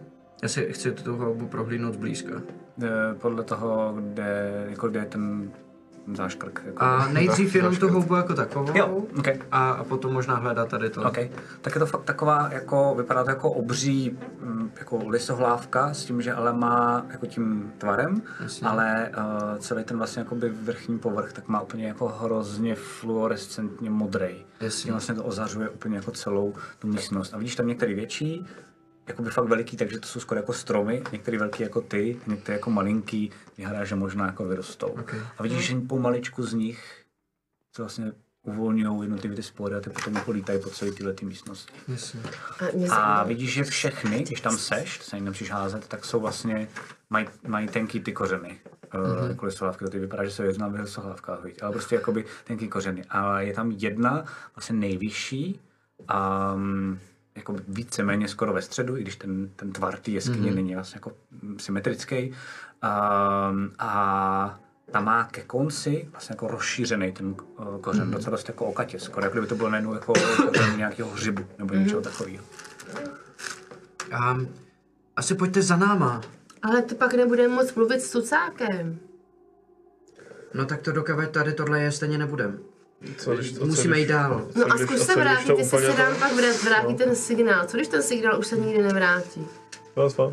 já 0.42 0.48
si 0.48 0.72
chci 0.72 0.92
tu 0.92 1.16
houbu 1.16 1.46
prohlídnout 1.46 1.94
zblízka. 1.94 2.42
Eh, 2.82 2.88
Podle 3.14 3.44
toho, 3.44 3.94
kde, 4.00 4.66
jako 4.70 4.88
kde 4.88 5.00
je 5.00 5.06
ten 5.06 5.52
záškrk. 6.14 6.62
Jako. 6.66 6.82
A 6.82 7.08
nejdřív 7.08 7.54
jenom 7.54 7.76
tu 7.76 7.88
houbu 7.88 8.14
jako 8.14 8.34
takovou. 8.34 8.78
Jo, 8.78 9.02
OK. 9.18 9.28
A, 9.50 9.70
a 9.70 9.84
potom 9.84 10.12
možná 10.12 10.34
hledat 10.34 10.68
tady 10.68 10.90
to. 10.90 11.02
OK. 11.02 11.18
Tak 11.60 11.74
je 11.74 11.78
to 11.78 11.86
fakt 11.86 12.04
taková, 12.04 12.48
jako, 12.52 12.94
vypadá 12.94 13.24
to 13.24 13.30
jako 13.30 13.50
obří 13.50 14.18
mm, 14.40 14.70
jako 14.78 15.08
lisohlávka 15.08 15.94
s 15.94 16.04
tím, 16.04 16.22
že 16.22 16.32
ale 16.32 16.52
má 16.52 17.06
jako 17.10 17.26
tím 17.26 17.72
tvarem, 17.78 18.22
Jasně. 18.40 18.68
ale 18.68 19.10
uh, 19.18 19.58
celý 19.58 19.84
ten 19.84 19.96
vlastně 19.96 20.20
jakoby 20.20 20.48
vrchní 20.48 20.98
povrch 20.98 21.32
tak 21.32 21.48
má 21.48 21.60
úplně 21.60 21.86
jako 21.86 22.08
hrozně 22.08 22.74
fluorescentně 22.74 23.90
modrý. 23.90 24.44
Jasně. 24.60 24.82
Tím 24.82 24.92
vlastně 24.92 25.14
to 25.14 25.24
ozařuje 25.24 25.68
úplně 25.68 25.96
jako 25.96 26.10
celou 26.10 26.54
tu 26.78 26.88
místnost. 26.88 27.34
A 27.34 27.38
vidíš 27.38 27.56
tam 27.56 27.66
některé 27.66 27.94
větší, 27.94 28.46
jakoby 29.08 29.30
fakt 29.30 29.48
veliký, 29.48 29.76
takže 29.76 30.00
to 30.00 30.08
jsou 30.08 30.20
skoro 30.20 30.40
jako 30.40 30.52
stromy, 30.52 31.02
některé 31.12 31.38
velký 31.38 31.62
jako 31.62 31.80
ty, 31.80 32.20
některé 32.26 32.58
jako 32.58 32.70
malinký, 32.70 33.30
vyhledá, 33.58 33.84
že 33.84 33.94
možná 33.94 34.26
jako 34.26 34.44
vyrostou. 34.44 34.86
Okay. 34.86 35.20
A 35.38 35.42
vidíš, 35.42 35.66
že 35.66 35.80
pomaličku 35.80 36.42
z 36.42 36.54
nich 36.54 37.04
se 37.72 37.82
vlastně 37.82 38.12
uvolňují 38.42 39.02
jednotlivé 39.02 39.36
ty 39.36 39.42
spory 39.42 39.74
a 39.74 39.80
ty 39.80 39.90
potom 39.90 40.14
jako 40.14 40.30
lítají 40.30 40.60
po 40.62 40.70
celé 40.70 40.92
téhle 40.92 41.14
místnosti. 41.22 41.72
Jasně. 41.88 42.20
A, 42.90 43.24
vidíš, 43.24 43.52
že 43.52 43.64
všechny, 43.64 44.22
když 44.22 44.40
tam 44.40 44.58
seš, 44.58 45.02
se 45.02 45.16
ani 45.16 45.24
nemusíš 45.24 45.50
házet, 45.50 45.88
tak 45.88 46.04
jsou 46.04 46.20
vlastně, 46.20 46.68
mají, 47.10 47.26
mají 47.46 47.68
tenký 47.68 48.00
ty 48.00 48.12
kořeny. 48.12 48.58
Mm-hmm. 48.90 49.28
Jako 49.28 49.46
lisohlávky, 49.46 49.84
to 49.84 49.90
ty 49.90 49.98
vypadá, 49.98 50.24
že 50.24 50.30
se 50.30 50.46
jedná 50.46 50.68
v 50.68 50.74
lisohlávkách, 50.74 51.44
viď? 51.44 51.62
ale 51.62 51.72
prostě 51.72 51.94
jakoby 51.94 52.24
tenký 52.44 52.68
kořeny. 52.68 53.04
A 53.08 53.40
je 53.40 53.52
tam 53.54 53.70
jedna, 53.70 54.24
vlastně 54.56 54.76
nejvyšší, 54.76 55.60
a 56.08 56.54
jako 57.36 57.56
víceméně 57.68 58.28
skoro 58.28 58.52
ve 58.52 58.62
středu, 58.62 58.96
i 58.96 59.02
když 59.02 59.16
ten, 59.16 59.50
ten 59.56 59.72
tvar 59.72 59.96
té 59.96 60.10
jeskyně 60.10 60.50
mm-hmm. 60.50 60.54
není 60.54 60.74
vlastně 60.74 60.96
jako 60.96 61.12
symetrický. 61.58 62.30
Um, 62.30 63.72
a 63.78 64.60
ta 64.90 65.00
má 65.00 65.24
ke 65.24 65.42
konci 65.42 66.08
vlastně 66.10 66.32
jako 66.32 66.48
rozšířený 66.48 67.12
ten 67.12 67.26
uh, 67.26 67.80
kořen, 67.80 68.08
mm-hmm. 68.08 68.12
docela 68.12 68.30
dost 68.30 68.48
jako 68.48 68.64
okatě, 68.64 68.98
skoro 68.98 69.26
jako 69.26 69.32
kdyby 69.32 69.46
to 69.46 69.54
bylo 69.54 69.70
najednou 69.70 69.94
jako 69.94 70.12
kořen 70.52 70.76
nějakého 70.76 71.10
hřibu 71.10 71.46
nebo 71.58 71.74
něčeho 71.74 72.00
takového. 72.00 72.44
Um, 74.32 74.48
asi 75.16 75.34
pojďte 75.34 75.62
za 75.62 75.76
náma. 75.76 76.20
Ale 76.62 76.82
to 76.82 76.94
pak 76.94 77.14
nebudeme 77.14 77.54
moc 77.54 77.74
mluvit 77.74 78.00
s 78.00 78.10
cucákem. 78.10 78.98
No 80.54 80.64
tak 80.64 80.82
to 80.82 80.92
dokávat 80.92 81.30
tady 81.30 81.52
tohle 81.52 81.80
je 81.80 81.92
stejně 81.92 82.18
nebudem. 82.18 82.58
Co, 83.18 83.34
když 83.36 83.52
to, 83.52 83.66
Musíme 83.66 83.94
co, 83.94 84.00
jít 84.00 84.06
dál. 84.06 84.48
No 84.56 84.64
a 84.72 84.78
zkus 84.78 85.00
se 85.06 85.14
vrátit, 85.16 85.58
jestli 85.58 85.80
se 85.80 85.86
to- 85.92 86.18
pak 86.18 86.32
vrát- 86.32 86.62
vrátí 86.64 86.94
ten 86.94 87.16
signál. 87.16 87.66
Co 87.66 87.76
když 87.76 87.88
ten 87.88 88.02
signál 88.02 88.38
už 88.38 88.46
se 88.46 88.56
nikdy 88.56 88.82
nevrátí? 88.82 89.46
No, 89.96 90.10
spát. 90.10 90.32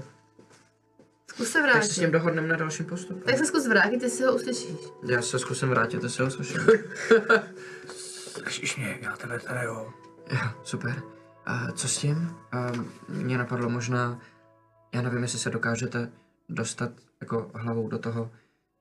Zkus 1.28 1.48
se 1.50 1.60
Tak 1.62 1.84
se 1.84 1.90
s 1.94 1.98
ním 1.98 2.10
vrátit. 2.10 2.12
dohodneme 2.20 2.48
na 2.48 2.56
dalším 2.56 2.86
postupu. 2.86 3.20
Tak 3.26 3.38
se 3.38 3.46
zkus 3.46 3.68
vrátit, 3.68 4.04
jestli 4.04 4.26
ho 4.26 4.36
uslyšíš. 4.36 4.76
Já 5.08 5.22
se 5.22 5.40
zkusím 5.40 5.70
vrátit, 5.70 6.04
jestli 6.04 6.24
ho 6.24 6.32
slyším. 6.32 6.60
Slyšíš 8.32 8.78
mě, 8.78 9.00
já 9.02 9.16
tebe 9.18 9.40
tady 9.40 9.66
jo. 9.66 9.90
Jo, 10.32 10.40
super. 10.64 11.02
A 11.46 11.72
co 11.72 11.88
s 11.88 11.98
tím? 11.98 12.36
A 12.52 12.72
mě 13.10 13.38
napadlo 13.38 13.70
možná, 13.70 14.20
já 14.94 15.02
nevím, 15.02 15.22
jestli 15.22 15.40
se 15.40 15.50
dokážete 15.50 16.12
dostat 16.50 16.92
jako 17.22 17.52
hlavou 17.54 17.88
do 17.88 17.98
toho 18.00 18.32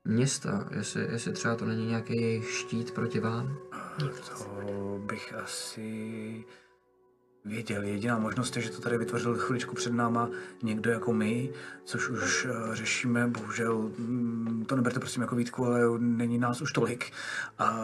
města, 0.05 0.68
jestli, 0.70 1.09
jestli 1.12 1.32
třeba 1.32 1.56
to 1.56 1.66
není 1.66 1.86
nějaký 1.86 2.20
jejich 2.22 2.51
štít 2.51 2.90
proti 2.90 3.20
vám. 3.20 3.56
To 3.98 4.98
bych 5.06 5.35
asi 5.35 6.44
věděl. 7.44 7.82
Jediná 7.82 8.18
možnost 8.18 8.56
je, 8.56 8.62
že 8.62 8.70
to 8.70 8.81
tady 8.81 8.98
vytvořil 8.98 9.39
chviličku 9.39 9.74
před 9.74 9.93
náma 9.93 10.31
někdo 10.62 10.90
jako 10.90 11.12
my, 11.12 11.52
což 11.85 12.09
už 12.09 12.44
uh, 12.44 12.74
řešíme. 12.74 13.27
Bohužel 13.27 13.78
mm, 13.78 14.64
to 14.68 14.77
neberte 14.77 15.01
prosím 15.01 15.22
jako 15.22 15.36
výtku, 15.36 15.66
ale 15.66 15.98
není 15.98 16.39
nás 16.39 16.60
už 16.60 16.72
tolik. 16.72 17.12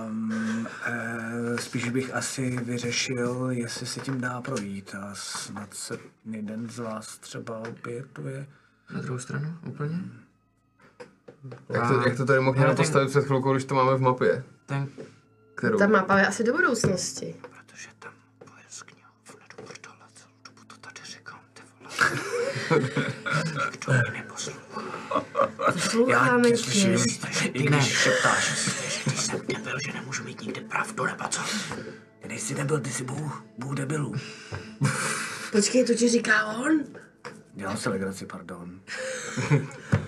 Um, 0.07 0.67
eh, 0.87 1.59
spíš 1.59 1.91
bych 1.91 2.15
asi 2.15 2.57
vyřešil, 2.57 3.47
jestli 3.51 3.87
se 3.87 4.01
tím 4.01 4.21
dá 4.21 4.41
projít 4.41 4.95
a 4.95 5.15
snad 5.15 5.75
se 5.75 5.99
jeden 6.25 6.71
z 6.71 6.79
vás 6.79 7.19
třeba 7.19 7.59
obětuje. 7.59 8.47
Na 8.95 9.01
druhou 9.01 9.19
stranu 9.19 9.59
úplně? 9.67 10.26
Jak 11.69 11.89
to, 11.89 12.09
jak 12.09 12.17
to 12.17 12.25
tady 12.27 12.41
mohl 12.41 12.59
Hele, 12.59 12.69
někdo 12.69 12.77
ten- 12.77 12.85
postavit 12.87 13.09
před 13.11 13.25
chvilkou, 13.25 13.53
když 13.53 13.65
to 13.65 13.75
máme 13.75 13.95
v 13.97 14.01
mapě? 14.01 14.45
Ten, 14.67 14.89
Kterou? 15.55 15.79
Ta 15.79 15.87
mapa 15.87 16.19
je 16.19 16.27
asi 16.27 16.45
do 16.45 16.53
budoucnosti. 16.53 17.35
protože 17.41 17.89
tam 17.99 18.13
po 18.39 18.51
jeskyně 18.65 19.03
vledu 19.27 19.57
prdele 19.73 19.97
celou 20.15 20.31
dobu 20.45 20.63
to 20.67 20.77
tady 20.77 21.01
říkám, 21.05 21.41
ty 21.55 21.63
vole. 21.81 22.91
Kdo 23.71 23.93
mě 23.93 24.03
neposlouchá? 24.13 24.83
Posloucháme 25.73 26.51
tě. 26.51 26.97
i 27.53 27.63
když 27.63 27.85
šeptáš. 27.85 28.65
Ty 29.05 29.11
jsem 29.11 29.41
debil, 29.49 29.75
že 29.87 29.93
nemůžu 29.93 30.25
mít 30.25 30.41
nikdy 30.43 30.61
pravdu, 30.61 31.07
nebo 31.07 31.25
co? 31.29 31.41
Ty 32.21 32.29
nejsi 32.29 32.55
nebyl, 32.55 32.81
ty 32.81 32.91
jsi 32.91 33.05
bůh, 33.05 33.45
bůh 33.59 33.75
debilů. 33.75 34.15
Počkej, 35.53 35.85
to 35.85 35.95
ti 35.95 36.09
říká 36.09 36.47
on? 36.47 36.81
Dělám 37.55 37.77
si 37.77 37.89
legraci, 37.89 38.27
pardon. 38.27 38.81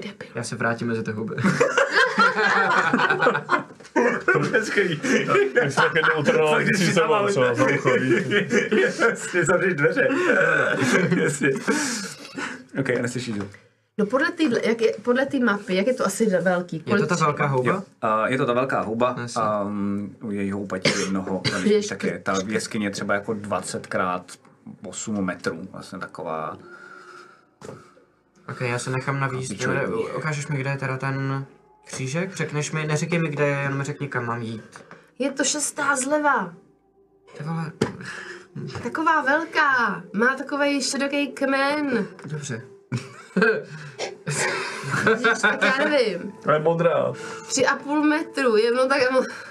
Debil. 0.00 0.28
Já 0.34 0.42
se 0.42 0.56
vrátím 0.56 0.88
mezi 0.88 1.02
ty 1.02 1.12
huby. 1.12 1.34
Hezký. 4.52 5.00
My 5.64 5.70
jsme 5.70 5.82
taky 5.82 6.00
neutrální 6.14 6.68
sebou, 6.74 7.26
třeba 7.28 7.54
za 7.54 7.64
ucho, 7.74 7.90
víš. 8.00 8.24
Jasně, 9.00 9.44
zavřeš 9.44 9.74
dveře. 9.74 10.08
Jasně. 11.16 11.50
OK, 12.80 12.90
a 12.90 13.02
neslyšíš 13.02 13.38
ho. 13.38 13.46
No 13.98 14.06
podle 14.06 14.30
té, 14.30 14.42
jak 14.68 14.80
je, 14.80 14.92
podle 15.02 15.26
té 15.26 15.38
mapy, 15.38 15.74
jak 15.74 15.86
je 15.86 15.94
to 15.94 16.06
asi 16.06 16.26
velký? 16.26 16.82
Je 16.86 16.98
to 16.98 17.06
ta 17.06 17.14
velká 17.14 17.46
houba? 17.46 17.74
Uh, 17.76 17.82
je 18.26 18.38
to 18.38 18.46
ta 18.46 18.52
velká 18.52 18.80
houba, 18.80 19.16
Jasně. 19.20 19.42
um, 19.64 20.16
u 20.22 20.30
jejího 20.30 20.60
úpatí 20.60 20.90
jednoho, 21.00 21.42
tak 21.88 22.04
je 22.04 22.18
ta 22.18 22.34
jeskyně 22.46 22.90
třeba 22.90 23.14
jako 23.14 23.34
20 23.34 23.86
krát 23.86 24.32
8 24.86 25.24
metrů, 25.24 25.68
vlastně 25.72 25.98
taková. 25.98 26.56
Ok, 28.50 28.60
já 28.60 28.78
se 28.78 28.90
nechám 28.90 29.20
navíc. 29.20 29.48
Pičoviny. 29.48 29.86
Ukážeš 30.16 30.46
mi, 30.48 30.56
kde 30.56 30.70
je 30.70 30.76
teda 30.76 30.96
ten 30.96 31.46
křížek? 31.84 32.34
Řekneš 32.36 32.72
mi, 32.72 32.86
neříkej 32.86 33.18
mi, 33.18 33.28
kde 33.28 33.46
je, 33.48 33.56
jenom 33.56 33.78
mi 33.78 33.84
řekni, 33.84 34.08
kam 34.08 34.26
mám 34.26 34.42
jít. 34.42 34.84
Je 35.18 35.30
to 35.32 35.44
šestá 35.44 35.96
zleva. 35.96 36.54
Ty 37.38 37.44
vole, 37.44 37.72
Taková 38.82 39.22
velká. 39.22 40.02
Má 40.12 40.34
takový 40.36 40.82
široký 40.82 41.28
kmen. 41.28 42.06
dobře. 42.26 42.62
Tak 45.40 45.62
já 45.62 45.88
nevím. 45.88 46.32
To 46.42 46.50
je 46.50 46.58
modrá. 46.58 47.12
Tři 47.46 47.66
a 47.66 47.76
půl 47.76 48.02
metru. 48.02 48.56
Je 48.56 48.70
no 48.70 48.86
tak... 48.88 49.02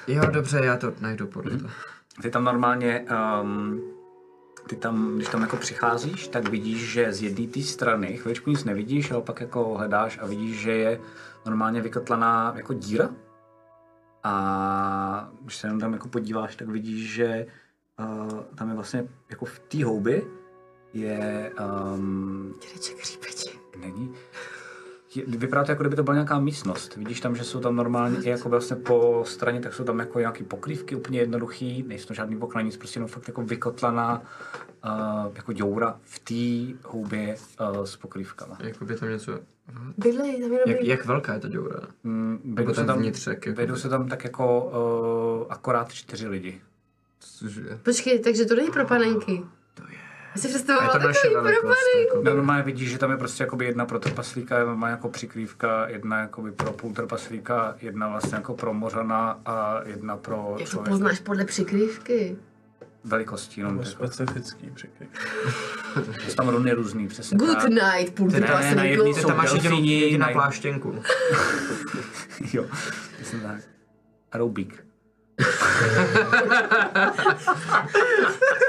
Jo, 0.08 0.26
dobře, 0.32 0.62
já 0.64 0.78
to 0.78 0.94
najdu 1.00 1.28
podle 1.28 1.58
toho. 1.58 1.74
Ty 2.22 2.30
tam 2.30 2.44
normálně, 2.44 3.06
um, 3.42 3.82
ty 4.70 4.76
tam, 4.76 5.16
když 5.16 5.28
tam 5.28 5.42
jako 5.42 5.58
přicházíš, 5.58 6.28
tak 6.28 6.50
vidíš, 6.50 6.92
že 6.92 7.14
z 7.14 7.22
jedné 7.24 7.48
té 7.48 7.62
strany 7.62 8.18
chviličku 8.18 8.50
nic 8.50 8.64
nevidíš, 8.64 9.12
ale 9.12 9.22
pak 9.22 9.42
jako 9.42 9.78
hledáš 9.78 10.20
a 10.22 10.26
vidíš, 10.26 10.60
že 10.60 10.72
je 10.72 11.02
normálně 11.46 11.82
vykotlaná 11.82 12.54
jako 12.56 12.74
díra. 12.74 13.10
A 14.24 15.32
když 15.42 15.56
se 15.56 15.68
jenom 15.68 15.80
tam 15.80 15.94
jako 15.94 16.08
podíváš, 16.08 16.56
tak 16.56 16.68
vidíš, 16.68 17.14
že 17.14 17.46
uh, 18.00 18.44
tam 18.56 18.70
je 18.70 18.76
vlastně 18.76 19.08
jako 19.30 19.46
v 19.46 19.60
té 19.60 19.86
houbi 19.86 20.28
je, 20.94 21.52
um, 21.96 22.54
Dědeček 22.62 22.98
není, 23.80 24.14
vypadá 25.28 25.64
to 25.64 25.72
jako 25.72 25.84
kdyby 25.84 25.96
to 25.96 26.04
byla 26.04 26.14
nějaká 26.14 26.40
místnost. 26.40 26.96
Vidíš 26.96 27.20
tam, 27.22 27.36
že 27.36 27.44
jsou 27.44 27.60
tam 27.60 27.76
normálně 27.76 28.18
i 28.24 28.30
jako 28.30 28.50
vlastně 28.50 28.76
po 28.76 29.24
straně, 29.28 29.60
tak 29.60 29.74
jsou 29.74 29.84
tam 29.84 30.00
jako 30.00 30.20
nějaký 30.20 30.44
pokrývky 30.44 30.96
úplně 30.96 31.20
jednoduchý, 31.20 31.84
nejsou 31.88 32.08
to 32.08 32.14
žádný 32.14 32.38
okna, 32.38 32.62
nic, 32.62 32.78
prostě 32.78 32.98
jenom 32.98 33.10
fakt 33.10 33.28
jako 33.28 33.42
vykotlaná 33.42 34.22
uh, 34.86 35.36
jako 35.36 35.54
děura 35.54 36.00
v 36.04 36.20
té 36.20 36.74
houbě 36.90 37.36
uh, 37.78 37.84
s 37.84 37.96
pokrývkama. 37.96 38.58
Jako 38.60 38.86
by 38.86 38.96
tam 38.96 39.10
něco... 39.10 39.40
Bydlej, 39.98 40.42
tam 40.42 40.52
Jak, 40.52 40.84
jak 40.84 41.06
velká 41.06 41.34
je 41.34 41.40
ta 41.40 41.48
děura? 41.48 41.80
Mm, 42.04 42.40
Nebo 42.44 42.74
ten 42.74 42.88
tam, 42.88 43.00
vnitřek, 43.00 43.46
jako 43.46 43.76
se 43.76 43.90
tam 43.90 44.08
tak 44.08 44.24
jako 44.24 44.64
uh, 45.42 45.46
akorát 45.50 45.92
čtyři 45.94 46.28
lidi. 46.28 46.62
Cože? 47.20 47.80
Počkej, 47.84 48.20
takže 48.20 48.46
to 48.46 48.56
není 48.56 48.72
pro 48.72 48.86
panenky. 48.86 49.44
To. 50.34 50.40
Já 50.40 50.42
si 50.42 50.48
představovala 50.48 50.94
to 50.94 51.00
takový 51.00 51.34
propady. 51.34 51.56
Jako. 52.06 52.22
No, 52.24 52.34
normálně 52.36 52.64
vidíš, 52.64 52.90
že 52.90 52.98
tam 52.98 53.12
je 53.12 53.18
prostě 53.18 53.44
jakoby 53.44 53.66
jedna 53.66 53.86
pro 53.86 54.00
trpaslíka, 54.00 54.76
má 54.76 54.90
jako 54.90 55.10
přikrývka, 55.10 55.88
jedna 55.88 56.20
jakoby 56.20 56.52
pro 56.52 56.72
půl 56.72 56.94
trpaslíka, 56.94 57.76
jedna 57.82 58.08
vlastně 58.08 58.36
jako 58.36 58.54
pro 58.54 58.74
mořana 58.74 59.40
a 59.46 59.80
jedna 59.86 60.18
pro 60.18 60.56
Jak 60.60 60.60
to 60.60 60.66
člověka. 60.72 60.90
poznáš 60.92 61.20
podle 61.20 61.46
přikrývky? 61.46 62.38
Velikostí, 63.04 63.62
no, 63.62 63.68
Nebo 63.72 63.82
jako, 63.82 63.92
specifický 63.92 64.72
překryk. 64.72 65.10
jsou 66.28 66.36
tam 66.36 66.50
runy 66.50 66.72
různý, 66.72 67.08
přesně 67.08 67.38
Good 67.38 67.64
night, 67.70 68.16
půl 68.16 68.28
Ne, 68.30 68.40
ne, 68.40 68.76
na 68.76 68.84
jedný 68.84 69.14
jsou 69.14 69.28
Tam 69.28 69.38
máš 69.38 69.54
jedinou, 69.54 70.18
na- 70.18 70.30
pláštěnku. 70.32 70.96
Jo, 72.54 72.66
přesně 73.16 73.40
tak. 73.40 73.56
Roubík. 74.34 74.86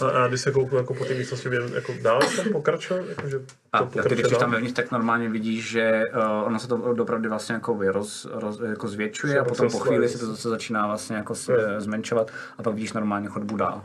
A, 0.00 0.08
a 0.24 0.28
když 0.28 0.40
se 0.40 0.50
kouknu 0.50 0.78
jako 0.78 0.94
po 0.94 1.04
té 1.04 1.14
místnosti, 1.14 1.48
jako 1.74 1.92
dál 2.02 2.20
tam 2.36 2.52
pokračovat, 2.52 3.04
jakože 3.08 3.36
A, 3.72 3.78
to 3.78 3.84
a 3.84 3.86
ty, 3.86 3.92
pokračuje 3.92 4.14
když 4.14 4.26
jsi 4.26 4.30
tam 4.30 4.40
dál? 4.40 4.50
vevnitř, 4.50 4.76
tak 4.76 4.90
normálně 4.90 5.28
vidíš, 5.28 5.70
že 5.70 6.02
uh, 6.16 6.46
ono 6.46 6.58
se 6.58 6.68
to 6.68 6.94
doopravdy 6.94 7.28
vlastně 7.28 7.54
jako 7.54 7.78
roz, 7.92 8.26
roz, 8.30 8.60
jako 8.60 8.88
zvětšuje 8.88 9.32
Se 9.32 9.38
a 9.38 9.44
potom 9.44 9.70
po 9.70 9.78
chvíli 9.78 10.08
se 10.08 10.18
to- 10.18 10.26
zase 10.26 10.48
začíná 10.48 10.86
vlastně 10.86 11.16
jako 11.16 11.34
s- 11.34 11.78
zmenšovat 11.78 12.30
a 12.58 12.62
pak 12.62 12.74
vidíš 12.74 12.92
normálně 12.92 13.28
chodbu 13.28 13.56
dál. 13.56 13.84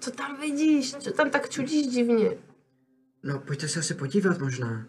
Co 0.00 0.10
tam 0.10 0.40
vidíš? 0.40 0.94
Co 0.96 1.10
tam 1.12 1.30
tak 1.30 1.48
čudíš 1.48 1.86
divně? 1.86 2.30
No, 3.22 3.38
pojďte 3.38 3.68
se 3.68 3.78
asi 3.80 3.94
podívat 3.94 4.38
možná. 4.38 4.84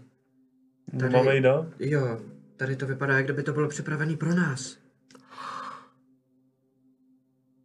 Tady- 1.00 1.42
dál? 1.42 1.66
Jo, 1.80 2.20
tady 2.58 2.76
to 2.76 2.86
vypadá, 2.86 3.14
jak 3.16 3.26
kdyby 3.26 3.44
to 3.44 3.54
bylo 3.54 3.68
připravené 3.68 4.16
pro 4.18 4.36
nás. 4.36 4.78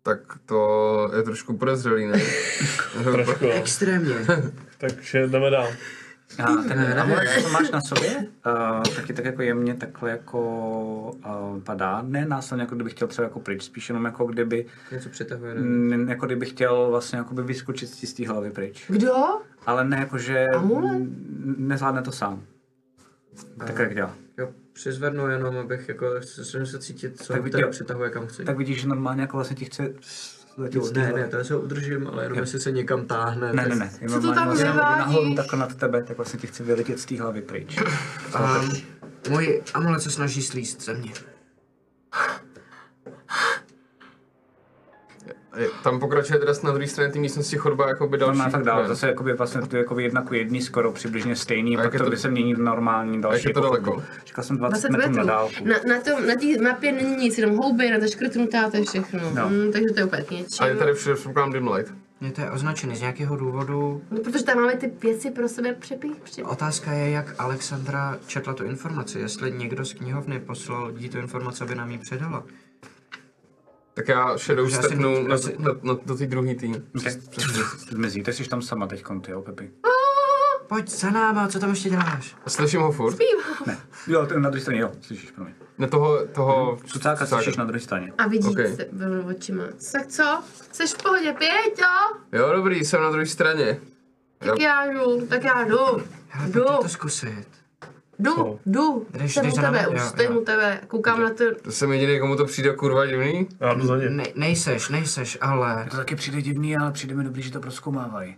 Tak 0.07 0.19
to 0.47 1.11
je 1.17 1.23
trošku 1.23 1.57
podezřelý, 1.57 2.07
ne? 2.07 2.21
Trošku, 3.13 3.45
no. 3.45 3.53
Extrémně. 3.53 4.15
Takže 4.79 5.27
jdeme 5.27 5.51
dál. 5.51 5.69
A 6.45 6.53
ten 6.69 6.99
amulet, 7.01 7.29
co 7.43 7.49
máš 7.49 7.71
na 7.71 7.81
sobě, 7.81 8.27
uh, 8.47 8.83
taky 8.97 9.13
tak 9.13 9.25
jako 9.25 9.43
jemně 9.43 9.75
takhle 9.75 10.11
jako 10.11 10.41
uh, 11.27 11.61
padá. 11.63 12.03
Ne 12.03 12.27
následně, 12.27 12.63
jako 12.63 12.75
kdyby 12.75 12.91
chtěl 12.91 13.09
třeba 13.09 13.25
jako 13.29 13.41
pryč, 13.41 13.63
spíš 13.63 13.89
jenom 13.89 14.05
jako 14.05 14.25
kdyby, 14.27 14.67
Něco 14.93 15.09
přitahuje. 15.09 15.55
ne? 15.55 16.11
jako 16.13 16.27
kdyby 16.27 16.47
chtěl 16.47 16.87
vlastně 16.91 17.19
jako 17.19 17.35
by 17.35 17.43
vyskočit 17.43 17.89
z 17.89 18.13
té 18.13 18.29
hlavy 18.29 18.51
pryč. 18.51 18.85
Kdo? 18.89 19.15
Ale 19.67 19.85
ne 19.85 19.97
jako, 19.99 20.19
že 20.19 20.47
Amulet? 20.47 20.93
n- 20.95 21.55
nezvládne 21.59 22.03
to 22.03 22.13
sám. 22.13 22.43
Tak 23.59 23.79
jak 23.79 23.95
dělá. 23.95 24.15
Přizvednu 24.75 25.29
jenom, 25.31 25.57
abych 25.57 25.89
jako 25.89 26.07
se, 26.23 26.45
se, 26.45 26.67
se 26.67 26.79
cítit, 26.79 27.19
co 27.23 27.27
Tak 27.27 27.37
tak 27.37 27.45
vidí- 27.45 27.53
teda 27.53 27.69
přitahuje 27.69 28.11
kam 28.11 28.27
chci. 28.27 28.45
Tak 28.45 28.57
vidíš, 28.59 28.81
že 28.81 28.89
normálně 28.89 29.21
jako 29.23 29.37
vlastně 29.37 29.57
ti 29.57 29.65
chce 29.65 29.93
letět 30.57 30.93
ne, 30.97 31.13
ne, 31.13 31.29
to 31.29 31.45
se 31.45 31.57
udržím, 31.57 32.07
ale 32.07 32.23
jenom 32.25 32.39
jestli 32.39 32.61
se 32.61 32.73
někam 32.73 33.07
táhne. 33.07 33.53
Ne, 33.53 33.63
tak- 33.63 33.69
ne, 33.73 33.77
ne. 33.77 33.91
Je 34.01 34.09
Co 34.09 34.15
to 34.15 34.21
normálně 34.21 34.35
tam 34.35 34.45
vlastně 34.47 34.65
jenom 34.65 34.77
vyvádíš? 34.77 34.99
nahoru 35.07 35.35
takhle 35.35 35.59
nad 35.59 35.75
tebe, 35.75 36.03
tak 36.03 36.17
vlastně 36.17 36.41
ti 36.41 36.47
chce 36.47 36.63
vyletět 36.65 36.99
z 37.01 37.05
té 37.05 37.21
hlavy 37.21 37.43
pryč. 37.43 37.79
Um, 37.81 38.71
můj 39.29 39.63
amulet 39.75 40.03
se 40.03 40.11
snaží 40.11 40.43
slíst 40.43 40.83
ze 40.83 40.95
mě. 40.95 41.13
Tam 45.83 46.01
pokračuje 46.01 46.39
teda 46.39 46.53
na 46.65 46.71
druhé 46.71 46.87
straně 46.87 47.13
té 47.13 47.19
místnosti 47.19 47.57
chodba 47.57 47.89
jakoby 47.89 48.19
další. 48.19 48.39
No, 48.39 48.51
tak 48.51 48.63
dále, 48.63 48.83
ne? 48.83 48.89
zase 48.89 49.07
jakoby 49.09 49.33
vlastně 49.33 49.61
to 49.61 49.77
je 49.77 49.83
jakoby 49.83 50.03
jedna 50.03 50.23
ku 50.23 50.35
jedný 50.35 50.63
skoro 50.63 50.93
přibližně 50.93 51.37
stejný, 51.37 51.77
A 51.77 51.83
pak 51.83 51.93
to 51.93 52.05
to- 52.05 52.11
by 52.11 52.17
se 52.17 52.31
mění 52.31 52.55
v 52.55 52.59
normální 52.59 53.21
další. 53.21 53.37
jak 53.39 53.45
je 53.45 53.55
to 53.55 53.61
daleko? 53.61 54.03
Říkal 54.27 54.45
jsem 54.45 54.57
20, 54.57 54.89
20 54.89 54.99
metrů 55.09 55.17
na 55.17 55.25
dálku. 55.25 55.55
Na, 55.65 55.75
na, 55.89 56.01
tom, 56.01 56.27
na 56.27 56.35
té 56.35 56.63
mapě 56.63 56.93
není 56.93 57.17
nic, 57.17 57.39
jenom 57.39 57.57
houby, 57.57 57.91
na 57.91 57.99
to 57.99 58.07
škrtnutá, 58.09 58.71
to 58.71 58.77
je 58.77 58.85
všechno. 58.85 59.21
No. 59.35 59.49
Mm, 59.49 59.73
takže 59.73 59.89
to 59.95 60.01
je 60.01 60.05
úplně 60.07 60.23
k 60.23 60.61
A 60.61 60.67
je 60.67 60.77
tady 60.77 60.93
všude 60.95 61.15
předpokládám 61.15 61.53
dim 61.53 61.69
light. 61.69 61.95
Mně 62.21 62.33
to 62.33 62.41
je 62.41 62.51
označený 62.51 62.97
z 62.97 63.01
nějakého 63.01 63.37
důvodu. 63.37 64.03
No, 64.11 64.19
protože 64.19 64.45
tam 64.45 64.57
máme 64.57 64.75
ty 64.77 64.93
věci 65.03 65.31
pro 65.31 65.49
sebe 65.49 65.73
přepí. 65.75 66.13
přepí. 66.25 66.43
Otázka 66.43 66.93
je, 66.93 67.11
jak 67.11 67.35
Alexandra 67.39 68.19
četla 68.27 68.55
tu 68.55 68.65
informaci. 68.65 69.19
Jestli 69.19 69.53
někdo 69.53 69.85
z 69.85 69.93
knihovny 69.93 70.41
poslal 70.41 70.93
jí 70.97 71.09
tu 71.09 71.19
informaci, 71.19 71.65
aby 71.65 71.75
nám 71.75 71.91
ji 71.91 71.99
předala. 71.99 72.45
Tak 73.95 74.09
já 74.09 74.39
shadow 74.39 74.71
stepnu 74.71 75.29
na, 75.29 75.37
na, 75.59 75.71
na, 75.83 75.99
do 76.07 76.17
té 76.17 76.27
druhé 76.27 76.55
tým. 76.55 76.87
Okay. 76.99 77.13
Zmizí, 77.91 78.23
ty 78.23 78.33
jsi 78.33 78.49
tam 78.49 78.63
sama 78.63 78.87
teď, 78.87 79.05
ty 79.21 79.31
jo, 79.31 79.43
Pepi? 79.43 79.71
Pojď 80.69 80.89
za 80.89 81.11
náma, 81.11 81.49
co 81.49 81.59
tam 81.59 81.71
ještě 81.71 81.91
děláš? 81.91 82.37
A 82.47 82.51
slyším 82.51 82.81
ho 82.81 82.93
furt. 82.93 83.19
Ne. 83.67 83.79
Jo, 84.07 84.27
ty 84.27 84.41
na 84.41 84.51
druhé 84.51 84.61
straně, 84.63 84.81
jo, 84.81 84.91
slyšíš, 85.01 85.31
promiň. 85.31 85.55
Ne 85.79 85.89
toho, 85.89 86.27
toho... 86.27 86.79
Cucáka 86.87 87.27
slyšíš 87.27 87.57
na 87.57 87.65
druhé 87.65 87.81
straně. 87.81 88.13
A 88.19 88.27
vidíte 88.29 88.51
Okay. 88.51 88.77
se 88.77 88.89
očima. 89.37 89.65
Tak 89.93 90.07
co? 90.07 90.43
Jsi 90.73 90.87
v 90.87 91.03
pohodě, 91.03 91.33
Pěťo? 91.33 92.19
Jo, 92.33 92.53
dobrý, 92.57 92.85
jsem 92.85 93.01
na 93.03 93.11
druhé 93.11 93.27
straně. 93.27 93.81
Tak 94.39 94.61
já 94.61 94.87
jdu, 94.93 95.27
tak 95.27 95.45
já 95.45 95.65
jdu. 95.65 95.79
Hele, 96.29 96.51
Jdu, 96.51 96.65
to 96.83 96.89
zkusit. 96.89 97.47
Jdu, 98.19 98.35
Co? 98.35 98.59
jdu. 98.67 99.07
Jdeš- 99.13 99.33
Jsem 99.35 99.45
jdeš 99.45 99.55
u 99.55 99.61
tebe, 99.61 99.89
už 99.89 100.01
stojím 100.01 100.37
u 100.37 100.41
tebe, 100.41 100.81
koukám 100.89 101.21
na 101.21 101.31
to. 101.31 101.45
To 101.63 101.73
jsem 101.73 101.93
jediný, 101.93 102.21
komu 102.21 102.37
to 102.37 102.45
přijde 102.45 102.73
kurva 102.73 103.07
divný. 103.07 103.49
Já 103.61 103.75
jdu 103.75 103.87
za 103.87 103.97
ně. 103.97 104.11
Ne, 104.11 104.25
nejseš, 104.35 104.89
nejseš, 104.89 105.39
ale... 105.41 105.87
To 105.91 105.97
taky 105.97 106.17
přijde 106.17 106.43
divný, 106.43 106.77
ale 106.77 106.93
přijde 106.93 107.15
mi 107.15 107.25
dobrý, 107.25 107.43
že 107.43 107.51
to 107.51 107.61
proskoumávají. 107.61 108.37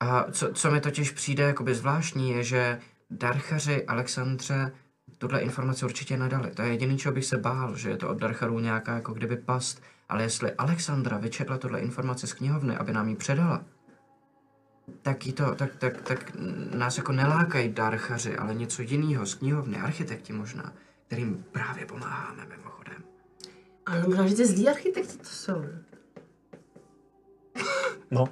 A 0.00 0.26
co, 0.30 0.52
co 0.52 0.70
mi 0.70 0.80
totiž 0.80 1.10
přijde 1.10 1.44
jakoby 1.44 1.74
zvláštní, 1.74 2.30
je, 2.30 2.42
že 2.44 2.78
Darchaři 3.10 3.84
Alexandře 3.86 4.72
tuhle 5.18 5.40
informaci 5.40 5.84
určitě 5.84 6.16
nedali. 6.16 6.50
To 6.50 6.62
je 6.62 6.68
jediný, 6.68 6.98
čeho 6.98 7.14
bych 7.14 7.24
se 7.24 7.36
bál, 7.38 7.76
že 7.76 7.90
je 7.90 7.96
to 7.96 8.08
od 8.08 8.18
Darcharů 8.18 8.58
nějaká 8.58 8.94
jako 8.94 9.12
kdyby 9.12 9.36
past. 9.36 9.82
Ale 10.08 10.22
jestli 10.22 10.52
Alexandra 10.52 11.18
vyčetla 11.18 11.58
tuhle 11.58 11.80
informaci 11.80 12.26
z 12.26 12.32
knihovny, 12.32 12.76
aby 12.76 12.92
nám 12.92 13.08
ji 13.08 13.16
předala, 13.16 13.62
tak, 15.02 15.18
to, 15.34 15.54
tak, 15.54 15.76
tak, 15.76 16.00
tak 16.00 16.32
nás 16.74 16.96
jako 16.96 17.12
nelákají 17.12 17.68
Darchaři, 17.68 18.36
ale 18.36 18.54
něco 18.54 18.82
jiného 18.82 19.26
z 19.26 19.34
knihovny, 19.34 19.76
architekti 19.76 20.32
možná, 20.32 20.72
kterým 21.06 21.44
právě 21.52 21.86
pomáháme 21.86 22.46
mimochodem. 22.56 23.02
Ale 23.86 24.02
možná, 24.02 24.26
že 24.26 24.34
ty 24.34 24.46
zlí 24.46 24.68
architekti 24.68 25.16
to 25.18 25.24
jsou. 25.24 25.64
No, 28.10 28.24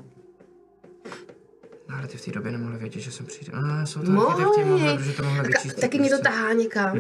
No, 1.88 1.96
ale 1.96 2.06
ty 2.08 2.16
v 2.18 2.24
té 2.24 2.30
době 2.30 2.52
nemohli 2.52 2.78
vědět, 2.78 3.00
že 3.00 3.12
sem 3.12 3.26
přijde. 3.26 3.52
A 3.52 3.86
jsou 3.86 4.02
to 4.02 4.10
Mohli. 4.10 4.44
architekti, 4.44 4.70
mohli, 4.70 5.04
že 5.04 5.12
to 5.12 5.22
mohli 5.22 5.48
vyčíst. 5.48 5.80
taky 5.80 5.98
mě 5.98 6.10
to 6.10 6.18
tahá 6.22 6.52
někam. 6.52 6.98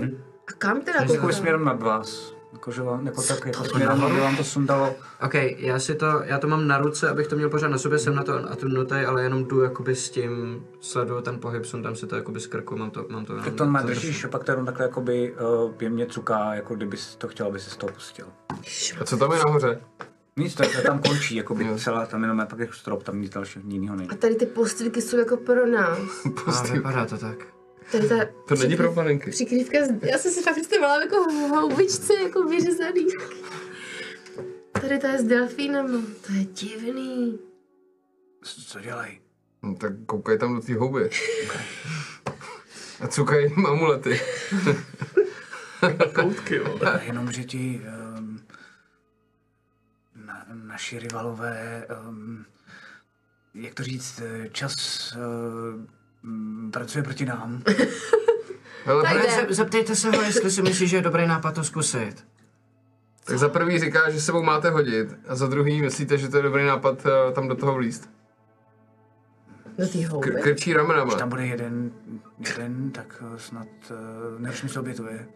A 0.48 0.52
kam 0.58 0.80
teda 0.80 1.04
tahá? 1.04 1.32
směrem 1.32 1.64
nad 1.64 1.82
vás. 1.82 2.37
Jakože 2.58 2.82
vám, 2.82 3.06
jako 3.06 3.22
tak, 3.22 3.46
jako 3.46 3.64
směrem, 3.64 4.04
aby 4.04 4.20
vám 4.20 4.36
to 4.36 4.44
sundalo. 4.44 4.94
OK, 5.24 5.34
já 5.56 5.78
si 5.78 5.94
to, 5.94 6.22
já 6.24 6.38
to 6.38 6.48
mám 6.48 6.66
na 6.66 6.78
ruce, 6.78 7.08
abych 7.08 7.26
to 7.26 7.36
měl 7.36 7.50
pořád 7.50 7.68
na 7.68 7.78
sobě, 7.78 7.98
jsem 7.98 8.14
na 8.14 8.24
to 8.24 8.52
attunutý, 8.52 8.94
ale 8.94 9.22
jenom 9.22 9.44
jdu 9.44 9.62
jakoby 9.62 9.94
s 9.94 10.10
tím, 10.10 10.64
sleduju 10.80 11.20
ten 11.20 11.38
pohyb, 11.40 11.64
sundám 11.64 11.96
si 11.96 12.06
to 12.06 12.16
jakoby 12.16 12.40
z 12.40 12.46
krku, 12.46 12.76
mám 12.76 12.90
to, 12.90 13.06
mám 13.08 13.24
to 13.24 13.36
Tak 13.36 13.54
to 13.54 13.66
má 13.66 13.82
držíš 13.82 14.24
a 14.24 14.28
pak 14.28 14.44
to 14.44 14.52
jenom 14.52 14.66
takhle 14.66 14.86
jakoby 14.86 15.34
uh, 15.34 15.72
jemně 15.80 16.06
cuká, 16.06 16.54
jako 16.54 16.74
kdyby 16.74 16.96
to 17.18 17.28
chtěl, 17.28 17.46
aby 17.46 17.60
se 17.60 17.70
z 17.70 17.76
toho 17.76 17.92
pustil. 17.92 18.26
A 19.00 19.04
co 19.04 19.16
tam 19.16 19.32
je 19.32 19.38
nahoře? 19.38 19.80
Nic, 20.36 20.54
to, 20.54 20.62
to 20.62 20.82
tam 20.82 20.98
končí, 20.98 21.36
jakoby 21.36 21.66
celá, 21.76 22.06
tam 22.06 22.22
jenom 22.22 22.38
je 22.38 22.46
pak 22.46 22.58
jako 22.58 22.72
strop, 22.72 23.02
tam 23.02 23.20
nic 23.20 23.32
dalšího 23.32 23.64
jiného 23.68 23.96
není. 23.96 24.10
A 24.10 24.14
tady 24.14 24.34
ty 24.34 24.46
postýlky 24.46 25.02
jsou 25.02 25.16
jako 25.16 25.36
pro 25.36 25.66
nás. 25.66 25.98
A 26.46 26.72
vypadá 26.72 27.06
to 27.06 27.18
tak. 27.18 27.57
Tady 27.92 28.08
ta 28.08 28.14
To 28.48 28.54
není 28.54 28.76
pro 28.76 28.92
panenky. 28.92 29.30
přikrývka, 29.30 29.78
z- 29.86 30.02
já 30.10 30.18
jsem 30.18 30.32
si 30.32 30.42
fakt 30.42 30.54
představila 30.54 31.00
jako 31.00 31.24
v 31.24 31.48
houbičce, 31.50 32.14
jako 32.22 32.42
vyřezaný. 32.44 33.06
Tady 34.80 34.98
to 34.98 35.06
je 35.06 35.18
s 35.18 35.22
delfínem, 35.24 36.06
to 36.26 36.32
je 36.32 36.44
divný. 36.44 37.38
Co 38.66 38.80
dělají? 38.80 39.20
No, 39.62 39.74
tak 39.74 39.92
koukej 40.06 40.38
tam 40.38 40.54
do 40.54 40.60
té 40.60 40.74
houby. 40.74 41.10
A 43.00 43.08
cukají 43.08 43.50
jim 43.50 43.66
amulety. 43.66 44.20
koutky, 46.14 46.54
jo. 46.56 46.78
Jenom, 47.02 47.32
že 47.32 47.44
ti 47.44 47.80
um, 48.18 48.40
na, 50.16 50.46
naši 50.52 50.98
rivalové, 50.98 51.86
um, 52.08 52.44
jak 53.54 53.74
to 53.74 53.82
říct, 53.82 54.20
eh, 54.24 54.48
čas 54.48 54.74
uh, 55.16 55.84
pracuje 56.72 57.02
proti 57.04 57.24
nám. 57.24 57.62
Hele, 58.84 59.02
Tak 59.02 59.12
pane, 59.12 59.26
jde. 59.26 59.34
Zep, 59.34 59.50
zeptejte 59.50 59.96
se 59.96 60.10
ho, 60.10 60.22
jestli 60.22 60.50
si 60.50 60.62
myslí, 60.62 60.86
že 60.88 60.96
je 60.96 61.02
dobrý 61.02 61.26
nápad 61.26 61.54
to 61.54 61.64
zkusit. 61.64 62.24
tak 63.24 63.38
za 63.38 63.48
prvý 63.48 63.78
říká, 63.78 64.10
že 64.10 64.20
sebou 64.20 64.42
máte 64.42 64.70
hodit. 64.70 65.08
A 65.28 65.34
za 65.34 65.46
druhý 65.46 65.80
myslíte, 65.82 66.18
že 66.18 66.28
to 66.28 66.36
je 66.36 66.42
dobrý 66.42 66.64
nápad 66.66 67.06
eh, 67.06 67.32
tam 67.32 67.48
do 67.48 67.54
toho 67.54 67.74
vlízt. 67.74 68.10
Do 69.78 69.88
té 69.88 70.06
houby. 70.06 70.30
Kr- 70.30 70.42
krčí 70.42 70.72
ramenama. 70.74 71.04
Když 71.04 71.18
tam 71.18 71.28
bude 71.28 71.46
jeden, 71.46 71.90
jeden 72.38 72.90
tak 72.90 73.22
eh, 73.34 73.38
snad, 73.38 73.66
uh, 73.90 74.40
než 74.40 74.62
mi 74.62 74.68
se 74.68 74.80
obětuje. 74.80 75.26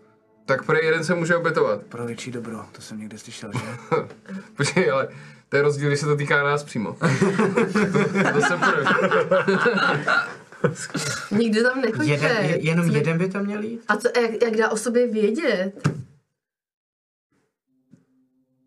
Tak 0.46 0.66
prej 0.66 0.84
jeden 0.84 1.04
se 1.04 1.14
může 1.14 1.36
obětovat. 1.36 1.82
Pro 1.82 2.06
větší 2.06 2.30
dobro, 2.30 2.64
to 2.72 2.82
jsem 2.82 2.98
někde 2.98 3.18
slyšel, 3.18 3.50
že? 3.54 3.96
Počkej, 4.56 4.90
ale 4.90 5.08
to 5.48 5.56
je 5.56 5.62
rozdíl, 5.62 5.88
když 5.88 6.00
se 6.00 6.06
to 6.06 6.16
týká 6.16 6.42
nás 6.42 6.64
přímo. 6.64 6.92
to 8.32 8.40
se 8.40 8.56
proč. 8.56 8.86
Nikdy 11.30 11.62
tam 11.62 11.80
nechoďte. 11.80 12.04
Jeden, 12.12 12.36
je, 12.44 12.64
jenom 12.66 12.86
Co 12.86 12.92
by- 12.92 12.98
jeden 12.98 13.18
by 13.18 13.28
tam 13.28 13.44
měl 13.44 13.62
jít? 13.62 13.80
A 13.88 13.96
co, 13.96 14.08
jak, 14.20 14.42
jak 14.42 14.56
dá 14.56 14.68
o 14.70 14.76
sobě 14.76 15.06
vědět? 15.06 15.88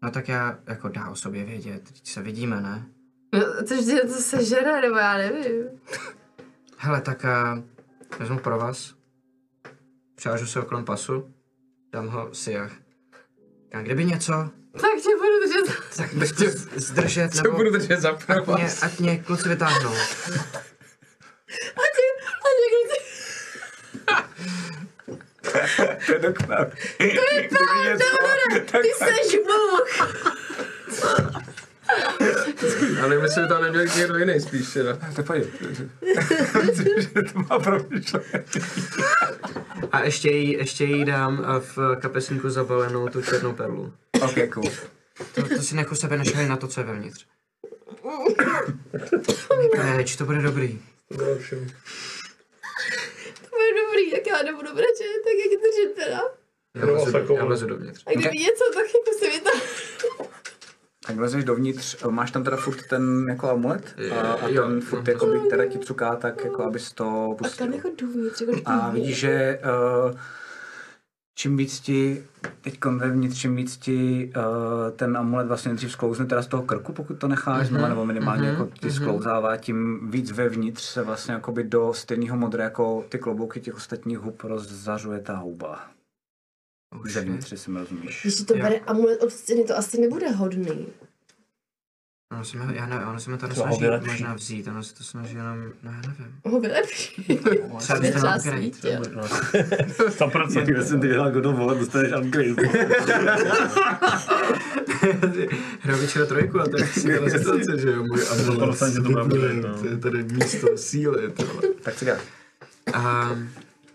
No 0.03 0.11
tak 0.11 0.27
já 0.29 0.59
jako 0.67 0.89
dá 0.89 1.09
o 1.09 1.15
sobě 1.15 1.45
vědět, 1.45 1.83
teď 1.83 2.07
se 2.07 2.21
vidíme, 2.21 2.61
ne? 2.61 2.85
No, 3.33 3.41
což 3.67 3.85
je 3.85 4.01
to 4.01 4.13
sežere, 4.13 4.81
nebo 4.81 4.95
já 4.97 5.17
nevím. 5.17 5.63
Hele, 6.77 7.01
tak 7.01 7.23
uh, 7.23 8.19
vezmu 8.19 8.39
pro 8.39 8.57
vás. 8.59 8.95
Převážu 10.15 10.45
se 10.47 10.61
okolo 10.61 10.83
pasu. 10.83 11.33
Dám 11.93 12.07
ho 12.07 12.29
Siach. 12.33 12.71
A 13.73 13.81
kdyby 13.81 14.05
něco, 14.05 14.33
Tak 14.71 14.91
tě 15.03 15.09
budu 15.15 15.39
držet. 15.63 15.83
tak 15.97 16.13
byste 16.13 16.49
zdržet, 16.75 17.33
Co 17.35 17.43
nebo 17.43 17.55
budu 17.57 17.71
držet 17.71 17.99
za 18.01 18.09
ať 18.09 18.27
mě, 18.27 18.35
provaz? 18.41 18.83
ať 18.83 18.99
mě 18.99 19.17
kluci 19.17 19.49
vytáhnou. 19.49 19.93
A 21.51 21.81
ty, 21.95 22.05
a 22.45 22.47
někdo 22.61 22.79
ty, 22.89 22.99
To 26.05 26.11
je 26.11 26.19
doktor. 26.19 26.71
Kdyby 26.97 27.19
něco, 27.85 28.05
tak 28.71 28.81
ty 28.81 28.89
seš 28.97 29.39
Bůh. 29.45 29.87
Ale 33.03 33.17
my 33.17 33.29
jsme 33.29 33.47
tam 33.47 33.61
neměli 33.61 33.89
někdo 33.97 34.17
jiný 34.17 34.39
spíš 34.41 34.73
teda. 34.73 34.97
to 35.15 35.23
pojď. 35.23 35.45
Myslím, 36.65 37.01
že 37.01 37.09
to 37.33 37.39
má 37.49 37.59
promyšlené. 37.59 38.43
A 39.91 40.03
ještě 40.03 40.31
jí, 40.31 40.51
ještě 40.51 40.83
jí 40.83 41.05
dám 41.05 41.39
uh, 41.39 41.45
v 41.59 41.95
kapesníku 42.01 42.49
zabalenou 42.49 43.07
tu 43.09 43.21
černou 43.21 43.53
perlu. 43.53 43.93
Ok, 44.21 44.35
cool. 44.53 44.71
To, 45.35 45.43
to 45.43 45.61
si 45.61 45.75
nech 45.75 45.91
u 45.91 45.95
sebe 45.95 46.17
nešali 46.17 46.47
na 46.47 46.57
to, 46.57 46.67
co 46.67 46.79
je 46.79 46.85
vevnitř. 46.85 47.25
Peč, 49.95 50.15
to 50.15 50.25
bude 50.25 50.41
dobrý. 50.41 50.79
To 53.41 53.49
bude 53.57 53.71
dobrý, 53.85 54.11
tak 54.11 54.27
já 54.27 54.43
nebudu 54.43 54.73
brečet, 54.75 55.21
tak 55.23 55.33
jak 55.33 55.61
držet 55.61 56.03
teda. 56.05 56.21
Já 56.75 56.85
No, 56.85 56.93
vlezu, 56.93 57.33
já 57.33 57.45
vlezu 57.45 57.67
dovnitř. 57.67 58.03
A 58.07 58.11
kdyby 58.11 58.37
něco, 58.37 58.63
tak 58.73 58.85
jako 58.85 59.11
se 59.19 59.25
mi 59.25 59.39
to... 59.41 59.49
Tak 61.07 61.15
vlezeš 61.15 61.43
dovnitř, 61.43 62.03
máš 62.09 62.31
tam 62.31 62.43
teda 62.43 62.57
furt 62.57 62.87
ten 62.89 63.25
jako 63.29 63.49
amulet 63.49 63.95
a, 64.11 64.33
a 64.33 64.47
Jo. 64.49 64.63
ten 64.63 64.81
furt 64.81 65.07
jako 65.07 65.25
by 65.25 65.39
teda 65.49 65.65
ti 65.65 65.79
cuká 65.79 66.15
tak 66.15 66.43
jako 66.43 66.63
abys 66.63 66.91
to 66.91 67.29
A 67.31 67.35
pustil. 67.35 67.65
tam 67.65 67.73
jako 67.75 67.89
dovnitř, 68.01 68.41
jako 68.41 68.53
A 68.65 68.89
vidíš, 68.89 69.17
že 69.17 69.59
uh, 70.05 70.19
čím 71.35 71.57
víc 71.57 71.79
ti 71.79 72.23
teď 72.61 72.85
vevnitř, 72.85 73.37
čím 73.39 73.55
víc 73.55 73.77
ti 73.77 74.31
uh, 74.37 74.43
ten 74.95 75.17
amulet 75.17 75.47
vlastně 75.47 75.69
nejdřív 75.69 75.91
sklouzne 75.91 76.25
teda 76.25 76.41
z 76.41 76.47
toho 76.47 76.63
krku, 76.63 76.93
pokud 76.93 77.13
to 77.13 77.27
necháš 77.27 77.67
znova, 77.67 77.89
nebo 77.89 78.05
minimálně 78.05 78.47
jako 78.47 78.69
ti 78.79 78.91
sklouzává, 78.91 79.57
tím 79.57 80.11
víc 80.11 80.31
vevnitř 80.31 80.83
se 80.83 81.03
vlastně 81.03 81.33
jakoby 81.33 81.63
do 81.63 81.93
stejného 81.93 82.37
modra 82.37 82.63
jako 82.63 83.05
ty 83.09 83.19
klobouky 83.19 83.61
těch 83.61 83.75
ostatních 83.75 84.19
hub 84.19 84.43
rozzařuje 84.43 85.19
ta 85.19 85.35
houba. 85.35 85.87
Oh, 86.95 87.07
Zevnitř, 87.07 87.51
jestli 87.51 87.71
mi 87.71 87.79
rozumíš. 87.79 88.21
Když 88.21 88.35
si 88.35 88.45
to 88.45 88.55
Jo. 88.55 88.63
bere 88.63 88.79
amulet 88.79 89.23
od 89.23 89.29
stěny, 89.29 89.63
to 89.63 89.77
asi 89.77 90.01
nebude 90.01 90.29
hodný. 90.29 90.87
Ono 92.35 92.45
se 92.45 92.57
mi, 92.57 92.75
já 92.77 92.85
nevím, 92.85 93.07
ono 93.07 93.19
se 93.19 93.31
mi 93.31 93.37
to 93.37 93.47
nesnaží 93.47 93.79
vylepší. 93.81 94.09
možná 94.09 94.33
vzít, 94.33 94.67
ono 94.67 94.83
se 94.83 94.95
to 94.95 95.03
snaží 95.03 95.35
jenom, 95.35 95.57
no 95.83 95.91
já 95.91 95.97
nevím. 96.07 96.35
Ho 96.45 96.59
vylepší. 96.59 97.23
Třeba 97.77 97.99
byste 97.99 98.13
Třeba 98.15 98.29
nám 98.29 98.37
upgrade. 98.39 98.57
svítil. 98.61 99.01
100% 99.01 100.81
jsem 100.81 100.99
ty 101.01 101.07
dělal 101.07 101.31
God 101.31 101.45
of 101.45 101.55
War, 101.55 101.77
dostaneš 101.77 102.11
upgrade. 102.11 102.55
Hraju 105.79 105.99
večera 106.01 106.25
trojku 106.25 106.61
a 106.61 106.65
to 106.65 106.77
je 106.77 106.87
skvělá 106.99 107.29
situace, 107.29 107.79
že 107.79 107.87
jo, 107.91 108.03
můj 108.03 108.21
amulet. 108.31 108.59
100% 108.79 108.95
to 109.03 109.09
bude 109.09 109.21
upgrade, 109.23 109.53
no. 109.67 109.77
To 109.79 109.87
je 109.87 109.97
tady 109.97 110.23
místo 110.23 110.67
síly, 110.77 111.31
to. 111.31 111.43
tak 111.81 111.95
co 111.95 112.05
děláš? 112.05 112.21
A, 112.93 113.29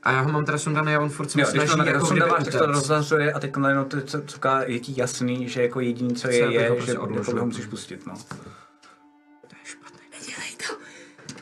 a 0.02 0.12
já 0.12 0.20
ho 0.20 0.32
mám 0.32 0.44
teda 0.44 0.58
sundaný 0.58 0.94
a 0.94 1.00
on 1.00 1.08
furt 1.10 1.30
se 1.30 1.40
Jo, 1.40 1.46
když 1.50 1.60
to 1.62 1.66
snaží 1.66 1.78
na 1.78 1.84
jako 1.84 1.96
jako 1.96 2.06
kdyby 2.06 2.20
dáváš, 2.20 2.44
tak 2.44 2.52
to 2.52 2.58
utéct. 2.58 2.74
rozzařuje 2.74 3.32
a 3.32 3.40
teď 3.40 3.56
najednou 3.56 3.84
to 3.84 4.00
co- 4.00 4.22
cuká, 4.22 4.62
je 4.66 4.80
ti 4.80 4.94
jasný, 4.96 5.48
že 5.48 5.62
jako 5.62 5.80
jediný, 5.80 6.14
co 6.14 6.28
je, 6.30 6.40
Co, 6.44 6.50
je, 6.50 6.60
jako 6.62 6.80
že 6.80 6.94
prostě 6.94 7.30
jako 7.30 7.40
ho 7.40 7.46
musíš 7.46 7.66
pustit, 7.66 8.06
no. 8.06 8.14
To 8.14 9.54
je 9.56 9.64
špatný. 9.64 10.00
Nedělej 10.12 10.50
to. 10.68 10.74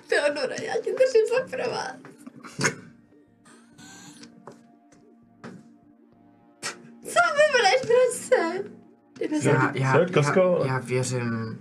Teodora, 0.09 0.55
já 0.63 0.75
ti 0.83 0.91
držím 0.93 1.27
za 1.31 1.57
provaz. 1.57 1.93
Co 7.05 7.21
vybereš, 7.39 7.83
za 9.43 9.51
Já, 9.51 9.73
já, 9.75 9.93
Co, 10.23 10.41
já, 10.61 10.67
já 10.67 10.79
věřím 10.79 11.59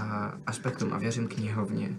uh, 0.00 0.06
aspektům 0.46 0.92
a 0.92 0.98
věřím 0.98 1.28
knihovně. 1.28 1.96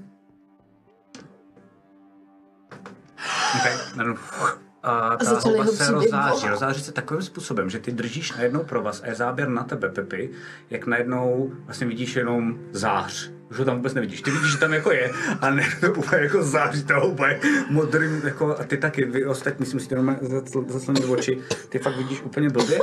A 4.86 5.18
ta 5.18 5.26
začal 5.26 5.52
houba 5.52 5.66
se 5.66 5.92
rozáří. 5.92 6.48
Rozáří 6.48 6.84
se 6.84 6.92
takovým 6.92 7.22
způsobem, 7.22 7.70
že 7.70 7.80
ty 7.80 7.92
držíš 7.92 8.32
najednou 8.32 8.64
provaz 8.64 9.02
a 9.04 9.08
je 9.08 9.16
záběr 9.16 9.50
na 9.50 9.64
tebe, 9.64 9.90
Pepi, 9.90 10.30
jak 10.70 10.88
najednou 10.88 11.52
vlastně 11.66 11.88
vidíš 11.88 12.16
jenom 12.16 12.60
zář. 12.72 13.32
Už 13.52 13.60
ho 13.60 13.66
tam 13.66 13.76
vůbec 13.76 13.94
nevidíš. 13.94 14.22
Ty 14.22 14.32
vidíš, 14.32 14.52
že 14.52 14.58
tam 14.58 14.74
jako 14.74 14.92
je 14.92 15.12
a 15.42 15.50
ne, 15.50 15.64
to 15.80 15.94
úplně 15.98 16.22
jako 16.22 16.44
září, 16.44 16.84
ta 16.84 17.00
houba 17.00 17.28
je 17.28 17.40
modrým, 17.70 18.22
jako, 18.24 18.58
a 18.60 18.64
ty 18.64 18.78
taky, 18.78 19.06
vy 19.06 19.26
ostatní 19.26 19.66
si 19.66 19.74
musíte 19.74 19.96
normálně 19.96 20.20
zaclonit 20.68 21.06
oči. 21.06 21.42
Ty 21.70 21.80
fakt 21.80 21.98
vidíš 21.98 22.22
úplně 22.22 22.50
blbě. 22.50 22.80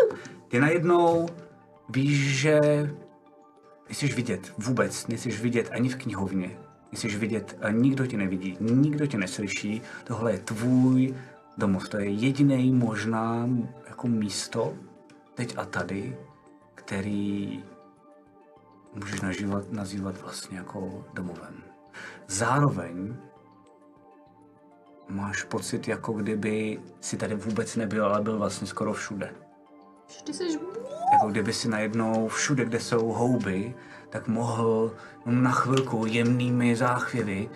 Ty 0.48 0.60
najednou 0.60 1.28
víš, 1.88 2.18
že 2.18 2.60
nejsiš 3.88 4.14
vidět 4.14 4.52
vůbec, 4.58 5.06
nejsiš 5.06 5.40
vidět 5.40 5.68
ani 5.72 5.88
v 5.88 5.96
knihovně. 5.96 6.58
Nejsiš 6.92 7.16
vidět, 7.16 7.58
a 7.62 7.70
nikdo 7.70 8.06
tě 8.06 8.16
nevidí, 8.16 8.56
nikdo 8.60 9.06
tě 9.06 9.18
neslyší. 9.18 9.82
Tohle 10.04 10.32
je 10.32 10.38
tvůj 10.38 11.14
domov, 11.58 11.88
to 11.88 11.98
je 11.98 12.10
jediný 12.10 12.72
možná 12.72 13.48
jako 13.88 14.08
místo, 14.08 14.74
teď 15.34 15.54
a 15.58 15.64
tady, 15.64 16.16
který 16.74 17.64
můžeš 18.94 19.20
nažívat, 19.20 19.72
nazývat 19.72 20.20
vlastně 20.20 20.56
jako 20.58 21.04
domovem. 21.14 21.62
Zároveň 22.28 23.16
máš 25.08 25.44
pocit, 25.44 25.88
jako 25.88 26.12
kdyby 26.12 26.80
si 27.00 27.16
tady 27.16 27.34
vůbec 27.34 27.76
nebyl, 27.76 28.06
ale 28.06 28.22
byl 28.22 28.38
vlastně 28.38 28.66
skoro 28.66 28.92
všude 28.92 29.34
Ty 30.24 30.34
jsi 30.34 30.44
jako 31.12 31.28
kdyby 31.28 31.52
si 31.52 31.68
najednou 31.68 32.28
všude, 32.28 32.64
kde 32.64 32.80
jsou 32.80 33.12
houby, 33.12 33.74
tak 34.12 34.28
mohl 34.28 34.92
na 35.26 35.50
chvilku 35.50 36.06
jemnými 36.06 36.76
záchvěvy 36.76 37.48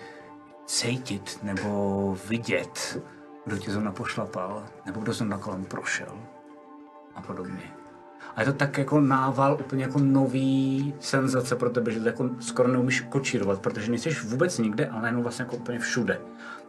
cítit 0.66 1.38
nebo 1.42 2.18
vidět, 2.28 3.02
kdo 3.44 3.58
tě 3.58 3.70
zrovna 3.70 3.92
pošlapal, 3.92 4.64
nebo 4.86 5.00
kdo 5.00 5.12
zrovna 5.12 5.38
kolem 5.38 5.64
prošel 5.64 6.18
a 7.14 7.22
podobně. 7.22 7.62
A 8.36 8.40
je 8.40 8.46
to 8.46 8.52
tak 8.52 8.78
jako 8.78 9.00
nával 9.00 9.56
úplně 9.60 9.84
jako 9.84 9.98
nový 9.98 10.94
senzace 11.00 11.56
pro 11.56 11.70
tebe, 11.70 11.92
že 11.92 12.00
to 12.00 12.06
jako 12.06 12.30
skoro 12.40 12.68
neumíš 12.68 13.00
kočírovat, 13.00 13.60
protože 13.60 13.90
nejsi 13.90 14.10
vůbec 14.24 14.58
nikde, 14.58 14.86
ale 14.86 15.08
jenom 15.08 15.22
vlastně 15.22 15.42
jako 15.42 15.56
úplně 15.56 15.78
všude. 15.78 16.20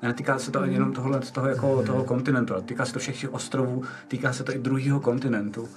A 0.01 0.07
netýká 0.07 0.39
se 0.39 0.51
to 0.51 0.61
ani 0.61 0.73
jenom 0.73 0.93
tohle, 0.93 1.21
z 1.21 1.31
toho, 1.31 1.47
jako, 1.47 1.83
toho 1.83 2.03
kontinentu, 2.03 2.53
ale 2.53 2.63
týká 2.63 2.85
se 2.85 2.93
to 2.93 2.99
všech 2.99 3.21
těch 3.21 3.33
ostrovů, 3.33 3.83
týká 4.07 4.33
se 4.33 4.43
to 4.43 4.55
i 4.55 4.59
druhého 4.59 4.99
kontinentu, 4.99 5.69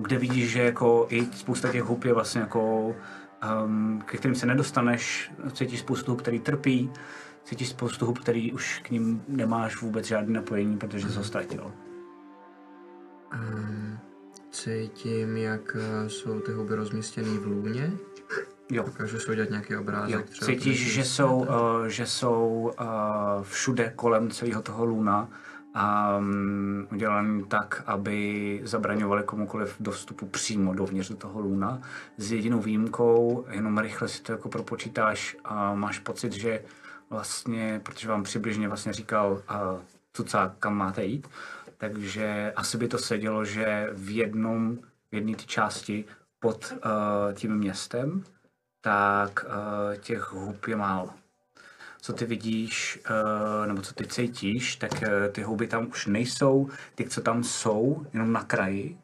kde 0.00 0.18
vidíš, 0.18 0.50
že 0.50 0.62
jako 0.62 1.06
i 1.10 1.26
spousta 1.32 1.72
těch 1.72 1.82
hub 1.82 2.04
je 2.04 2.12
vlastně 2.12 2.40
jako, 2.40 2.94
um, 3.64 4.02
ke 4.06 4.16
kterým 4.16 4.34
se 4.34 4.46
nedostaneš, 4.46 5.32
cítíš 5.52 5.80
spoustu 5.80 6.10
hub, 6.10 6.22
který 6.22 6.40
trpí, 6.40 6.90
cítíš 7.44 7.68
spoustu 7.68 8.06
hub, 8.06 8.18
který 8.18 8.52
už 8.52 8.80
k 8.84 8.90
ním 8.90 9.22
nemáš 9.28 9.80
vůbec 9.80 10.06
žádný 10.06 10.34
napojení, 10.34 10.78
protože 10.78 11.08
jsi 11.08 11.16
ho 11.16 11.24
ztratil. 11.24 11.72
Um, 13.34 13.98
cítím, 14.50 15.36
jak 15.36 15.76
eh, 15.80 16.08
jsou 16.08 16.40
ty 16.40 16.52
houby 16.52 16.74
rozmístěné 16.74 17.38
v 17.38 17.46
lůně. 17.46 17.92
Jo. 18.70 18.82
Dokážu 18.82 19.18
si 19.18 19.30
udělat 19.30 19.50
nějaký 19.50 19.76
obrázek. 19.76 20.14
Jo, 20.14 20.22
třeba 20.22 20.46
cítíš, 20.46 20.80
tady 20.80 20.90
že 20.90 21.04
jsou, 21.04 21.36
uh, 21.38 21.86
že 21.86 22.06
jsou 22.06 22.72
uh, 22.80 22.86
všude 23.42 23.92
kolem 23.96 24.30
celého 24.30 24.62
toho 24.62 24.84
luna 24.84 25.28
a 25.78 26.16
um, 26.16 26.88
udělaný 26.92 27.44
tak, 27.44 27.82
aby 27.86 28.60
zabraňovali 28.64 29.22
komukoliv 29.22 29.76
dostupu 29.80 30.26
přímo 30.26 30.74
dovnitř 30.74 31.08
do 31.08 31.16
toho 31.16 31.40
luna. 31.40 31.80
S 32.18 32.32
jedinou 32.32 32.60
výjimkou, 32.60 33.46
jenom 33.50 33.78
rychle 33.78 34.08
si 34.08 34.22
to 34.22 34.32
jako 34.32 34.48
propočítáš 34.48 35.36
a 35.44 35.74
máš 35.74 35.98
pocit, 35.98 36.32
že 36.32 36.62
vlastně, 37.10 37.80
protože 37.82 38.08
vám 38.08 38.22
přibližně 38.22 38.68
vlastně 38.68 38.92
říkal 38.92 39.32
uh, 39.32 40.36
kam 40.58 40.76
máte 40.76 41.04
jít, 41.04 41.28
takže 41.78 42.52
asi 42.56 42.78
by 42.78 42.88
to 42.88 42.98
sedělo, 42.98 43.44
že 43.44 43.90
v 43.92 44.16
jednom, 44.16 44.76
v 45.10 45.14
jedné 45.14 45.36
té 45.36 45.44
části 45.44 46.04
pod 46.40 46.72
uh, 46.72 46.80
tím 47.34 47.56
městem, 47.56 48.24
tak 48.80 49.44
uh, 49.48 49.96
těch 49.96 50.32
hub 50.32 50.66
je 50.66 50.76
málo. 50.76 51.10
Co 52.00 52.12
ty 52.12 52.24
vidíš, 52.24 53.00
uh, 53.10 53.66
nebo 53.66 53.82
co 53.82 53.94
ty 53.94 54.06
cítíš, 54.06 54.76
tak 54.76 54.92
uh, 54.92 55.32
ty 55.32 55.42
houby 55.42 55.66
tam 55.66 55.88
už 55.88 56.06
nejsou, 56.06 56.68
ty, 56.94 57.08
co 57.08 57.20
tam 57.20 57.44
jsou, 57.44 58.06
jenom 58.12 58.32
na 58.32 58.44
kraji, 58.44 58.98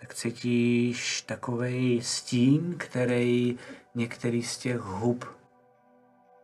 tak 0.00 0.14
cítíš 0.14 1.22
takový 1.22 2.02
stín, 2.02 2.74
který 2.78 3.58
některý 3.94 4.42
z 4.42 4.58
těch 4.58 4.78
hub 4.78 5.24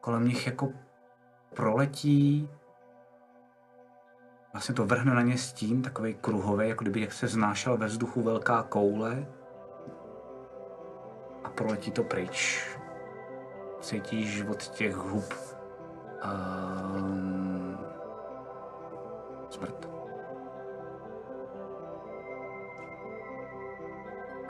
kolem 0.01 0.29
nich 0.29 0.47
jako 0.47 0.73
proletí, 1.55 2.49
vlastně 4.53 4.75
to 4.75 4.87
vrhne 4.87 5.15
na 5.15 5.23
ně 5.23 5.39
stín, 5.39 5.83
takový 5.83 6.15
kruhový, 6.15 6.69
jako 6.69 6.85
kdyby 6.85 7.01
jak 7.01 7.13
se 7.13 7.29
znášela 7.29 7.77
ve 7.77 7.87
vzduchu 7.87 8.23
velká 8.23 8.63
koule. 8.63 9.27
A 11.45 11.51
proletí 11.51 11.91
to 11.91 12.05
pryč. 12.05 12.67
Cítíš 13.81 14.43
od 14.49 14.69
těch 14.69 14.95
hub 14.97 15.25
um, 16.25 17.79
smrt. 19.51 19.89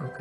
OK. 0.07 0.21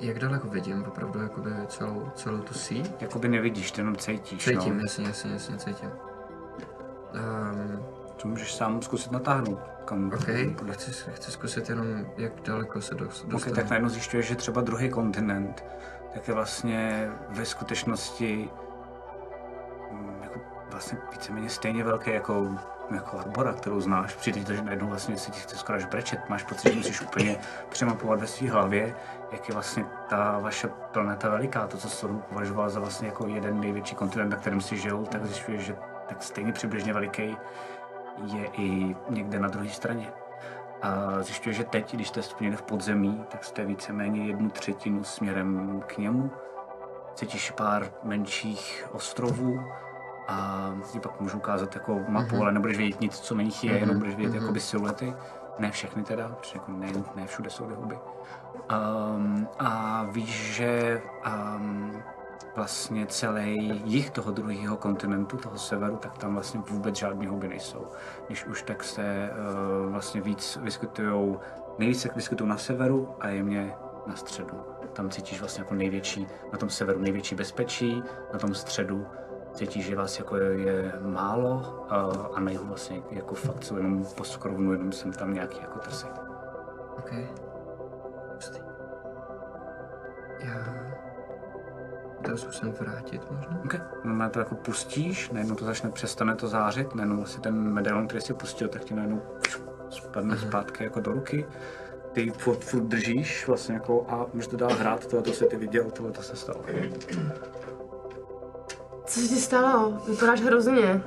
Jak 0.00 0.18
daleko 0.18 0.48
vidím 0.48 0.84
opravdu 0.88 1.22
jakoby 1.22 1.50
celou, 1.68 2.10
celou 2.14 2.38
tu 2.38 2.54
síť? 2.54 3.02
Jakoby 3.02 3.28
nevidíš, 3.28 3.72
ty 3.72 3.80
jenom 3.80 3.96
cítíš. 3.96 4.44
Cítím, 4.44 4.76
No. 4.76 4.82
jasně, 4.82 5.06
jasně, 5.06 5.32
jasně, 5.32 5.56
cítím. 5.58 5.90
Um, 7.14 7.82
To 8.22 8.28
můžeš 8.28 8.54
sám 8.54 8.82
zkusit 8.82 9.12
natáhnout. 9.12 9.58
Kam 9.84 10.06
OK, 10.14 10.26
bude. 10.62 10.72
chci, 10.72 11.10
chci 11.10 11.30
zkusit 11.30 11.68
jenom, 11.68 11.86
jak 12.16 12.40
daleko 12.42 12.80
se 12.80 12.94
dos- 12.94 13.26
Ok, 13.34 13.50
tak 13.54 13.70
najednou 13.70 13.88
zjišťuješ, 13.88 14.26
že 14.26 14.34
třeba 14.34 14.60
druhý 14.60 14.90
kontinent, 14.90 15.64
tak 16.14 16.28
je 16.28 16.34
vlastně 16.34 17.10
ve 17.28 17.44
skutečnosti 17.44 18.50
mm, 19.90 20.22
jako 20.22 20.40
vlastně 20.70 20.98
víceméně 21.12 21.50
stejně 21.50 21.84
velký 21.84 22.10
jako, 22.10 22.48
jako 22.94 23.18
Arbora, 23.18 23.52
kterou 23.52 23.80
znáš. 23.80 24.14
Přijde 24.14 24.44
to, 24.44 24.54
že 24.54 24.62
najednou 24.62 24.88
vlastně 24.88 25.16
se 25.16 25.30
ti 25.30 25.40
chce 25.40 25.56
skoro 25.56 25.78
až 25.78 25.84
brečet. 25.84 26.28
Máš 26.28 26.42
pocit, 26.42 26.70
že 26.70 26.76
musíš 26.76 27.00
úplně 27.00 27.38
přemapovat 27.68 28.20
ve 28.20 28.26
své 28.26 28.50
hlavě, 28.50 28.94
jak 29.32 29.48
je 29.48 29.54
vlastně 29.54 29.84
ta 30.08 30.38
vaše 30.38 30.68
planeta 30.68 31.30
veliká. 31.30 31.66
To, 31.66 31.76
co 31.76 31.88
Soru 31.88 32.22
považoval 32.28 32.70
za 32.70 32.80
vlastně 32.80 33.08
jako 33.08 33.26
jeden 33.26 33.60
největší 33.60 33.94
kontinent, 33.94 34.30
na 34.30 34.36
kterém 34.36 34.60
si 34.60 34.76
žil, 34.76 35.06
tak 35.10 35.26
zjišťuješ, 35.26 35.62
že 35.62 35.76
tak 36.08 36.22
stejně 36.22 36.52
přibližně 36.52 36.92
veliký 36.92 37.36
je 38.24 38.46
i 38.52 38.96
někde 39.08 39.40
na 39.40 39.48
druhé 39.48 39.68
straně. 39.68 40.12
A 40.86 41.22
zjišťuje, 41.22 41.54
že 41.54 41.64
teď, 41.64 41.94
když 41.94 42.08
jste 42.08 42.20
někde 42.40 42.56
v 42.56 42.62
podzemí, 42.62 43.24
tak 43.30 43.44
jste 43.44 43.64
víceméně 43.64 44.26
jednu 44.26 44.50
třetinu 44.50 45.04
směrem 45.04 45.82
k 45.86 45.98
němu. 45.98 46.30
Cítíš 47.14 47.50
pár 47.50 47.90
menších 48.02 48.88
ostrovů 48.92 49.60
a 50.28 50.70
ti 50.92 51.00
pak 51.00 51.20
můžu 51.20 51.36
ukázat 51.36 51.74
jako 51.74 52.00
mapu, 52.08 52.28
mm-hmm. 52.28 52.42
ale 52.42 52.52
nebudeš 52.52 52.76
vědět 52.76 53.00
nic, 53.00 53.18
co 53.18 53.34
na 53.34 53.42
nich 53.42 53.64
je, 53.64 53.72
mm-hmm. 53.72 53.80
jenom 53.80 53.98
budeš 53.98 54.14
vědět 54.14 54.34
jakoby 54.34 54.60
siluety. 54.60 55.14
Ne 55.58 55.70
všechny 55.70 56.02
teda, 56.02 56.28
protože 56.28 56.58
jako 56.58 56.72
ne, 56.72 56.88
ne 57.14 57.26
všude 57.26 57.50
jsou 57.50 57.64
huby. 57.64 57.98
Um, 58.72 59.48
a 59.58 60.02
víš, 60.10 60.54
že 60.54 61.02
um, 61.26 62.02
vlastně 62.56 63.06
celý 63.06 63.82
jih 63.84 64.10
toho 64.10 64.30
druhého 64.30 64.76
kontinentu, 64.76 65.36
toho 65.36 65.58
severu, 65.58 65.96
tak 65.96 66.18
tam 66.18 66.34
vlastně 66.34 66.60
vůbec 66.70 66.96
žádné 66.96 67.28
houby 67.28 67.48
nejsou. 67.48 67.86
Když 68.26 68.46
už 68.46 68.62
tak 68.62 68.84
se 68.84 69.30
uh, 69.84 69.92
vlastně 69.92 70.20
víc 70.20 70.58
vyskytují, 70.62 71.36
nejvíc 71.78 72.00
se 72.00 72.08
vyskytují 72.16 72.50
na 72.50 72.56
severu 72.56 73.14
a 73.20 73.28
jemně 73.28 73.74
na 74.06 74.16
středu. 74.16 74.60
Tam 74.92 75.10
cítíš 75.10 75.40
vlastně 75.40 75.62
jako 75.62 75.74
největší, 75.74 76.26
na 76.52 76.58
tom 76.58 76.70
severu 76.70 77.00
největší 77.00 77.34
bezpečí, 77.34 78.02
na 78.32 78.38
tom 78.38 78.54
středu 78.54 79.06
cítíš, 79.52 79.86
že 79.86 79.96
vás 79.96 80.18
jako 80.18 80.36
je, 80.36 80.60
je 80.60 80.92
málo 81.00 81.54
uh, 81.54 82.36
a 82.36 82.40
na 82.40 82.50
jihu 82.50 82.66
vlastně 82.66 83.02
jako 83.10 83.34
fakt 83.34 83.64
jsou 83.64 83.76
jenom 83.76 84.04
po 84.16 84.24
skrovnu, 84.24 84.72
jenom 84.72 84.92
jsem 84.92 85.12
tam 85.12 85.34
nějaký 85.34 85.60
jako 85.60 85.78
trsy. 85.78 86.06
OK. 86.98 87.12
Hustý. 88.34 88.60
Já... 90.40 90.85
To 92.22 92.36
zkusím 92.36 92.72
vrátit 92.80 93.30
možná? 93.30 93.60
Okay. 93.64 93.80
No, 94.04 94.30
to 94.30 94.38
jako 94.38 94.54
pustíš, 94.54 95.30
najednou 95.30 95.54
to 95.54 95.64
začne, 95.64 95.90
přestane 95.90 96.34
to 96.34 96.48
zářit, 96.48 96.94
najednou 96.94 97.16
vlastně 97.16 97.40
ten 97.40 97.54
medailon, 97.54 98.06
který 98.06 98.20
jsi 98.20 98.34
pustil, 98.34 98.68
tak 98.68 98.84
ti 98.84 98.94
najednou 98.94 99.22
spadne 99.90 100.34
uh-huh. 100.34 100.48
zpátky 100.48 100.84
jako 100.84 101.00
do 101.00 101.12
ruky. 101.12 101.46
Ty 102.12 102.30
furt, 102.30 102.64
furt 102.64 102.82
držíš 102.82 103.46
vlastně 103.46 103.74
jako 103.74 104.06
a 104.08 104.26
můžeš 104.32 104.46
to 104.46 104.56
dál 104.56 104.74
hrát, 104.78 105.06
tohle 105.06 105.22
to 105.22 105.32
si 105.32 105.44
ty 105.44 105.56
viděl, 105.56 105.90
tohle 105.90 106.12
to 106.12 106.22
se 106.22 106.36
stalo. 106.36 106.60
Co 109.04 109.20
se 109.20 109.28
ti 109.28 109.40
stalo? 109.40 110.02
Vypadáš 110.08 110.40
hrozně. 110.40 111.02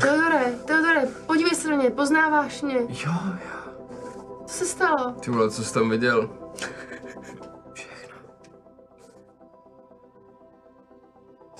Teodore, 0.00 0.52
Teodore, 0.64 1.06
podívej 1.26 1.54
se 1.54 1.70
na 1.70 1.76
mě, 1.76 1.90
poznáváš 1.90 2.62
mě. 2.62 2.74
Jo, 2.74 3.12
jo. 3.32 3.72
Co 4.46 4.54
se 4.54 4.66
stalo? 4.66 5.12
Ty 5.12 5.30
vole, 5.30 5.50
co 5.50 5.64
jsi 5.64 5.74
tam 5.74 5.90
viděl? 5.90 6.30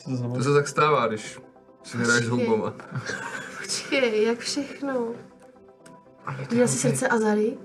To 0.05 0.17
znamená? 0.17 0.39
To 0.39 0.43
se 0.45 0.55
tak 0.55 0.69
stává, 0.69 1.07
když 1.07 1.41
si 1.83 1.99
hraješ 1.99 2.25
s 2.25 2.29
houbama. 2.29 2.75
Počkej, 3.59 4.25
jak 4.25 4.39
všechno? 4.39 5.15
Viděl 6.51 6.69
jsi 6.69 6.79
srdce 6.79 7.09
Azary? 7.09 7.59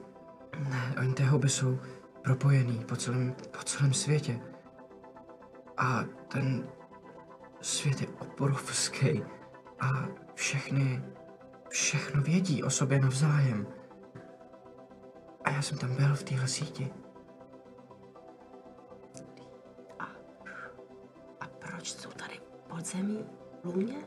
Ne, 0.69 0.95
oni 0.99 1.13
ty 1.13 1.23
houby 1.23 1.49
jsou 1.49 1.79
propojený 2.21 2.85
po 2.87 2.95
celém, 2.95 3.35
po 3.51 3.63
celém 3.63 3.93
světě. 3.93 4.39
A 5.77 6.05
ten 6.27 6.69
svět 7.61 8.01
je 8.01 8.07
obrovský. 8.19 9.23
A 9.79 10.07
všechny, 10.33 11.03
všechno 11.69 12.21
vědí 12.21 12.63
o 12.63 12.69
sobě 12.69 12.99
navzájem. 12.99 13.67
A 15.43 15.49
já 15.49 15.61
jsem 15.61 15.77
tam 15.77 15.95
byl 15.95 16.15
v 16.15 16.23
téhle 16.23 16.47
síti. 16.47 16.89
Proč 21.71 21.91
jsou 21.93 22.09
tady 22.09 22.39
podzemí 22.67 23.25
lůně? 23.63 23.97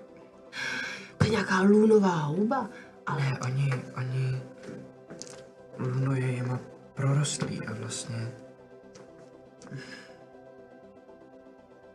To 1.18 1.24
je 1.24 1.30
nějaká 1.30 1.60
lůnová 1.62 2.16
houba, 2.16 2.68
ale 3.06 3.20
Ne, 3.20 3.38
oni, 3.44 3.70
oni... 3.96 4.42
Luno 5.78 6.12
je 6.12 6.26
jima 6.32 6.60
prorostlý 6.94 7.66
a 7.66 7.72
vlastně... 7.72 8.32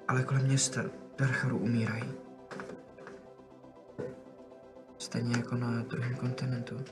Ale 0.08 0.24
kolem 0.24 0.44
města 0.44 0.82
Darcharu 1.18 1.58
umírají. 1.58 2.14
Stejně 4.98 5.38
jako 5.38 5.56
na 5.56 5.82
druhém 5.82 6.16
kontinentu. 6.16 6.84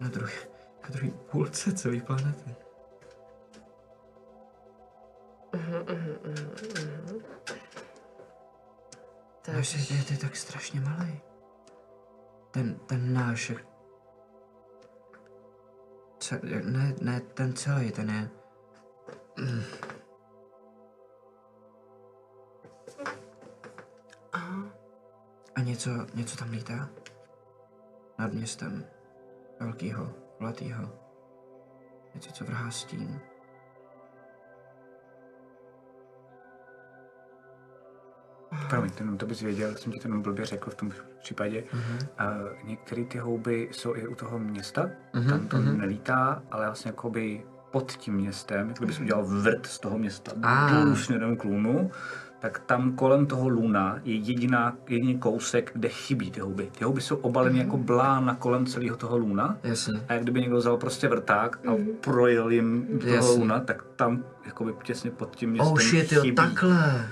Na 0.00 0.08
druhé, 0.08 0.32
na 0.82 0.88
druhé 0.88 1.10
půlce 1.10 1.72
celé 1.72 2.00
planety. 2.00 2.54
Tak 9.42 9.54
Náš 9.54 9.68
svět 9.68 10.10
je, 10.10 10.18
tak 10.18 10.36
strašně 10.36 10.80
malý. 10.80 11.20
Ten, 12.50 12.74
ten 12.74 13.12
náš... 13.12 13.52
Ce, 16.18 16.40
ne, 16.64 16.94
ne, 17.00 17.20
ten 17.20 17.52
celý, 17.52 17.92
ten 17.92 18.10
je... 18.10 18.30
Mm. 19.44 19.62
A 25.60 25.62
něco, 25.62 25.90
něco 26.14 26.36
tam 26.36 26.50
lítá? 26.50 26.88
Nad 28.18 28.32
městem. 28.32 28.84
Velkýho, 29.60 30.06
kulatýho. 30.38 30.92
Něco, 32.14 32.32
co 32.32 32.44
vrhá 32.44 32.70
stín. 32.70 33.20
Promiň, 38.68 38.90
to, 38.90 39.02
jenom 39.02 39.18
to 39.18 39.26
bys 39.26 39.40
věděl, 39.40 39.74
jsem 39.76 39.92
ti 39.92 39.98
to 39.98 40.08
jenom 40.08 40.22
blbě 40.22 40.46
řekl 40.46 40.70
v 40.70 40.74
tom 40.74 40.92
případě. 41.22 41.64
Uh-huh. 41.72 42.06
Uh, 42.40 42.68
některé 42.68 43.04
ty 43.04 43.18
houby 43.18 43.68
jsou 43.72 43.96
i 43.96 44.06
u 44.06 44.14
toho 44.14 44.38
města, 44.38 44.90
uh-huh. 45.14 45.28
tam 45.28 45.48
to 45.48 45.56
uh-huh. 45.56 45.76
nelítá, 45.76 46.42
ale 46.50 46.66
vlastně 46.66 46.88
jakoby 46.88 47.42
pod 47.70 47.92
tím 47.92 48.14
městem, 48.14 48.68
jako 48.68 48.78
kdybys 48.78 49.00
udělal 49.00 49.24
vrt 49.24 49.66
z 49.66 49.78
toho 49.78 49.98
města, 49.98 50.32
Ah. 50.42 50.94
směrem 50.96 51.36
k 51.36 51.44
Lunu, 51.44 51.90
tak 52.40 52.58
tam 52.58 52.92
kolem 52.92 53.26
toho 53.26 53.48
Luna 53.48 53.98
je 54.04 54.14
jediná, 54.14 54.76
jediný 54.88 55.18
kousek, 55.18 55.70
kde 55.74 55.88
chybí 55.88 56.30
ty 56.30 56.40
houby. 56.40 56.70
Ty 56.78 56.84
houby 56.84 57.00
jsou 57.00 57.16
obaleny 57.16 57.58
jako 57.58 57.76
blána 57.76 58.34
kolem 58.34 58.66
celého 58.66 58.96
toho 58.96 59.18
Luna. 59.18 59.58
Jasně. 59.62 60.00
A 60.08 60.12
jak 60.12 60.22
kdyby 60.22 60.40
někdo 60.40 60.56
vzal 60.56 60.76
prostě 60.76 61.08
vrták 61.08 61.58
a 61.68 61.72
projel 62.00 62.50
jim 62.50 62.98
toho 63.00 63.14
Jasně. 63.14 63.38
Luna, 63.38 63.60
tak 63.60 63.84
tam 63.96 64.24
jakoby 64.46 64.72
těsně 64.82 65.10
pod 65.10 65.36
tím 65.36 65.50
městem 65.50 65.72
Oh 65.72 65.80
shit, 65.80 66.12
jo, 66.12 66.22
chybí. 66.22 66.36
takhle. 66.36 67.08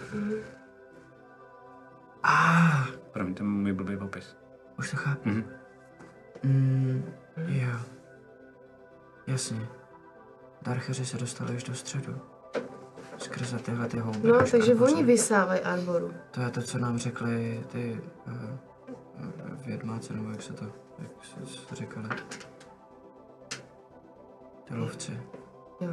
Ah, 2.22 2.86
Promiň, 3.12 3.34
to 3.34 3.42
je 3.42 3.48
můj 3.48 3.72
blbý 3.72 3.96
popis. 3.96 4.36
už 4.78 4.90
to 4.90 4.96
chápu. 4.96 5.28
Mhm. 5.28 5.44
Mm, 6.42 7.04
jo. 7.46 7.78
Jasně. 9.26 9.68
Darcheři 10.62 11.06
se 11.06 11.16
dostali 11.18 11.56
už 11.56 11.64
do 11.64 11.74
středu. 11.74 12.20
Skrze 13.18 13.58
tyhle 13.58 13.88
ty 13.88 13.98
houby. 13.98 14.28
No, 14.28 14.34
až 14.34 14.50
takže 14.50 14.72
Arboře. 14.72 14.94
oni 14.94 15.04
vysávají 15.04 15.60
Arboru. 15.60 16.14
To 16.30 16.40
je 16.40 16.50
to, 16.50 16.62
co 16.62 16.78
nám 16.78 16.98
řekli 16.98 17.64
ty 17.72 18.00
uh, 18.26 18.32
uh, 18.34 19.66
vědmáci, 19.66 20.12
nebo 20.14 20.30
jak 20.30 20.42
se 20.42 20.52
to, 20.52 20.64
jak 20.98 21.10
se, 21.24 21.46
se 21.46 21.74
říkali. 21.74 22.08
Ty 24.64 24.74
lovci. 24.74 25.20
Jo. 25.80 25.90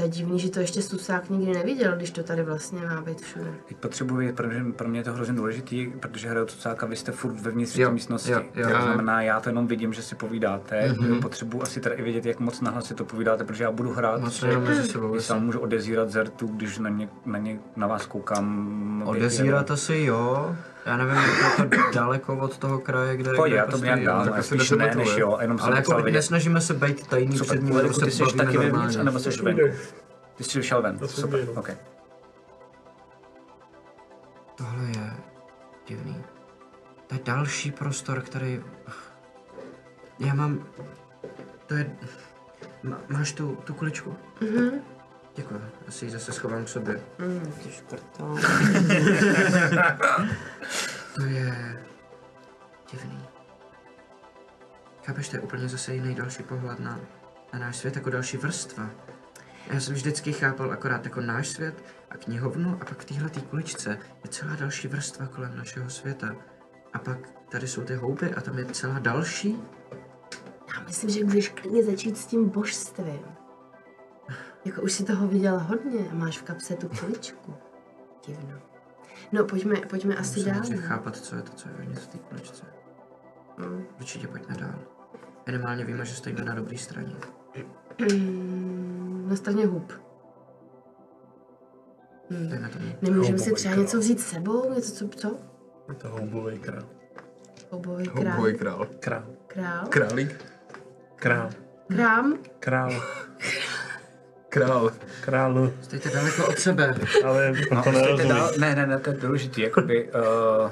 To 0.00 0.04
je 0.06 0.10
divný, 0.10 0.38
že 0.38 0.50
to 0.50 0.60
ještě 0.60 0.82
Susák 0.82 1.30
nikdy 1.30 1.52
neviděl, 1.52 1.96
když 1.96 2.10
to 2.10 2.22
tady 2.22 2.42
vlastně 2.42 2.80
má 2.80 3.00
být 3.00 3.20
všude. 3.20 3.54
Teď 3.68 3.76
potřebuji 3.76 4.16
vědět, 4.16 4.36
protože 4.36 4.64
pro 4.76 4.88
mě 4.88 5.00
je 5.00 5.04
to 5.04 5.12
hrozně 5.12 5.34
důležitý, 5.34 5.86
protože 6.00 6.28
hraju 6.28 6.46
cucáka, 6.46 6.86
vy 6.86 6.96
jste 6.96 7.12
furt 7.12 7.40
vevnitř 7.40 7.76
Jo, 7.78 7.88
té 7.88 7.94
místnosti. 7.94 8.30
jo, 8.32 8.42
jo. 8.54 8.68
to 8.76 8.82
znamená, 8.82 9.22
já 9.22 9.40
to 9.40 9.48
jenom 9.48 9.66
vidím, 9.66 9.92
že 9.92 10.02
si 10.02 10.14
povídáte. 10.14 10.88
Mm-hmm. 10.92 11.20
Potřebuji 11.20 11.62
asi 11.62 11.80
teda 11.80 11.94
i 11.94 12.02
vědět, 12.02 12.26
jak 12.26 12.40
moc 12.40 12.60
nahlas 12.60 12.84
si 12.84 12.94
to 12.94 13.04
povídáte, 13.04 13.44
protože 13.44 13.64
já 13.64 13.70
budu 13.70 13.92
hrát. 13.92 14.20
Moc 14.20 14.42
jenom 14.42 14.64
mezi 14.64 14.88
sebou. 14.88 15.12
Když 15.12 15.24
sám 15.24 15.44
můžu 15.44 15.60
odezírat 15.60 16.10
zertu, 16.10 16.46
když 16.46 16.78
na, 16.78 16.88
ně, 16.90 17.08
na, 17.26 17.38
ně, 17.38 17.58
na 17.76 17.86
vás 17.86 18.06
koukám. 18.06 19.02
Odezírat 19.06 19.70
asi 19.70 19.96
jo. 19.96 20.56
Já 20.90 20.96
nevím, 20.96 21.16
jak 21.16 21.58
je 21.58 21.78
to 21.78 21.90
daleko 21.94 22.36
od 22.36 22.58
toho 22.58 22.78
kraje, 22.78 23.16
kde... 23.16 23.32
Pojď, 23.32 23.52
já 23.52 23.58
jako 23.58 23.70
to 23.70 23.84
nějak 23.84 24.04
dám, 24.04 24.32
asi 24.32 24.42
spíš 24.48 24.58
10 24.58 24.76
ne, 24.76 24.94
než 24.94 25.16
jo, 25.16 25.38
jenom 25.40 25.58
jsem 25.58 25.66
Ale 25.66 25.76
jako 25.76 25.96
vidět. 25.96 26.12
nesnažíme 26.12 26.60
se 26.60 26.74
být 26.74 27.06
tajný 27.06 27.38
Super, 27.38 27.56
před 27.56 27.64
ním, 27.64 27.76
nebo 27.76 27.88
ty 27.88 27.94
se 27.94 28.10
jsi 28.10 28.22
bavíme 28.22 28.44
taky 28.44 28.56
vevnitř, 28.58 28.72
normálně. 28.74 28.98
anebo 28.98 29.18
jsi 29.18 29.42
venku? 29.42 29.60
jde. 29.60 29.76
Ty 30.34 30.44
jsi 30.44 30.58
vyšel 30.58 30.82
ven, 30.82 31.08
super, 31.08 31.48
ok. 31.54 31.70
Tohle 34.54 34.84
je 34.84 35.12
divný. 35.86 36.24
To 37.06 37.14
je 37.14 37.20
další 37.24 37.70
prostor, 37.70 38.20
který... 38.20 38.60
Já 40.18 40.34
mám... 40.34 40.66
To 41.66 41.74
je... 41.74 41.96
Má, 42.82 42.98
máš 43.08 43.32
tu, 43.32 43.58
tu 43.64 43.74
kuličku? 43.74 44.16
Mhm. 44.40 44.70
Děkuji, 45.40 45.60
já 45.86 45.92
si 45.92 46.04
ji 46.04 46.10
zase 46.10 46.32
schovám 46.32 46.64
k 46.64 46.68
sobě. 46.68 47.00
Mm, 47.18 47.52
ty 47.62 47.70
škrto. 47.70 48.36
To 51.14 51.22
je... 51.22 51.82
divný. 52.92 53.26
Chápeš, 55.04 55.28
to 55.28 55.36
je 55.36 55.40
úplně 55.40 55.68
zase 55.68 55.94
jiný 55.94 56.14
další 56.14 56.42
pohled 56.42 56.80
na, 56.80 57.00
na 57.52 57.58
náš 57.58 57.76
svět, 57.76 57.96
jako 57.96 58.10
další 58.10 58.36
vrstva. 58.36 58.90
Já 59.66 59.80
jsem 59.80 59.94
vždycky 59.94 60.32
chápal 60.32 60.72
akorát 60.72 61.04
jako 61.04 61.20
náš 61.20 61.48
svět 61.48 61.84
a 62.10 62.16
knihovnu 62.16 62.78
a 62.80 62.84
pak 62.84 62.98
v 62.98 63.04
téhle 63.04 63.30
kuličce 63.50 63.98
je 64.24 64.30
celá 64.30 64.56
další 64.56 64.88
vrstva 64.88 65.26
kolem 65.26 65.56
našeho 65.56 65.90
světa. 65.90 66.36
A 66.92 66.98
pak 66.98 67.18
tady 67.48 67.68
jsou 67.68 67.82
ty 67.82 67.94
houby 67.94 68.34
a 68.34 68.40
tam 68.40 68.58
je 68.58 68.64
celá 68.64 68.98
další. 68.98 69.62
Já 70.74 70.80
myslím, 70.86 71.10
že 71.10 71.24
můžeš 71.24 71.48
klidně 71.48 71.84
začít 71.84 72.18
s 72.18 72.26
tím 72.26 72.48
božstvím. 72.48 73.39
Jako 74.64 74.82
už 74.82 74.92
si 74.92 75.04
toho 75.04 75.26
viděla 75.28 75.58
hodně 75.58 76.10
a 76.10 76.14
máš 76.14 76.38
v 76.38 76.42
kapse 76.42 76.74
tu 76.76 76.88
kuličku. 76.88 77.54
Divno. 78.26 78.58
No, 79.32 79.44
pojďme, 79.44 79.76
pojďme 79.80 80.16
asi 80.16 80.28
Musím 80.40 80.44
dál. 80.44 80.54
nejdřív 80.54 80.76
ne? 80.80 80.82
chápat, 80.86 81.16
co 81.16 81.36
je 81.36 81.42
to, 81.42 81.52
co 81.52 81.68
je 81.68 81.74
vevnitř 81.74 82.02
v 82.02 82.06
té 82.06 82.18
kuličce. 82.18 82.64
Mm. 83.58 83.84
Určitě 83.98 84.28
pojďme 84.28 84.54
dál. 84.54 84.74
Minimálně 85.46 85.84
víme, 85.84 86.04
že 86.04 86.14
stojíme 86.14 86.44
na 86.44 86.54
dobré 86.54 86.78
straně. 86.78 87.12
Mm, 88.12 89.26
Na 89.30 89.36
straně 89.36 89.66
hub. 89.66 89.92
Hmm. 92.30 92.68
Nemůžeme 93.02 93.38
si 93.38 93.52
třeba 93.52 93.74
král. 93.74 93.84
něco 93.84 93.98
vzít 93.98 94.20
s 94.20 94.26
sebou? 94.26 94.74
Něco, 94.74 95.08
co? 95.08 95.08
co? 95.08 95.36
Je 95.88 95.94
to 95.94 96.08
houbový 96.08 96.58
král. 96.58 96.82
Houbový 97.70 98.08
král. 98.08 98.24
Houbový 98.32 98.54
král. 98.58 98.86
Král. 99.00 99.26
Král. 99.46 99.86
Králík. 99.86 100.44
Král. 101.16 101.50
Krám. 101.88 102.34
Král. 102.58 102.90
Král. 102.90 102.90
Král. 104.50 105.72
Stejte 105.82 106.10
daleko 106.10 106.46
od 106.48 106.58
sebe. 106.58 106.94
Ale 107.24 107.52
No, 107.72 107.82
to 107.82 107.90
stejte 107.90 108.00
nerozumím. 108.00 108.28
dál, 108.28 108.50
ne, 108.58 108.74
ne, 108.74 108.86
ne, 108.86 108.98
to 108.98 109.10
je 109.10 109.16
důležitý, 109.16 109.60
jakoby, 109.60 110.10
uh, 110.12 110.20
uh, 110.64 110.70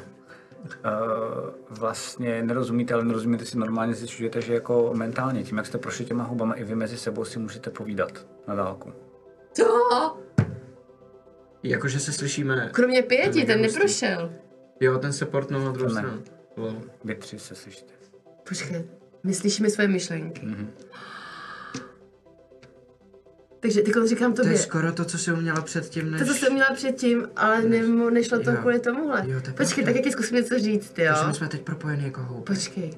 vlastně 1.78 2.42
nerozumíte, 2.42 2.94
ale 2.94 3.04
nerozumíte 3.04 3.44
si 3.44 3.58
normálně 3.58 3.94
zjišťujete, 3.94 4.40
že 4.40 4.54
jako 4.54 4.90
mentálně, 4.94 5.42
tím 5.42 5.56
jak 5.56 5.66
jste 5.66 5.78
prošli 5.78 6.04
těma 6.04 6.24
hubama, 6.24 6.54
i 6.54 6.64
vy 6.64 6.74
mezi 6.74 6.96
sebou 6.98 7.24
si 7.24 7.38
můžete 7.38 7.70
povídat 7.70 8.26
na 8.48 8.54
dálku. 8.54 8.92
Co? 9.52 9.64
Jakože 11.62 12.00
se 12.00 12.12
slyšíme. 12.12 12.70
Kromě 12.72 13.02
pěti, 13.02 13.44
ten 13.44 13.62
neprošel. 13.62 14.32
Jo, 14.80 14.98
ten 14.98 15.12
se 15.12 15.26
portnul 15.26 15.64
na 15.64 15.72
druhou 15.72 15.90
stranu. 15.90 16.22
Vy 17.04 17.14
tři 17.14 17.38
se 17.38 17.54
slyšíte. 17.54 17.92
Počkej, 18.48 18.84
my 19.24 19.34
slyšíme 19.34 19.70
svoje 19.70 19.88
myšlenky. 19.88 20.46
Mhm. 20.46 20.70
Takže 23.60 23.82
ty 23.82 23.92
říkám 24.06 24.32
To 24.32 24.42
tobě. 24.42 24.52
je 24.52 24.58
skoro 24.58 24.92
to, 24.92 25.04
co 25.04 25.18
jsi 25.18 25.32
uměla 25.32 25.60
předtím, 25.60 26.10
než... 26.10 26.20
To, 26.20 26.26
co 26.26 26.34
jsem 26.34 26.52
měla 26.52 26.68
předtím, 26.74 27.28
ale 27.36 27.62
nemo, 27.62 28.10
nešlo 28.10 28.38
to 28.38 28.50
Jo. 28.50 28.56
kvůli 28.56 28.80
tomuhle. 28.80 29.24
Jo, 29.26 29.40
to 29.40 29.50
Počkej, 29.52 29.84
tak 29.84 29.96
jak 29.96 30.06
je 30.06 30.12
zkusím 30.12 30.36
něco 30.36 30.58
říct, 30.58 30.98
jo? 30.98 31.04
Takže 31.08 31.26
my 31.28 31.34
jsme 31.34 31.48
teď 31.48 31.62
propojeni 31.62 32.04
jako 32.04 32.20
houby. 32.22 32.44
Počkej. 32.54 32.90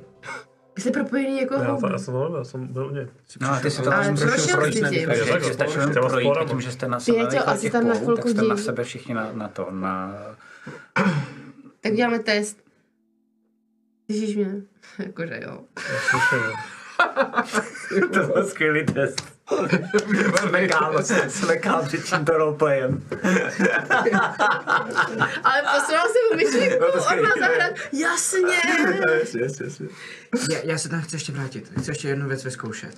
Vy 0.76 0.82
jste 0.82 0.90
propojení 0.90 1.40
jako 1.40 1.54
Já, 1.54 1.64
to, 1.64 1.70
houby. 1.72 1.88
já 1.92 1.98
jsem 1.98 2.12
to 2.14 2.20
nevěděl, 2.20 2.38
já 2.38 2.44
jsem 2.44 2.66
byl 2.66 2.90
něj. 2.92 3.08
No 3.40 3.50
a 3.50 3.60
ty 3.60 3.70
si 3.70 3.82
to 3.82 3.90
tam 3.90 4.16
prošel 4.16 4.38
jsi 4.72 4.72
ti 4.72 5.06
projít, 5.06 6.36
a 6.40 6.44
tím, 6.44 6.60
že 6.60 6.72
jste 6.72 6.88
na 6.88 7.00
sebe 7.00 7.26
Pěťo, 7.26 7.48
asi 7.48 7.70
tam 7.70 7.88
na 7.88 7.94
chvilku 7.94 8.22
tak 8.22 8.28
jste 8.32 8.42
na 8.42 8.56
sebe 8.56 8.84
všichni 8.84 9.14
na, 9.14 9.30
na 9.32 9.48
to, 9.48 9.68
na... 9.70 10.16
Tak 11.80 11.92
děláme 11.94 12.18
test. 12.18 12.56
Slyšíš 14.10 14.36
mě? 14.36 14.54
Jakože 14.98 15.40
jo. 15.44 15.64
To 18.12 18.22
byl 18.26 18.48
skvělý 18.48 18.86
test. 18.86 19.22
Jsme 21.28 21.56
kámo 21.56 21.82
před 21.86 22.04
tím 22.04 22.24
to 22.24 22.32
roleplayem. 22.38 23.02
Ale 25.44 25.62
poslal 25.62 26.06
jsem 26.08 26.22
mu 26.30 26.36
myšlenku, 26.36 26.84
No, 26.84 26.86
on 26.86 27.22
má 27.22 27.30
zahrát. 27.40 27.72
Jasně. 27.92 28.56
Yes, 29.10 29.34
yes, 29.34 29.60
yes. 29.60 29.80
Já, 30.52 30.58
já 30.64 30.78
se 30.78 30.88
tam 30.88 31.00
chci 31.00 31.16
ještě 31.16 31.32
vrátit. 31.32 31.70
Chci 31.78 31.90
ještě 31.90 32.08
jednu 32.08 32.28
věc 32.28 32.44
vyzkoušet. 32.44 32.94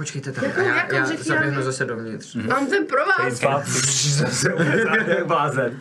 Počkejte 0.00 0.32
tam. 0.32 0.44
A 0.44 0.62
já, 0.62 0.94
já 0.94 1.06
zaběhnu 1.06 1.62
zase 1.62 1.84
dovnitř. 1.84 2.34
Mám 2.34 2.66
ten 2.66 2.86
pro 2.86 2.98
vás. 3.06 3.40
Zase 4.08 4.52
jak 5.06 5.26
blázen. 5.26 5.80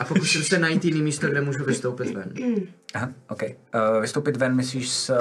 A 0.00 0.04
pokusím 0.04 0.42
se 0.42 0.58
najít 0.58 0.84
jiný 0.84 1.02
místo, 1.02 1.26
kde 1.28 1.40
můžu 1.40 1.64
vystoupit 1.64 2.14
ven. 2.14 2.32
Aha, 2.94 3.08
OK. 3.28 3.42
Uh, 3.42 4.00
vystoupit 4.00 4.36
ven, 4.36 4.56
myslíš 4.56 4.90
z 4.90 5.10
uh, 5.10 5.16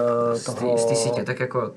toho... 0.46 0.76
té- 0.76 0.82
Z 0.82 0.86
té 0.86 0.96
sítě, 0.96 1.24
tak 1.24 1.40
jako 1.40 1.60
uh, 1.70 1.76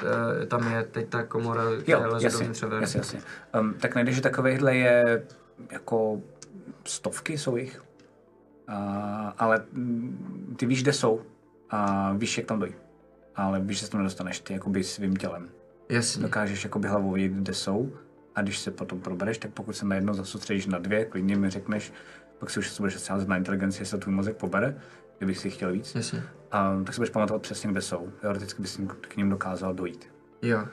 tam 0.48 0.72
je 0.72 0.82
teď 0.82 1.08
ta 1.08 1.22
komora, 1.22 1.62
která 1.82 1.98
Jo, 1.98 2.08
leze 2.12 2.26
jasně, 2.26 2.38
dovnitř 2.38 2.62
ven. 2.62 2.80
jasně, 2.80 2.98
jasně. 3.00 3.20
Um, 3.60 3.74
tak 3.74 3.94
najdeš, 3.94 4.14
že 4.14 4.20
takovýchhle 4.20 4.76
je 4.76 5.22
jako 5.72 6.20
stovky 6.84 7.38
jsou 7.38 7.56
jich. 7.56 7.82
Uh, 8.68 8.74
ale 9.38 9.62
mm, 9.72 10.54
ty 10.58 10.66
víš, 10.66 10.82
kde 10.82 10.92
jsou 10.92 11.22
a 11.70 12.12
víš, 12.12 12.38
jak 12.38 12.46
tam 12.46 12.58
dojít. 12.60 12.76
Ale 13.36 13.60
víš, 13.60 13.78
že 13.78 13.84
se 13.84 13.90
tam 13.90 14.00
nedostaneš 14.00 14.40
ty 14.40 14.52
jakoby 14.52 14.84
svým 14.84 15.16
tělem. 15.16 15.48
Jasně. 15.88 16.22
Dokážeš 16.22 16.64
jakoby 16.64 16.88
hlavou 16.88 17.12
vědět, 17.12 17.34
kde 17.36 17.54
jsou 17.54 17.92
a 18.34 18.42
když 18.42 18.58
se 18.58 18.70
potom 18.70 19.00
probereš, 19.00 19.38
tak 19.38 19.50
pokud 19.50 19.72
se 19.72 19.86
na 19.86 19.94
jedno 19.94 20.14
zasoustředíš 20.14 20.66
na 20.66 20.78
dvě, 20.78 21.04
klidně 21.04 21.36
mi 21.36 21.50
řekneš, 21.50 21.92
pak 22.38 22.50
si 22.50 22.58
už 22.60 22.70
se 22.70 22.82
budeš 22.82 22.98
sázet 23.00 23.28
na 23.28 23.36
inteligenci, 23.36 23.82
jestli 23.82 23.98
tvůj 23.98 24.14
mozek 24.14 24.36
pobere, 24.36 24.76
kdybych 25.18 25.38
si 25.38 25.50
chtěl 25.50 25.72
víc. 25.72 25.94
Jasně. 25.94 26.22
A, 26.50 26.82
tak 26.84 26.94
si 26.94 26.98
budeš 27.00 27.10
pamatovat 27.10 27.42
přesně, 27.42 27.70
kde 27.70 27.80
jsou. 27.80 28.08
Teoreticky 28.20 28.62
bys 28.62 28.80
k 29.00 29.16
ním 29.16 29.30
dokázal 29.30 29.74
dojít. 29.74 30.08
Jo. 30.42 30.66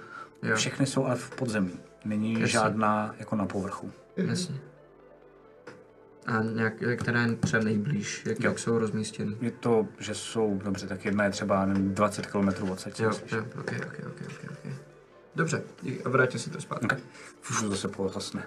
Jo. 0.43 0.55
Všechny 0.55 0.85
jsou 0.85 1.05
ale 1.05 1.15
v 1.15 1.29
podzemí. 1.35 1.79
Není 2.05 2.33
Jasně. 2.33 2.47
žádná 2.47 3.15
jako 3.19 3.35
na 3.35 3.45
povrchu. 3.45 3.91
Jasně. 4.17 4.55
A 6.25 6.43
nějak, 6.43 6.73
která 6.97 7.21
je 7.21 7.35
třeba 7.35 7.63
nejblíž, 7.63 8.25
jak, 8.25 8.39
Jo. 8.39 8.49
jak 8.49 8.59
jsou 8.59 8.79
rozmístěny. 8.79 9.35
Je 9.41 9.51
to, 9.51 9.87
že 9.99 10.15
jsou, 10.15 10.59
dobře, 10.63 10.87
tak 10.87 11.05
jedna 11.05 11.23
je 11.23 11.29
třeba 11.31 11.65
nevím, 11.65 11.93
20 11.93 12.25
km 12.25 12.47
odsaď. 12.71 12.99
Jo, 12.99 13.11
jo, 13.31 13.45
ok, 13.59 13.73
ok, 13.77 13.99
ok, 14.07 14.07
ok, 14.07 14.51
ok. 14.51 14.71
Dobře, 15.35 15.63
a 16.05 16.09
vrátím 16.09 16.39
si 16.39 16.49
to 16.49 16.61
zpátky. 16.61 16.85
Okay. 16.85 16.99
Už 17.49 17.61
to 17.61 17.75
se 17.75 17.87
pohlasne. 17.87 18.43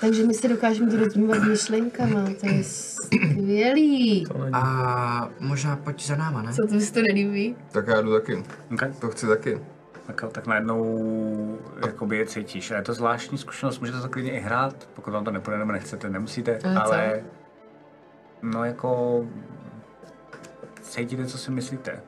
Takže 0.00 0.26
my 0.26 0.34
se 0.34 0.48
dokážeme 0.48 0.90
dorozumívat 0.90 1.42
myšlenkama, 1.42 2.24
to 2.40 2.46
je 2.46 2.64
skvělý. 2.64 4.26
A 4.52 5.30
možná 5.40 5.76
pojď 5.76 6.06
za 6.06 6.16
náma, 6.16 6.42
ne? 6.42 6.52
Co 6.52 6.66
to 6.66 6.80
si 6.80 6.92
to 6.92 7.00
nelíbí? 7.08 7.56
Tak 7.72 7.86
já 7.86 8.00
jdu 8.00 8.12
taky. 8.12 8.44
Okay. 8.72 8.92
To 9.00 9.08
chci 9.08 9.26
taky. 9.26 9.60
Tak, 10.06 10.24
tak 10.32 10.46
najednou 10.46 11.58
jakoby 11.86 12.16
je 12.16 12.26
cítíš. 12.26 12.70
A 12.70 12.76
je 12.76 12.82
to 12.82 12.94
zvláštní 12.94 13.38
zkušenost, 13.38 13.78
můžete 13.78 14.00
to 14.00 14.08
klidně 14.08 14.32
i 14.32 14.40
hrát, 14.40 14.88
pokud 14.94 15.10
vám 15.10 15.24
to 15.24 15.30
nepůjde 15.30 15.58
nebo 15.58 15.72
nechcete, 15.72 16.10
nemusíte, 16.10 16.58
Ale 16.64 16.74
co? 16.74 16.92
ale 16.92 17.24
no 18.42 18.64
jako 18.64 19.20
cítíte, 20.82 21.26
co 21.26 21.38
si 21.38 21.50
myslíte. 21.50 22.02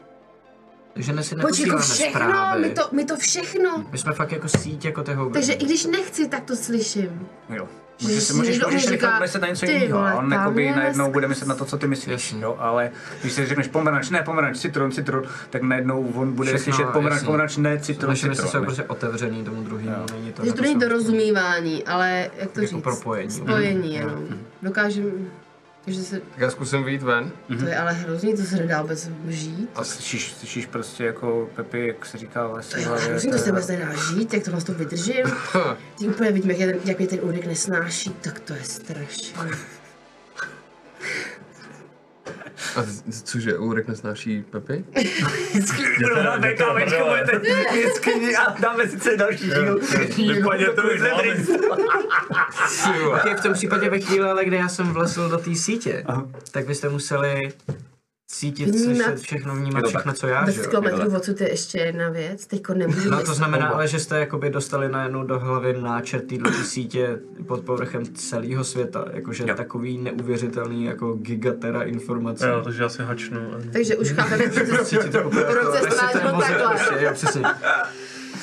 Takže 0.98 1.12
my 1.12 1.22
si 1.24 1.34
Počkej, 1.36 1.66
jako 1.68 1.78
všechno, 1.82 2.10
zprávy. 2.20 2.60
my 2.62 2.70
to, 2.70 2.82
my 2.92 3.04
to 3.04 3.16
všechno. 3.16 3.84
My 3.92 3.98
jsme 3.98 4.12
fakt 4.12 4.32
jako 4.32 4.48
síť 4.48 4.84
jako 4.84 5.04
houby. 5.14 5.32
Takže 5.32 5.52
i 5.52 5.64
když 5.64 5.84
nechci, 5.86 6.28
tak 6.28 6.44
to 6.44 6.56
slyším. 6.56 7.28
Jo. 7.56 7.68
Že 7.98 8.06
Můžeš, 8.08 8.22
si 8.24 8.32
můžeš, 8.34 8.60
můžeš 8.64 8.88
rychle 8.88 9.20
myslet 9.20 9.40
na 9.40 9.48
něco 9.48 9.66
jiného. 9.66 9.98
A 9.98 10.14
on 10.14 10.32
jakoby 10.32 10.64
je 10.64 10.76
najednou 10.76 11.12
bude 11.12 11.28
myslet 11.28 11.46
na 11.46 11.54
to, 11.54 11.64
co 11.64 11.78
ty 11.78 11.86
myslíš. 11.86 12.34
Jo, 12.40 12.56
ale 12.58 12.90
když 13.20 13.32
si 13.32 13.46
řekneš 13.46 13.68
pomeranč, 13.68 14.10
ne 14.10 14.22
pomeranč, 14.22 14.58
citron, 14.58 14.92
citron, 14.92 15.22
tak 15.50 15.62
najednou 15.62 16.12
on 16.14 16.32
bude 16.32 16.48
Všechno, 16.54 16.64
slyšet 16.74 16.92
pomeranč, 16.92 17.16
jasně. 17.16 17.26
pomeranč, 17.26 17.56
ne 17.56 17.78
citron, 17.80 18.08
Naše 18.10 18.28
mysli 18.28 18.42
jsou 18.42 18.48
citron. 18.48 18.64
prostě 18.64 18.82
otevřený 18.82 19.44
tomu 19.44 19.62
druhému, 19.62 19.96
není 20.12 20.32
to 20.32 20.36
Takže 20.42 20.52
to 20.54 20.62
není 20.62 20.74
dorozumívání, 20.80 21.84
ale 21.84 22.30
jak 22.38 22.50
to 22.50 22.60
Jako 22.60 22.74
říct? 22.74 22.82
propojení. 22.82 23.30
Spojení 23.30 23.88
Mhm. 23.88 24.08
jenom. 24.08 24.28
Dokážeme... 24.62 25.10
že 25.92 26.02
se, 26.02 26.20
Tak 26.20 26.38
já 26.38 26.50
zkusím 26.50 26.84
vyjít 26.84 27.02
ven. 27.02 27.32
to 27.58 27.66
je 27.66 27.76
ale 27.76 27.92
hrozný, 27.92 28.36
to 28.36 28.42
se 28.42 28.56
nedá 28.56 28.82
bez 28.82 29.10
žít. 29.28 29.70
A 29.74 29.84
slyšíš, 29.84 30.32
slyšíš 30.32 30.66
prostě 30.66 31.04
jako 31.04 31.50
Pepi, 31.56 31.86
jak 31.86 32.06
se 32.06 32.18
říká 32.18 32.46
v 32.46 32.50
To 32.68 32.76
je 32.78 32.86
ale 32.86 32.96
hlavě. 32.96 33.08
hrozný, 33.10 33.30
to 33.30 33.38
se 33.38 33.50
vůbec 33.50 33.66
nedá 33.68 33.94
žít, 33.94 34.34
jak 34.34 34.44
to 34.44 34.50
to 34.60 34.72
vydržím. 34.74 35.26
Ty 35.98 36.08
úplně 36.08 36.32
vidím, 36.32 36.50
jak, 36.50 36.58
je 36.60 36.66
ten, 36.66 36.76
jak 36.84 36.98
mě 36.98 37.06
ten 37.06 37.18
úryk 37.22 37.46
nesnáší, 37.46 38.10
tak 38.20 38.40
to 38.40 38.52
je 38.54 38.64
strašné. 38.64 39.50
A 42.76 42.84
cože, 43.24 43.58
Ulrik 43.58 43.88
nesnáší 43.88 44.42
Pepi? 44.42 44.84
Dáme 46.24 46.54
kámečku, 46.54 47.04
budete 47.08 47.38
vždycky 47.70 48.36
a 48.36 48.56
dáme 48.60 48.88
sice 48.88 49.16
další 49.16 49.44
díl. 49.44 49.80
Vypadně 50.34 50.66
to 50.66 50.82
Okay, 53.12 53.34
v 53.34 53.40
tom 53.40 53.52
případě 53.52 53.90
ve 53.90 54.00
chvíli, 54.00 54.28
ale 54.28 54.44
kde 54.44 54.56
já 54.56 54.68
jsem 54.68 54.86
vlezl 54.86 55.28
do 55.28 55.38
té 55.38 55.54
sítě, 55.54 56.04
tak 56.50 56.66
byste 56.66 56.88
museli 56.88 57.52
cítit, 58.30 58.68
Vnímat. 58.68 58.84
slyšet 59.04 59.20
všechno, 59.20 59.54
vnímat 59.56 59.78
Je 59.78 59.82
to 59.82 59.88
všechno, 59.88 60.12
co 60.12 60.26
já, 60.26 60.40
že 60.40 60.46
Bez 60.46 60.56
jo? 60.56 60.70
kilometrů 60.70 61.16
odsud 61.16 61.40
je 61.40 61.50
ještě 61.50 61.78
jedna 61.78 62.08
věc, 62.08 62.46
teďko 62.46 62.74
nemůžu 62.74 63.10
No 63.10 63.24
to 63.24 63.34
znamená 63.34 63.68
ale, 63.68 63.88
že 63.88 63.98
jste 63.98 64.18
jakoby 64.20 64.50
dostali 64.50 64.88
najednou 64.88 65.22
do 65.22 65.38
hlavy 65.38 65.80
náčrt 65.80 66.22
této 66.26 66.50
sítě 66.52 67.18
pod 67.46 67.60
povrchem 67.64 68.02
celého 68.14 68.64
světa, 68.64 69.04
jakože 69.12 69.44
Jo. 69.48 69.54
takový 69.54 69.98
neuvěřitelný 69.98 70.84
jako 70.84 71.12
gigatera 71.12 71.82
informací. 71.82 72.44
Jo, 72.44 72.60
takže 72.64 72.82
já 72.82 72.88
si 72.88 73.02
hačnu. 73.02 73.40
Takže 73.72 73.96
už 73.96 74.12
chápeme, 74.12 74.44
že 74.52 74.66
se 74.66 74.84
Cítíte 74.84 75.24
úplně 75.24 75.44
Po 75.44 75.54
roce 75.54 75.76
jako- 75.76 76.34
mozek 76.36 76.50
takhle. 76.58 76.68
prostě, 76.76 77.04
jo, 77.04 77.10
přesně. 77.14 77.42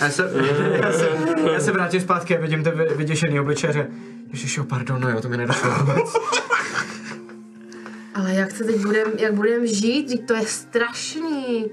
Já 0.01 0.09
se, 0.09 0.31
já, 0.81 0.91
se, 0.91 1.07
já 1.53 1.59
se 1.59 1.71
vrátím 1.71 2.01
zpátky 2.01 2.37
a 2.37 2.41
vidím 2.41 2.63
ten 2.63 2.77
vy- 2.77 2.95
vyděšený 2.95 3.39
obličej 3.39 3.69
a 3.69 3.73
říkám, 3.73 3.87
Ježiš, 4.31 4.57
jo, 4.57 4.63
pardon, 4.63 5.01
no 5.01 5.09
jo, 5.09 5.21
to 5.21 5.29
mi 5.29 5.37
nedošlo 5.37 5.71
vůbec. 5.71 6.13
Ale 8.15 8.33
jak 8.33 8.51
se 8.51 8.63
teď 8.63 8.81
budem, 8.81 9.07
jak 9.17 9.33
budem 9.33 9.67
žít, 9.67 10.05
Vždyť 10.05 10.27
to 10.27 10.33
je 10.33 10.45
strašný. 10.45 11.65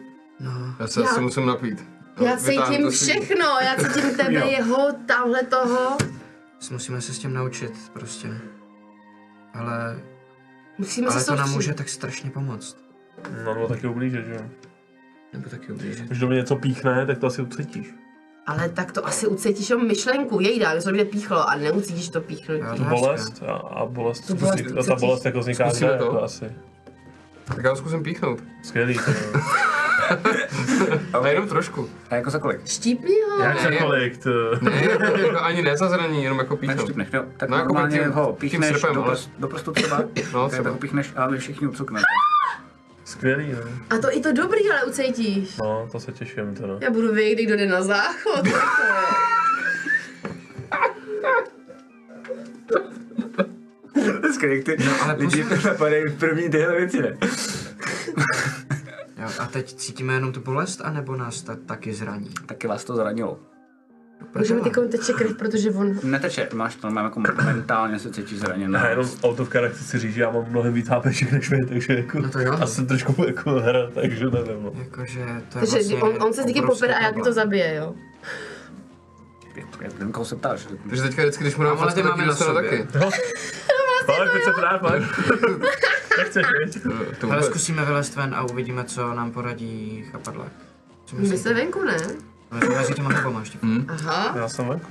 Já 0.81 0.87
se 0.87 1.01
Já- 1.01 1.07
asi 1.07 1.21
musím 1.21 1.47
napít. 1.47 1.85
Já 2.21 2.35
Vytáhnu 2.35 2.75
cítím 2.75 2.91
si- 2.93 3.11
všechno, 3.11 3.47
já 3.63 3.77
cítím 3.77 4.11
tebe, 4.17 4.33
jeho, 4.33 4.93
tamhle 5.07 5.43
toho. 5.43 5.97
Musíme 6.71 7.01
se 7.01 7.15
s 7.15 7.19
tím 7.19 7.35
naučit, 7.35 7.73
prostě. 7.93 8.29
Ale, 9.55 10.03
Musíme 10.79 11.09
ale 11.09 11.21
se 11.21 11.27
to 11.27 11.35
nám 11.35 11.51
může 11.51 11.75
tak 11.75 11.89
strašně 11.89 12.31
pomoct. 12.31 12.77
No, 13.45 13.55
no 13.55 13.69
taky 13.69 13.87
ublížit, 13.87 14.27
že 14.27 14.33
jo. 14.33 14.51
Nebo 15.33 15.49
taky 15.49 15.73
ublížit. 15.73 16.07
Když 16.07 16.19
do 16.19 16.27
mě 16.27 16.37
něco 16.37 16.57
píchne, 16.57 17.07
tak 17.07 17.19
to 17.19 17.27
asi 17.27 17.43
ucítíš. 17.43 17.95
Ale 18.47 18.69
tak 18.69 18.93
to 18.93 19.07
asi 19.07 19.27
ucítíš 19.27 19.71
jenom 19.71 19.87
myšlenku, 19.89 20.41
jejda, 20.41 20.79
že 20.79 20.85
to 20.85 20.91
mě 20.91 21.05
píchlo 21.05 21.49
a 21.51 21.55
neucítíš 21.57 22.09
to 22.09 22.21
píchnutí. 22.21 22.79
to 22.79 22.85
Bolest 22.85 23.43
a, 23.47 23.53
a 23.53 23.87
bolest, 23.87 24.27
Tu 24.27 24.35
bolest 24.35 24.65
a 24.79 24.83
ta 24.83 24.95
bolest 24.95 25.25
jako 25.25 25.39
vzniká 25.41 25.69
kde, 25.71 25.79
to. 25.79 25.85
jako 26.05 26.23
asi. 26.23 26.53
Tak 27.45 27.65
já 27.65 27.71
ho 27.71 27.77
zkusím 27.77 28.03
píchnout. 28.03 28.39
Skvělý. 28.63 28.95
To. 28.95 29.11
Ale 31.13 31.31
jenom 31.33 31.49
trošku. 31.49 31.89
A 32.11 32.15
jako 32.15 32.31
za 32.31 32.39
kolik? 32.39 32.67
Štípni 32.67 33.15
ho. 33.31 33.43
Jak 33.45 33.61
za 33.61 33.71
kolik? 33.85 34.17
To... 34.23 34.31
Ne, 34.61 34.85
jako 35.23 35.41
ani 35.41 35.63
ne 35.63 35.77
za 35.77 35.89
zranění, 35.89 36.23
jenom 36.25 36.39
jako 36.39 36.55
Ne, 36.55 36.61
píchnout. 36.61 36.81
štípneš, 36.81 37.09
jo. 37.13 37.25
Tak 37.37 37.49
No, 37.49 37.57
jako 37.57 37.69
normálně 37.73 37.99
tím- 37.99 38.11
ho 38.13 38.27
tím 38.27 38.35
píchneš 38.51 38.71
srpem, 38.81 38.95
do, 38.95 39.03
prs- 39.03 39.29
do 39.39 39.49
prstu 39.49 39.73
třeba. 39.73 39.99
No, 40.33 40.43
tak 40.43 40.53
třeba. 40.53 40.71
ho 40.71 40.77
píchneš 40.77 41.13
a 41.17 41.27
vy 41.29 41.39
všichni 41.39 41.67
ucuknete. 41.67 42.05
Skvělý, 43.13 43.53
no. 43.53 43.59
A 43.91 43.99
to 43.99 44.17
i 44.17 44.21
to 44.21 44.33
dobrý, 44.33 44.71
ale 44.71 44.85
ucítíš. 44.85 45.57
No, 45.57 45.89
to 45.93 46.01
se 46.01 46.13
těším 46.13 46.55
teda. 46.55 46.79
Já 46.81 46.91
budu 46.91 47.13
vědět, 47.15 47.45
kdo 47.45 47.57
jde 47.57 47.67
na 47.67 47.83
záchod. 47.83 48.47
Skvělý, 54.35 54.63
ty 54.65 54.77
No, 54.85 55.03
ale 55.03 55.15
lidi 55.19 55.45
napadají 55.65 56.05
v 56.05 56.19
první 56.19 56.51
tyhle 56.51 56.77
věci, 56.77 57.03
ne? 57.03 57.17
Jo, 59.23 59.29
a 59.39 59.47
teď 59.47 59.75
cítíme 59.75 60.15
jenom 60.15 60.33
tu 60.33 60.41
bolest, 60.41 60.81
anebo 60.81 61.17
nás 61.17 61.43
ta, 61.43 61.57
taky 61.67 61.95
zraní? 61.95 62.31
Taky 62.47 62.67
vás 62.67 62.85
to 62.85 62.97
zranilo. 62.97 63.41
Můžeme 64.39 64.61
teď 64.61 64.73
teče 64.91 65.13
krev, 65.13 65.37
protože 65.37 65.71
on... 65.71 65.99
Neteče, 66.03 66.49
máš 66.55 66.75
to 66.77 66.87
normálně 66.87 67.07
jako 67.07 67.21
mentálně 67.45 67.99
se 67.99 68.13
cítíš 68.13 68.39
zraněn. 68.39 68.75
Já 68.75 68.89
jenom 68.89 69.07
out 69.23 69.41
of 69.41 69.49
character 69.49 69.83
si 69.83 69.99
říct, 69.99 70.15
že 70.15 70.23
já 70.23 70.31
mám 70.31 70.45
mnohem 70.49 70.73
víc 70.75 70.89
HPček 70.89 71.33
než 71.33 71.51
vy, 71.51 71.67
takže 71.69 71.95
jako... 71.95 72.19
No 72.19 72.31
to 72.31 72.39
jo. 72.41 72.53
A 72.61 72.67
jsem 72.67 72.87
trošku 72.87 73.25
jako 73.27 73.51
hra, 73.51 73.91
takže 73.95 74.25
nevím, 74.25 74.63
no. 74.63 74.73
Jakože 74.79 75.25
to 75.25 75.59
je 75.59 75.61
Takže 75.61 75.73
vlastně 75.73 75.97
on, 75.97 76.23
on 76.23 76.33
se 76.33 76.41
vždycky 76.43 76.61
obrovský 76.61 76.81
popere 76.81 76.95
a 76.95 77.03
jak 77.03 77.15
to 77.25 77.33
zabije, 77.33 77.75
jo? 77.75 77.95
Nevím, 79.99 80.13
koho 80.13 80.25
se 80.25 80.37
ptáš. 80.37 80.67
Takže 80.89 81.03
teďka 81.03 81.23
vždycky, 81.23 81.45
když 81.45 81.57
mu 81.57 81.65
dám 81.65 81.79
Ale 81.79 81.93
ty 81.93 82.03
facku, 82.03 82.09
tak 82.09 82.11
máme 82.11 82.23
ji 82.23 82.27
na 82.27 82.33
dostanu 82.33 82.55
sobě. 82.55 82.71
taky. 82.87 82.99
Ale 84.09 84.29
teď 84.31 84.45
se 84.45 84.53
ptát, 84.53 84.83
máš? 84.83 85.03
Nechceš, 86.19 86.47
viď? 86.65 86.79
To 87.21 87.31
Ale 87.33 87.43
zkusíme 87.43 87.85
vylézt 87.85 88.17
ven 88.17 88.35
a 88.35 88.43
uvidíme, 88.45 88.85
co 88.85 89.15
nám 89.15 89.31
poradí 89.33 90.05
chapadlák. 90.13 90.53
Co 91.05 91.17
My 91.17 91.23
myslíte? 91.23 91.55
venku, 91.55 91.83
ne? 91.85 91.97
Vyrazí 92.61 92.95
těma 92.95 93.11
hubama 93.19 93.41
ještě. 93.41 93.59
Aha, 93.89 94.33
Já 94.37 94.49
jsem 94.49 94.69
venku. 94.69 94.87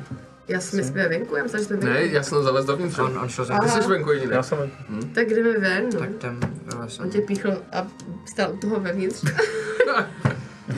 já 0.47 0.59
si 0.59 0.75
my 0.75 0.83
jsme 0.83 1.07
venku, 1.09 1.35
já 1.35 1.43
myslím, 1.43 1.59
že 1.61 1.65
jsme 1.65 1.77
Ne, 1.77 1.93
venku. 1.93 2.15
já 2.15 2.23
jsem 2.23 2.43
zalez 2.43 2.65
dovnitř. 2.65 2.99
On, 2.99 3.17
on 3.19 3.29
šel 3.29 3.45
Ty 3.45 3.69
jsi 3.69 3.79
venku 3.89 4.11
jediný. 4.11 4.31
Já 4.33 4.43
jsem 4.43 4.57
venku. 4.57 4.75
Tak 5.15 5.29
jdeme 5.29 5.59
ven, 5.59 5.89
no. 5.93 5.99
Tak 5.99 6.09
tam 6.19 6.39
vylez. 6.65 6.99
On 6.99 7.09
tě 7.09 7.21
píchl 7.21 7.63
a 7.71 7.87
stál 8.25 8.53
u 8.53 8.57
toho 8.57 8.79
vevnitř. 8.79 9.23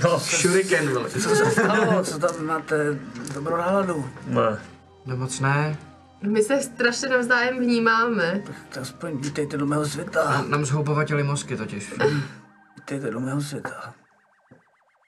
No, 0.04 0.20
Shuriken, 0.20 0.90
vole. 0.94 1.10
Co 1.10 1.20
se 1.20 1.52
stalo? 1.52 2.04
Co 2.04 2.20
tam 2.20 2.46
máte 2.46 3.00
dobrou 3.34 3.58
náladu? 3.58 4.10
ne. 4.28 4.58
No 5.06 5.18
moc 5.18 5.40
ne. 5.40 5.78
My 6.22 6.44
se 6.44 6.62
strašně 6.62 7.10
navzájem 7.10 7.60
vnímáme. 7.60 8.42
Tak 8.46 8.78
aspoň 8.82 9.18
vítejte 9.22 9.58
do 9.58 9.66
mého 9.66 9.86
světa. 9.86 10.46
Nám 10.48 10.66
zhoubovatili 10.66 11.24
mozky 11.24 11.58
totiž. 11.58 11.94
Vítejte 12.76 13.12
do 13.12 13.20
mého 13.20 13.42
světa. 13.42 13.94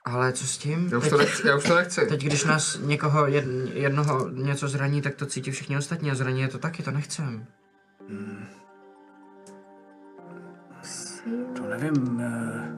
Ale 0.05 0.33
co 0.33 0.47
s 0.47 0.57
tím? 0.57 0.89
Já 0.91 0.97
už 0.97 1.09
to 1.09 1.17
nechci. 1.17 1.47
Já 1.47 1.57
už 1.57 1.63
to 1.63 1.75
nechci. 1.75 2.05
Teď, 2.05 2.21
když 2.23 2.45
nás 2.45 2.79
někoho 2.79 3.27
jed, 3.27 3.45
jednoho 3.73 4.29
něco 4.29 4.67
zraní, 4.67 5.01
tak 5.01 5.15
to 5.15 5.25
cítí 5.25 5.51
všichni 5.51 5.77
ostatní 5.77 6.11
a 6.11 6.15
zraní 6.15 6.41
je 6.41 6.47
to 6.47 6.57
taky, 6.59 6.83
to 6.83 6.91
nechcem. 6.91 7.45
To 11.55 11.63
nevím. 11.69 12.21
eh, 12.21 12.71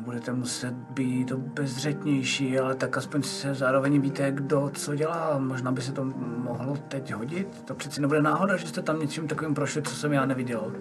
Budete 0.00 0.32
muset 0.32 0.74
být 0.74 1.32
obezřetnější, 1.32 2.58
ale 2.58 2.74
tak 2.74 2.96
aspoň 2.96 3.22
se 3.22 3.54
zároveň 3.54 4.00
víte, 4.00 4.32
kdo 4.32 4.70
co 4.74 4.94
dělá. 4.94 5.38
Možná 5.38 5.72
by 5.72 5.82
se 5.82 5.92
to 5.92 6.04
mohlo 6.44 6.76
teď 6.76 7.12
hodit. 7.14 7.62
To 7.64 7.74
přeci 7.74 8.00
nebude 8.00 8.22
náhoda, 8.22 8.56
že 8.56 8.66
jste 8.68 8.82
tam 8.82 9.00
něčím 9.00 9.28
takovým 9.28 9.54
prošli, 9.54 9.82
co 9.82 9.94
jsem 9.94 10.12
já 10.12 10.26
neviděl. 10.26 10.72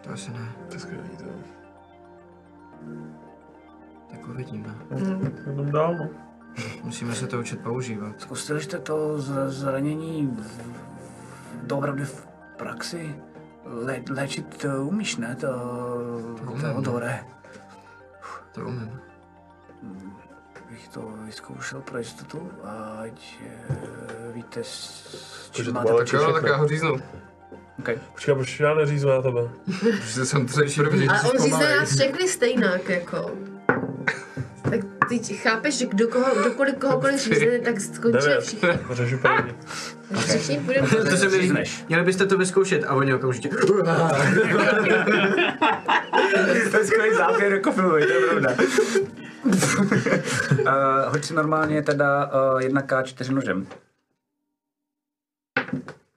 To 0.00 0.10
asi 0.10 0.30
ne. 0.30 0.52
To 0.68 0.74
je 0.74 0.80
skvělý, 0.80 1.08
to. 1.18 1.24
Tak 4.26 4.34
uvidíme. 4.34 4.74
Jdem 5.52 5.70
dál, 5.70 5.94
no. 5.94 6.08
Musíme 6.84 7.14
se 7.14 7.26
to 7.26 7.38
učit 7.38 7.60
používat. 7.60 8.20
Zkusili 8.20 8.62
jste 8.62 8.78
to 8.78 9.18
z- 9.20 9.48
zranění 9.48 10.26
v- 10.26 11.66
doopravdy 11.66 12.04
v 12.04 12.26
praxi? 12.56 13.16
Le, 13.64 14.02
léčit 14.10 14.64
eh, 14.64 14.78
umíš, 14.78 15.16
ne? 15.16 15.36
To, 15.40 15.46
to 16.44 16.52
umím, 16.52 16.66
je 16.66 16.74
no. 16.74 16.80
dobré. 16.82 17.24
To 18.52 18.60
umím. 18.60 19.00
Bych 20.70 20.88
to 20.88 21.12
vyzkoušel 21.24 21.80
pro 21.80 21.98
jistotu, 21.98 22.50
ať 23.02 23.38
eh, 23.46 24.32
víte, 24.32 24.60
s 24.64 25.50
Takže 25.52 25.64
čím 25.64 25.64
to 25.64 25.72
máte 25.72 25.86
bylo 25.86 25.98
Tak 25.98 26.12
jo, 26.12 26.32
tak 26.32 26.44
já 26.44 26.56
ho 26.56 26.68
říznu. 26.68 26.96
Okay. 27.78 27.98
Počkej, 28.12 28.34
proč 28.34 28.60
já 28.60 28.74
neříznu 28.74 29.10
na 29.10 29.22
tebe? 29.22 29.40
Protože 29.80 30.26
jsem 30.26 30.46
to 30.46 30.52
řekl 30.52 30.90
první. 30.90 31.08
Ale 31.08 31.22
on 31.22 31.42
řízne 31.42 31.76
nás 31.76 31.94
všechny 31.94 32.28
stejnak, 32.28 32.88
jako. 32.88 33.30
Ty 35.08 35.18
chápeš, 35.18 35.78
že 35.78 35.86
kdo 35.86 36.08
koho, 36.08 36.34
kdokoliv 36.40 36.76
kohokoliv 36.78 37.20
řízne, 37.20 37.58
tak 37.58 37.80
skončí 37.80 38.28
všichni. 38.40 38.68
Řešu 38.90 39.18
první. 39.18 39.54
Všichni. 40.18 40.60
To 41.10 41.16
se 41.16 41.28
mi. 41.28 41.64
Měli 41.88 42.04
byste 42.04 42.26
to 42.26 42.38
vyzkoušet 42.38 42.84
a 42.84 42.94
oni 42.94 43.14
okamžitě. 43.14 43.48
to 46.70 46.76
je 46.78 46.84
skvělý 46.84 47.16
záběr 47.16 47.52
jako 47.52 47.72
filmový, 47.72 48.06
to 48.06 48.12
je 48.12 48.20
pravda. 48.26 48.50
uh, 49.44 51.08
hoď 51.12 51.24
si 51.24 51.34
normálně 51.34 51.82
teda 51.82 52.26
uh, 52.26 52.60
1K4 52.60 53.34
nožem. 53.34 53.66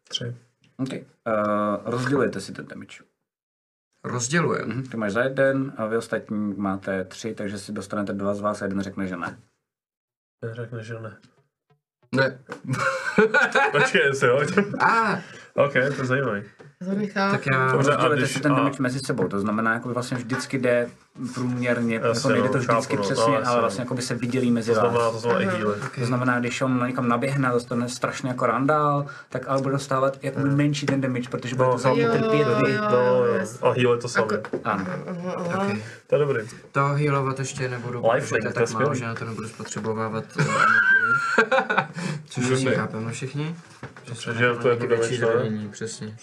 Tři. 0.07 0.35
OK. 0.77 0.89
Uh, 0.93 0.99
rozdělujete 1.85 2.41
si 2.41 2.51
ten 2.51 2.65
damage. 2.67 2.97
Rozdělujem. 4.03 4.69
Mhm, 4.69 4.83
Ty 4.83 4.97
máš 4.97 5.11
za 5.13 5.23
jeden 5.23 5.73
a 5.77 5.85
vy 5.85 5.97
ostatní 5.97 6.53
máte 6.53 7.03
tři, 7.03 7.35
takže 7.35 7.57
si 7.59 7.71
dostanete 7.71 8.13
dva 8.13 8.33
z 8.33 8.41
vás 8.41 8.61
a 8.61 8.65
jeden 8.65 8.81
řekne, 8.81 9.07
že 9.07 9.17
ne. 9.17 9.39
Řekne, 10.51 10.83
že 10.83 10.99
ne. 10.99 11.17
Ne. 12.15 12.39
Počkej, 13.71 14.13
se 14.13 14.29
hoď. 14.29 14.57
A, 14.79 15.15
OK, 15.53 15.73
to 15.73 15.79
je 15.79 15.91
zajímavý. 16.05 16.43
To. 16.85 16.85
Tak 17.13 17.41
já... 17.53 17.71
Dobře, 17.71 17.91
a 17.91 17.95
Rozdělujete 17.95 18.21
když- 18.21 18.33
si 18.33 18.39
ten 18.39 18.51
a- 18.51 18.55
damage 18.55 18.77
mezi 18.83 18.99
sebou, 18.99 19.27
to 19.27 19.39
znamená, 19.39 19.73
jako 19.73 19.89
vlastně 19.89 20.17
vždycky 20.17 20.57
jde 20.57 20.87
průměrně, 21.33 21.95
Jasně, 21.95 22.07
jako 22.07 22.29
nejde 22.29 22.49
to 22.49 22.53
no, 22.57 22.59
vždycky 22.59 22.95
chápu, 22.95 22.95
no, 22.95 23.01
přesně, 23.03 23.31
no, 23.39 23.47
ale 23.47 23.55
no. 23.55 23.61
vlastně 23.61 23.81
jako 23.81 23.93
by 23.95 24.01
se 24.01 24.15
vydělí 24.15 24.51
mezi 24.51 24.71
To 24.73 24.79
znamená, 24.79 24.99
vás. 24.99 25.13
to 25.13 25.19
znamená 25.19 25.41
i 25.41 25.45
healy. 25.57 25.75
To 25.99 26.05
znamená, 26.05 26.39
když 26.39 26.61
on 26.61 26.87
někam 26.87 27.07
naběhne 27.07 27.47
a 27.47 27.51
dostane 27.51 27.89
strašně 27.89 28.29
jako 28.29 28.45
randál, 28.45 29.05
tak 29.29 29.45
ale 29.47 29.61
bude 29.61 29.71
dostávat 29.71 30.17
jako 30.21 30.39
menší 30.39 30.85
ten 30.85 31.01
damage, 31.01 31.29
protože 31.29 31.55
bude 31.55 31.67
No, 31.67 31.73
to 31.79 31.95
trpět 31.95 32.47
vy. 32.65 32.71
jo. 32.73 32.81
No. 33.61 33.67
A 33.69 33.73
healy 33.73 33.99
to 34.01 34.07
samé. 34.09 34.27
Ano. 34.63 34.85
Okay. 35.45 35.83
To 36.07 36.15
je 36.15 36.19
dobrý. 36.19 36.39
To 36.71 36.85
healovat 36.85 37.39
ještě 37.39 37.69
nebudu, 37.69 38.01
protože 38.01 38.13
Lifelink, 38.15 38.43
to 38.43 38.47
je 38.49 38.53
to 38.53 38.59
je 38.59 38.65
tak 38.67 38.73
málo, 38.75 38.95
že 38.95 39.05
na 39.05 39.15
to 39.15 39.25
nebudu 39.25 39.47
spotřebovávat 39.47 40.23
eh, 40.39 40.43
energii. 40.43 42.19
Což 42.29 42.49
Dobrý. 42.49 42.75
chápeme 42.75 43.11
všichni. 43.11 43.55
Že 44.37 44.53
to 44.61 44.69
je 44.69 44.75
to 44.77 44.87
větší 44.87 45.11
ne? 45.21 45.27
zranění, 45.27 45.69
přesně. 45.69 46.15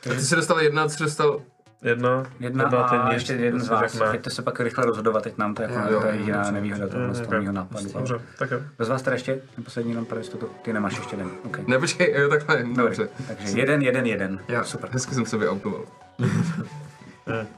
Ty 0.00 0.20
jsi 0.20 0.36
dostal 0.36 0.60
jedna, 0.60 0.88
jsi 0.88 1.02
dostal... 1.02 1.42
Jedna, 1.82 2.22
Jedna 2.40 2.68
ten 2.68 2.78
a 3.00 3.04
nic, 3.04 3.14
ještě 3.14 3.32
jeden 3.32 3.60
z 3.60 3.68
vás. 3.68 3.98
Pojďte 4.10 4.30
se 4.30 4.42
pak 4.42 4.60
rychle 4.60 4.84
rozhodovat, 4.86 5.24
teď 5.24 5.38
nám 5.38 5.54
to 5.54 5.62
jako 5.62 5.74
Jo, 5.92 6.00
to 6.00 6.06
je 6.06 6.14
jediná 6.16 6.36
dobře. 6.36 6.52
nevýhoda 6.52 6.88
tohle 6.88 7.14
z 7.14 7.20
toho 7.20 7.40
mýho 7.40 7.52
nápadu. 7.52 7.92
Dobře, 7.92 8.20
tak 8.38 8.50
jo. 8.50 8.60
Kdo 8.76 8.84
z 8.84 8.88
vás 8.88 9.02
teda 9.02 9.14
ještě? 9.14 9.40
Ten 9.54 9.64
poslední 9.64 9.90
jenom 9.90 10.04
pro 10.04 10.18
jistotu. 10.18 10.50
Ty 10.62 10.72
nemáš 10.72 10.96
ještě 10.96 11.16
jeden. 11.16 11.30
Okay. 11.44 11.64
Ne, 11.66 11.78
počkej, 11.78 12.14
jo, 12.18 12.28
takhle, 12.28 12.62
dobře. 12.62 13.08
Takže 13.28 13.58
jeden, 13.58 13.82
jeden, 13.82 14.06
jeden. 14.06 14.40
Jo. 14.48 14.64
Super. 14.64 14.90
Hezky 14.92 15.14
jsem 15.14 15.26
se 15.26 15.36
vyautoval. 15.36 15.84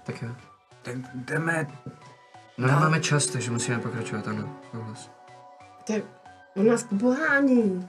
Tak 0.07 0.23
jo. 0.23 0.29
Tak 0.83 0.95
jdeme 1.15 1.67
No 2.59 2.67
nemáme 2.67 3.01
čas, 3.01 3.27
takže 3.27 3.51
musíme 3.51 3.79
pokračovat, 3.79 4.29
ano. 4.29 4.57
Souhlas. 4.71 5.11
Tak 5.87 6.03
on 6.57 6.67
nás 6.67 6.87
pohání. 7.01 7.89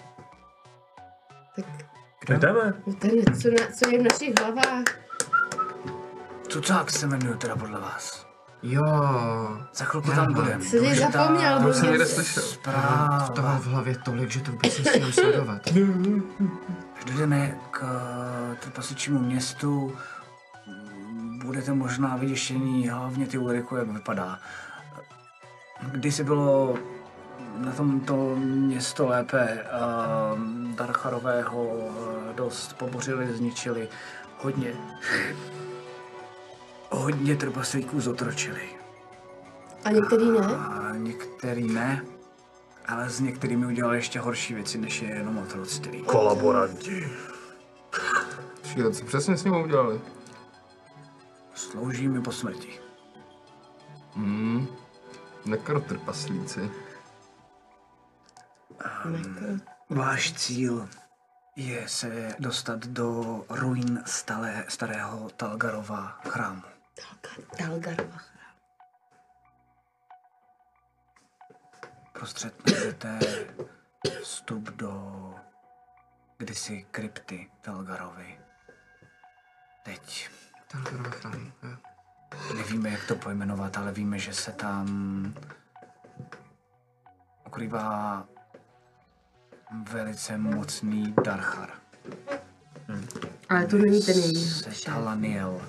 Tak 1.56 1.66
Tak 2.28 2.40
jdeme. 2.40 2.74
no 2.88 2.94
ten, 2.94 3.12
co, 3.42 3.50
na, 3.50 3.68
co 3.80 3.90
je 3.90 4.00
v 4.00 4.04
našich 4.04 4.34
hlavách. 4.40 4.84
Cucák 6.48 6.92
se 6.92 7.08
jmenuje 7.08 7.36
teda 7.38 7.56
podle 7.56 7.80
vás. 7.80 8.28
Jo. 8.64 8.84
Za 9.74 9.86
chvilku 9.86 10.12
tam 10.12 10.34
budeme. 10.34 10.64
Jsi 10.64 10.82
někdy 10.82 11.00
zapomněl, 11.00 11.62
To 11.62 11.74
jsem 11.74 11.84
někde 11.84 11.98
mě... 11.98 12.14
slyšel. 12.14 12.44
V 13.26 13.30
toho 13.30 13.60
v 13.60 13.66
hlavě 13.68 13.98
tolik, 13.98 14.30
že 14.30 14.40
to 14.40 14.52
vůbec 14.52 14.80
nesmím 14.80 15.14
sledovat. 15.14 15.62
Dojdeme 17.06 17.58
k 17.72 17.84
eh, 17.84 18.56
trpasičímu 18.56 19.20
městu, 19.20 19.96
budete 21.46 21.74
možná 21.74 22.16
vyděšení, 22.16 22.88
hlavně 22.90 23.28
ty 23.28 23.38
Ulriku, 23.38 23.76
jak 23.76 23.88
vypadá. 23.88 24.40
Kdysi 25.92 26.24
bylo 26.24 26.78
na 27.58 27.72
tomto 27.72 28.36
město 28.36 29.08
lépe, 29.08 29.66
uh, 30.34 30.40
Darcharového 30.76 31.72
eh, 31.74 32.34
dost 32.34 32.74
pobořili, 32.74 33.34
zničili, 33.34 33.88
hodně, 34.38 34.74
hodně 36.90 37.36
trpaslíků 37.36 38.02
zotročili. 38.02 38.62
A 39.86 39.92
některý 39.92 40.32
ne? 40.32 40.48
A 40.48 40.96
některý 40.96 41.74
ne, 41.74 42.06
ale 42.88 43.10
s 43.10 43.20
některými 43.20 43.66
udělali 43.66 43.98
ještě 43.98 44.20
horší 44.20 44.54
věci, 44.54 44.78
než 44.78 45.02
je 45.02 45.10
jenom 45.10 45.38
otroctví. 45.38 46.02
Kolaboranti. 46.02 47.10
Šíle, 48.64 48.92
co 48.92 49.06
přesně 49.06 49.38
s 49.38 49.44
ním 49.44 49.56
udělali? 49.56 50.02
Slouží 51.54 52.08
mi 52.08 52.22
po 52.22 52.32
smrti. 52.32 52.80
Hmm. 54.16 54.68
Nekrotrpaslíci. 55.46 56.72
Váš 59.90 60.34
cíl 60.34 60.90
je 61.56 61.90
se 61.90 62.36
dostat 62.40 62.80
do 62.80 63.46
ruin 63.50 64.04
stalé, 64.06 64.66
starého 64.68 65.30
Talgarova 65.30 66.08
chrámu. 66.28 66.62
Dalgar- 66.98 67.68
Dalgarova. 67.68 68.18
Prostřed 72.14 72.66
najdete 72.68 73.20
vstup 74.24 74.64
do 74.70 75.34
kdysi 76.38 76.86
krypty 76.92 77.52
Talgarovy. 77.62 78.40
Teď 79.84 80.30
Talgarova 80.68 81.10
chrám, 81.10 81.52
nevíme, 82.56 82.90
jak 82.90 83.08
to 83.08 83.16
pojmenovat, 83.16 83.78
ale 83.78 83.92
víme, 83.92 84.20
že 84.20 84.34
se 84.34 84.52
tam 84.52 84.88
ukrývá 87.48 88.26
velice 89.92 90.38
mocný 90.38 91.14
Darchar. 91.24 91.70
Ale 93.50 93.66
to 93.66 93.78
není 93.78 94.02
ten 94.02 94.18
jejich. 94.18 94.84
Talaniel. 94.86 95.62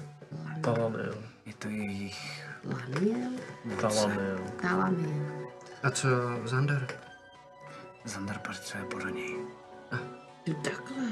Talanil. 0.60 1.24
Je 1.46 1.54
to 1.54 1.68
jejich 1.68 2.44
Laniel? 2.64 3.30
Talanil. 3.80 4.38
Talamiel. 4.60 5.48
A 5.82 5.90
co 5.90 6.08
Zandar? 6.44 6.86
Zandar 8.04 8.38
pracuje 8.38 8.84
podle 8.84 9.12
něj. 9.12 9.36
Jo, 10.46 10.54
takhle. 10.54 11.04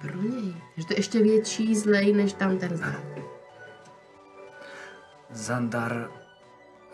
Pro 0.00 0.22
něj. 0.22 0.56
Že 0.76 0.86
to 0.86 0.92
je 0.92 0.98
ještě 0.98 1.22
větší 1.22 1.76
zlej, 1.76 2.12
než 2.12 2.32
tam 2.32 2.58
ten 2.58 2.76
zlej. 2.76 3.24
Zandar 5.30 6.10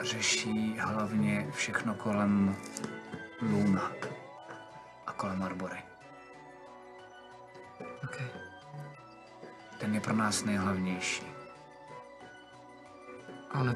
řeší 0.00 0.76
hlavně 0.78 1.48
všechno 1.52 1.94
kolem 1.94 2.56
Luna 3.42 3.92
a 5.12 5.14
kolem 5.14 5.42
Arbory. 5.42 5.82
OK. 8.04 8.16
Ten 9.78 9.94
je 9.94 10.00
pro 10.00 10.16
nás 10.16 10.44
nejhlavnější. 10.44 11.26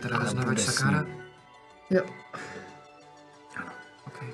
Teda 0.00 0.16
Ale 0.16 0.44
bude 0.44 0.56
s 0.56 0.74
Sakára? 0.74 1.04
Jo. 1.90 2.04
OK. 4.06 4.24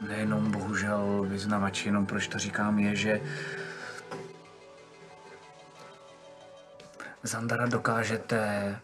Nejenom 0.00 0.50
bohužel 0.50 1.24
vyznavač, 1.28 1.86
jenom 1.86 2.06
proč 2.06 2.28
to 2.28 2.38
říkám, 2.38 2.78
je, 2.78 2.96
že 2.96 3.20
Zandara 7.22 7.66
dokážete 7.66 8.80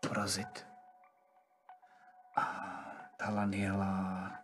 porazit. 0.00 0.66
A 2.36 2.44
Talaniela 3.16 4.43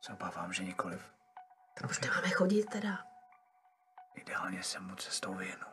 se 0.00 0.12
obávám, 0.12 0.52
že 0.52 0.64
nikoliv. 0.64 1.00
Už 1.90 1.98
tam 1.98 2.10
máme 2.14 2.30
chodit 2.30 2.64
teda. 2.64 2.98
Ideálně 4.14 4.62
se 4.62 4.80
mu 4.80 4.94
cestou 4.94 5.34
vyhnu. 5.34 5.66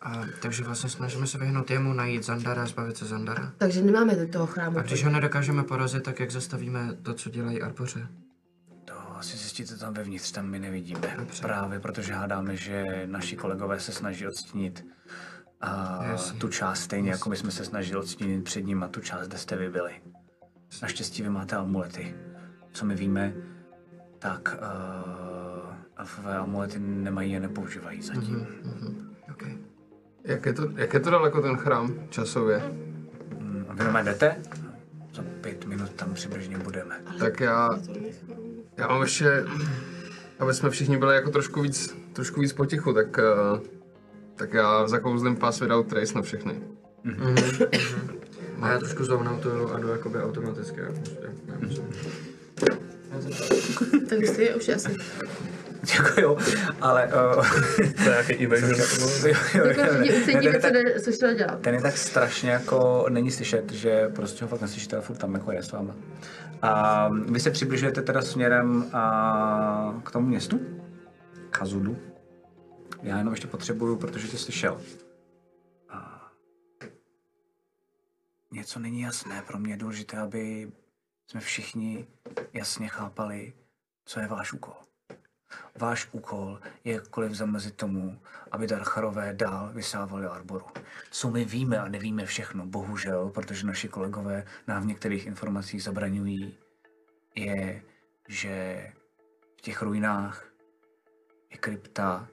A, 0.00 0.12
takže 0.42 0.64
vlastně 0.64 0.90
snažíme 0.90 1.26
se 1.26 1.38
vyhnout 1.38 1.70
jemu, 1.70 1.92
najít 1.92 2.24
Zandara 2.24 2.62
a 2.62 2.66
zbavit 2.66 2.96
se 2.96 3.04
Zandara. 3.04 3.52
Takže 3.58 3.82
nemáme 3.82 4.14
do 4.14 4.28
toho 4.28 4.46
chrámu 4.46 4.78
A 4.78 4.82
když 4.82 5.04
ho 5.04 5.10
nedokážeme 5.10 5.64
porazit, 5.64 6.02
tak 6.02 6.20
jak 6.20 6.30
zastavíme 6.30 6.94
to, 7.02 7.14
co 7.14 7.30
dělají 7.30 7.62
Arboře? 7.62 8.08
To 8.84 9.16
asi 9.16 9.36
zjistíte 9.36 9.76
tam 9.76 9.94
vevnitř, 9.94 10.30
tam 10.30 10.46
my 10.46 10.58
nevidíme. 10.58 11.14
Dobře. 11.18 11.42
Právě 11.42 11.80
protože 11.80 12.12
hádáme, 12.12 12.56
že 12.56 13.02
naši 13.06 13.36
kolegové 13.36 13.80
se 13.80 13.92
snaží 13.92 14.26
odstínit 14.26 14.86
a 15.60 16.04
Jasně. 16.04 16.40
tu 16.40 16.48
část 16.48 16.80
stejně, 16.80 17.10
jako 17.10 17.30
my 17.30 17.36
jsme 17.36 17.50
se 17.50 17.64
snažili 17.64 17.98
odstínit 17.98 18.44
před 18.44 18.62
ním 18.62 18.82
a 18.82 18.88
tu 18.88 19.00
část, 19.00 19.28
kde 19.28 19.38
jste 19.38 19.56
vy 19.56 19.70
byli. 19.70 20.02
Naštěstí 20.82 21.22
vy 21.22 21.30
máte 21.30 21.56
amulety. 21.56 22.14
Co 22.72 22.84
my 22.84 22.94
víme, 22.94 23.34
tak 24.18 24.56
uh, 24.62 25.74
elfové 25.96 26.36
amulety 26.36 26.78
nemají 26.78 27.36
a 27.36 27.40
nepoužívají 27.40 28.02
zatím. 28.02 28.46
Mhm. 28.64 29.14
OK. 29.30 29.42
Jak 30.24 30.46
je, 30.46 30.52
to, 30.52 30.70
jak 30.76 30.94
je 30.94 31.00
to 31.00 31.10
daleko 31.10 31.42
ten 31.42 31.56
chrám 31.56 31.94
časově? 32.10 32.62
Mm, 33.38 33.64
a 33.68 33.74
vy 33.74 33.84
normálně 33.84 34.10
jdete? 34.10 34.36
Za 35.14 35.22
pět 35.40 35.64
minut 35.64 35.90
tam 35.90 36.14
přibližně 36.14 36.58
budeme. 36.58 37.00
Tak 37.18 37.40
já, 37.40 37.70
já 38.76 38.88
mám 38.88 39.02
ještě, 39.02 39.44
aby 40.38 40.54
jsme 40.54 40.70
všichni 40.70 40.96
byli 40.96 41.14
jako 41.14 41.30
trošku 41.30 41.62
víc, 41.62 41.96
trošku 42.12 42.40
víc 42.40 42.52
potichu, 42.52 42.92
tak, 42.92 43.18
uh, 43.18 43.60
tak 44.34 44.52
já 44.52 44.88
zakouzlím 44.88 45.36
pass 45.36 45.60
without 45.60 45.86
trace 45.86 46.14
na 46.14 46.22
všechny. 46.22 46.62
A 48.60 48.68
já 48.68 48.78
trošku 48.78 49.06
to 49.42 49.74
a 49.74 49.78
jdu 49.78 49.88
jakoby 49.88 50.18
automaticky. 50.18 50.80
Já, 50.80 50.88
Tak 54.08 54.18
vy 54.18 54.26
jste 54.26 54.54
už 54.54 54.68
asi. 54.68 54.96
Jako 55.94 56.20
jo, 56.20 56.36
ale... 56.80 57.10
Uh, 57.36 57.46
To 57.74 58.02
je 58.02 58.10
nějaký 58.10 58.44
jo, 59.28 59.34
jo, 59.54 59.64
Jako 59.64 59.80
jo, 59.80 60.02
je 60.02 61.00
co, 61.00 61.12
šlo 61.12 61.34
dělat. 61.34 61.60
Ten 61.60 61.74
je 61.74 61.82
tak 61.82 61.96
strašně 61.96 62.50
jako, 62.50 63.06
není 63.08 63.30
slyšet, 63.30 63.72
že 63.72 64.08
prostě 64.08 64.44
ho 64.44 64.48
fakt 64.48 64.60
neslyšíte, 64.60 64.96
ale 64.96 65.04
furt 65.04 65.16
tam 65.16 65.34
jako 65.34 65.52
je 65.52 65.62
s 65.62 65.72
váma. 65.72 65.94
A 66.62 67.08
vy 67.28 67.40
se 67.40 67.50
přibližujete 67.50 68.02
teda 68.02 68.22
směrem 68.22 68.84
a, 68.92 70.00
k 70.04 70.10
tomu 70.10 70.26
městu, 70.26 70.60
Kazudu. 71.50 71.96
Já 73.02 73.18
jenom 73.18 73.32
ještě 73.32 73.46
potřebuju, 73.46 73.96
protože 73.96 74.28
tě 74.28 74.38
slyšel. 74.38 74.80
Něco 78.58 78.78
není 78.78 79.00
jasné, 79.00 79.42
pro 79.42 79.58
mě 79.58 79.72
je 79.72 79.76
důležité, 79.76 80.18
aby 80.18 80.72
jsme 81.30 81.40
všichni 81.40 82.06
jasně 82.52 82.88
chápali, 82.88 83.52
Co 84.04 84.20
je 84.20 84.26
váš 84.26 84.52
úkol? 84.52 84.74
Váš 85.78 86.08
úkol 86.12 86.60
je 86.84 86.94
jakkoliv 86.94 87.32
zamezit 87.32 87.76
tomu, 87.76 88.20
aby 88.50 88.66
Darcharové 88.66 89.34
dál 89.34 89.70
vysávali 89.72 90.26
Arboru. 90.26 90.66
Co 91.10 91.30
my 91.30 91.44
víme 91.44 91.78
a 91.78 91.88
nevíme 91.88 92.26
všechno, 92.26 92.66
bohužel, 92.66 93.28
protože 93.28 93.66
naši 93.66 93.88
kolegové 93.88 94.46
nám 94.66 94.82
v 94.82 94.86
některých 94.86 95.26
informacích 95.26 95.82
zabraňují, 95.82 96.56
je, 97.34 97.82
že 98.28 98.86
v 99.58 99.60
těch 99.60 99.82
ruinách 99.82 100.46
je 101.50 101.56
krypta, 101.56 102.28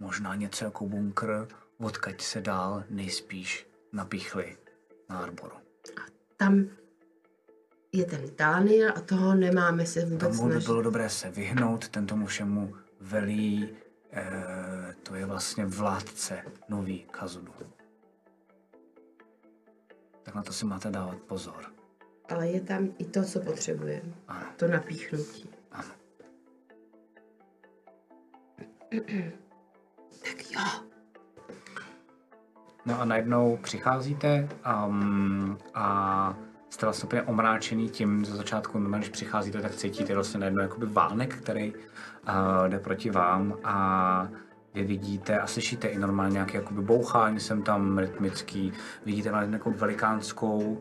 možná 0.00 0.34
něco 0.34 0.64
jako 0.64 0.88
bunkr, 0.88 1.48
odkaď 1.78 2.20
se 2.20 2.40
dál 2.40 2.84
nejspíš 2.90 3.66
napíchli 3.92 4.61
na 5.12 5.18
Arboru. 5.18 5.56
Tam 6.36 6.68
je 7.92 8.04
ten 8.04 8.20
Daniel 8.38 8.92
a 8.96 9.00
toho 9.00 9.34
nemáme 9.34 9.86
se 9.86 10.04
vůbec 10.04 10.36
Tomu 10.36 10.48
by 10.48 10.52
snažit. 10.52 10.66
bylo 10.66 10.82
dobré 10.82 11.08
se 11.08 11.30
vyhnout, 11.30 11.88
ten 11.88 12.06
tomu 12.06 12.26
všemu 12.26 12.74
velí, 13.00 13.68
eh, 14.12 14.94
to 15.02 15.14
je 15.14 15.26
vlastně 15.26 15.66
vládce 15.66 16.42
nový 16.68 17.04
Kazudu. 17.10 17.52
Tak 20.22 20.34
na 20.34 20.42
to 20.42 20.52
si 20.52 20.64
máte 20.66 20.90
dávat 20.90 21.18
pozor. 21.18 21.72
Ale 22.28 22.48
je 22.48 22.60
tam 22.60 22.94
i 22.98 23.04
to, 23.04 23.22
co 23.22 23.40
potřebujeme. 23.40 24.12
Ano. 24.28 24.46
To 24.56 24.68
napíchnutí. 24.68 25.50
Ano. 25.72 25.88
Tak 30.22 30.50
jo. 30.50 30.91
No 32.86 33.00
a 33.00 33.04
najednou 33.04 33.58
přicházíte 33.62 34.48
um, 34.86 35.58
a 35.74 36.34
jste 36.70 36.86
vlastně 36.86 37.04
úplně 37.04 37.22
omráčený 37.22 37.88
tím 37.88 38.24
ze 38.24 38.36
začátku, 38.36 38.78
normálně, 38.78 39.00
když 39.00 39.12
přicházíte, 39.12 39.62
tak 39.62 39.74
cítíte 39.74 40.14
vlastně 40.14 40.40
najednou 40.40 40.62
jakoby 40.62 40.86
vánek, 40.86 41.36
který 41.36 41.72
uh, 41.72 42.68
jde 42.68 42.78
proti 42.78 43.10
vám 43.10 43.54
a 43.64 44.28
vy 44.74 44.84
vidíte 44.84 45.40
a 45.40 45.46
slyšíte 45.46 45.88
i 45.88 45.98
normálně 45.98 46.32
nějaké 46.32 46.58
jakoby 46.58 46.82
bouchání 46.82 47.40
sem 47.40 47.62
tam 47.62 47.98
rytmický, 47.98 48.72
vidíte 49.06 49.32
najednou 49.32 49.54
jako 49.54 49.70
velikánskou 49.70 50.80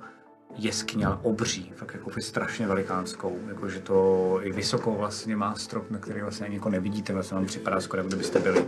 jeskyně, 0.58 1.06
ale 1.06 1.18
obří, 1.22 1.72
fakt 1.76 1.94
jako 1.94 2.12
strašně 2.22 2.68
velikánskou, 2.68 3.40
jakože 3.48 3.80
to 3.80 4.40
i 4.44 4.52
vysokou 4.52 4.96
vlastně 4.96 5.36
má 5.36 5.56
strop, 5.56 5.92
na 5.92 6.00
který 6.00 6.22
vlastně 6.22 6.46
ani 6.46 6.56
jako 6.56 6.70
nevidíte, 6.70 7.14
vlastně 7.14 7.36
vám 7.36 7.46
připadá 7.46 7.80
skoro, 7.80 8.00
jako 8.00 8.08
kdybyste 8.08 8.40
byli 8.40 8.66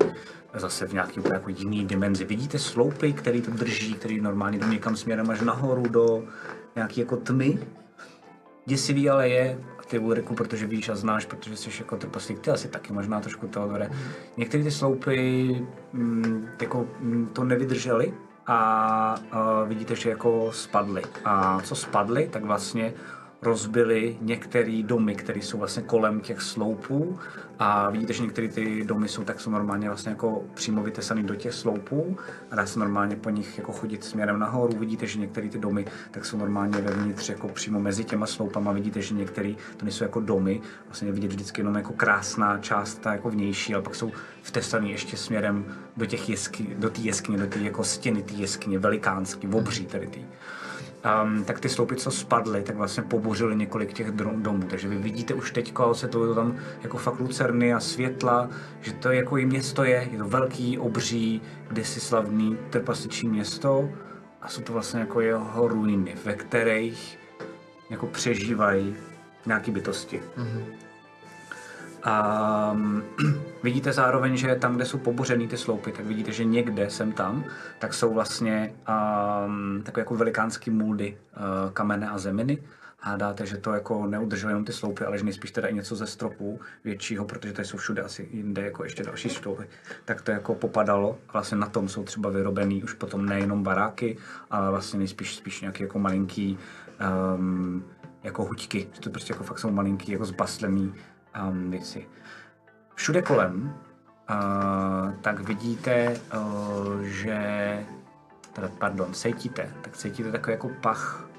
zase 0.54 0.88
v 0.88 0.94
nějaký 0.94 1.20
úplně 1.20 1.34
jako 1.36 1.50
jiný 1.50 1.86
dimenzi. 1.86 2.26
Vidíte 2.26 2.60
sloupy, 2.60 3.14
který 3.14 3.42
to 3.42 3.52
drží, 3.52 3.94
který 3.94 4.22
normálně 4.22 4.60
jdou 4.60 4.68
někam 4.68 4.96
směrem 4.96 5.30
až 5.30 5.42
nahoru 5.42 5.84
do 5.84 6.24
nějaký 6.76 7.00
jako 7.00 7.18
tmy. 7.18 7.60
Děsivý 8.66 9.10
ale 9.10 9.30
je, 9.30 9.60
a 9.80 9.84
ty 9.84 10.00
Ulriku, 10.00 10.36
protože 10.36 10.68
víš 10.68 10.90
a 10.90 10.96
znáš, 10.96 11.26
protože 11.26 11.58
jsi 11.58 11.70
jako 11.80 11.98
trpaslík, 11.98 12.40
ty 12.40 12.52
asi 12.52 12.68
taky 12.68 12.94
možná 12.94 13.20
trošku 13.20 13.48
Teodore. 13.48 13.90
Některé 14.38 14.64
ty 14.64 14.72
sloupy 14.72 15.68
mm, 15.94 16.48
jako, 16.62 16.88
mm, 17.00 17.30
to 17.34 17.44
nevydržely 17.44 18.14
a, 18.48 19.15
a 19.32 19.64
vidíte, 19.64 19.95
že 19.95 20.10
jako 20.10 20.52
spadly. 20.52 21.02
A 21.26 21.61
co 21.64 21.76
spadly, 21.76 22.30
tak 22.32 22.44
vlastně 22.44 22.94
rozbili 23.44 24.18
některé 24.22 24.84
domy, 24.84 25.15
které 25.15 25.41
jsou 25.41 25.57
vlastně 25.57 25.84
kolem 25.84 26.20
těch 26.20 26.41
sloupů 26.41 27.20
a 27.60 27.90
vidíte, 27.90 28.14
že 28.14 28.24
některé 28.24 28.48
ty 28.48 28.84
domy 28.84 29.07
jsou 29.07 29.24
tak 29.24 29.40
jsou 29.40 29.52
normálně 29.52 29.88
vlastně 29.88 30.10
jako 30.10 30.44
přímo 30.53 30.84
vytesaný 30.84 31.24
do 31.24 31.36
těch 31.36 31.53
sloupů 31.53 32.18
a 32.52 32.56
dá 32.56 32.65
se 32.65 32.80
normálně 32.80 33.15
po 33.15 33.30
nich 33.30 33.57
jako 33.57 33.72
chodit 33.72 34.03
směrem 34.03 34.40
nahoru. 34.40 34.78
Vidíte, 34.78 35.07
že 35.07 35.20
některé 35.20 35.49
ty 35.49 35.60
domy 35.60 35.86
tak 36.11 36.26
jsou 36.26 36.38
normálně 36.38 36.82
vevnitř 36.82 37.30
jako 37.30 37.48
přímo 37.48 37.80
mezi 37.80 38.03
těma 38.03 38.26
sloupama. 38.26 38.72
Vidíte, 38.72 39.02
že 39.02 39.15
některé 39.15 39.53
to 39.78 39.86
nejsou 39.86 40.03
jako 40.03 40.20
domy, 40.20 40.61
vlastně 40.86 41.11
vidět 41.11 41.28
vždycky 41.28 41.61
jenom 41.61 41.76
jako 41.76 41.94
krásná 41.94 42.57
část, 42.57 42.95
ta 43.02 43.11
jako 43.11 43.30
vnější, 43.30 43.74
ale 43.74 43.84
pak 43.84 43.95
jsou 43.95 44.11
vtesaný 44.41 44.91
ještě 44.91 45.18
směrem 45.18 45.65
do 45.98 46.06
těch 46.06 46.30
jesky, 46.30 46.76
do 46.78 46.90
té 46.90 47.02
jeskyně, 47.02 47.38
do 47.38 47.48
té 47.48 47.60
jako 47.60 47.84
stěny 47.84 48.24
té 48.24 48.34
jeskyně, 48.34 48.80
velikánský, 48.80 49.48
obří 49.48 49.86
tady 49.86 50.07
ty 50.07 50.26
um, 51.24 51.44
tak 51.44 51.60
ty 51.60 51.70
sloupy, 51.70 51.96
co 51.96 52.12
spadly, 52.12 52.64
tak 52.64 52.76
vlastně 52.76 53.04
pobořily 53.04 53.56
několik 53.56 53.94
těch 53.94 54.12
domů. 54.12 54.64
Takže 54.70 54.88
vy 54.88 54.98
vidíte 54.98 55.34
už 55.34 55.52
teď, 55.52 55.74
se 55.94 56.08
to 56.08 56.36
tam 56.36 56.56
jako 56.84 56.98
fakt 56.98 57.20
lucerny 57.20 57.74
a 57.74 57.80
světla, 57.80 58.50
že 58.82 58.94
to 58.94 59.12
jako 59.12 59.38
i 59.38 59.46
město 59.46 59.84
je, 59.84 60.08
je 60.12 60.18
to 60.18 60.28
velký, 60.28 60.80
obří, 60.80 61.42
kdysi 61.68 62.00
slavný 62.00 62.58
trpasičí 62.70 63.28
město 63.28 63.90
a 64.42 64.48
jsou 64.50 64.62
to 64.62 64.74
vlastně 64.74 65.00
jako 65.00 65.22
jeho 65.22 65.68
ruiny, 65.68 66.16
ve 66.26 66.34
kterých 66.34 67.20
jako 67.90 68.08
přežívají 68.08 68.96
nějaké 69.46 69.72
bytosti. 69.72 70.22
A 72.04 72.78
vidíte 73.64 73.94
zároveň, 73.94 74.38
že 74.38 74.56
tam, 74.56 74.76
kde 74.76 74.86
jsou 74.86 74.98
pobořený 74.98 75.48
ty 75.48 75.58
sloupy, 75.58 75.92
tak 75.92 76.06
vidíte, 76.06 76.32
že 76.32 76.44
někde 76.44 76.90
sem 76.90 77.12
tam, 77.12 77.44
tak 77.80 77.94
jsou 77.94 78.14
vlastně 78.14 78.74
um, 79.46 79.82
takové 79.84 80.02
jako 80.02 80.16
velikánský 80.16 80.72
muldy 80.72 81.18
uh, 81.18 81.72
kamene 81.72 82.10
a 82.10 82.18
zeminy. 82.18 82.58
Hádáte, 83.00 83.46
že 83.46 83.58
to 83.58 83.74
jako 83.74 84.08
neudrželo 84.08 84.50
jenom 84.50 84.66
ty 84.66 84.74
sloupy, 84.74 85.06
ale 85.06 85.18
že 85.18 85.24
nejspíš 85.24 85.52
teda 85.52 85.68
i 85.68 85.74
něco 85.74 85.96
ze 85.96 86.08
stropů 86.08 86.60
většího, 86.84 87.26
protože 87.26 87.54
tady 87.54 87.68
jsou 87.68 87.78
všude 87.78 88.02
asi 88.02 88.30
jinde 88.32 88.62
jako 88.62 88.84
ještě 88.84 89.04
další 89.04 89.30
sloupy, 89.30 89.64
tak 90.06 90.22
to 90.22 90.32
jako 90.32 90.56
popadalo. 90.56 91.18
Vlastně 91.34 91.58
na 91.58 91.68
tom 91.68 91.90
jsou 91.90 92.04
třeba 92.04 92.30
vyrobený 92.30 92.84
už 92.84 92.94
potom 92.94 93.26
nejenom 93.26 93.64
baráky, 93.64 94.18
ale 94.52 94.70
vlastně 94.70 95.00
nejspíš 95.00 95.36
spíš 95.36 95.62
nějaký 95.62 95.84
jako 95.84 96.00
malinký 96.00 96.58
um, 97.36 97.84
jako 98.24 98.44
huťky, 98.44 98.88
že 98.94 99.02
to 99.02 99.10
prostě 99.10 99.34
jako 99.34 99.44
fakt 99.44 99.60
jsou 99.60 99.72
malinký, 99.72 100.12
jako 100.12 100.26
zbaslený 100.26 100.94
um, 101.50 101.72
věci. 101.72 102.08
Všude 102.96 103.22
kolem 103.22 103.80
uh, 104.30 105.14
tak 105.22 105.40
vidíte, 105.40 106.22
uh, 106.38 107.02
že 107.02 107.40
teda, 108.54 108.70
pardon, 108.80 109.14
cítíte, 109.14 109.74
tak 109.82 109.98
cítíte 109.98 110.32
takový 110.32 110.52
jako 110.52 110.70
pach 110.82 111.30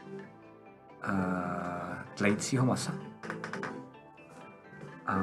uh, 1.09 1.15
tlejícího 2.15 2.67
masa. 2.67 2.93
A 5.07 5.17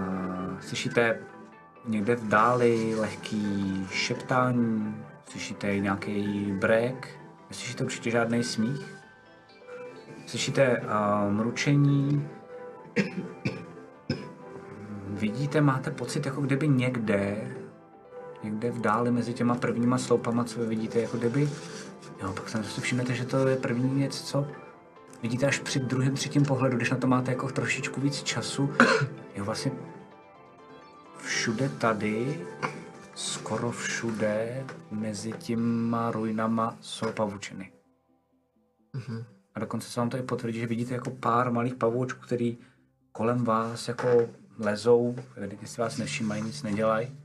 slyšíte 0.60 1.20
někde 1.86 2.16
v 2.16 2.28
dáli 2.28 2.96
lehký 2.96 3.88
šeptání, 3.92 5.06
slyšíte 5.30 5.80
nějaký 5.80 6.52
brek, 6.52 7.20
neslyšíte 7.50 7.84
určitě 7.84 8.12
žádný 8.12 8.44
smích. 8.44 8.96
Slyšíte 10.28 10.80
uh, 10.80 11.32
mručení, 11.32 12.28
vidíte, 15.12 15.62
máte 15.62 15.92
pocit, 15.92 16.26
jako 16.26 16.42
kdyby 16.42 16.68
někde, 16.68 17.52
někde 18.44 18.72
v 18.72 18.82
dáli 18.82 19.12
mezi 19.12 19.34
těma 19.34 19.56
prvníma 19.56 19.98
sloupama, 19.98 20.44
co 20.44 20.60
vy 20.60 20.66
vidíte, 20.66 21.02
jako 21.02 21.18
kdyby, 21.18 21.50
jo, 22.22 22.34
pak 22.34 22.50
se 22.50 22.64
si 22.64 22.82
všimnete, 22.82 23.14
že 23.14 23.26
to 23.26 23.48
je 23.48 23.56
první 23.56 24.00
věc, 24.00 24.22
co 24.22 24.48
vidíte 25.22 25.46
až 25.46 25.60
při 25.60 25.80
druhém, 25.80 26.16
třetím 26.16 26.46
pohledu, 26.46 26.78
když 26.78 26.92
na 26.92 26.98
to 26.98 27.08
máte 27.08 27.32
jako 27.32 27.50
trošičku 27.50 28.02
víc 28.02 28.24
času, 28.24 28.70
jo, 29.36 29.46
vlastně 29.46 29.72
všude 31.18 31.70
tady, 31.70 32.42
skoro 33.16 33.72
všude, 33.72 34.66
mezi 34.92 35.32
těma 35.32 36.12
ruinama 36.12 36.78
jsou 36.82 37.12
pavučiny. 37.12 37.72
A 39.56 39.60
dokonce 39.60 39.90
se 39.90 40.00
vám 40.00 40.10
to 40.10 40.18
i 40.18 40.22
potvrdí, 40.22 40.60
že 40.60 40.68
vidíte 40.68 40.94
jako 40.94 41.10
pár 41.10 41.52
malých 41.52 41.76
pavoučků, 41.76 42.22
který 42.22 42.58
kolem 43.12 43.44
vás 43.44 43.88
jako 43.88 44.30
lezou, 44.62 45.16
když 45.48 45.70
si 45.70 45.82
vás 45.82 45.98
nevšímají, 45.98 46.42
nic 46.44 46.64
nedělají. 46.64 47.18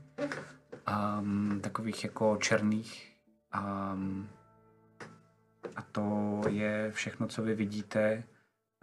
Um, 1.19 1.59
takových 1.61 2.03
jako 2.03 2.37
černých. 2.37 3.17
Um, 3.93 4.29
a 5.75 5.81
to 5.81 6.41
je 6.49 6.91
všechno, 6.91 7.27
co 7.27 7.41
vy 7.41 7.55
vidíte 7.55 8.23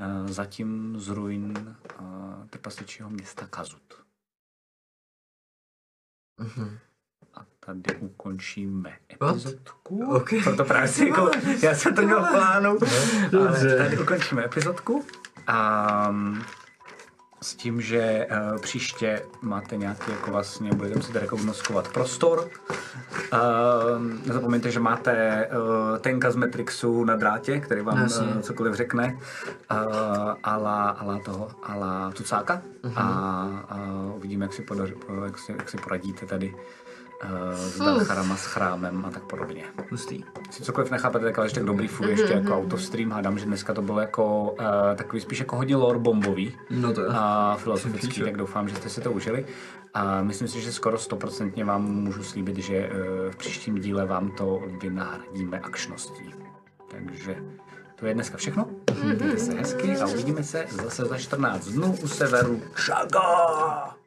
uh, 0.00 0.28
zatím 0.28 0.98
z 0.98 1.08
ruin 1.08 1.76
uh, 2.00 2.46
trpasličího 2.46 3.10
města 3.10 3.46
Kazut. 3.46 4.04
A 7.34 7.44
tady 7.60 7.96
ukončíme 7.96 8.98
epizodku. 9.12 10.14
Okay. 10.16 10.42
Proto 10.42 10.64
právě 10.64 10.88
si 10.88 11.08
jako, 11.08 11.30
já 11.62 11.74
jsem 11.74 11.94
to 11.94 12.02
měl 12.02 12.24
v 12.24 12.30
plánu, 12.30 12.78
ale 13.40 13.78
tady 13.78 13.98
ukončíme 13.98 14.44
epizodku. 14.44 15.06
Um, 16.08 16.44
s 17.44 17.54
tím, 17.54 17.80
že 17.80 18.26
uh, 18.30 18.58
příště 18.58 19.22
máte 19.42 19.76
nějaký, 19.76 20.10
jako 20.10 20.30
vlastně, 20.30 20.70
budete 20.72 20.96
muset 20.96 21.16
rekognoskovat 21.16 21.88
prostor. 21.88 22.48
Uh, 23.32 23.38
nezapomeňte, 24.26 24.70
že 24.70 24.80
máte 24.80 25.46
uh, 25.46 25.98
tenka 25.98 26.30
z 26.30 26.36
Matrixu 26.36 27.04
na 27.04 27.16
drátě, 27.16 27.60
který 27.60 27.80
vám 27.80 27.98
Jasně. 27.98 28.26
uh, 28.26 28.40
cokoliv 28.40 28.74
řekne. 28.74 29.18
Uh, 29.70 29.78
ala, 30.42 30.88
ala 30.90 31.18
toho, 31.18 31.48
ala 31.62 32.10
tucáka. 32.14 32.62
A 32.96 33.46
uh, 33.76 34.16
uvidíme, 34.16 34.44
jak 34.44 34.52
si, 34.52 34.62
podař, 34.62 34.90
jak, 35.24 35.38
si, 35.38 35.52
jak 35.52 35.68
si 35.68 35.76
poradíte 35.76 36.26
tady 36.26 36.54
s 37.52 37.78
Dalcharama, 37.78 38.36
s 38.36 38.44
chrámem 38.46 39.04
a 39.04 39.10
tak 39.10 39.22
podobně. 39.22 39.64
Hustý. 39.90 40.24
Si 40.50 40.62
cokoliv 40.62 40.90
nechápete, 40.90 41.24
tak 41.24 41.38
ale 41.38 41.46
ještě 41.46 41.60
tak 41.60 41.66
dobrý 41.66 41.88
furt 41.88 42.08
ještě 42.08 42.32
jako 42.32 42.56
autostream, 42.56 43.10
hádám, 43.10 43.38
že 43.38 43.44
dneska 43.44 43.74
to 43.74 43.82
bylo 43.82 44.00
jako 44.00 44.42
uh, 44.50 44.66
takový 44.94 45.20
spíš 45.20 45.38
jako 45.38 45.56
hodně 45.56 45.76
lore 45.76 45.98
bombový 45.98 46.56
No 46.70 46.92
to 46.92 47.00
jo. 47.02 47.10
a 47.14 47.56
filozofický, 47.56 48.20
tak 48.22 48.36
doufám, 48.36 48.68
že 48.68 48.76
jste 48.76 48.88
si 48.88 49.00
to 49.00 49.12
užili. 49.12 49.46
A 49.94 50.22
myslím 50.22 50.48
si, 50.48 50.60
že 50.60 50.72
skoro 50.72 50.98
stoprocentně 50.98 51.64
vám 51.64 51.82
můžu 51.82 52.22
slíbit, 52.24 52.56
že 52.56 52.76
eh, 52.76 52.90
v 53.30 53.36
příštím 53.36 53.74
díle 53.80 54.06
vám 54.06 54.30
to 54.30 54.62
vynahradíme 54.80 55.60
akčností. 55.60 56.34
Takže 56.90 57.36
to 57.94 58.06
je 58.06 58.14
dneska 58.14 58.36
všechno. 58.36 58.66
Mějte 59.02 59.38
se 59.38 59.54
hezky 59.54 59.96
a 59.96 60.06
uvidíme 60.06 60.44
se 60.44 60.66
zase 60.70 61.04
za 61.04 61.18
14 61.18 61.68
dnů 61.68 61.96
u 62.02 62.08
severu 62.08 62.62
Čaga! 62.86 64.03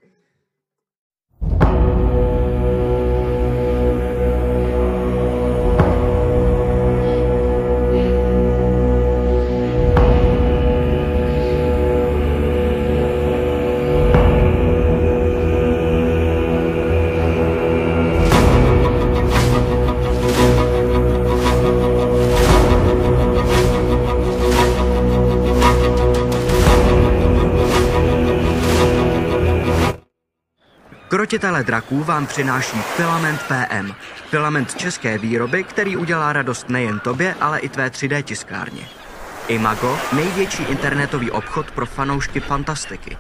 Krotitele 31.18 31.64
draků 31.64 32.04
vám 32.04 32.28
přináší 32.28 32.78
Filament 32.78 33.42
PM. 33.44 33.92
Filament 34.30 34.76
české 34.76 35.18
výroby, 35.18 35.64
který 35.64 35.98
udělá 35.98 36.34
radost 36.34 36.70
nejen 36.70 37.00
tobě, 37.00 37.36
ale 37.42 37.60
i 37.60 37.70
tvé 37.70 37.88
3D 37.90 38.24
tiskárně. 38.24 38.82
Imago, 39.48 39.98
největší 40.14 40.64
internetový 40.64 41.32
obchod 41.32 41.72
pro 41.72 41.86
fanoušky 41.86 42.40
fantastiky. 42.40 43.18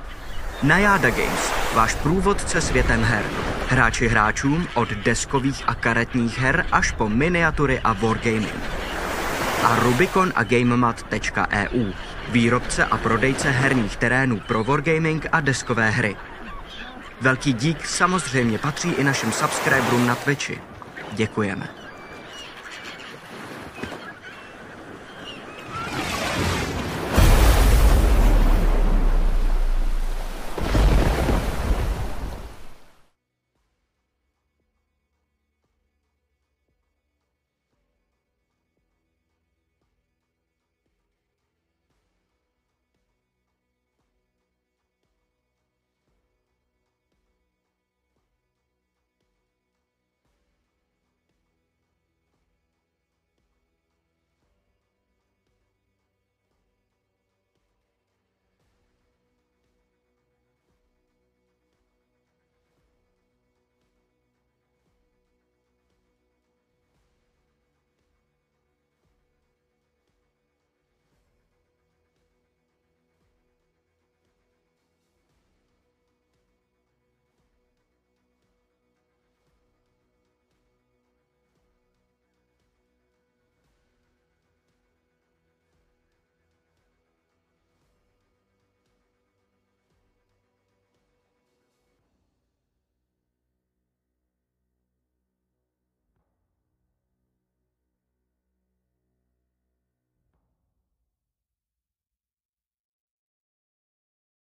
Najada 0.63 1.09
Games, 1.09 1.51
váš 1.73 1.95
průvodce 1.95 2.61
světem 2.61 3.03
her. 3.03 3.25
Hráči 3.67 4.07
hráčům 4.07 4.67
od 4.73 4.89
deskových 4.89 5.63
a 5.67 5.75
karetních 5.75 6.39
her 6.39 6.65
až 6.71 6.91
po 6.91 7.09
miniatury 7.09 7.79
a 7.83 7.93
wargaming. 7.93 8.59
A 9.63 9.79
Rubicon 9.79 10.31
a 10.35 10.43
GameMat.eu, 10.43 11.91
výrobce 12.29 12.85
a 12.85 12.97
prodejce 12.97 13.49
herních 13.49 13.97
terénů 13.97 14.39
pro 14.39 14.63
wargaming 14.63 15.25
a 15.31 15.39
deskové 15.39 15.89
hry. 15.89 16.15
Velký 17.21 17.53
dík 17.53 17.85
samozřejmě 17.85 18.57
patří 18.57 18.91
i 18.91 19.03
našim 19.03 19.31
subscriberům 19.31 20.07
na 20.07 20.15
Twitchi. 20.15 20.61
Děkujeme. 21.11 21.76